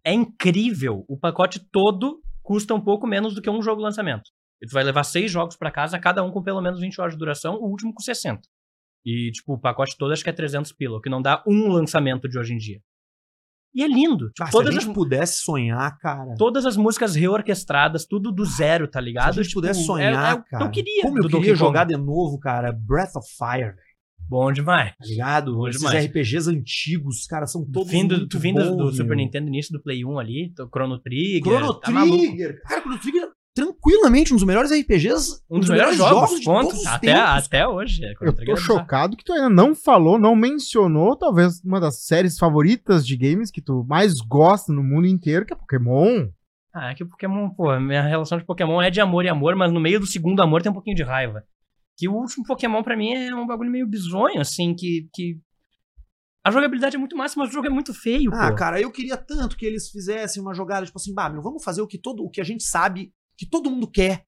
É 0.04 0.12
incrível. 0.12 1.06
O 1.08 1.18
pacote 1.18 1.60
todo 1.72 2.22
custa 2.42 2.74
um 2.74 2.82
pouco 2.82 3.06
menos 3.06 3.36
do 3.36 3.42
que 3.42 3.50
um 3.50 3.62
jogo 3.62 3.82
lançamento. 3.82 4.24
E 4.62 4.68
tu 4.68 4.74
vai 4.74 4.84
levar 4.84 5.04
seis 5.04 5.32
jogos 5.32 5.56
pra 5.56 5.72
casa, 5.72 5.98
cada 6.00 6.24
um 6.24 6.32
com 6.32 6.42
pelo 6.44 6.62
menos 6.62 6.80
20 6.80 7.00
horas 7.00 7.14
de 7.14 7.20
duração, 7.20 7.56
o 7.56 7.70
último 7.70 7.94
com 7.94 8.02
60. 8.02 8.42
E, 9.06 9.32
tipo, 9.32 9.54
o 9.54 9.60
pacote 9.60 9.96
todo 9.98 10.12
acho 10.12 10.24
que 10.24 10.30
é 10.30 10.34
300 10.34 10.72
pila, 10.74 11.02
que 11.02 11.10
não 11.10 11.22
dá 11.22 11.42
um 11.48 11.70
lançamento 11.70 12.28
de 12.28 12.38
hoje 12.38 12.54
em 12.54 12.58
dia. 12.58 12.80
E 13.74 13.84
é 13.84 13.88
lindo. 13.88 14.30
Tipo, 14.32 14.44
Ah, 14.44 14.50
todas, 14.52 14.70
se 14.74 14.76
a 14.76 14.80
as, 14.80 14.84
gente 14.86 14.96
pudesse 14.96 15.42
sonhar, 15.44 15.98
cara. 16.00 16.34
todas 16.38 16.66
as 16.66 16.76
músicas 16.76 17.16
reorquestradas, 17.16 18.06
tudo 18.06 18.32
do 18.32 18.44
zero, 18.44 18.88
tá 18.88 19.00
ligado? 19.00 19.36
Se 19.36 19.40
a 19.40 19.44
gente 19.44 19.50
Tipo, 19.52 19.62
pudesse 19.62 19.82
é- 19.82 19.86
sonhar, 19.86 20.38
é 20.38 20.42
que 20.42 20.50
cara. 20.50 20.66
eu 20.66 20.72
queria. 20.72 21.04
Como 21.04 21.18
eu 21.20 21.24
do 21.24 21.30
queria 21.38 21.56
jogar 21.56 21.86
de 21.86 21.96
novo, 21.96 22.38
cara, 22.40 22.72
Breath 22.74 23.16
of 23.16 23.28
Fire, 23.38 23.68
velho. 23.76 23.90
Bom 24.28 24.52
demais. 24.52 24.92
Tá 24.98 25.06
ligado? 25.06 25.56
Bom 25.56 25.68
Esses 25.68 25.82
demais. 25.82 26.06
RPGs 26.06 26.50
antigos, 26.50 27.26
cara, 27.26 27.46
são 27.48 27.64
todos 27.66 27.90
Vindo, 27.92 28.16
muito 28.16 28.28
tu 28.30 28.40
vindo 28.40 28.62
do, 28.64 28.76
bons, 28.76 28.98
Super. 28.98 29.16
Nintendo, 29.16 29.48
início 29.48 29.72
do 29.72 29.82
Play 29.82 30.04
1 30.04 30.20
ali, 30.20 30.50
do 30.56 30.68
Chrono 30.68 31.00
Trigger. 31.00 31.42
Chrono 31.44 31.74
tá 31.80 31.90
maluco. 31.92 32.18
Trigger. 32.18 32.62
Cara, 32.64 32.82
Chrono 32.82 33.00
Trigger, 33.00 33.30
tranquilamente, 33.60 34.34
um 34.34 34.36
dos 34.38 34.46
melhores 34.46 34.72
RPGs. 34.72 35.42
Um 35.50 35.60
dos 35.60 35.70
melhores 35.70 35.98
jogos, 35.98 36.40
de 36.40 36.46
ponto. 36.46 36.68
todos 36.70 36.80
os 36.82 36.88
Até, 36.88 37.14
tempos. 37.14 37.46
até 37.46 37.68
hoje. 37.68 38.04
é, 38.06 38.12
Eu 38.22 38.34
tô 38.34 38.40
bizarro. 38.40 38.58
chocado 38.58 39.18
que 39.18 39.24
tu 39.24 39.34
ainda 39.34 39.50
não 39.50 39.76
falou, 39.76 40.18
não 40.20 40.36
mencionou, 40.36 41.16
talvez 41.16 41.62
uma 41.64 41.80
das 41.80 42.04
séries 42.06 42.38
favoritas 42.38 43.06
de 43.06 43.16
games 43.18 43.52
que 43.52 43.62
tu 43.62 43.86
mais 43.88 44.16
gosta 44.22 44.72
no 44.74 44.84
mundo 44.84 45.08
inteiro, 45.08 45.46
que 45.46 45.54
é 45.54 45.56
Pokémon. 45.56 46.28
Ah, 46.74 46.92
é 46.92 46.96
que 46.96 47.04
o 47.04 47.08
Pokémon, 47.10 47.50
pô, 47.50 47.70
a 47.70 47.80
minha 47.80 48.02
relação 48.02 48.38
de 48.38 48.46
Pokémon 48.46 48.82
é 48.82 48.90
de 48.92 49.02
amor 49.02 49.26
e 49.26 49.30
amor, 49.30 49.56
mas 49.56 49.72
no 49.72 49.80
meio 49.80 50.00
do 50.00 50.06
segundo 50.06 50.42
amor 50.42 50.62
tem 50.62 50.70
um 50.72 50.76
pouquinho 50.76 50.96
de 50.96 51.04
raiva. 51.04 51.44
Que 51.98 52.08
o 52.08 52.14
último 52.14 52.46
Pokémon 52.46 52.82
pra 52.84 52.96
mim 52.96 53.12
é 53.14 53.34
um 53.36 53.46
bagulho 53.48 53.72
meio 53.72 53.88
bizonho, 53.88 54.40
assim, 54.40 54.74
que. 54.76 55.10
que... 55.14 55.38
A 56.42 56.52
jogabilidade 56.52 56.96
é 56.96 57.00
muito 57.00 57.18
máxima, 57.18 57.44
mas 57.44 57.52
o 57.52 57.54
jogo 57.54 57.68
é 57.68 57.70
muito 57.70 57.94
feio, 57.94 58.32
Ah, 58.34 58.50
pô. 58.50 58.56
cara, 58.56 58.80
eu 58.80 58.90
queria 58.90 59.18
tanto 59.18 59.58
que 59.58 59.66
eles 59.66 59.90
fizessem 59.90 60.42
uma 60.42 60.54
jogada, 60.54 60.86
tipo 60.86 60.98
assim, 60.98 61.14
bah, 61.14 61.30
meu, 61.30 61.42
vamos 61.42 61.62
fazer 61.64 61.82
o 61.82 61.88
que, 61.88 61.98
todo, 61.98 62.24
o 62.24 62.30
que 62.30 62.40
a 62.40 62.44
gente 62.46 62.64
sabe, 62.64 63.12
que 63.40 63.46
todo 63.50 63.72
mundo 63.72 63.88
quer. 63.90 64.24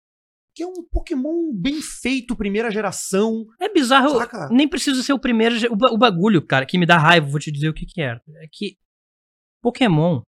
Que 0.54 0.64
é 0.64 0.68
um 0.68 0.84
Pokémon 0.92 1.54
bem 1.54 1.82
feito, 1.82 2.36
primeira 2.36 2.70
geração. 2.72 3.46
É 3.60 3.70
bizarro, 3.72 4.18
Saca? 4.18 4.50
nem 4.50 4.68
precisa 4.68 5.02
ser 5.04 5.14
o 5.14 5.20
primeiro. 5.20 5.56
O, 5.72 5.76
ba- 5.78 5.92
o 5.92 5.98
bagulho, 5.98 6.42
cara, 6.46 6.66
que 6.66 6.78
me 6.78 6.86
dá 6.86 6.98
raiva, 6.98 7.28
vou 7.28 7.40
te 7.40 7.52
dizer 7.52 7.70
o 7.70 7.74
que, 7.74 7.86
que 7.86 8.02
é. 8.02 8.20
É 8.42 8.48
que 8.52 8.76
Pokémon 9.62 10.22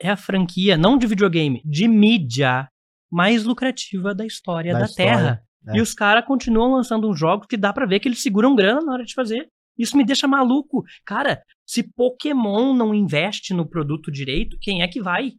é 0.00 0.10
a 0.10 0.16
franquia, 0.16 0.76
não 0.76 0.98
de 0.98 1.06
videogame, 1.06 1.62
de 1.64 1.86
mídia 1.88 2.68
mais 3.10 3.44
lucrativa 3.44 4.14
da 4.14 4.26
história 4.26 4.72
da, 4.72 4.80
Da 4.80 4.84
história, 4.86 5.10
Terra. 5.12 5.42
é. 5.68 5.76
E 5.76 5.80
os 5.80 5.94
caras 5.94 6.24
continuam 6.26 6.72
lançando 6.74 7.08
uns 7.08 7.18
jogos 7.18 7.46
que 7.46 7.56
dá 7.56 7.72
pra 7.72 7.86
ver 7.86 8.00
que 8.00 8.08
eles 8.08 8.20
seguram 8.22 8.54
grana 8.56 8.80
na 8.80 8.92
hora 8.92 9.04
de 9.04 9.14
fazer. 9.14 9.48
Isso 9.78 9.96
me 9.96 10.04
deixa 10.04 10.26
maluco. 10.28 10.82
Cara, 11.06 11.40
se 11.66 11.82
Pokémon 11.82 12.74
não 12.74 12.92
investe 12.94 13.54
no 13.54 13.66
produto 13.66 14.10
direito, 14.10 14.58
quem 14.60 14.82
é 14.82 14.88
que 14.88 15.00
vai? 15.00 15.32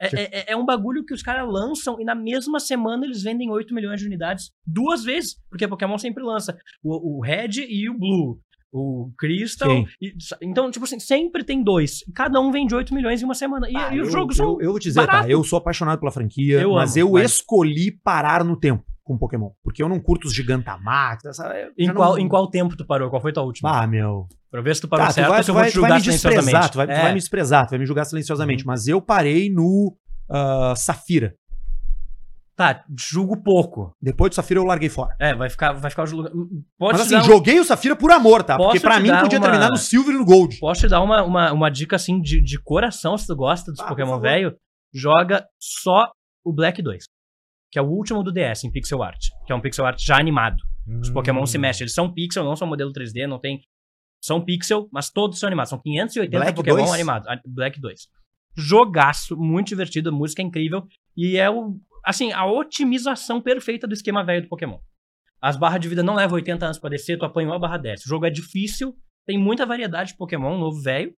É. 0.00 0.06
É, 0.06 0.38
é- 0.40 0.52
é 0.52 0.56
um 0.56 0.64
bagulho 0.64 1.04
que 1.04 1.12
os 1.14 1.22
caras 1.22 1.46
lançam 1.50 2.00
e 2.00 2.04
na 2.04 2.14
mesma 2.14 2.60
semana 2.60 3.04
eles 3.04 3.22
vendem 3.22 3.50
8 3.50 3.74
milhões 3.74 4.00
de 4.00 4.06
unidades 4.06 4.50
duas 4.66 5.02
vezes. 5.04 5.36
Porque 5.50 5.66
Pokémon 5.66 5.98
sempre 5.98 6.22
lança 6.22 6.56
o, 6.82 7.18
o 7.18 7.20
Red 7.20 7.64
e 7.68 7.88
o 7.90 7.98
Blue. 7.98 8.38
O 8.70 9.10
Crystal. 9.18 9.70
E- 10.00 10.12
então, 10.42 10.70
tipo 10.70 10.84
assim, 10.84 11.00
sempre 11.00 11.42
tem 11.42 11.62
dois. 11.64 12.04
Cada 12.14 12.38
um 12.38 12.52
vende 12.52 12.74
8 12.74 12.92
milhões 12.94 13.22
em 13.22 13.24
uma 13.24 13.34
semana. 13.34 13.66
E, 13.70 13.74
Ah, 13.74 13.94
e 13.94 14.00
os 14.00 14.08
eu, 14.08 14.12
jogos 14.12 14.36
são. 14.36 14.52
eu, 14.56 14.60
eu 14.60 14.70
vou 14.72 14.78
te 14.78 14.84
dizer, 14.84 15.00
tá? 15.00 15.06
barato. 15.06 15.30
Eu 15.30 15.42
sou 15.42 15.56
apaixonado 15.58 15.98
pela 15.98 16.12
franquia, 16.12 16.60
Eu 16.60 16.74
mas 16.74 16.90
amo, 16.96 17.00
eu 17.08 17.12
mas- 17.14 17.32
escolhi 17.32 17.90
parar 18.04 18.44
no 18.44 18.56
tempo 18.58 18.84
com 19.08 19.18
Pokémon. 19.18 19.50
Porque 19.64 19.82
eu 19.82 19.88
não 19.88 19.98
curto 19.98 20.26
os 20.28 20.34
Gigantamax. 20.34 21.24
Essa, 21.24 21.52
Em 21.76 21.92
qual, 21.92 22.12
não- 22.12 22.18
em 22.18 22.28
qual 22.28 22.48
tempo 22.48 22.76
tu 22.76 22.86
parou? 22.86 23.10
Qual 23.10 23.20
foi 23.22 23.32
tua 23.32 23.42
última? 23.42 23.82
Ah, 23.82 23.86
meu. 23.86 24.26
Pra 24.50 24.60
ver 24.60 24.74
se 24.76 24.82
tu 24.82 24.88
parou 24.88 25.06
Tá, 25.06 25.10
tu 25.12 25.14
certo 25.14 25.28
vai, 25.30 25.38
ou 25.38 25.42
se 25.42 25.46
tu 25.46 25.50
eu 25.50 25.54
vou 25.54 25.62
vai, 25.62 25.70
te 25.70 25.74
tu 25.74 25.80
vai 25.80 25.88
julgar 25.90 25.96
me 25.98 26.02
desprezar, 26.04 26.42
silenciosamente. 26.42 26.72
tu 26.72 26.76
vai, 26.76 26.86
tu 26.86 26.90
É. 26.92 27.02
vai 27.02 27.12
me 27.12 27.18
desprezar, 27.18 27.66
tu 27.66 27.70
vai 27.70 27.78
me 27.78 27.86
julgar 27.86 28.04
silenciosamente. 28.04 28.66
Mas 28.66 28.86
eu 28.86 29.00
parei 29.02 29.50
no 29.50 29.96
ah, 30.30 30.74
Safira. 30.76 31.34
Tá, 32.56 32.84
julgo 32.98 33.36
pouco. 33.40 33.92
Depois 34.02 34.30
do 34.30 34.34
Safira 34.34 34.58
eu 34.58 34.64
larguei 34.64 34.88
fora. 34.88 35.14
É, 35.20 35.32
vai 35.32 35.48
ficar, 35.48 35.72
vai 35.74 35.90
ficar 35.90 36.02
o 36.02 36.06
julga... 36.06 36.30
Pode 36.76 36.98
Mas 36.98 37.02
assim, 37.06 37.16
um- 37.16 37.22
joguei 37.24 37.60
o 37.60 37.64
Safira 37.64 37.94
por 37.94 38.10
amor, 38.10 38.42
tá? 38.42 38.56
Posso 38.56 38.70
Porque 38.70 38.80
pra 38.80 38.98
mim 38.98 39.10
podia 39.10 39.38
uma- 39.38 39.46
terminar 39.46 39.68
no 39.70 39.76
Silver 39.76 40.12
e 40.12 40.18
no 40.18 40.24
Gold. 40.24 40.58
Posso 40.58 40.80
te 40.80 40.88
dar 40.88 41.00
uma, 41.00 41.22
uma, 41.22 41.52
uma 41.52 41.70
dica 41.70 41.94
assim 41.94 42.20
de, 42.20 42.40
de 42.42 42.58
coração, 42.60 43.16
se 43.16 43.28
tu 43.28 43.36
gosta 43.36 43.70
dos 43.70 43.78
Ah, 43.80 43.84
Pokémon 43.86 44.18
velho? 44.18 44.56
Joga 44.92 45.46
só 45.60 46.10
o 46.44 46.52
Black 46.52 46.82
2. 46.82 47.04
Que 47.70 47.78
é 47.78 47.82
o 47.82 47.86
último 47.86 48.22
do 48.22 48.32
DS 48.32 48.64
em 48.64 48.70
pixel 48.72 49.02
art. 49.02 49.18
Que 49.46 49.52
é 49.52 49.54
um 49.56 49.60
pixel 49.60 49.84
art 49.86 49.98
já 50.00 50.18
animado. 50.18 50.56
Os 51.00 51.10
Pokémon 51.10 51.42
Hum. 51.42 51.46
se 51.46 51.58
mexem. 51.58 51.84
Eles 51.84 51.94
são 51.94 52.12
pixel, 52.12 52.44
não 52.44 52.56
são 52.56 52.66
modelo 52.66 52.92
3D, 52.92 53.26
não 53.26 53.38
tem. 53.38 53.60
São 54.22 54.42
pixel, 54.44 54.88
mas 54.90 55.10
todos 55.10 55.38
são 55.38 55.46
animados. 55.46 55.70
São 55.70 55.80
580 55.80 56.38
Black 56.38 56.56
Pokémon 56.56 56.76
2? 56.78 56.92
animados. 56.92 57.28
Ah, 57.28 57.40
Black 57.46 57.78
2. 57.80 58.08
Jogaço, 58.56 59.36
muito 59.36 59.68
divertido, 59.68 60.08
a 60.08 60.12
música 60.12 60.42
é 60.42 60.44
incrível. 60.44 60.86
E 61.16 61.36
é 61.36 61.48
o. 61.50 61.78
Assim, 62.04 62.32
a 62.32 62.46
otimização 62.46 63.40
perfeita 63.40 63.86
do 63.86 63.92
esquema 63.92 64.24
velho 64.24 64.42
do 64.42 64.48
Pokémon. 64.48 64.78
As 65.40 65.56
barras 65.56 65.80
de 65.80 65.88
vida 65.88 66.02
não 66.02 66.14
levam 66.14 66.34
80 66.36 66.64
anos 66.64 66.78
pra 66.78 66.90
descer, 66.90 67.18
tu 67.18 67.24
apanhou 67.24 67.52
a 67.52 67.58
barra 67.58 67.76
desce. 67.76 68.06
O 68.06 68.08
jogo 68.08 68.24
é 68.26 68.30
difícil, 68.30 68.96
tem 69.26 69.38
muita 69.38 69.64
variedade 69.66 70.10
de 70.12 70.16
Pokémon, 70.16 70.58
novo 70.58 70.80
velho. 70.80 71.12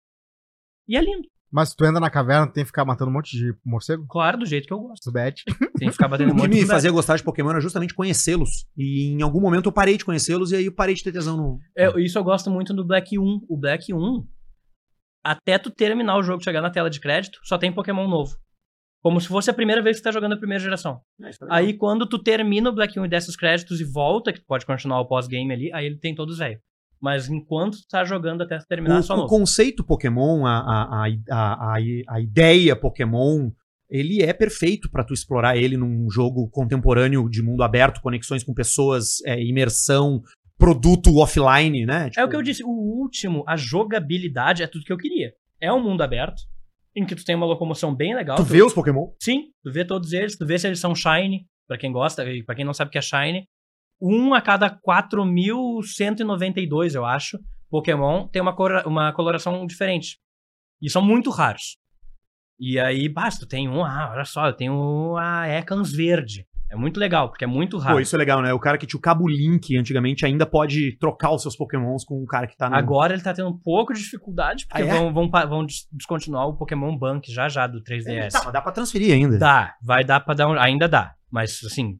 E 0.88 0.96
é 0.96 1.00
lindo. 1.00 1.28
Mas 1.52 1.74
tu 1.74 1.84
entra 1.84 1.98
na 1.98 2.08
caverna, 2.08 2.46
tem 2.46 2.62
que 2.62 2.68
ficar 2.68 2.84
matando 2.84 3.10
um 3.10 3.14
monte 3.14 3.36
de 3.36 3.52
morcego? 3.64 4.06
Claro, 4.08 4.38
do 4.38 4.46
jeito 4.46 4.68
que 4.68 4.72
eu 4.72 4.78
gosto. 4.78 5.02
Subete. 5.02 5.42
Tem 5.78 5.88
que 5.88 5.92
ficar 5.92 6.06
batendo 6.06 6.28
um 6.28 6.32
O 6.32 6.36
que 6.36 6.42
monte 6.42 6.54
me 6.54 6.60
de 6.60 6.66
fazia 6.66 6.90
gostar 6.92 7.16
de 7.16 7.24
Pokémon 7.24 7.50
era 7.50 7.60
justamente 7.60 7.94
conhecê-los. 7.94 8.66
E 8.76 9.08
em 9.08 9.22
algum 9.22 9.40
momento 9.40 9.66
eu 9.66 9.72
parei 9.72 9.96
de 9.96 10.04
conhecê-los 10.04 10.52
e 10.52 10.56
aí 10.56 10.66
eu 10.66 10.74
parei 10.74 10.94
de 10.94 11.02
ter 11.02 11.10
tesão 11.10 11.36
no. 11.36 11.58
É, 11.76 11.88
isso 12.00 12.18
eu 12.18 12.22
gosto 12.22 12.50
muito 12.50 12.72
do 12.72 12.84
Black 12.84 13.18
1. 13.18 13.46
O 13.48 13.56
Black 13.56 13.92
1, 13.92 14.26
até 15.24 15.58
tu 15.58 15.70
terminar 15.70 16.18
o 16.18 16.22
jogo, 16.22 16.44
chegar 16.44 16.60
na 16.60 16.70
tela 16.70 16.88
de 16.90 17.00
crédito, 17.00 17.40
só 17.42 17.58
tem 17.58 17.72
Pokémon 17.72 18.06
novo. 18.06 18.36
Como 19.02 19.20
se 19.20 19.26
fosse 19.26 19.50
a 19.50 19.54
primeira 19.54 19.82
vez 19.82 19.96
que 19.96 20.02
tu 20.02 20.04
tá 20.04 20.12
jogando 20.12 20.34
a 20.34 20.38
primeira 20.38 20.62
geração. 20.62 21.00
Aí 21.48 21.72
quando 21.72 22.06
tu 22.06 22.18
termina 22.18 22.68
o 22.68 22.74
Black 22.74 23.00
1 23.00 23.06
e 23.06 23.08
desce 23.08 23.30
os 23.30 23.36
créditos 23.36 23.80
e 23.80 23.84
volta, 23.84 24.32
que 24.32 24.40
tu 24.40 24.46
pode 24.46 24.66
continuar 24.66 25.00
o 25.00 25.06
pós-game 25.06 25.52
ali, 25.52 25.72
aí 25.72 25.86
ele 25.86 25.98
tem 25.98 26.14
todos 26.14 26.38
velho. 26.38 26.60
Mas 27.00 27.28
enquanto 27.28 27.78
tu 27.78 27.88
tá 27.88 28.04
jogando 28.04 28.42
até 28.42 28.58
terminar, 28.68 29.00
o, 29.00 29.04
o 29.04 29.16
novo. 29.16 29.28
conceito 29.28 29.82
Pokémon, 29.82 30.44
a, 30.44 30.58
a, 30.58 31.06
a, 31.30 31.74
a, 32.08 32.20
ideia 32.20 32.76
Pokémon, 32.76 33.50
ele 33.88 34.22
é 34.22 34.32
perfeito 34.32 34.90
pra 34.90 35.02
tu 35.02 35.14
explorar 35.14 35.56
ele 35.56 35.76
num 35.76 36.10
jogo 36.10 36.48
contemporâneo 36.50 37.28
de 37.28 37.42
mundo 37.42 37.62
aberto, 37.62 38.02
conexões 38.02 38.44
com 38.44 38.52
pessoas, 38.52 39.22
é, 39.24 39.42
imersão, 39.42 40.20
produto 40.58 41.16
offline, 41.16 41.86
né? 41.86 42.08
É 42.08 42.10
Tipo, 42.10 42.26
o 42.26 42.28
que 42.28 42.36
eu 42.36 42.42
disse, 42.42 42.62
o 42.62 42.68
último, 42.68 43.42
a 43.48 43.56
jogabilidade 43.56 44.62
é 44.62 44.66
tudo 44.66 44.84
que 44.84 44.92
eu 44.92 44.98
queria. 44.98 45.32
É 45.58 45.72
um 45.72 45.82
mundo 45.82 46.02
aberto, 46.02 46.42
em 46.94 47.06
que 47.06 47.14
tu 47.14 47.24
tem 47.24 47.34
uma 47.34 47.46
locomoção 47.46 47.94
bem 47.94 48.14
legal. 48.14 48.36
Tu 48.36 48.44
vê 48.44 48.62
os 48.62 48.74
Pokémon? 48.74 49.08
Sim, 49.18 49.44
tu 49.64 49.72
vê 49.72 49.86
todos 49.86 50.12
eles, 50.12 50.36
tu 50.36 50.46
vê 50.46 50.58
se 50.58 50.66
eles 50.66 50.78
são 50.78 50.94
shiny, 50.94 51.46
pra 51.66 51.78
quem 51.78 51.90
gosta, 51.90 52.24
e 52.30 52.44
pra 52.44 52.54
quem 52.54 52.64
não 52.64 52.74
sabe 52.74 52.88
o 52.88 52.92
que 52.92 52.98
é 52.98 53.02
shiny. 53.02 53.48
Um 54.00 54.32
a 54.34 54.40
cada 54.40 54.70
4.192, 54.70 56.94
eu 56.94 57.04
acho, 57.04 57.38
Pokémon 57.70 58.26
tem 58.28 58.40
uma, 58.42 58.54
cor, 58.54 58.82
uma 58.86 59.12
coloração 59.12 59.66
diferente. 59.66 60.18
E 60.80 60.88
são 60.88 61.02
muito 61.02 61.30
raros. 61.30 61.76
E 62.58 62.78
aí, 62.78 63.08
basta, 63.08 63.46
tem 63.46 63.68
um, 63.68 63.84
ah, 63.84 64.10
olha 64.12 64.24
só, 64.24 64.46
eu 64.46 64.52
tenho 64.52 65.16
a 65.16 65.48
Ekans 65.48 65.92
verde. 65.92 66.46
É 66.72 66.76
muito 66.76 67.00
legal, 67.00 67.28
porque 67.28 67.42
é 67.42 67.48
muito 67.48 67.78
raro. 67.78 67.96
Pô, 67.96 68.00
isso 68.00 68.14
é 68.14 68.18
legal, 68.18 68.40
né? 68.40 68.52
O 68.52 68.58
cara 68.60 68.78
que 68.78 68.86
tinha 68.86 68.96
o 68.98 69.02
cabo 69.02 69.28
Link 69.28 69.76
antigamente 69.76 70.24
ainda 70.24 70.46
pode 70.46 70.96
trocar 70.98 71.32
os 71.32 71.42
seus 71.42 71.56
pokémons 71.56 72.04
com 72.04 72.22
o 72.22 72.26
cara 72.26 72.46
que 72.46 72.56
tá 72.56 72.70
no... 72.70 72.76
Agora 72.76 73.12
ele 73.12 73.22
tá 73.22 73.34
tendo 73.34 73.48
um 73.48 73.58
pouco 73.58 73.92
de 73.92 73.98
dificuldade, 74.00 74.66
porque 74.68 74.82
Ah, 74.82 74.86
é? 74.86 74.88
vão, 74.88 75.12
vão, 75.12 75.28
vão 75.48 75.66
des- 75.66 75.88
descontinuar 75.90 76.46
o 76.46 76.56
Pokémon 76.56 76.96
Bank 76.96 77.28
já 77.32 77.48
já 77.48 77.66
do 77.66 77.82
3DS. 77.82 78.30
Tá, 78.30 78.42
mas 78.44 78.52
dá 78.52 78.62
pra 78.62 78.70
transferir 78.70 79.12
ainda. 79.12 79.36
Dá, 79.36 79.74
vai 79.82 80.04
dar 80.04 80.20
pra 80.20 80.32
dar 80.34 80.46
um. 80.48 80.52
Ainda 80.60 80.88
dá, 80.88 81.12
mas 81.28 81.58
assim, 81.64 81.98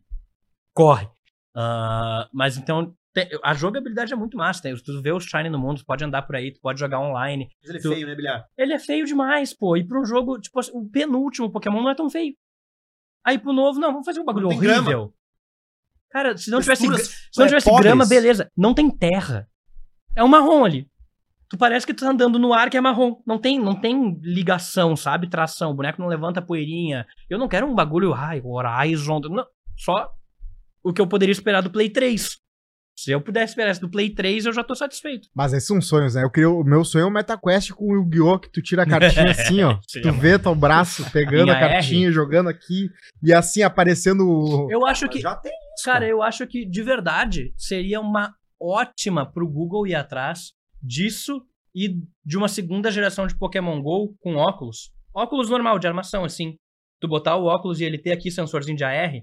corre. 0.72 1.08
Ah, 1.54 2.28
mas 2.32 2.56
então, 2.56 2.94
te- 3.12 3.28
a 3.42 3.54
jogabilidade 3.54 4.12
é 4.12 4.16
muito 4.16 4.36
massa. 4.36 4.62
Tem, 4.62 4.74
tu 4.76 5.02
vê 5.02 5.10
o 5.12 5.20
Shine 5.20 5.48
no 5.50 5.58
mundo, 5.58 5.78
tu 5.78 5.84
pode 5.86 6.04
andar 6.04 6.22
por 6.22 6.36
aí, 6.36 6.52
tu 6.52 6.60
pode 6.60 6.78
jogar 6.78 7.00
online. 7.00 7.48
Mas 7.60 7.70
ele 7.70 7.78
é 7.78 7.82
Tu- 7.82 7.88
feio, 7.92 8.06
né, 8.06 8.14
Bilhar? 8.14 8.46
Ele 8.56 8.72
é 8.72 8.78
feio 8.78 9.04
demais, 9.06 9.52
pô. 9.54 9.76
E 9.76 9.84
pra 9.84 10.00
um 10.00 10.04
jogo, 10.04 10.38
tipo, 10.40 10.58
assim, 10.60 10.70
o 10.74 10.88
penúltimo 10.88 11.50
Pokémon 11.50 11.82
não 11.82 11.90
é 11.90 11.94
tão 11.94 12.08
feio. 12.08 12.34
Aí 13.24 13.38
pro 13.38 13.52
novo, 13.52 13.78
não, 13.80 13.90
vamos 13.92 14.06
fazer 14.06 14.20
um 14.20 14.24
bagulho 14.24 14.48
tem 14.48 14.56
horrível. 14.58 15.12
Cara, 16.10 16.36
se 16.36 16.50
não 16.50 16.60
tivesse, 16.60 16.82
Texturas, 16.82 17.08
se 17.30 17.38
não 17.38 17.44
é, 17.44 17.48
tivesse 17.48 17.70
grama, 17.76 18.06
beleza. 18.06 18.50
Não 18.56 18.74
tem 18.74 18.90
terra. 18.90 19.48
É 20.16 20.24
um 20.24 20.28
marrom 20.28 20.64
ali. 20.64 20.88
Tu 21.48 21.58
parece 21.58 21.84
que 21.86 21.92
tu 21.94 22.04
tá 22.04 22.10
andando 22.10 22.38
no 22.38 22.52
ar 22.52 22.70
que 22.70 22.76
é 22.76 22.80
marrom. 22.80 23.20
Não 23.26 23.38
tem, 23.38 23.58
não 23.60 23.74
tem 23.74 24.18
ligação, 24.22 24.96
sabe? 24.96 25.28
Tração. 25.28 25.70
O 25.70 25.74
boneco 25.74 26.00
não 26.00 26.08
levanta 26.08 26.40
poeirinha. 26.42 27.06
Eu 27.28 27.38
não 27.38 27.48
quero 27.48 27.66
um 27.66 27.74
bagulho, 27.74 28.14
ai, 28.14 28.40
Horizon. 28.44 29.20
Não, 29.20 29.44
só 29.76 30.10
o 30.82 30.92
que 30.92 31.00
eu 31.00 31.06
poderia 31.06 31.32
esperar 31.32 31.62
do 31.62 31.70
Play 31.70 31.90
3. 31.90 32.38
Se 32.96 33.10
eu 33.10 33.20
pudesse 33.20 33.52
esperar 33.52 33.70
isso 33.70 33.80
do 33.80 33.90
Play 33.90 34.10
3, 34.10 34.44
eu 34.44 34.52
já 34.52 34.62
tô 34.62 34.74
satisfeito. 34.74 35.28
Mas 35.34 35.54
esses 35.54 35.66
são 35.66 35.80
sonhos, 35.80 36.14
né? 36.14 36.22
Eu 36.22 36.30
queria, 36.30 36.50
o 36.50 36.62
meu 36.62 36.84
sonho 36.84 37.04
é 37.04 37.06
um 37.06 37.10
MetaQuest 37.10 37.72
com 37.72 37.86
o 37.86 37.94
Yu-Gi-Oh! 37.94 38.38
que 38.38 38.50
tu 38.50 38.60
tira 38.60 38.82
a 38.82 38.86
cartinha 38.86 39.30
assim, 39.30 39.62
ó. 39.62 39.78
Tu 40.02 40.12
vê 40.12 40.38
teu 40.38 40.54
braço 40.54 41.10
pegando 41.10 41.50
a 41.50 41.58
cartinha, 41.58 42.12
jogando 42.12 42.50
aqui, 42.50 42.90
e 43.22 43.32
assim 43.32 43.62
aparecendo 43.62 44.28
o. 44.28 44.70
Eu 44.70 44.86
acho 44.86 45.08
que. 45.08 45.18
Já 45.18 45.34
tem 45.34 45.52
isso, 45.74 45.84
Cara, 45.84 46.06
eu 46.06 46.22
acho 46.22 46.46
que 46.46 46.66
de 46.66 46.82
verdade 46.82 47.54
seria 47.56 48.00
uma 48.00 48.34
ótima 48.60 49.24
pro 49.24 49.48
Google 49.48 49.86
ir 49.86 49.94
atrás 49.94 50.52
disso 50.82 51.42
e 51.74 52.02
de 52.22 52.36
uma 52.36 52.48
segunda 52.48 52.90
geração 52.90 53.26
de 53.26 53.34
Pokémon 53.34 53.80
GO 53.80 54.14
com 54.20 54.34
óculos. 54.36 54.92
Óculos 55.14 55.48
normal, 55.48 55.78
de 55.78 55.86
armação, 55.86 56.22
assim. 56.22 56.56
Tu 57.00 57.08
botar 57.08 57.36
o 57.36 57.46
óculos 57.46 57.80
e 57.80 57.84
ele 57.84 57.96
ter 57.96 58.12
aqui 58.12 58.30
sensorzinho 58.30 58.76
de 58.76 58.84
AR. 58.84 59.22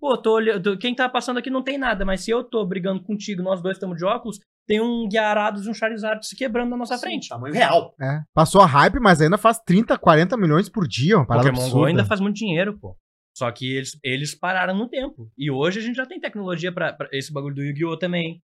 Pô, 0.00 0.16
tô 0.16 0.34
olhando. 0.34 0.78
Quem 0.78 0.94
tá 0.94 1.08
passando 1.08 1.38
aqui 1.38 1.50
não 1.50 1.62
tem 1.62 1.78
nada, 1.78 2.04
mas 2.04 2.22
se 2.22 2.30
eu 2.30 2.44
tô 2.44 2.64
brigando 2.64 3.02
contigo, 3.02 3.42
nós 3.42 3.62
dois 3.62 3.76
estamos 3.76 3.96
de 3.96 4.04
óculos, 4.04 4.38
tem 4.66 4.80
um 4.80 5.08
Gyarados 5.10 5.66
e 5.66 5.70
um 5.70 5.74
Charizard 5.74 6.26
se 6.26 6.36
quebrando 6.36 6.70
na 6.70 6.76
nossa 6.76 6.98
frente. 6.98 7.28
Tamanho 7.28 7.54
real. 7.54 7.94
É. 8.00 8.20
Passou 8.34 8.60
a 8.60 8.66
hype, 8.66 8.98
mas 9.00 9.20
ainda 9.20 9.38
faz 9.38 9.58
30, 9.60 9.96
40 9.98 10.36
milhões 10.36 10.68
por 10.68 10.86
dia, 10.86 11.16
uma 11.16 11.26
parada 11.26 11.46
Pokémon 11.48 11.60
Go 11.62 11.66
absurda. 11.68 11.88
ainda 11.88 12.04
faz 12.04 12.20
muito 12.20 12.36
dinheiro, 12.36 12.78
pô. 12.78 12.96
Só 13.36 13.50
que 13.52 13.76
eles, 13.76 13.90
eles 14.02 14.34
pararam 14.34 14.74
no 14.74 14.88
tempo. 14.88 15.30
E 15.36 15.50
hoje 15.50 15.78
a 15.78 15.82
gente 15.82 15.96
já 15.96 16.06
tem 16.06 16.18
tecnologia 16.18 16.72
pra, 16.72 16.92
pra 16.92 17.08
esse 17.12 17.32
bagulho 17.32 17.54
do 17.54 17.62
Yu-Gi-Oh! 17.62 17.96
também. 17.98 18.40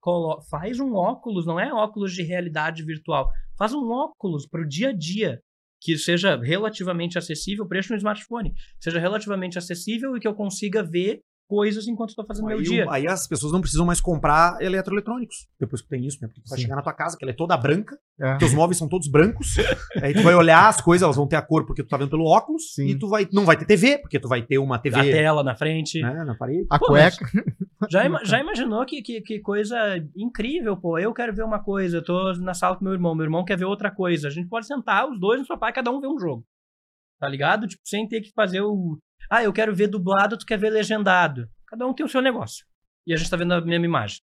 Colo- 0.00 0.40
faz 0.50 0.78
um 0.78 0.94
óculos, 0.94 1.46
não 1.46 1.58
é 1.58 1.72
óculos 1.72 2.12
de 2.12 2.22
realidade 2.22 2.84
virtual. 2.84 3.30
Faz 3.58 3.72
um 3.74 3.90
óculos 3.90 4.46
pro 4.48 4.66
dia 4.66 4.90
a 4.90 4.92
dia 4.92 5.40
que 5.84 5.98
seja 5.98 6.34
relativamente 6.34 7.18
acessível, 7.18 7.68
preço 7.68 7.92
no 7.92 7.98
smartphone. 7.98 8.54
Seja 8.80 8.98
relativamente 8.98 9.58
acessível 9.58 10.16
e 10.16 10.20
que 10.20 10.26
eu 10.26 10.34
consiga 10.34 10.82
ver 10.82 11.20
coisas 11.48 11.86
enquanto 11.86 12.10
estou 12.10 12.24
fazendo 12.26 12.46
meu 12.46 12.58
Aí, 12.58 12.64
dia. 12.64 12.86
o- 12.86 12.90
aí 12.90 13.06
as 13.06 13.26
pessoas 13.28 13.52
não 13.52 13.60
precisam 13.60 13.84
mais 13.86 14.00
comprar 14.00 14.56
eletroeletrônicos 14.60 15.46
depois 15.60 15.82
que 15.82 15.88
tem 15.88 16.04
isso, 16.06 16.18
né? 16.22 16.28
Porque 16.28 16.40
tu 16.42 16.48
vai 16.48 16.58
chegar 16.58 16.76
na 16.76 16.82
tua 16.82 16.92
casa, 16.92 17.16
que 17.16 17.24
ela 17.24 17.32
é 17.32 17.34
toda 17.36 17.56
branca, 17.56 17.98
É. 18.20 18.36
teus 18.38 18.54
móveis 18.54 18.78
são 18.78 18.88
todos 18.88 19.08
brancos, 19.08 19.54
aí 20.02 20.14
tu 20.14 20.22
vai 20.22 20.34
olhar 20.34 20.68
as 20.68 20.80
coisas, 20.80 21.02
elas 21.04 21.16
vão 21.16 21.26
ter 21.28 21.36
a 21.36 21.42
cor 21.42 21.66
porque 21.66 21.82
tu 21.82 21.88
tá 21.88 21.96
vendo 21.96 22.10
pelo 22.10 22.24
óculos, 22.24 22.74
Sim. 22.74 22.86
e 22.86 22.98
tu 22.98 23.08
vai, 23.08 23.28
não 23.32 23.44
vai 23.44 23.56
ter 23.56 23.64
TV, 23.66 23.98
porque 23.98 24.18
tu 24.18 24.28
vai 24.28 24.42
ter 24.42 24.58
uma 24.58 24.78
TV 24.78 24.98
A 24.98 25.02
tela 25.02 25.42
na 25.44 25.54
frente. 25.54 26.00
né, 26.00 26.24
na 26.24 26.34
parede. 26.34 26.66
A 26.70 26.78
Pô, 26.78 26.86
cueca. 26.86 27.26
Já, 27.90 28.04
ima- 28.06 28.24
já 28.24 28.40
imaginou 28.40 28.84
que, 28.86 29.02
que, 29.02 29.20
que 29.20 29.40
coisa 29.40 29.76
incrível, 30.16 30.76
pô? 30.76 30.98
Eu 30.98 31.12
quero 31.12 31.34
ver 31.34 31.44
uma 31.44 31.62
coisa, 31.62 31.98
eu 31.98 32.04
tô 32.04 32.32
na 32.34 32.54
sala 32.54 32.76
com 32.76 32.84
meu 32.84 32.94
irmão, 32.94 33.14
meu 33.14 33.24
irmão 33.24 33.44
quer 33.44 33.58
ver 33.58 33.64
outra 33.66 33.90
coisa. 33.90 34.28
A 34.28 34.30
gente 34.30 34.48
pode 34.48 34.66
sentar 34.66 35.08
os 35.08 35.20
dois 35.20 35.40
no 35.40 35.46
sofá 35.46 35.68
e 35.68 35.72
cada 35.72 35.90
um 35.90 36.00
ver 36.00 36.08
um 36.08 36.18
jogo. 36.18 36.44
Tá 37.20 37.28
ligado? 37.28 37.66
Tipo, 37.66 37.82
sem 37.84 38.06
ter 38.08 38.20
que 38.20 38.32
fazer 38.34 38.60
o. 38.60 38.98
Ah, 39.30 39.42
eu 39.42 39.52
quero 39.52 39.74
ver 39.74 39.88
dublado, 39.88 40.38
tu 40.38 40.46
quer 40.46 40.58
ver 40.58 40.70
legendado. 40.70 41.48
Cada 41.66 41.86
um 41.86 41.94
tem 41.94 42.04
o 42.04 42.08
seu 42.08 42.20
negócio. 42.20 42.64
E 43.06 43.12
a 43.12 43.16
gente 43.16 43.30
tá 43.30 43.36
vendo 43.36 43.52
a 43.52 43.60
mesma 43.60 43.86
imagem. 43.86 44.20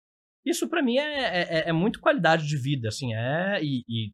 Isso 0.45 0.69
pra 0.69 0.81
mim 0.81 0.97
é, 0.97 1.41
é, 1.41 1.69
é 1.69 1.73
muito 1.73 1.99
qualidade 1.99 2.47
de 2.47 2.57
vida, 2.57 2.87
assim, 2.87 3.13
é. 3.13 3.59
E, 3.61 3.83
e 3.87 4.11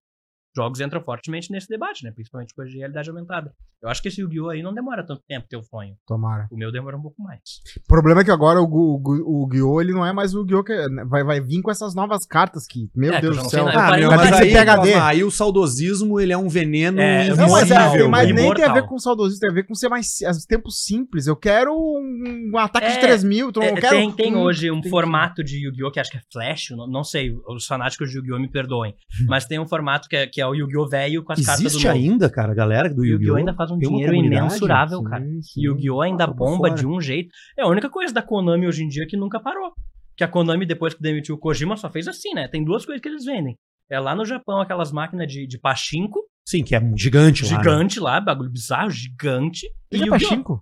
jogos 0.56 0.80
entram 0.80 1.02
fortemente 1.02 1.52
nesse 1.52 1.68
debate, 1.68 2.04
né? 2.04 2.12
Principalmente 2.12 2.54
coisa 2.54 2.72
de 2.72 2.78
realidade 2.78 3.10
aumentada. 3.10 3.52
Eu 3.82 3.90
acho 3.90 4.02
que 4.02 4.08
esse 4.08 4.22
Yu-Gi-Oh! 4.22 4.50
aí 4.50 4.64
não 4.64 4.74
demora 4.74 5.06
tanto 5.06 5.22
tempo 5.28 5.46
ter 5.48 5.58
o 5.58 5.62
sonho. 5.64 5.96
Tomara. 6.08 6.48
O 6.52 6.58
meu 6.58 6.72
demora 6.72 6.98
um 6.98 7.02
pouco 7.02 7.22
mais. 7.22 7.40
O 7.84 7.88
problema 7.88 8.22
é 8.22 8.24
que 8.24 8.32
agora 8.32 8.60
o, 8.62 8.66
o, 8.66 9.44
o 9.44 9.48
Guiô, 9.48 9.80
ele 9.82 9.92
não 9.94 10.06
é 10.06 10.12
mais 10.14 10.34
o 10.34 10.44
Guiô 10.44 10.64
que 10.64 10.74
vai, 11.08 11.24
vai 11.24 11.40
vir 11.42 11.62
com 11.62 11.70
essas 11.70 11.94
novas 11.94 12.26
cartas 12.26 12.66
que, 12.66 12.90
meu 12.96 13.14
É, 13.14 13.20
que 13.20 13.26
eu 13.28 13.32
Deus 13.32 13.38
do 13.38 13.44
não 13.44 13.50
sei 13.50 13.60
céu. 13.60 13.68
Eu 13.68 13.72
de 13.72 13.98
ter 13.98 14.10
que 14.10 14.16
fazer 14.16 14.50
ser 14.52 14.66
PHD. 14.66 14.94
Aí 14.96 15.24
o 15.24 15.30
saudosismo, 15.32 16.20
ele 16.20 16.34
é 16.34 16.38
um 16.38 16.48
veneno 16.48 17.00
É, 17.00 17.30
Não, 17.30 17.50
mas, 17.50 17.70
é, 17.70 18.08
mas 18.08 18.34
nem 18.34 18.54
tem 18.54 18.66
a 18.66 18.74
ver 18.74 18.86
com 18.88 18.98
saudosismo, 18.98 19.40
tem 19.42 19.50
a 19.52 19.54
ver 19.54 19.64
com 19.68 19.76
ser 19.76 19.90
mais 19.90 20.22
as 20.26 20.46
tempos 20.46 20.84
simples. 20.84 21.28
Eu 21.28 21.36
quero 21.36 21.74
um, 21.76 22.52
um 22.54 22.58
ataque 22.58 22.88
de 22.88 22.94
É, 22.98 23.02
3 23.02 23.24
mil, 23.24 23.52
não 23.56 23.62
É, 23.64 23.74
quero. 23.74 23.96
tem 23.96 24.12
tem 24.12 24.36
um- 24.36 24.40
hoje 24.42 24.72
um 24.72 24.82
tem- 24.82 24.90
formato 24.90 25.44
de 25.44 25.64
Yu-Gi-Oh! 25.66 25.92
que 25.92 26.00
acho 26.00 26.12
que 26.12 26.18
é 26.18 26.22
Flash, 26.32 26.70
não, 26.72 26.88
não 26.88 27.04
sei, 27.04 27.32
os 27.48 27.66
fanáticos 27.68 28.10
de 28.10 28.18
Yu-Gi-Oh! 28.18 28.40
me 28.40 28.50
perdoem. 28.50 28.96
Mas 29.30 29.46
tem 29.46 29.60
um 29.60 29.68
formato 29.68 30.08
que 30.10 30.16
é, 30.16 30.28
que 30.28 30.42
é 30.42 30.45
o 30.48 30.56
Yu-Gi-Oh! 30.56 30.88
velho 30.88 31.24
com 31.24 31.34
as 31.34 31.40
cartas 31.46 31.62
do 31.64 31.68
Existe 31.68 31.88
ainda, 31.88 32.30
cara, 32.30 32.52
a 32.52 32.56
galera 32.56 32.88
do 32.90 33.04
Yu-Gi-Oh! 33.04 33.12
Yu-Gi-Oh! 33.14 33.36
ainda 33.38 33.54
faz 33.54 33.72
um 33.72 33.78
dinheiro 33.78 34.14
imensurável, 34.16 35.00
Sim, 35.00 35.04
cara. 35.06 35.26
Yu-Gi-Oh! 35.58 36.02
ainda 36.02 36.28
Tá 36.28 36.34
bomba 36.34 36.70
fora. 36.70 36.76
de 36.76 36.86
um 36.88 37.00
jeito. 37.02 37.30
É 37.58 37.64
a 37.64 37.68
única 37.68 37.90
coisa 37.90 38.14
da 38.14 38.22
Konami 38.22 38.68
hoje 38.68 38.84
em 38.84 38.88
dia 38.88 39.06
que 39.08 39.18
nunca 39.18 39.40
parou. 39.40 39.74
Que 40.18 40.24
a 40.24 40.28
Konami, 40.28 40.66
depois 40.66 40.94
que 40.94 41.02
demitiu 41.02 41.36
o 41.36 41.38
Kojima, 41.38 41.76
só 41.76 41.90
fez 41.90 42.08
assim, 42.08 42.34
né? 42.34 42.48
Tem 42.48 42.64
duas 42.64 42.86
coisas 42.86 43.02
que 43.02 43.08
eles 43.10 43.26
vendem. 43.26 43.56
É 43.90 44.00
lá 44.00 44.16
no 44.16 44.26
Japão, 44.26 44.60
aquelas 44.62 44.92
máquinas 44.92 45.28
de, 45.32 45.46
de 45.46 45.60
pachinko, 45.60 46.22
Sim, 46.48 46.64
que 46.64 46.74
é 46.76 46.80
um 46.80 46.98
gigante 46.98 47.44
lá. 47.44 47.52
né? 47.52 47.58
gigante 47.58 48.00
lá, 48.00 48.20
bagulho 48.22 48.50
bizarro, 48.50 48.90
gigante. 48.90 49.68
Ele 49.92 50.04
é 50.04 50.06
Yu-Gi-Oh! 50.08 50.30
pachinko? 50.30 50.62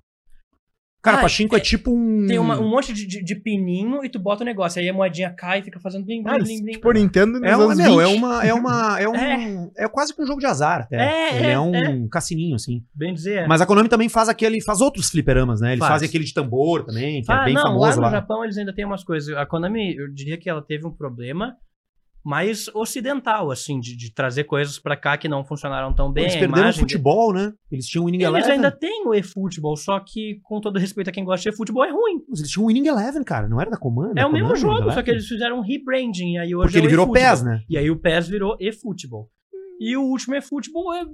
Cara, 1.04 1.18
Ah, 1.18 1.22
Pachinko 1.22 1.58
é, 1.58 1.60
tipo 1.60 1.92
um... 1.94 2.26
Tem 2.28 2.40
uma- 2.40 2.58
um 2.58 2.70
monte 2.70 2.94
de, 2.94 3.06
de, 3.06 3.22
de 3.22 3.36
pininho 3.36 4.06
e 4.06 4.10
tu 4.10 4.18
bota 4.18 4.42
o 4.42 4.46
negócio. 4.46 4.82
Aí 4.82 4.88
a 4.88 4.94
moedinha 4.94 5.30
cai 5.32 5.60
e 5.60 5.62
fica 5.62 5.78
fazendo 5.78 6.06
blim, 6.06 6.24
blim, 6.24 6.34
Ah, 6.34 6.38
blim, 6.40 6.64
blim. 6.64 6.72
tipo 6.72 6.92
Nintendo 6.94 7.42
nos 7.42 7.44
É, 7.50 7.58
um, 7.58 7.62
anos 7.62 7.78
meu, 7.78 7.98
20. 7.98 8.02
é 8.02 8.08
uma, 8.08 8.46
é 8.46 8.54
uma, 8.54 9.00
é 9.02 9.10
um, 9.10 9.14
É. 9.78 9.84
é. 9.84 9.88
quase 9.90 10.16
que 10.16 10.22
um 10.22 10.26
jogo 10.26 10.40
de 10.40 10.46
azar, 10.46 10.84
até. 10.84 10.96
É, 10.96 11.36
Ele 11.38 11.48
é, 11.48 11.52
é, 11.52 11.60
um 11.60 12.08
cassininho, 12.08 12.56
assim. 12.56 12.82
Bem 12.96 13.14
dizer. 13.14 13.46
Mas 13.50 13.60
a 13.60 13.66
Konami 13.66 13.90
também 13.90 14.08
faz 14.08 14.30
aquele, 14.30 14.62
faz 14.62 14.80
outros 14.80 15.10
fliperamas, 15.10 15.60
né? 15.60 15.72
Eles 15.74 15.80
Faz. 15.80 15.92
fazem 15.92 16.08
aquele 16.08 16.24
de 16.24 16.34
tambor 16.34 16.86
também, 16.86 17.22
que 17.22 17.30
é 17.30 17.36
ah, 17.36 17.44
bem 17.44 17.54
não, 17.54 17.64
famoso 17.64 18.00
lá 18.00 18.08
lá. 18.08 18.10
no 18.10 18.16
Japão 18.22 18.44
eles 18.46 18.58
ainda 18.58 18.74
têm 18.74 18.86
umas 18.86 19.04
coisas. 19.04 19.36
A 19.36 19.46
Konami, 19.46 19.96
eu 19.98 20.08
diria 20.10 20.38
que 20.38 20.50
ela 20.50 20.62
teve 20.62 20.88
um 20.88 20.92
problema 20.92 21.58
mais 22.24 22.68
ocidental, 22.74 23.52
assim, 23.52 23.80
de, 23.80 23.98
de 23.98 24.14
trazer 24.14 24.46
coisas 24.46 24.80
pra 24.80 24.96
cá 24.96 25.18
que 25.18 25.28
não 25.28 25.44
funcionaram 25.44 25.94
tão 25.94 26.12
bem. 26.12 26.24
Eles 26.24 26.36
perderam 26.38 26.70
o 26.70 26.74
futebol, 26.74 27.34
né? 27.34 27.54
Eles 27.70 27.86
tinham 27.86 28.04
o 28.04 28.06
Winning 28.06 28.24
Eles 28.24 28.30
Eleven. 28.30 28.52
ainda 28.54 28.72
têm 28.72 29.06
o 29.06 29.14
eFootball, 29.14 29.76
só 29.76 30.00
que, 30.00 30.40
com 30.44 30.62
todo 30.62 30.80
respeito 30.80 31.10
a 31.10 31.14
quem 31.14 31.26
gosta 31.26 31.50
de 31.50 31.54
eFootball, 31.54 31.84
é 31.84 31.92
ruim. 31.92 32.24
Mas 32.30 32.40
Eles 32.40 32.52
tinham 32.52 32.64
o 32.64 32.68
Winning 32.68 32.88
Eleven, 32.88 33.24
cara. 33.24 33.50
Não 33.50 33.60
era 33.60 33.70
da 33.70 33.78
Comando? 33.78 34.18
É 34.18 34.26
o 34.26 34.32
mesmo 34.32 34.56
jogo, 34.56 34.92
só 34.92 35.04
que 35.04 35.12
eles 35.12 35.28
fizeram 35.28 35.58
um 35.60 35.62
rebranding, 35.62 36.36
e 36.36 36.38
aí 36.38 36.56
hoje 36.56 36.68
Porque 36.68 36.78
é 36.78 36.82
ele 36.82 36.88
virou. 36.88 37.12
PES, 37.12 37.44
né? 37.44 37.62
E 37.70 37.78
aí 37.78 37.92
o 37.92 38.00
PES 38.00 38.28
virou 38.30 38.56
eFootball. 38.60 39.30
E 39.80 39.98
o 39.98 40.04
último 40.04 40.36
eFootball 40.36 40.94
é. 40.94 41.06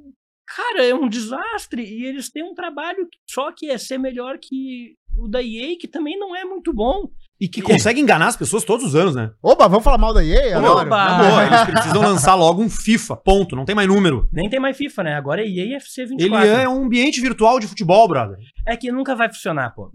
Cara, 0.56 0.84
é 0.86 0.94
um 0.94 1.08
desastre. 1.08 1.84
E 1.84 2.06
eles 2.06 2.30
têm 2.32 2.44
um 2.44 2.54
trabalho 2.54 3.08
só 3.30 3.52
que 3.52 3.70
é 3.70 3.78
ser 3.78 3.98
melhor 3.98 4.38
que 4.40 4.96
o 5.18 5.28
da 5.28 5.42
EA, 5.42 5.78
que 5.80 5.88
também 5.88 6.18
não 6.18 6.36
é 6.36 6.44
muito 6.44 6.74
bom. 6.74 7.10
E 7.40 7.48
que 7.48 7.62
consegue 7.62 8.02
enganar 8.02 8.28
as 8.28 8.36
pessoas 8.36 8.66
todos 8.66 8.86
os 8.86 8.96
anos, 8.96 9.16
né? 9.16 9.32
Oba, 9.42 9.68
vamos 9.70 9.84
falar 9.84 9.98
mal 9.98 10.14
da 10.14 10.24
EA 10.24 10.58
agora? 10.58 10.86
Oba! 10.88 11.06
Na 11.06 11.18
boa, 11.18 11.46
eles 11.46 11.62
precisam 11.72 12.02
lançar 12.02 12.36
logo 12.36 12.62
um 12.62 12.70
FIFA, 12.70 13.16
ponto. 13.16 13.56
Não 13.56 13.64
tem 13.64 13.74
mais 13.74 13.88
número. 13.88 14.28
Nem 14.32 14.50
tem 14.50 14.60
mais 14.60 14.76
FIFA, 14.76 15.04
né? 15.04 15.16
Agora 15.16 15.42
é 15.42 15.48
EA 15.48 15.78
FC 15.78 16.02
Ele 16.02 16.10
24. 16.18 16.48
é 16.48 16.68
um 16.68 16.84
ambiente 16.84 17.22
virtual 17.22 17.58
de 17.60 17.68
futebol, 17.68 18.08
brother. 18.10 18.38
É 18.68 18.76
que 18.76 18.92
nunca 18.92 19.16
vai 19.16 19.30
funcionar, 19.30 19.74
pô. 19.74 19.90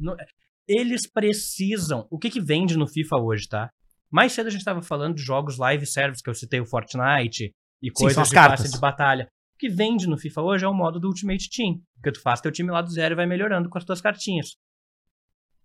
Eles 0.67 1.07
precisam. 1.07 2.07
O 2.11 2.19
que 2.19 2.31
que 2.31 2.41
vende 2.41 2.79
no 2.79 2.87
FIFA 2.87 3.17
hoje, 3.19 3.47
tá? 3.47 3.69
Mais 4.11 4.33
cedo 4.33 4.47
a 4.47 4.51
gente 4.51 4.65
tava 4.65 4.81
falando 4.81 5.17
de 5.17 5.23
jogos 5.23 5.59
live 5.59 5.85
service, 5.85 6.23
que 6.23 6.31
eu 6.31 6.35
citei 6.35 6.61
o 6.61 6.67
Fortnite 6.67 7.53
e 7.83 7.89
são 7.89 7.95
coisas 7.95 8.19
as 8.19 8.29
de 8.29 8.35
cartas. 8.35 8.71
de 8.71 8.79
batalha. 8.79 9.29
O 9.55 9.59
que 9.59 9.69
vende 9.69 10.09
no 10.09 10.17
FIFA 10.17 10.41
hoje 10.43 10.65
é 10.65 10.69
o 10.69 10.73
modo 10.73 10.99
do 10.99 11.09
Ultimate 11.09 11.51
Team. 11.51 11.75
Que 12.03 12.11
tu 12.11 12.23
faz 12.23 12.41
teu 12.41 12.51
time 12.51 12.71
lá 12.71 12.81
do 12.81 12.91
zero 12.91 13.15
e 13.15 13.17
vai 13.17 13.27
melhorando 13.27 13.69
com 13.69 13.77
as 13.77 13.85
tuas 13.85 14.01
cartinhas. 14.01 14.57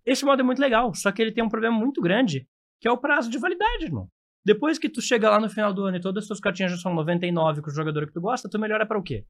Esse 0.04 0.24
modo 0.24 0.40
é 0.40 0.44
muito 0.44 0.60
legal, 0.60 0.94
só 0.94 1.12
que 1.12 1.20
ele 1.20 1.32
tem 1.32 1.44
um 1.44 1.48
problema 1.48 1.76
muito 1.76 2.00
grande, 2.00 2.46
que 2.80 2.88
é 2.88 2.90
o 2.90 2.98
prazo 2.98 3.30
de 3.30 3.38
validade, 3.38 3.84
irmão. 3.84 4.08
Depois 4.44 4.78
que 4.78 4.88
tu 4.88 5.02
chega 5.02 5.28
lá 5.28 5.38
no 5.38 5.50
final 5.50 5.72
do 5.72 5.84
ano 5.84 5.98
e 5.98 6.00
todas 6.00 6.24
as 6.24 6.28
tuas 6.28 6.40
cartinhas 6.40 6.72
já 6.72 6.78
são 6.78 6.94
99 6.94 7.60
com 7.60 7.70
o 7.70 7.74
jogador 7.74 8.06
que 8.06 8.12
tu 8.12 8.20
gosta, 8.20 8.48
tu 8.48 8.58
melhora 8.58 8.86
pra 8.86 8.98
o 8.98 9.02
quê? 9.02 9.24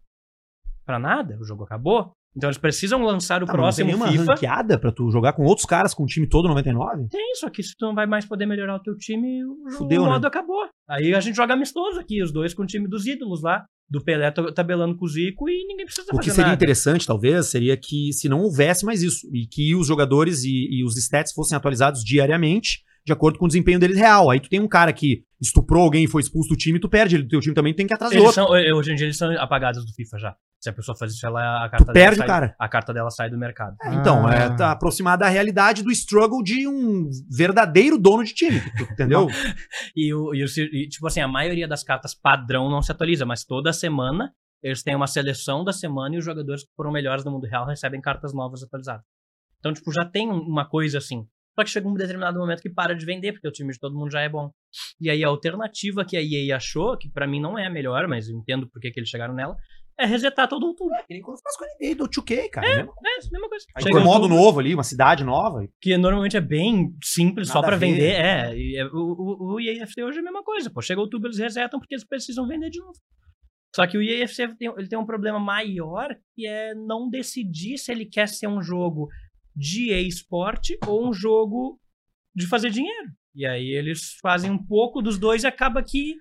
Pra 0.91 0.99
nada? 0.99 1.39
O 1.41 1.45
jogo 1.45 1.63
acabou? 1.65 2.13
Então 2.37 2.49
eles 2.49 2.59
precisam 2.59 3.03
lançar 3.03 3.43
o 3.43 3.47
Tá, 3.47 3.53
mas 3.57 3.79
não 3.79 3.87
tem 3.87 3.95
próximo 3.97 4.19
FIFA. 4.19 4.33
ranqueada 4.33 4.79
pra 4.79 4.93
tu 4.93 5.11
jogar 5.11 5.33
com 5.33 5.43
outros 5.45 5.67
caras 5.67 5.93
com 5.95 6.05
o 6.05 6.07
time 6.07 6.29
todo 6.29 6.49
99? 6.49 7.09
Tem, 7.09 7.35
só 7.37 7.49
que 7.51 7.63
se 7.63 7.75
tu 7.77 7.87
não 7.87 7.95
vai 7.95 8.07
mais 8.07 8.25
poder 8.25 8.47
melhorar 8.47 8.77
o 8.77 8.83
teu 8.83 8.97
time, 8.97 9.45
o, 9.45 9.49
jogo- 9.71 9.71
Fudeu, 9.85 10.03
o 10.03 10.05
né? 10.05 10.11
modo 10.13 10.27
acabou. 10.27 10.65
Aí 10.89 11.13
a 11.15 11.21
gente 11.21 11.35
joga 11.37 11.55
amistoso 11.55 11.99
aqui, 11.99 12.23
os 12.23 12.33
dois 12.33 12.55
com 12.55 12.63
o 12.63 12.67
time 12.67 12.89
dos 12.89 13.07
ídolos 13.07 13.43
lá. 13.43 13.65
Do 13.89 14.01
Pelé 14.01 14.31
ta- 14.31 14.53
tabelando 14.53 14.97
com 14.97 15.05
o 15.05 15.09
Zico 15.09 15.49
e 15.49 15.67
ninguém 15.67 15.85
precisa 15.85 16.07
O 16.13 16.17
fazer 16.17 16.21
que 16.23 16.31
seria 16.31 16.45
nada. 16.45 16.55
interessante, 16.55 17.05
talvez, 17.05 17.47
seria 17.47 17.77
que 17.77 18.13
se 18.13 18.29
não 18.29 18.41
houvesse 18.43 18.85
mais 18.87 19.03
isso 19.03 19.27
e 19.35 19.47
que 19.49 19.75
os 19.75 19.85
jogadores 19.89 20.45
e, 20.45 20.69
e 20.79 20.85
os 20.85 20.97
stats 20.97 21.33
fossem 21.33 21.57
atualizados 21.57 22.05
diariamente 22.05 22.85
de 23.05 23.13
acordo 23.13 23.39
com 23.41 23.47
o 23.47 23.49
desempenho 23.49 23.81
deles 23.81 23.97
real. 23.97 24.31
Aí 24.31 24.39
tu 24.39 24.49
tem 24.49 24.61
um 24.61 24.69
cara 24.69 24.93
que 24.93 25.25
estuprou 25.41 25.83
alguém 25.83 26.05
e 26.05 26.09
foi 26.09 26.21
expulso 26.23 26.51
do 26.51 26.57
time, 26.57 26.79
tu 26.79 26.89
perde 26.89 27.17
ele 27.17 27.25
do 27.25 27.29
teu 27.31 27.41
time 27.41 27.55
também, 27.55 27.73
tu 27.73 27.79
tem 27.79 27.87
que 27.89 27.95
Eles 27.95 28.17
outro. 28.19 28.33
são, 28.33 28.55
eh, 28.55 28.73
hoje 28.73 28.93
em 28.93 28.95
dia 28.95 29.07
eles 29.07 29.17
são 29.17 29.29
apagados 29.41 29.85
do 29.85 29.93
FIFA 29.93 30.19
já. 30.19 30.37
Se 30.61 30.69
a 30.69 30.73
pessoa 30.75 30.95
faz 30.97 31.13
isso, 31.15 31.27
ela, 31.27 31.65
a 31.65 31.71
carta 31.71 31.87
dela 31.87 31.95
perde 31.95 32.15
o 32.17 32.19
sai, 32.19 32.27
cara. 32.27 32.55
A 32.59 32.69
carta 32.69 32.93
dela 32.93 33.11
sai 33.11 33.31
do 33.31 33.39
mercado. 33.39 33.77
É, 33.83 33.95
então, 33.95 34.29
é 34.29 34.45
Ah. 34.45 34.55
tá 34.57 34.71
aproximada 34.73 35.25
da 35.25 35.31
realidade 35.31 35.83
do 35.83 35.91
struggle 35.91 36.43
de 36.43 36.69
um 36.69 37.09
verdadeiro 37.35 37.97
dono 37.99 38.23
de 38.23 38.35
time, 38.35 38.61
entendeu? 38.93 39.27
E, 39.97 40.13
o, 40.15 40.35
e, 40.35 40.45
o 40.45 40.47
e, 40.73 40.89
tipo 40.89 41.07
assim, 41.07 41.21
a 41.21 41.27
maioria 41.29 41.67
das 41.67 41.83
cartas 41.83 42.15
padrão 42.15 42.71
não 42.71 42.83
se 42.83 42.93
atualiza, 42.93 43.25
mas 43.25 43.45
toda 43.45 43.73
semana 43.73 44.33
eles 44.63 44.83
têm 44.83 44.95
uma 44.95 45.07
seleção 45.07 45.65
da 45.65 45.73
semana 45.73 46.15
e 46.15 46.19
os 46.19 46.25
jogadores 46.25 46.63
que 46.65 46.71
foram 46.77 46.93
melhores 46.93 47.25
no 47.25 47.31
mundo 47.33 47.47
real 47.47 47.67
recebem 47.67 48.01
cartas 48.01 48.35
novas 48.35 48.63
atualizadas. 48.63 49.03
Então, 49.59 49.73
tipo, 49.73 49.91
já 49.93 50.05
tem 50.05 50.31
um- 50.31 50.41
uma 50.43 50.69
coisa 50.69 50.99
assim. 50.99 51.25
Só 51.59 51.65
que 51.65 51.71
chega 51.71 51.89
um 51.89 51.95
determinado 51.95 52.39
momento 52.39 52.61
que 52.63 52.71
para 52.71 52.95
de 52.95 53.05
vender, 53.05 53.33
porque 53.33 53.49
o 53.49 53.51
time 53.51 53.73
de 53.73 53.79
todo 53.79 53.97
mundo 53.99 54.11
já 54.11 54.21
é 54.21 54.29
bom. 54.29 54.51
E 55.01 55.11
aí 55.11 55.25
a 55.25 55.29
alternativa 55.29 56.05
que 56.05 56.17
a 56.17 56.23
EA 56.23 56.57
achou, 56.57 56.97
que 56.97 57.11
pra 57.11 57.27
mim 57.27 57.41
não 57.41 57.59
é 57.59 57.67
a 57.67 57.71
melhor, 57.71 58.07
mas 58.07 58.29
eu 58.29 58.37
entendo 58.37 58.69
por 58.71 58.81
que 58.81 58.91
que 58.91 59.01
eles 59.01 59.09
chegaram 59.09 59.35
nela, 59.35 59.57
é 60.01 60.07
resetar 60.07 60.49
todo 60.49 60.67
outubro. 60.67 60.95
Que 61.07 61.15
nem 61.15 61.23
quando 61.23 61.41
faz 61.43 61.57
com 61.57 61.65
a 61.65 61.69
NBA 61.69 61.95
do 61.97 62.09
2K, 62.09 62.51
cara. 62.51 62.67
né? 62.67 62.83
É, 62.83 63.27
a 63.27 63.31
mesma 63.31 63.49
coisa. 63.49 63.67
Aí 63.77 63.83
Chega 63.83 63.99
um 63.99 64.05
modo 64.05 64.23
outubro, 64.23 64.43
novo 64.43 64.61
ali, 64.61 64.75
uma 64.75 64.83
cidade 64.83 65.23
nova. 65.23 65.69
que 65.81 65.97
normalmente 65.97 66.37
é 66.37 66.41
bem 66.41 66.97
simples, 67.03 67.49
só 67.49 67.61
pra 67.61 67.77
vender. 67.77 68.13
É, 68.13 68.57
e 68.57 68.77
é, 68.77 68.87
o, 68.87 68.91
o, 68.97 69.55
o 69.55 69.61
EAFC 69.61 70.03
hoje 70.03 70.19
é 70.19 70.21
a 70.21 70.25
mesma 70.25 70.43
coisa. 70.43 70.71
Pô, 70.71 70.81
chega 70.81 71.01
outubro, 71.01 71.29
eles 71.29 71.39
resetam 71.39 71.79
porque 71.79 71.95
eles 71.95 72.07
precisam 72.07 72.47
vender 72.47 72.71
de 72.71 72.81
novo. 72.81 72.99
Só 73.75 73.87
que 73.87 73.97
o 73.97 74.03
EAFC 74.03 74.57
tem, 74.57 74.69
ele 74.77 74.89
tem 74.89 74.99
um 74.99 75.07
problema 75.07 75.39
maior, 75.39 76.17
que 76.35 76.47
é 76.47 76.75
não 76.75 77.09
decidir 77.09 77.79
se 77.79 77.93
ele 77.93 78.05
quer 78.05 78.29
ser 78.29 78.49
um 78.49 78.61
jogo 78.61 79.09
de 79.55 79.93
e-sport 79.93 80.71
ou 80.87 81.09
um 81.09 81.13
jogo 81.13 81.79
de 82.35 82.47
fazer 82.47 82.71
dinheiro. 82.71 83.11
E 83.35 83.47
aí 83.47 83.71
eles 83.71 84.17
fazem 84.21 84.51
um 84.51 84.59
pouco 84.59 85.01
dos 85.01 85.19
dois 85.19 85.45
e 85.45 85.47
acaba 85.47 85.83
que 85.83 86.17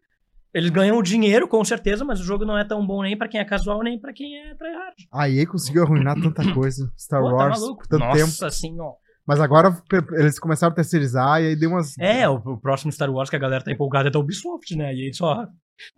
eles 0.53 0.69
ganham 0.69 0.97
o 0.97 1.03
dinheiro, 1.03 1.47
com 1.47 1.63
certeza, 1.63 2.03
mas 2.03 2.19
o 2.19 2.23
jogo 2.23 2.45
não 2.45 2.57
é 2.57 2.63
tão 2.63 2.85
bom 2.85 3.01
nem 3.03 3.17
pra 3.17 3.27
quem 3.27 3.39
é 3.39 3.45
casual, 3.45 3.83
nem 3.83 3.99
pra 3.99 4.13
quem 4.13 4.37
é 4.39 4.55
tryhard. 4.55 4.95
A 5.13 5.29
EA 5.29 5.45
conseguiu 5.45 5.83
arruinar 5.83 6.19
tanta 6.21 6.53
coisa. 6.53 6.91
Star 6.97 7.21
Pô, 7.21 7.29
tá 7.29 7.35
Wars, 7.35 7.59
maluco? 7.59 7.87
tanto 7.87 7.99
Nossa, 8.05 8.17
tempo. 8.17 8.45
assim, 8.45 8.79
ó. 8.79 8.93
Mas 9.27 9.39
agora 9.39 9.77
eles 10.13 10.39
começaram 10.39 10.71
a 10.71 10.75
terceirizar 10.75 11.39
e 11.41 11.47
aí 11.47 11.55
deu 11.55 11.69
umas. 11.69 11.95
É, 11.99 12.27
o, 12.27 12.35
o 12.35 12.57
próximo 12.59 12.91
Star 12.91 13.11
Wars 13.11 13.29
que 13.29 13.35
a 13.35 13.39
galera 13.39 13.63
tá 13.63 13.71
empolgada 13.71 14.07
é 14.09 14.11
da 14.11 14.17
Ubisoft, 14.17 14.75
né? 14.75 14.91
E 14.95 15.05
aí 15.05 15.13
só 15.13 15.45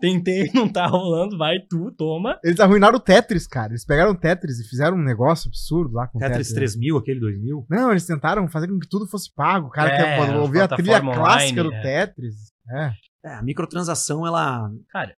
tentei, 0.01 0.49
não 0.53 0.67
tá 0.67 0.85
rolando, 0.85 1.37
vai 1.37 1.59
tu, 1.69 1.91
toma. 1.97 2.37
Eles 2.43 2.59
arruinaram 2.59 2.97
o 2.97 2.99
Tetris, 2.99 3.47
cara. 3.47 3.71
Eles 3.71 3.85
pegaram 3.85 4.11
o 4.11 4.17
Tetris 4.17 4.59
e 4.59 4.67
fizeram 4.67 4.97
um 4.97 5.03
negócio 5.03 5.47
absurdo 5.47 5.93
lá 5.93 6.07
com 6.07 6.17
o 6.17 6.19
Tetris 6.19 6.49
Tetris. 6.49 6.73
3000, 6.73 6.97
aquele 6.97 7.19
2000. 7.21 7.65
Não, 7.69 7.91
eles 7.91 8.05
tentaram 8.05 8.49
fazer 8.49 8.67
com 8.67 8.77
que 8.77 8.89
tudo 8.89 9.07
fosse 9.07 9.33
pago. 9.33 9.67
O 9.67 9.71
cara 9.71 9.91
É, 9.91 9.97
quer 10.25 10.35
ouvir 10.35 10.59
a 10.61 10.67
trilha 10.67 10.99
plataforma 10.99 11.13
clássica 11.15 11.61
online, 11.61 11.69
do 11.69 11.73
é. 11.73 11.81
Tetris. 11.81 12.35
É. 12.69 12.91
É, 13.23 13.33
a 13.35 13.43
microtransação, 13.43 14.25
ela 14.25 14.69
Cara, 14.89 15.15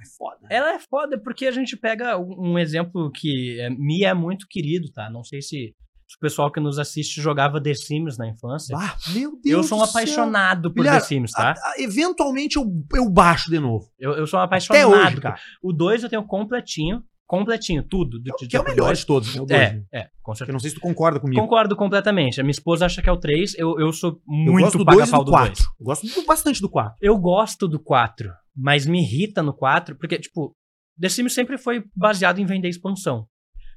é 0.00 0.04
foda. 0.18 0.38
ela 0.50 0.72
é 0.74 0.78
foda 0.78 1.20
porque 1.22 1.46
a 1.46 1.52
gente 1.52 1.76
pega 1.76 2.18
um 2.18 2.58
exemplo 2.58 3.10
que 3.10 3.60
é, 3.60 3.70
me 3.70 4.04
é 4.04 4.12
muito 4.12 4.46
querido, 4.48 4.90
tá? 4.92 5.08
Não 5.10 5.22
sei 5.24 5.40
se, 5.40 5.74
o 6.16 6.20
pessoal 6.20 6.50
que 6.52 6.60
nos 6.60 6.78
assiste 6.78 7.20
jogava 7.20 7.60
The 7.62 7.72
Sims 7.74 8.18
na 8.18 8.28
infância. 8.28 8.76
Ah, 8.76 8.96
meu 9.12 9.32
Deus 9.42 9.44
eu 9.44 9.62
sou 9.64 9.78
um 9.78 9.80
do 9.82 9.86
céu. 9.86 10.00
apaixonado 10.02 10.70
por 10.72 10.82
Bilhar, 10.82 11.00
The 11.00 11.06
Sims, 11.06 11.32
tá? 11.32 11.50
A- 11.52 11.52
a- 11.52 11.74
eventualmente 11.78 12.56
eu, 12.56 12.64
eu 12.94 13.08
baixo 13.08 13.50
de 13.50 13.58
novo. 13.60 13.88
Eu, 13.98 14.12
eu 14.12 14.26
sou 14.26 14.38
um 14.38 14.42
apaixonado. 14.42 14.92
Até 14.94 15.06
hoje, 15.08 15.20
cara. 15.20 15.38
O 15.62 15.72
2 15.72 16.02
eu 16.02 16.08
tenho 16.08 16.26
completinho, 16.26 17.02
completinho, 17.26 17.82
tudo. 17.82 18.18
Do, 18.20 18.34
Que 18.36 18.56
é 18.56 18.60
o 18.60 18.64
melhor 18.64 18.94
de 18.94 19.04
todos, 19.04 19.34
né? 19.34 19.40
O 19.40 19.46
dois, 19.46 19.60
É, 19.60 19.82
é, 19.92 20.08
com 20.22 20.32
Eu 20.32 20.36
certeza. 20.36 20.52
não 20.52 20.60
sei 20.60 20.70
se 20.70 20.76
tu 20.76 20.80
concorda 20.80 21.18
comigo. 21.20 21.40
Concordo 21.40 21.74
completamente. 21.76 22.40
A 22.40 22.44
minha 22.44 22.50
esposa 22.52 22.86
acha 22.86 23.02
que 23.02 23.08
é 23.08 23.12
o 23.12 23.16
3, 23.16 23.54
eu, 23.58 23.78
eu 23.80 23.92
sou 23.92 24.10
eu 24.12 24.20
muito 24.26 24.62
gosto 24.64 24.78
do 24.78 24.84
2 24.84 24.96
e 24.96 25.00
paga-pau 25.00 25.24
do 25.24 25.30
do 25.30 25.36
2. 25.36 25.48
4. 25.48 25.64
Eu 25.80 25.84
gosto 25.84 26.06
do- 26.06 26.26
bastante 26.26 26.60
do 26.60 26.70
4. 26.70 26.96
Eu 27.00 27.18
gosto 27.18 27.68
do 27.68 27.78
4, 27.80 28.30
mas 28.56 28.86
me 28.86 29.02
irrita 29.02 29.42
no 29.42 29.52
4, 29.52 29.96
porque, 29.96 30.18
tipo, 30.18 30.54
The 31.00 31.08
Sims 31.08 31.32
sempre 31.34 31.58
foi 31.58 31.84
baseado 31.94 32.38
em 32.38 32.46
vender 32.46 32.68
expansão. 32.68 33.26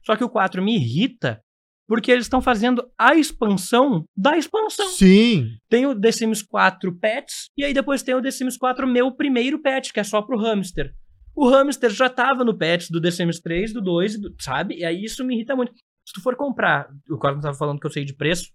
Só 0.05 0.15
que 0.15 0.23
o 0.23 0.29
4 0.29 0.61
me 0.63 0.75
irrita 0.75 1.41
porque 1.87 2.11
eles 2.11 2.25
estão 2.25 2.39
fazendo 2.39 2.87
a 2.99 3.15
expansão 3.15 4.05
da 4.15 4.37
expansão. 4.37 4.87
Sim. 4.91 5.47
Tem 5.67 5.87
o 5.87 5.99
The 5.99 6.11
Sims 6.11 6.43
4 6.43 6.95
Pets, 6.99 7.49
e 7.57 7.65
aí 7.65 7.73
depois 7.73 8.03
tem 8.03 8.13
o 8.13 8.21
The 8.21 8.29
Sims 8.29 8.57
4 8.57 8.87
meu 8.87 9.11
primeiro 9.11 9.59
pet, 9.59 9.91
que 9.91 9.99
é 9.99 10.03
só 10.03 10.21
pro 10.21 10.37
hamster. 10.37 10.93
O 11.39 11.49
hamster 11.49 11.89
já 11.89 12.09
tava 12.09 12.43
no 12.43 12.57
pet 12.57 12.91
do 12.91 12.99
The 13.01 13.11
Sims 13.11 13.39
3, 13.39 13.71
do 13.73 13.81
2, 13.81 14.19
do- 14.19 14.35
sabe? 14.39 14.75
E 14.75 14.83
aí 14.83 15.03
isso 15.03 15.23
me 15.23 15.35
irrita 15.35 15.55
muito. 15.55 15.71
Se 16.05 16.13
tu 16.13 16.21
for 16.21 16.35
comprar, 16.35 16.89
o 17.09 17.17
Cosmo 17.17 17.41
tava 17.41 17.55
falando 17.57 17.79
que 17.79 17.85
eu 17.87 17.91
sei 17.91 18.03
de 18.03 18.13
preço, 18.15 18.43
se 18.43 18.51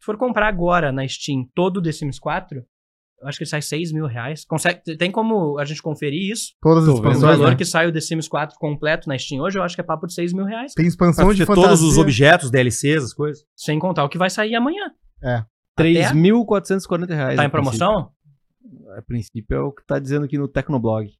tu 0.00 0.04
for 0.04 0.16
comprar 0.16 0.46
agora 0.46 0.92
na 0.92 1.06
Steam 1.08 1.44
todo 1.54 1.78
o 1.78 1.82
The 1.82 1.90
Sims 1.90 2.18
4, 2.20 2.58
eu 3.20 3.26
acho 3.26 3.38
que 3.38 3.42
ele 3.42 3.50
sai 3.50 3.60
6 3.62 3.92
mil 3.92 4.06
reais. 4.06 4.44
Consegue, 4.44 4.80
tem 4.96 5.10
como 5.10 5.58
a 5.58 5.64
gente 5.64 5.82
conferir 5.82 6.30
isso? 6.30 6.52
Todas 6.62 6.84
as 6.84 6.94
vendo. 6.94 7.06
O 7.06 7.08
expansões. 7.08 7.38
valor 7.38 7.50
né? 7.50 7.56
que 7.56 7.64
sai 7.64 7.88
o 7.88 7.92
The 7.92 8.00
Sims 8.00 8.28
4 8.28 8.56
completo 8.60 9.08
na 9.08 9.18
Steam 9.18 9.42
hoje, 9.42 9.58
eu 9.58 9.62
acho 9.64 9.74
que 9.74 9.80
é 9.80 9.84
papo 9.84 10.06
de 10.06 10.14
6 10.14 10.32
mil 10.32 10.44
reais. 10.44 10.74
Tem 10.74 10.86
expansão 10.86 11.34
de 11.34 11.44
fantasia. 11.44 11.68
todos 11.70 11.82
os 11.82 11.98
objetos, 11.98 12.50
DLCs, 12.52 13.02
as 13.02 13.12
coisas. 13.14 13.44
Sem 13.56 13.80
contar 13.80 14.04
o 14.04 14.08
que 14.08 14.16
vai 14.18 14.30
sair 14.30 14.54
amanhã. 14.54 14.92
É. 15.24 15.42
Até- 15.76 16.12
3.440 16.12 17.08
reais. 17.08 17.36
Tá 17.36 17.44
em 17.44 17.50
promoção? 17.50 18.12
princípio. 18.60 18.92
A 18.96 19.02
princípio 19.02 19.56
é 19.56 19.60
o 19.60 19.72
que 19.72 19.84
tá 19.84 19.98
dizendo 19.98 20.24
aqui 20.24 20.38
no 20.38 20.46
Tecnoblog. 20.46 21.10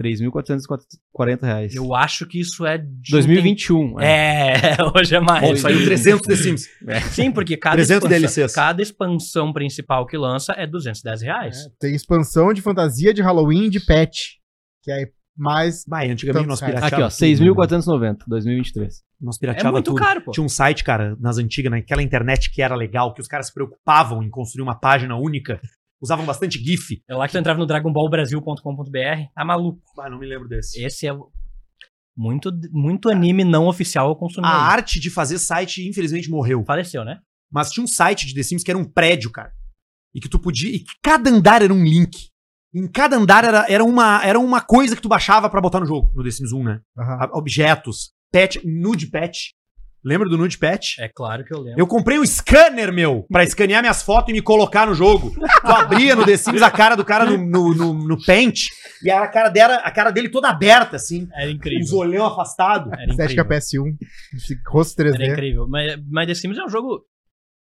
3.440 0.00 1.42
reais. 1.42 1.74
Eu 1.74 1.94
acho 1.94 2.26
que 2.26 2.40
isso 2.40 2.64
é 2.66 2.78
de 2.78 3.10
2021. 3.10 4.00
É, 4.00 4.76
hoje 4.96 5.14
é 5.14 5.20
mais. 5.20 5.42
Bom, 5.48 5.56
saiu 5.56 5.84
300 5.84 6.26
The 6.26 6.36
Sims. 6.36 6.68
Sim, 7.12 7.30
porque 7.32 7.56
cada 7.56 7.76
300 7.76 7.96
expansão, 8.04 8.18
DLCs. 8.18 8.54
cada 8.54 8.82
expansão 8.82 9.52
principal 9.52 10.06
que 10.06 10.16
lança 10.16 10.52
é 10.56 10.66
210 10.66 11.22
reais. 11.22 11.56
É, 11.66 11.68
Tem 11.80 11.94
expansão 11.94 12.52
de 12.52 12.62
fantasia 12.62 13.12
de 13.14 13.22
Halloween 13.22 13.68
de 13.70 13.80
pet. 13.80 14.38
Que 14.82 14.92
é 14.92 15.08
mais. 15.36 15.84
Vai, 15.86 16.10
antigamente 16.10 16.46
nós 16.46 16.60
pirateava 16.60 16.86
Aqui, 16.86 17.02
ó, 17.02 17.08
tudo, 17.08 17.20
né? 17.20 17.52
6.490, 18.14 18.16
2023. 18.26 19.02
Nós 19.20 19.36
É, 19.36 19.40
pirateava 19.40 19.72
muito 19.72 19.84
tudo. 19.90 19.98
caro, 20.00 20.20
pô. 20.22 20.30
Tinha 20.30 20.44
um 20.44 20.48
site, 20.48 20.84
cara, 20.84 21.16
nas 21.20 21.38
antigas, 21.38 21.70
naquela 21.70 22.02
internet 22.02 22.50
que 22.50 22.62
era 22.62 22.74
legal, 22.74 23.12
que 23.12 23.20
os 23.20 23.28
caras 23.28 23.46
se 23.48 23.54
preocupavam 23.54 24.22
em 24.22 24.30
construir 24.30 24.62
uma 24.62 24.74
página 24.78 25.16
única. 25.16 25.60
Usavam 26.00 26.24
bastante 26.26 26.58
GIF. 26.62 27.02
É 27.08 27.14
lá 27.14 27.26
que 27.26 27.32
tu 27.32 27.38
entrava 27.38 27.58
no 27.58 27.66
dragonballbrasil.com.br. 27.66 29.30
Tá 29.34 29.44
maluco. 29.44 29.80
Ah, 29.98 30.10
não 30.10 30.18
me 30.18 30.26
lembro 30.26 30.48
desse. 30.48 30.82
Esse 30.84 31.06
é 31.08 31.12
muito, 32.16 32.50
muito 32.72 33.08
anime 33.10 33.44
não 33.44 33.66
oficial 33.66 34.08
eu 34.08 34.16
consumi. 34.16 34.46
A 34.46 34.50
aí. 34.50 34.72
arte 34.74 35.00
de 35.00 35.10
fazer 35.10 35.38
site, 35.38 35.86
infelizmente, 35.88 36.30
morreu. 36.30 36.64
Faleceu, 36.64 37.04
né? 37.04 37.18
Mas 37.50 37.70
tinha 37.70 37.84
um 37.84 37.86
site 37.86 38.26
de 38.26 38.34
The 38.34 38.42
Sims 38.42 38.62
que 38.62 38.70
era 38.70 38.78
um 38.78 38.84
prédio, 38.84 39.30
cara. 39.30 39.52
E 40.14 40.20
que 40.20 40.28
tu 40.28 40.38
podia. 40.38 40.70
E 40.74 40.80
que 40.80 40.92
cada 41.02 41.30
andar 41.30 41.62
era 41.62 41.72
um 41.72 41.84
link. 41.84 42.28
Em 42.74 42.86
cada 42.86 43.16
andar 43.16 43.44
era, 43.44 43.64
era, 43.70 43.84
uma, 43.84 44.22
era 44.24 44.38
uma 44.38 44.60
coisa 44.60 44.94
que 44.94 45.00
tu 45.02 45.08
baixava 45.08 45.48
pra 45.48 45.60
botar 45.60 45.80
no 45.80 45.86
jogo, 45.86 46.10
no 46.14 46.22
The 46.22 46.30
Sims 46.30 46.52
1, 46.52 46.62
né? 46.64 46.80
A- 46.96 47.30
Objetos. 47.32 48.12
Pet, 48.30 48.60
nude 48.66 49.06
pet. 49.10 49.54
Lembra 50.06 50.28
do 50.28 50.38
nude 50.38 50.56
pet? 50.56 50.94
É 51.00 51.08
claro 51.08 51.44
que 51.44 51.52
eu 51.52 51.58
lembro. 51.60 51.80
Eu 51.80 51.86
comprei 51.86 52.16
um 52.16 52.24
scanner, 52.24 52.92
meu, 52.92 53.26
pra 53.28 53.42
escanear 53.42 53.82
minhas 53.82 54.02
fotos 54.04 54.30
e 54.30 54.32
me 54.32 54.40
colocar 54.40 54.86
no 54.86 54.94
jogo. 54.94 55.32
Tu 55.32 55.66
abria 55.72 56.14
no 56.14 56.24
The 56.24 56.36
Sims 56.36 56.62
a 56.62 56.70
cara 56.70 56.94
do 56.94 57.04
cara 57.04 57.24
no, 57.26 57.36
no, 57.36 57.74
no, 57.74 57.92
no 57.94 58.24
Paint 58.24 58.66
e 59.02 59.10
a 59.10 59.26
cara, 59.26 59.48
dela, 59.48 59.74
a 59.78 59.90
cara 59.90 60.12
dele 60.12 60.28
toda 60.28 60.48
aberta, 60.48 60.94
assim. 60.94 61.26
Era 61.34 61.48
Os 61.48 61.54
incrível. 61.56 61.98
olhão 61.98 62.24
afastado. 62.24 62.88
Era 62.94 63.10
Estética 63.10 63.42
incrível. 63.42 63.84
PS1. 63.84 63.96
esse 64.36 64.56
Rosto 64.68 65.02
3D. 65.02 65.14
Era 65.16 65.26
incrível. 65.32 65.66
Mas, 65.68 65.98
mas 66.08 66.26
The 66.28 66.34
Sims 66.34 66.56
é 66.56 66.64
um 66.64 66.68
jogo. 66.70 67.00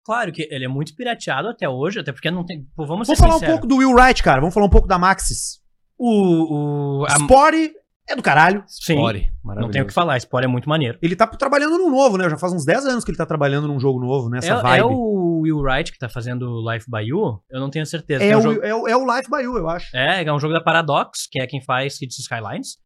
Claro 0.06 0.32
que 0.32 0.48
ele 0.52 0.66
é 0.66 0.68
muito 0.68 0.96
pirateado 0.96 1.48
até 1.48 1.68
hoje, 1.68 2.00
até 2.00 2.12
porque 2.12 2.30
não 2.30 2.46
tem. 2.46 2.64
Pô, 2.76 2.86
vamos 2.86 3.08
ser 3.08 3.16
Vamos 3.16 3.20
falar 3.40 3.44
um 3.44 3.52
pouco 3.54 3.66
do 3.66 3.78
Will 3.78 3.92
Wright, 3.92 4.22
cara. 4.22 4.40
Vamos 4.40 4.54
falar 4.54 4.68
um 4.68 4.70
pouco 4.70 4.88
da 4.88 5.00
Maxis. 5.00 5.62
O. 5.98 7.00
o 7.02 7.06
a- 7.06 7.18
Spore 7.18 7.72
é 8.08 8.16
do 8.16 8.22
caralho. 8.22 8.64
Sim. 8.68 8.98
Ore, 9.00 9.28
Não 9.44 9.70
tem 9.70 9.82
o 9.82 9.86
que 9.88 9.94
falar. 9.94 10.20
Spore 10.20 10.46
é 10.46 10.48
muito 10.48 10.70
maneiro. 10.70 10.98
Ele 11.02 11.16
tá 11.16 11.26
trabalhando 11.28 11.78
num 11.78 11.90
novo, 11.90 12.18
né? 12.18 12.30
Já 12.30 12.38
faz 12.38 12.54
uns 12.54 12.64
10 12.66 12.86
anos 12.86 13.04
que 13.04 13.12
ele 13.12 13.18
tá 13.18 13.26
trabalhando 13.26 13.68
num 13.68 13.80
jogo 13.80 14.00
novo, 14.00 14.30
nessa 14.30 14.54
É, 14.54 14.62
vibe. 14.62 14.80
é 14.80 14.84
o 14.86 15.40
Will 15.42 15.58
Wright 15.60 15.92
que 15.92 15.98
tá 15.98 16.08
fazendo 16.10 16.62
Life 16.72 16.86
by 16.90 17.04
You? 17.08 17.42
Eu 17.50 17.60
não 17.60 17.70
tenho 17.70 17.86
certeza. 17.86 18.24
É 18.24 18.28
Tem 18.28 18.36
um 18.36 18.40
o, 18.40 18.42
jogo- 18.42 18.64
é, 18.64 18.76
o, 18.76 18.88
é 18.88 18.96
o 18.96 19.06
Life 19.16 19.30
by 19.30 19.44
You, 19.44 19.58
eu 19.58 19.70
acho. 19.70 19.96
É, 19.96 20.24
é 20.24 20.34
um 20.34 20.40
jogo 20.40 20.54
da 20.54 20.62
Paradox, 20.62 21.28
que 21.32 21.40
é 21.40 21.48
quem 21.48 21.62
faz 21.62 21.98
Cities 21.98 22.20
Skylines. 22.20 22.78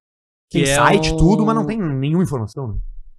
Tem 0.51 0.63
que 0.63 0.69
é 0.69 0.75
site, 0.75 1.11
o- 1.13 1.17
tudo, 1.17 1.45
mas 1.45 1.55
não 1.55 1.65
tem 1.65 1.77
nenhuma 1.77 2.23
informação, 2.23 2.67
né? 2.67 2.75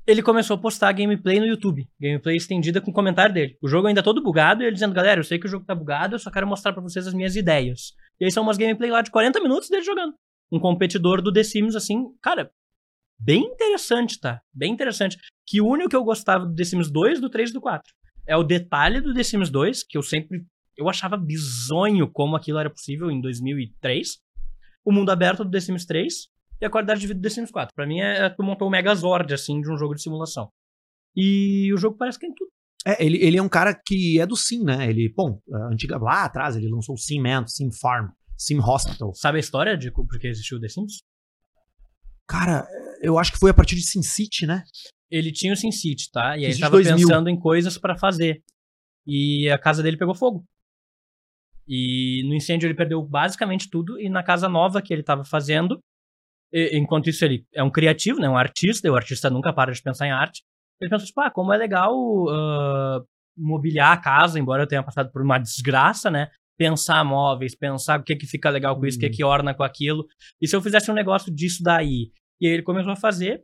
Ele 0.06 0.22
começou 0.22 0.56
a 0.56 0.58
postar 0.58 0.90
gameplay 0.92 1.38
no 1.38 1.46
YouTube. 1.46 1.86
Gameplay 2.00 2.36
estendida 2.36 2.80
com 2.80 2.92
comentário 2.92 3.32
dele. 3.32 3.56
O 3.62 3.68
jogo 3.68 3.86
ainda 3.86 4.00
é 4.00 4.02
todo 4.02 4.22
bugado 4.22 4.62
e 4.62 4.66
ele 4.66 4.72
dizendo, 4.74 4.92
galera, 4.94 5.20
eu 5.20 5.24
sei 5.24 5.38
que 5.38 5.46
o 5.46 5.48
jogo 5.50 5.64
tá 5.64 5.74
bugado, 5.74 6.14
eu 6.16 6.18
só 6.18 6.30
quero 6.30 6.46
mostrar 6.46 6.72
pra 6.72 6.82
vocês 6.82 7.06
as 7.06 7.14
minhas 7.14 7.36
ideias. 7.36 7.92
E 8.18 8.24
aí 8.24 8.32
são 8.32 8.42
umas 8.42 8.56
gameplay 8.56 8.90
lá 8.90 9.02
de 9.02 9.10
40 9.10 9.38
minutos 9.40 9.68
dele 9.68 9.82
jogando. 9.82 10.14
Um 10.50 10.58
competidor 10.58 11.22
do 11.22 11.32
The 11.32 11.42
Sims, 11.42 11.76
assim, 11.76 12.06
cara, 12.20 12.50
bem 13.18 13.44
interessante, 13.44 14.18
tá? 14.18 14.40
Bem 14.52 14.72
interessante. 14.72 15.16
Que 15.46 15.60
o 15.60 15.88
que 15.88 15.96
eu 15.96 16.04
gostava 16.04 16.46
do 16.46 16.54
The 16.54 16.64
Sims 16.64 16.90
2, 16.90 17.20
do 17.20 17.30
3 17.30 17.50
e 17.50 17.52
do 17.52 17.60
4. 17.60 17.92
É 18.26 18.36
o 18.36 18.42
detalhe 18.42 19.00
do 19.00 19.14
The 19.14 19.22
Sims 19.22 19.50
2, 19.50 19.84
que 19.84 19.98
eu 19.98 20.02
sempre. 20.02 20.44
Eu 20.76 20.88
achava 20.88 21.16
bizonho 21.16 22.10
como 22.10 22.36
aquilo 22.36 22.58
era 22.58 22.70
possível 22.70 23.10
em 23.10 23.20
2003. 23.20 24.18
O 24.84 24.92
mundo 24.92 25.10
aberto 25.10 25.44
do 25.44 25.50
The 25.50 25.60
Sims 25.60 25.84
3 25.84 26.14
e 26.60 26.64
a 26.64 26.70
qualidade 26.70 27.00
de 27.00 27.06
vida 27.06 27.20
do 27.20 27.22
The 27.22 27.28
Sims 27.28 27.50
4. 27.50 27.74
Pra 27.74 27.86
mim 27.86 28.00
é, 28.00 28.26
é 28.26 28.30
tu 28.30 28.42
montou 28.42 28.68
o 28.68 28.70
Megazord, 28.70 29.32
assim, 29.32 29.60
de 29.60 29.70
um 29.70 29.76
jogo 29.76 29.94
de 29.94 30.02
simulação. 30.02 30.50
E 31.16 31.72
o 31.72 31.76
jogo 31.76 31.96
parece 31.96 32.18
que 32.18 32.26
tem 32.26 32.34
tudo. 32.34 32.50
É, 32.86 33.04
ele, 33.04 33.18
ele 33.18 33.36
é 33.36 33.42
um 33.42 33.48
cara 33.48 33.74
que 33.74 34.18
é 34.18 34.26
do 34.26 34.36
Sim, 34.36 34.64
né? 34.64 34.88
Ele, 34.88 35.12
bom, 35.14 35.38
antiga, 35.70 35.98
lá 35.98 36.24
atrás 36.24 36.56
ele 36.56 36.68
lançou 36.68 36.94
o 36.94 36.98
Sim 36.98 37.20
Man, 37.20 37.46
Sim 37.46 37.70
Farm, 37.72 38.08
Sim 38.40 38.58
Hospital. 38.58 39.12
Sabe 39.14 39.36
a 39.36 39.40
história 39.40 39.76
de 39.76 39.90
por 39.90 40.06
que 40.18 40.26
existiu 40.26 40.56
o 40.56 40.60
The 40.60 40.68
Sims? 40.68 41.02
Cara, 42.26 42.66
eu 43.02 43.18
acho 43.18 43.32
que 43.32 43.38
foi 43.38 43.50
a 43.50 43.54
partir 43.54 43.74
de 43.74 43.82
Sin 43.82 44.02
City, 44.02 44.46
né? 44.46 44.64
Ele 45.10 45.30
tinha 45.30 45.52
o 45.52 45.56
Sin 45.56 45.70
City, 45.70 46.10
tá? 46.10 46.30
E 46.30 46.32
aí 46.32 46.38
ele 46.38 46.46
Existe 46.46 46.60
tava 46.62 46.76
2000. 46.76 46.96
pensando 46.96 47.28
em 47.28 47.38
coisas 47.38 47.76
pra 47.76 47.98
fazer. 47.98 48.42
E 49.06 49.50
a 49.50 49.58
casa 49.58 49.82
dele 49.82 49.98
pegou 49.98 50.14
fogo. 50.14 50.42
E 51.68 52.22
no 52.28 52.34
incêndio 52.34 52.66
ele 52.66 52.74
perdeu 52.74 53.02
basicamente 53.02 53.68
tudo. 53.68 54.00
E 54.00 54.08
na 54.08 54.22
casa 54.22 54.48
nova 54.48 54.80
que 54.80 54.92
ele 54.94 55.02
tava 55.02 55.22
fazendo, 55.24 55.78
e- 56.50 56.78
enquanto 56.78 57.10
isso 57.10 57.22
ele 57.24 57.44
é 57.54 57.62
um 57.62 57.70
criativo, 57.70 58.20
né? 58.20 58.28
Um 58.28 58.38
artista. 58.38 58.86
E 58.86 58.90
o 58.90 58.96
artista 58.96 59.28
nunca 59.28 59.52
para 59.52 59.70
de 59.72 59.82
pensar 59.82 60.06
em 60.06 60.12
arte. 60.12 60.42
Ele 60.80 60.88
pensou, 60.88 61.06
tipo, 61.06 61.20
ah, 61.20 61.30
como 61.30 61.52
é 61.52 61.58
legal 61.58 61.92
ah, 62.30 63.00
mobiliar 63.36 63.92
a 63.92 64.00
casa, 64.00 64.38
embora 64.38 64.62
eu 64.62 64.66
tenha 64.66 64.82
passado 64.82 65.10
por 65.12 65.20
uma 65.20 65.36
desgraça, 65.38 66.10
né? 66.10 66.30
Pensar 66.60 67.02
móveis, 67.02 67.56
pensar 67.56 67.98
o 68.00 68.02
que 68.02 68.14
que 68.14 68.26
fica 68.26 68.50
legal 68.50 68.78
com 68.78 68.84
isso, 68.84 68.98
o 68.98 69.00
que 69.00 69.08
que 69.08 69.24
orna 69.24 69.54
com 69.54 69.62
aquilo. 69.62 70.06
E 70.38 70.46
se 70.46 70.54
eu 70.54 70.60
fizesse 70.60 70.90
um 70.90 70.94
negócio 70.94 71.34
disso 71.34 71.62
daí? 71.62 72.12
E 72.38 72.46
aí 72.46 72.52
ele 72.52 72.62
começou 72.62 72.92
a 72.92 72.96
fazer, 72.96 73.42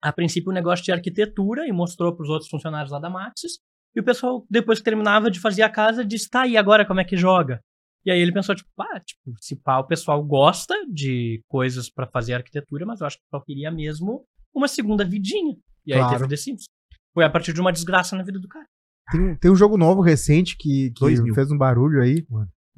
a 0.00 0.12
princípio, 0.12 0.52
um 0.52 0.54
negócio 0.54 0.84
de 0.84 0.92
arquitetura 0.92 1.66
e 1.66 1.72
mostrou 1.72 2.14
para 2.14 2.22
os 2.22 2.28
outros 2.30 2.48
funcionários 2.48 2.92
lá 2.92 3.00
da 3.00 3.10
Maxis. 3.10 3.58
E 3.96 4.00
o 4.00 4.04
pessoal, 4.04 4.46
depois 4.48 4.78
que 4.78 4.84
terminava 4.84 5.28
de 5.28 5.40
fazer 5.40 5.62
a 5.62 5.68
casa, 5.68 6.04
disse, 6.04 6.30
tá, 6.30 6.46
e 6.46 6.56
agora 6.56 6.86
como 6.86 7.00
é 7.00 7.04
que 7.04 7.16
joga? 7.16 7.60
E 8.04 8.12
aí 8.12 8.20
ele 8.20 8.32
pensou, 8.32 8.54
tipo, 8.54 8.70
ah, 8.80 9.00
tipo, 9.00 9.34
se 9.40 9.56
pá, 9.56 9.78
o 9.78 9.86
pessoal 9.88 10.22
gosta 10.22 10.72
de 10.86 11.42
coisas 11.48 11.90
pra 11.90 12.06
fazer 12.06 12.34
arquitetura, 12.34 12.86
mas 12.86 13.00
eu 13.00 13.08
acho 13.08 13.16
que 13.16 13.24
só 13.28 13.40
queria 13.40 13.72
mesmo 13.72 14.24
uma 14.54 14.68
segunda 14.68 15.04
vidinha. 15.04 15.56
E 15.84 15.92
aí 15.92 15.98
Claro. 15.98 16.12
teve 16.12 16.24
o 16.26 16.28
The 16.28 16.36
Sims. 16.36 16.64
Foi 17.12 17.24
a 17.24 17.30
partir 17.30 17.52
de 17.52 17.60
uma 17.60 17.72
desgraça 17.72 18.14
na 18.14 18.22
vida 18.22 18.38
do 18.38 18.46
cara. 18.46 18.66
Tem, 19.10 19.20
um- 19.20 19.36
tem 19.36 19.50
um 19.50 19.56
jogo 19.56 19.76
novo 19.76 20.00
recente 20.00 20.56
que, 20.58 20.90
que 20.90 21.00
2000. 21.00 21.34
fez 21.34 21.50
um 21.50 21.58
barulho 21.58 22.02
aí. 22.02 22.24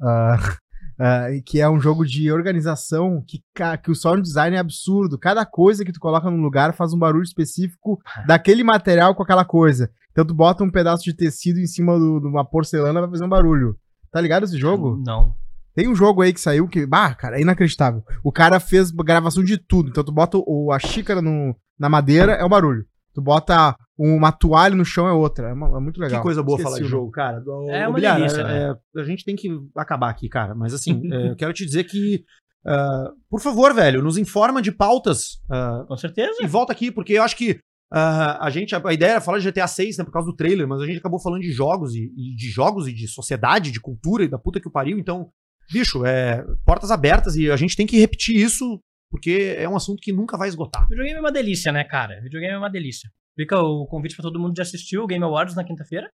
Ah, 0.01 0.37
ah, 0.99 1.31
e 1.31 1.41
que 1.41 1.59
é 1.59 1.69
um 1.69 1.79
jogo 1.79 2.05
de 2.05 2.31
organização 2.31 3.23
que, 3.27 3.39
que 3.83 3.91
o 3.91 3.95
sound 3.95 4.21
design 4.21 4.55
é 4.55 4.59
absurdo. 4.59 5.17
Cada 5.17 5.45
coisa 5.45 5.83
que 5.85 5.91
tu 5.91 5.99
coloca 5.99 6.29
num 6.29 6.41
lugar 6.41 6.73
faz 6.73 6.93
um 6.93 6.99
barulho 6.99 7.23
específico 7.23 7.99
daquele 8.27 8.63
material 8.63 9.15
com 9.15 9.23
aquela 9.23 9.45
coisa. 9.45 9.89
Então 10.11 10.25
tu 10.25 10.33
bota 10.33 10.63
um 10.63 10.71
pedaço 10.71 11.03
de 11.03 11.13
tecido 11.15 11.59
em 11.59 11.67
cima 11.67 11.97
do- 11.97 12.19
de 12.19 12.27
uma 12.27 12.43
porcelana 12.45 13.01
vai 13.01 13.09
fazer 13.09 13.23
um 13.25 13.29
barulho. 13.29 13.75
Tá 14.11 14.19
ligado 14.19 14.43
esse 14.43 14.57
jogo? 14.57 15.01
Não. 15.05 15.35
Tem 15.75 15.87
um 15.87 15.95
jogo 15.95 16.21
aí 16.21 16.33
que 16.33 16.41
saiu 16.41 16.67
que, 16.67 16.85
bah, 16.85 17.13
cara, 17.13 17.37
é 17.37 17.41
inacreditável. 17.41 18.03
O 18.23 18.31
cara 18.31 18.59
fez 18.59 18.91
gravação 18.91 19.43
de 19.43 19.57
tudo. 19.57 19.89
Então 19.89 20.03
tu 20.03 20.11
bota 20.11 20.37
o, 20.37 20.71
a 20.73 20.79
xícara 20.79 21.21
no, 21.21 21.55
na 21.79 21.87
madeira, 21.87 22.33
é 22.33 22.43
um 22.43 22.49
barulho. 22.49 22.85
Tu 23.13 23.21
bota 23.21 23.75
uma 23.97 24.31
toalha 24.31 24.75
no 24.75 24.85
chão, 24.85 25.07
é 25.07 25.11
outra. 25.11 25.49
É, 25.49 25.53
uma- 25.53 25.77
é 25.77 25.79
muito 25.81 25.99
legal. 25.99 26.19
Que 26.19 26.23
coisa 26.23 26.41
boa 26.43 26.57
Esqueci 26.57 26.69
falar 26.75 26.83
de 26.83 26.89
jogo, 26.89 27.11
cara. 27.11 27.39
Do- 27.39 27.69
É 27.69 27.87
uma 27.87 27.95
Bilhar, 27.95 28.17
delícia, 28.17 28.41
é- 28.41 28.43
né? 28.43 28.75
é, 28.95 28.99
a 29.01 29.03
gente 29.03 29.25
tem 29.25 29.35
que 29.35 29.49
acabar 29.75 30.09
aqui, 30.09 30.29
cara. 30.29 30.53
Mas 30.55 30.73
assim, 30.73 31.01
é, 31.13 31.31
eu 31.31 31.35
quero 31.35 31.51
te 31.53 31.65
dizer 31.65 31.83
que, 31.85 32.23
ah, 32.65 33.11
por 33.29 33.41
favor, 33.41 33.73
velho, 33.73 34.01
nos 34.01 34.17
informa 34.17 34.61
de 34.61 34.71
pautas 34.71 35.39
ah, 35.49 35.83
Com 35.87 35.97
certeza. 35.97 36.37
e 36.41 36.47
volta 36.47 36.71
aqui, 36.71 36.91
porque 36.91 37.13
eu 37.13 37.23
acho 37.23 37.35
que 37.35 37.59
ah, 37.91 38.45
a 38.45 38.49
gente, 38.51 38.75
a, 38.75 38.81
a 38.85 38.93
ideia 38.93 39.11
era 39.13 39.21
falar 39.21 39.39
de 39.39 39.49
GTA 39.49 39.65
6, 39.67 39.97
né, 39.97 40.03
por 40.03 40.11
causa 40.11 40.27
do 40.29 40.35
trailer, 40.35 40.67
mas 40.67 40.79
a 40.81 40.85
gente 40.85 40.99
acabou 40.99 41.19
falando 41.19 41.41
de 41.41 41.51
jogos 41.51 41.95
e, 41.95 42.11
e 42.15 42.35
de 42.35 42.47
jogos 42.49 42.87
e 42.87 42.93
de 42.93 43.07
sociedade, 43.07 43.71
de 43.71 43.81
cultura 43.81 44.23
e 44.23 44.27
da 44.27 44.37
puta 44.37 44.59
que 44.61 44.67
o 44.67 44.71
pariu. 44.71 44.99
Então, 44.99 45.29
bicho, 45.71 46.05
é 46.05 46.45
portas 46.63 46.91
abertas 46.91 47.35
e 47.35 47.49
a 47.49 47.55
gente 47.57 47.75
tem 47.75 47.87
que 47.87 47.97
repetir 47.99 48.35
isso 48.35 48.79
porque 49.09 49.55
é 49.57 49.67
um 49.67 49.75
assunto 49.75 49.99
que 50.01 50.11
nunca 50.13 50.37
vai 50.37 50.47
esgotar. 50.49 50.87
Videogame 50.87 51.17
é 51.17 51.21
uma 51.21 51.31
delícia, 51.31 51.71
né, 51.71 51.83
cara? 51.83 52.19
Videogame 52.21 52.53
é 52.53 52.57
uma 52.57 52.69
delícia. 52.69 53.09
Fica 53.35 53.59
o 53.59 53.85
convite 53.87 54.15
pra 54.15 54.23
todo 54.23 54.39
mundo 54.39 54.53
de 54.53 54.61
assistir 54.61 54.97
o 54.97 55.07
Game 55.07 55.23
Awards 55.23 55.55
na 55.55 55.63
quinta-feira. 55.63 56.09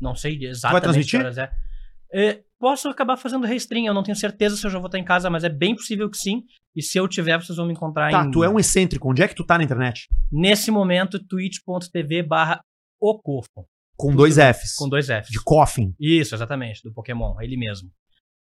Não 0.00 0.14
sei 0.14 0.38
exatamente 0.44 1.08
que 1.10 1.16
horas 1.16 1.38
é. 1.38 1.50
É, 2.12 2.40
Posso 2.58 2.88
acabar 2.88 3.18
fazendo 3.18 3.46
restream, 3.46 3.84
eu 3.86 3.92
não 3.94 4.02
tenho 4.02 4.16
certeza 4.16 4.56
se 4.56 4.66
eu 4.66 4.70
já 4.70 4.78
vou 4.78 4.86
estar 4.86 4.98
em 4.98 5.04
casa, 5.04 5.28
mas 5.28 5.44
é 5.44 5.48
bem 5.48 5.74
possível 5.74 6.08
que 6.08 6.16
sim. 6.16 6.42
E 6.74 6.82
se 6.82 6.96
eu 6.98 7.06
tiver, 7.06 7.36
vocês 7.38 7.56
vão 7.56 7.66
me 7.66 7.72
encontrar 7.72 8.10
Tá, 8.10 8.24
em. 8.24 8.30
tu 8.30 8.42
é 8.42 8.48
um 8.48 8.58
excêntrico. 8.58 9.10
Onde 9.10 9.22
é 9.22 9.28
que 9.28 9.34
tu 9.34 9.44
tá 9.44 9.58
na 9.58 9.64
internet? 9.64 10.08
Nesse 10.32 10.70
momento, 10.70 11.18
twitch.tv 11.22 12.22
barra. 12.22 12.60
Com 12.98 14.14
dois 14.14 14.36
Fs. 14.36 14.74
Com 14.74 14.88
dois 14.88 15.06
Fs. 15.06 15.28
De 15.28 15.42
coffin. 15.42 15.94
Isso, 16.00 16.34
exatamente, 16.34 16.82
do 16.82 16.92
Pokémon, 16.92 17.38
ele 17.40 17.56
mesmo. 17.56 17.90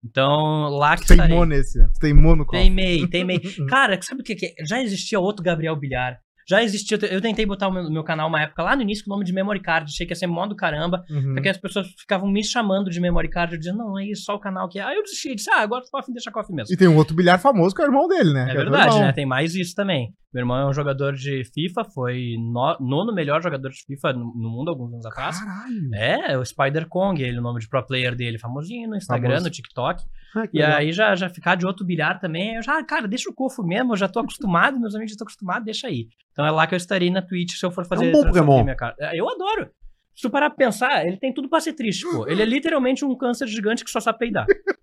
Então, 0.05 0.69
lá 0.69 0.97
que 0.97 1.03
estarei. 1.03 1.27
Teimou 1.27 1.47
nesse, 1.47 1.79
né? 1.79 1.89
Teimou 2.01 2.37
no 2.37 2.45
copo. 2.45 2.59
Teimei, 2.59 3.07
teimei. 3.09 3.39
Cara, 3.69 4.01
sabe 4.03 4.21
o 4.21 4.25
que, 4.25 4.35
que 4.35 4.47
é? 4.47 4.65
Já 4.67 4.81
existia 4.83 5.21
outro 5.21 5.43
Gabriel 5.43 5.77
Bilhar. 5.77 6.19
Já 6.49 6.61
existia. 6.61 6.99
Eu 7.09 7.21
tentei 7.21 7.47
botar 7.47 7.69
o 7.69 7.73
meu, 7.73 7.89
meu 7.89 8.03
canal 8.03 8.29
uma 8.29 8.43
época 8.43 8.65
lá 8.65 8.75
no 8.75 8.83
início 8.83 9.05
com 9.05 9.11
o 9.13 9.15
nome 9.15 9.25
de 9.25 9.33
Memory 9.33 9.61
Card. 9.61 9.89
Achei 9.89 10.05
que 10.05 10.13
ia 10.13 10.17
ser 10.17 10.27
mó 10.27 10.45
do 10.45 10.57
caramba. 10.57 11.05
Uhum. 11.09 11.35
Só 11.35 11.41
que 11.41 11.49
as 11.49 11.57
pessoas 11.57 11.87
ficavam 11.97 12.29
me 12.29 12.43
chamando 12.45 12.91
de 12.91 13.01
Memory 13.01 13.31
Card. 13.31 13.53
Eu 13.53 13.59
dizia, 13.59 13.73
não, 13.73 13.97
é 13.97 14.07
isso, 14.07 14.25
só 14.25 14.35
o 14.35 14.41
canal 14.41 14.69
que 14.69 14.81
é. 14.81 14.83
Aí 14.83 14.97
eu 14.97 15.05
desisti. 15.05 15.37
Disse, 15.37 15.49
ah, 15.51 15.61
agora 15.61 15.85
tô 15.89 15.97
afim, 15.97 16.13
deixa 16.13 16.33
coffee 16.33 16.55
mesmo. 16.55 16.75
E 16.75 16.77
tem 16.77 16.89
um 16.89 16.97
outro 16.97 17.15
bilhar 17.15 17.39
famoso 17.39 17.75
que 17.75 17.81
é 17.81 17.85
o 17.85 17.89
irmão 17.89 18.09
dele, 18.09 18.33
né? 18.33 18.43
É 18.43 18.47
Que 18.47 18.53
teu 18.55 18.63
verdade, 18.63 18.87
irmão. 18.89 19.01
né? 19.03 19.13
Tem 19.13 19.25
mais 19.25 19.55
isso 19.55 19.75
também. 19.77 20.13
Meu 20.33 20.41
irmão 20.43 20.57
é 20.57 20.67
um 20.67 20.73
jogador 20.73 21.13
de 21.15 21.45
FIFA, 21.45 21.85
foi 21.85 22.37
no- 22.39 22.77
nono 22.81 23.13
melhor 23.15 23.43
jogador 23.43 23.69
de 23.71 23.83
FIFA 23.85 24.15
no, 24.15 24.33
no 24.35 24.49
mundo 24.51 24.71
alguns 24.71 24.93
anos 24.93 25.05
atrás. 25.05 25.39
Caralho. 25.39 25.95
É, 25.95 26.39
o 26.39 26.45
Spider 26.45 26.89
Kong, 26.89 27.23
ele, 27.23 27.39
o 27.39 27.43
nome 27.43 27.61
de 27.61 27.69
pro 27.69 27.85
player 27.87 28.15
dele, 28.17 28.39
famosinho 28.39 28.89
no 28.89 28.97
Instagram, 28.97 29.29
Famoso. 29.29 29.45
no 29.45 29.51
TikTok. 29.51 30.03
Ah, 30.35 30.45
E 30.53 30.59
legal. 30.59 30.77
aí 30.79 30.93
já, 30.93 31.15
já 31.15 31.29
ficar 31.29 31.55
de 31.57 31.67
outro 31.67 31.85
bilhar 31.85 32.19
também, 32.19 32.55
eu 32.57 32.63
já, 32.63 32.79
ah, 32.79 32.85
cara, 32.85 33.07
deixa 33.07 33.29
o 33.29 33.35
cofo 33.35 33.63
mesmo, 33.63 33.93
eu 33.93 33.97
já 33.99 34.09
tô 34.09 34.21
acostumado, 34.21 34.81
meus 34.81 34.95
amigos 34.95 35.11
já 35.11 35.15
estão 35.17 35.27
acostumados, 35.27 35.65
deixa 35.67 35.87
aí. 35.89 36.09
Então 36.33 36.47
é 36.47 36.51
lá 36.51 36.67
que 36.67 36.75
eu 36.75 36.79
estarei 36.79 37.11
na 37.11 37.21
Twitch 37.21 37.53
se 37.59 37.67
eu 37.67 37.71
for 37.71 37.85
fazer 37.85 38.07
É 38.07 38.09
um 38.09 38.13
bom 38.13 38.25
Pokémon. 38.27 38.63
minha 38.65 38.77
cara. 38.77 38.97
É, 38.99 39.19
Eu 39.21 39.29
adoro. 39.29 39.69
Se 40.15 40.23
tu 40.23 40.31
parar 40.31 40.51
pra 40.51 40.57
pensar, 40.57 41.07
ele 41.07 41.17
tem 41.19 41.33
tudo 41.33 41.49
pra 41.49 41.59
ser 41.61 41.73
triste, 41.75 42.07
pô. 42.11 42.27
Ele 42.29 42.43
é 42.43 42.45
literalmente 42.45 43.03
um 43.05 43.17
câncer 43.17 43.47
gigante 43.49 43.83
que 43.85 43.91
só 43.91 43.99
sabe 44.01 44.19
peidar. 44.19 44.47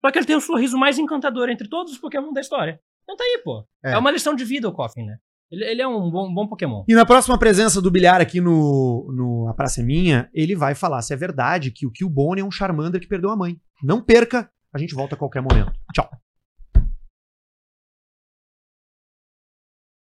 Só 0.00 0.12
que 0.12 0.18
ele 0.18 0.26
tem 0.26 0.36
o 0.36 0.40
sorriso 0.40 0.78
mais 0.78 0.96
encantador 0.98 1.48
entre 1.48 1.68
todos 1.68 1.92
os 1.92 1.98
Pokémon 1.98 2.32
da 2.32 2.40
história. 2.40 2.80
Então 3.08 3.16
tá 3.16 3.24
aí, 3.24 3.40
pô. 3.42 3.64
É, 3.82 3.92
É. 3.92 3.98
uma 3.98 4.10
lição 4.10 4.34
de 4.34 4.44
vida 4.44 4.68
o 4.68 4.72
Coffin, 4.72 5.02
né? 5.04 5.16
Ele, 5.50 5.64
ele 5.64 5.80
é 5.80 5.88
um 5.88 6.10
bom, 6.10 6.32
bom 6.34 6.46
Pokémon. 6.46 6.84
E 6.86 6.94
na 6.94 7.06
próxima 7.06 7.38
presença 7.38 7.80
do 7.80 7.90
Bilhar 7.90 8.20
aqui 8.20 8.38
no, 8.38 9.10
no 9.16 9.48
A 9.48 9.54
Praça 9.54 9.80
é 9.80 9.84
Minha, 9.84 10.28
ele 10.34 10.54
vai 10.54 10.74
falar 10.74 11.00
se 11.00 11.14
é 11.14 11.16
verdade 11.16 11.70
que 11.70 11.86
o 11.86 11.90
Killbone 11.90 12.42
é 12.42 12.44
um 12.44 12.50
Charmander 12.50 13.00
que 13.00 13.08
perdeu 13.08 13.30
a 13.30 13.36
mãe. 13.36 13.56
Não 13.82 14.02
perca, 14.02 14.50
a 14.74 14.78
gente 14.78 14.94
volta 14.94 15.14
a 15.14 15.18
qualquer 15.18 15.40
momento. 15.40 15.72
Tchau. 15.94 16.06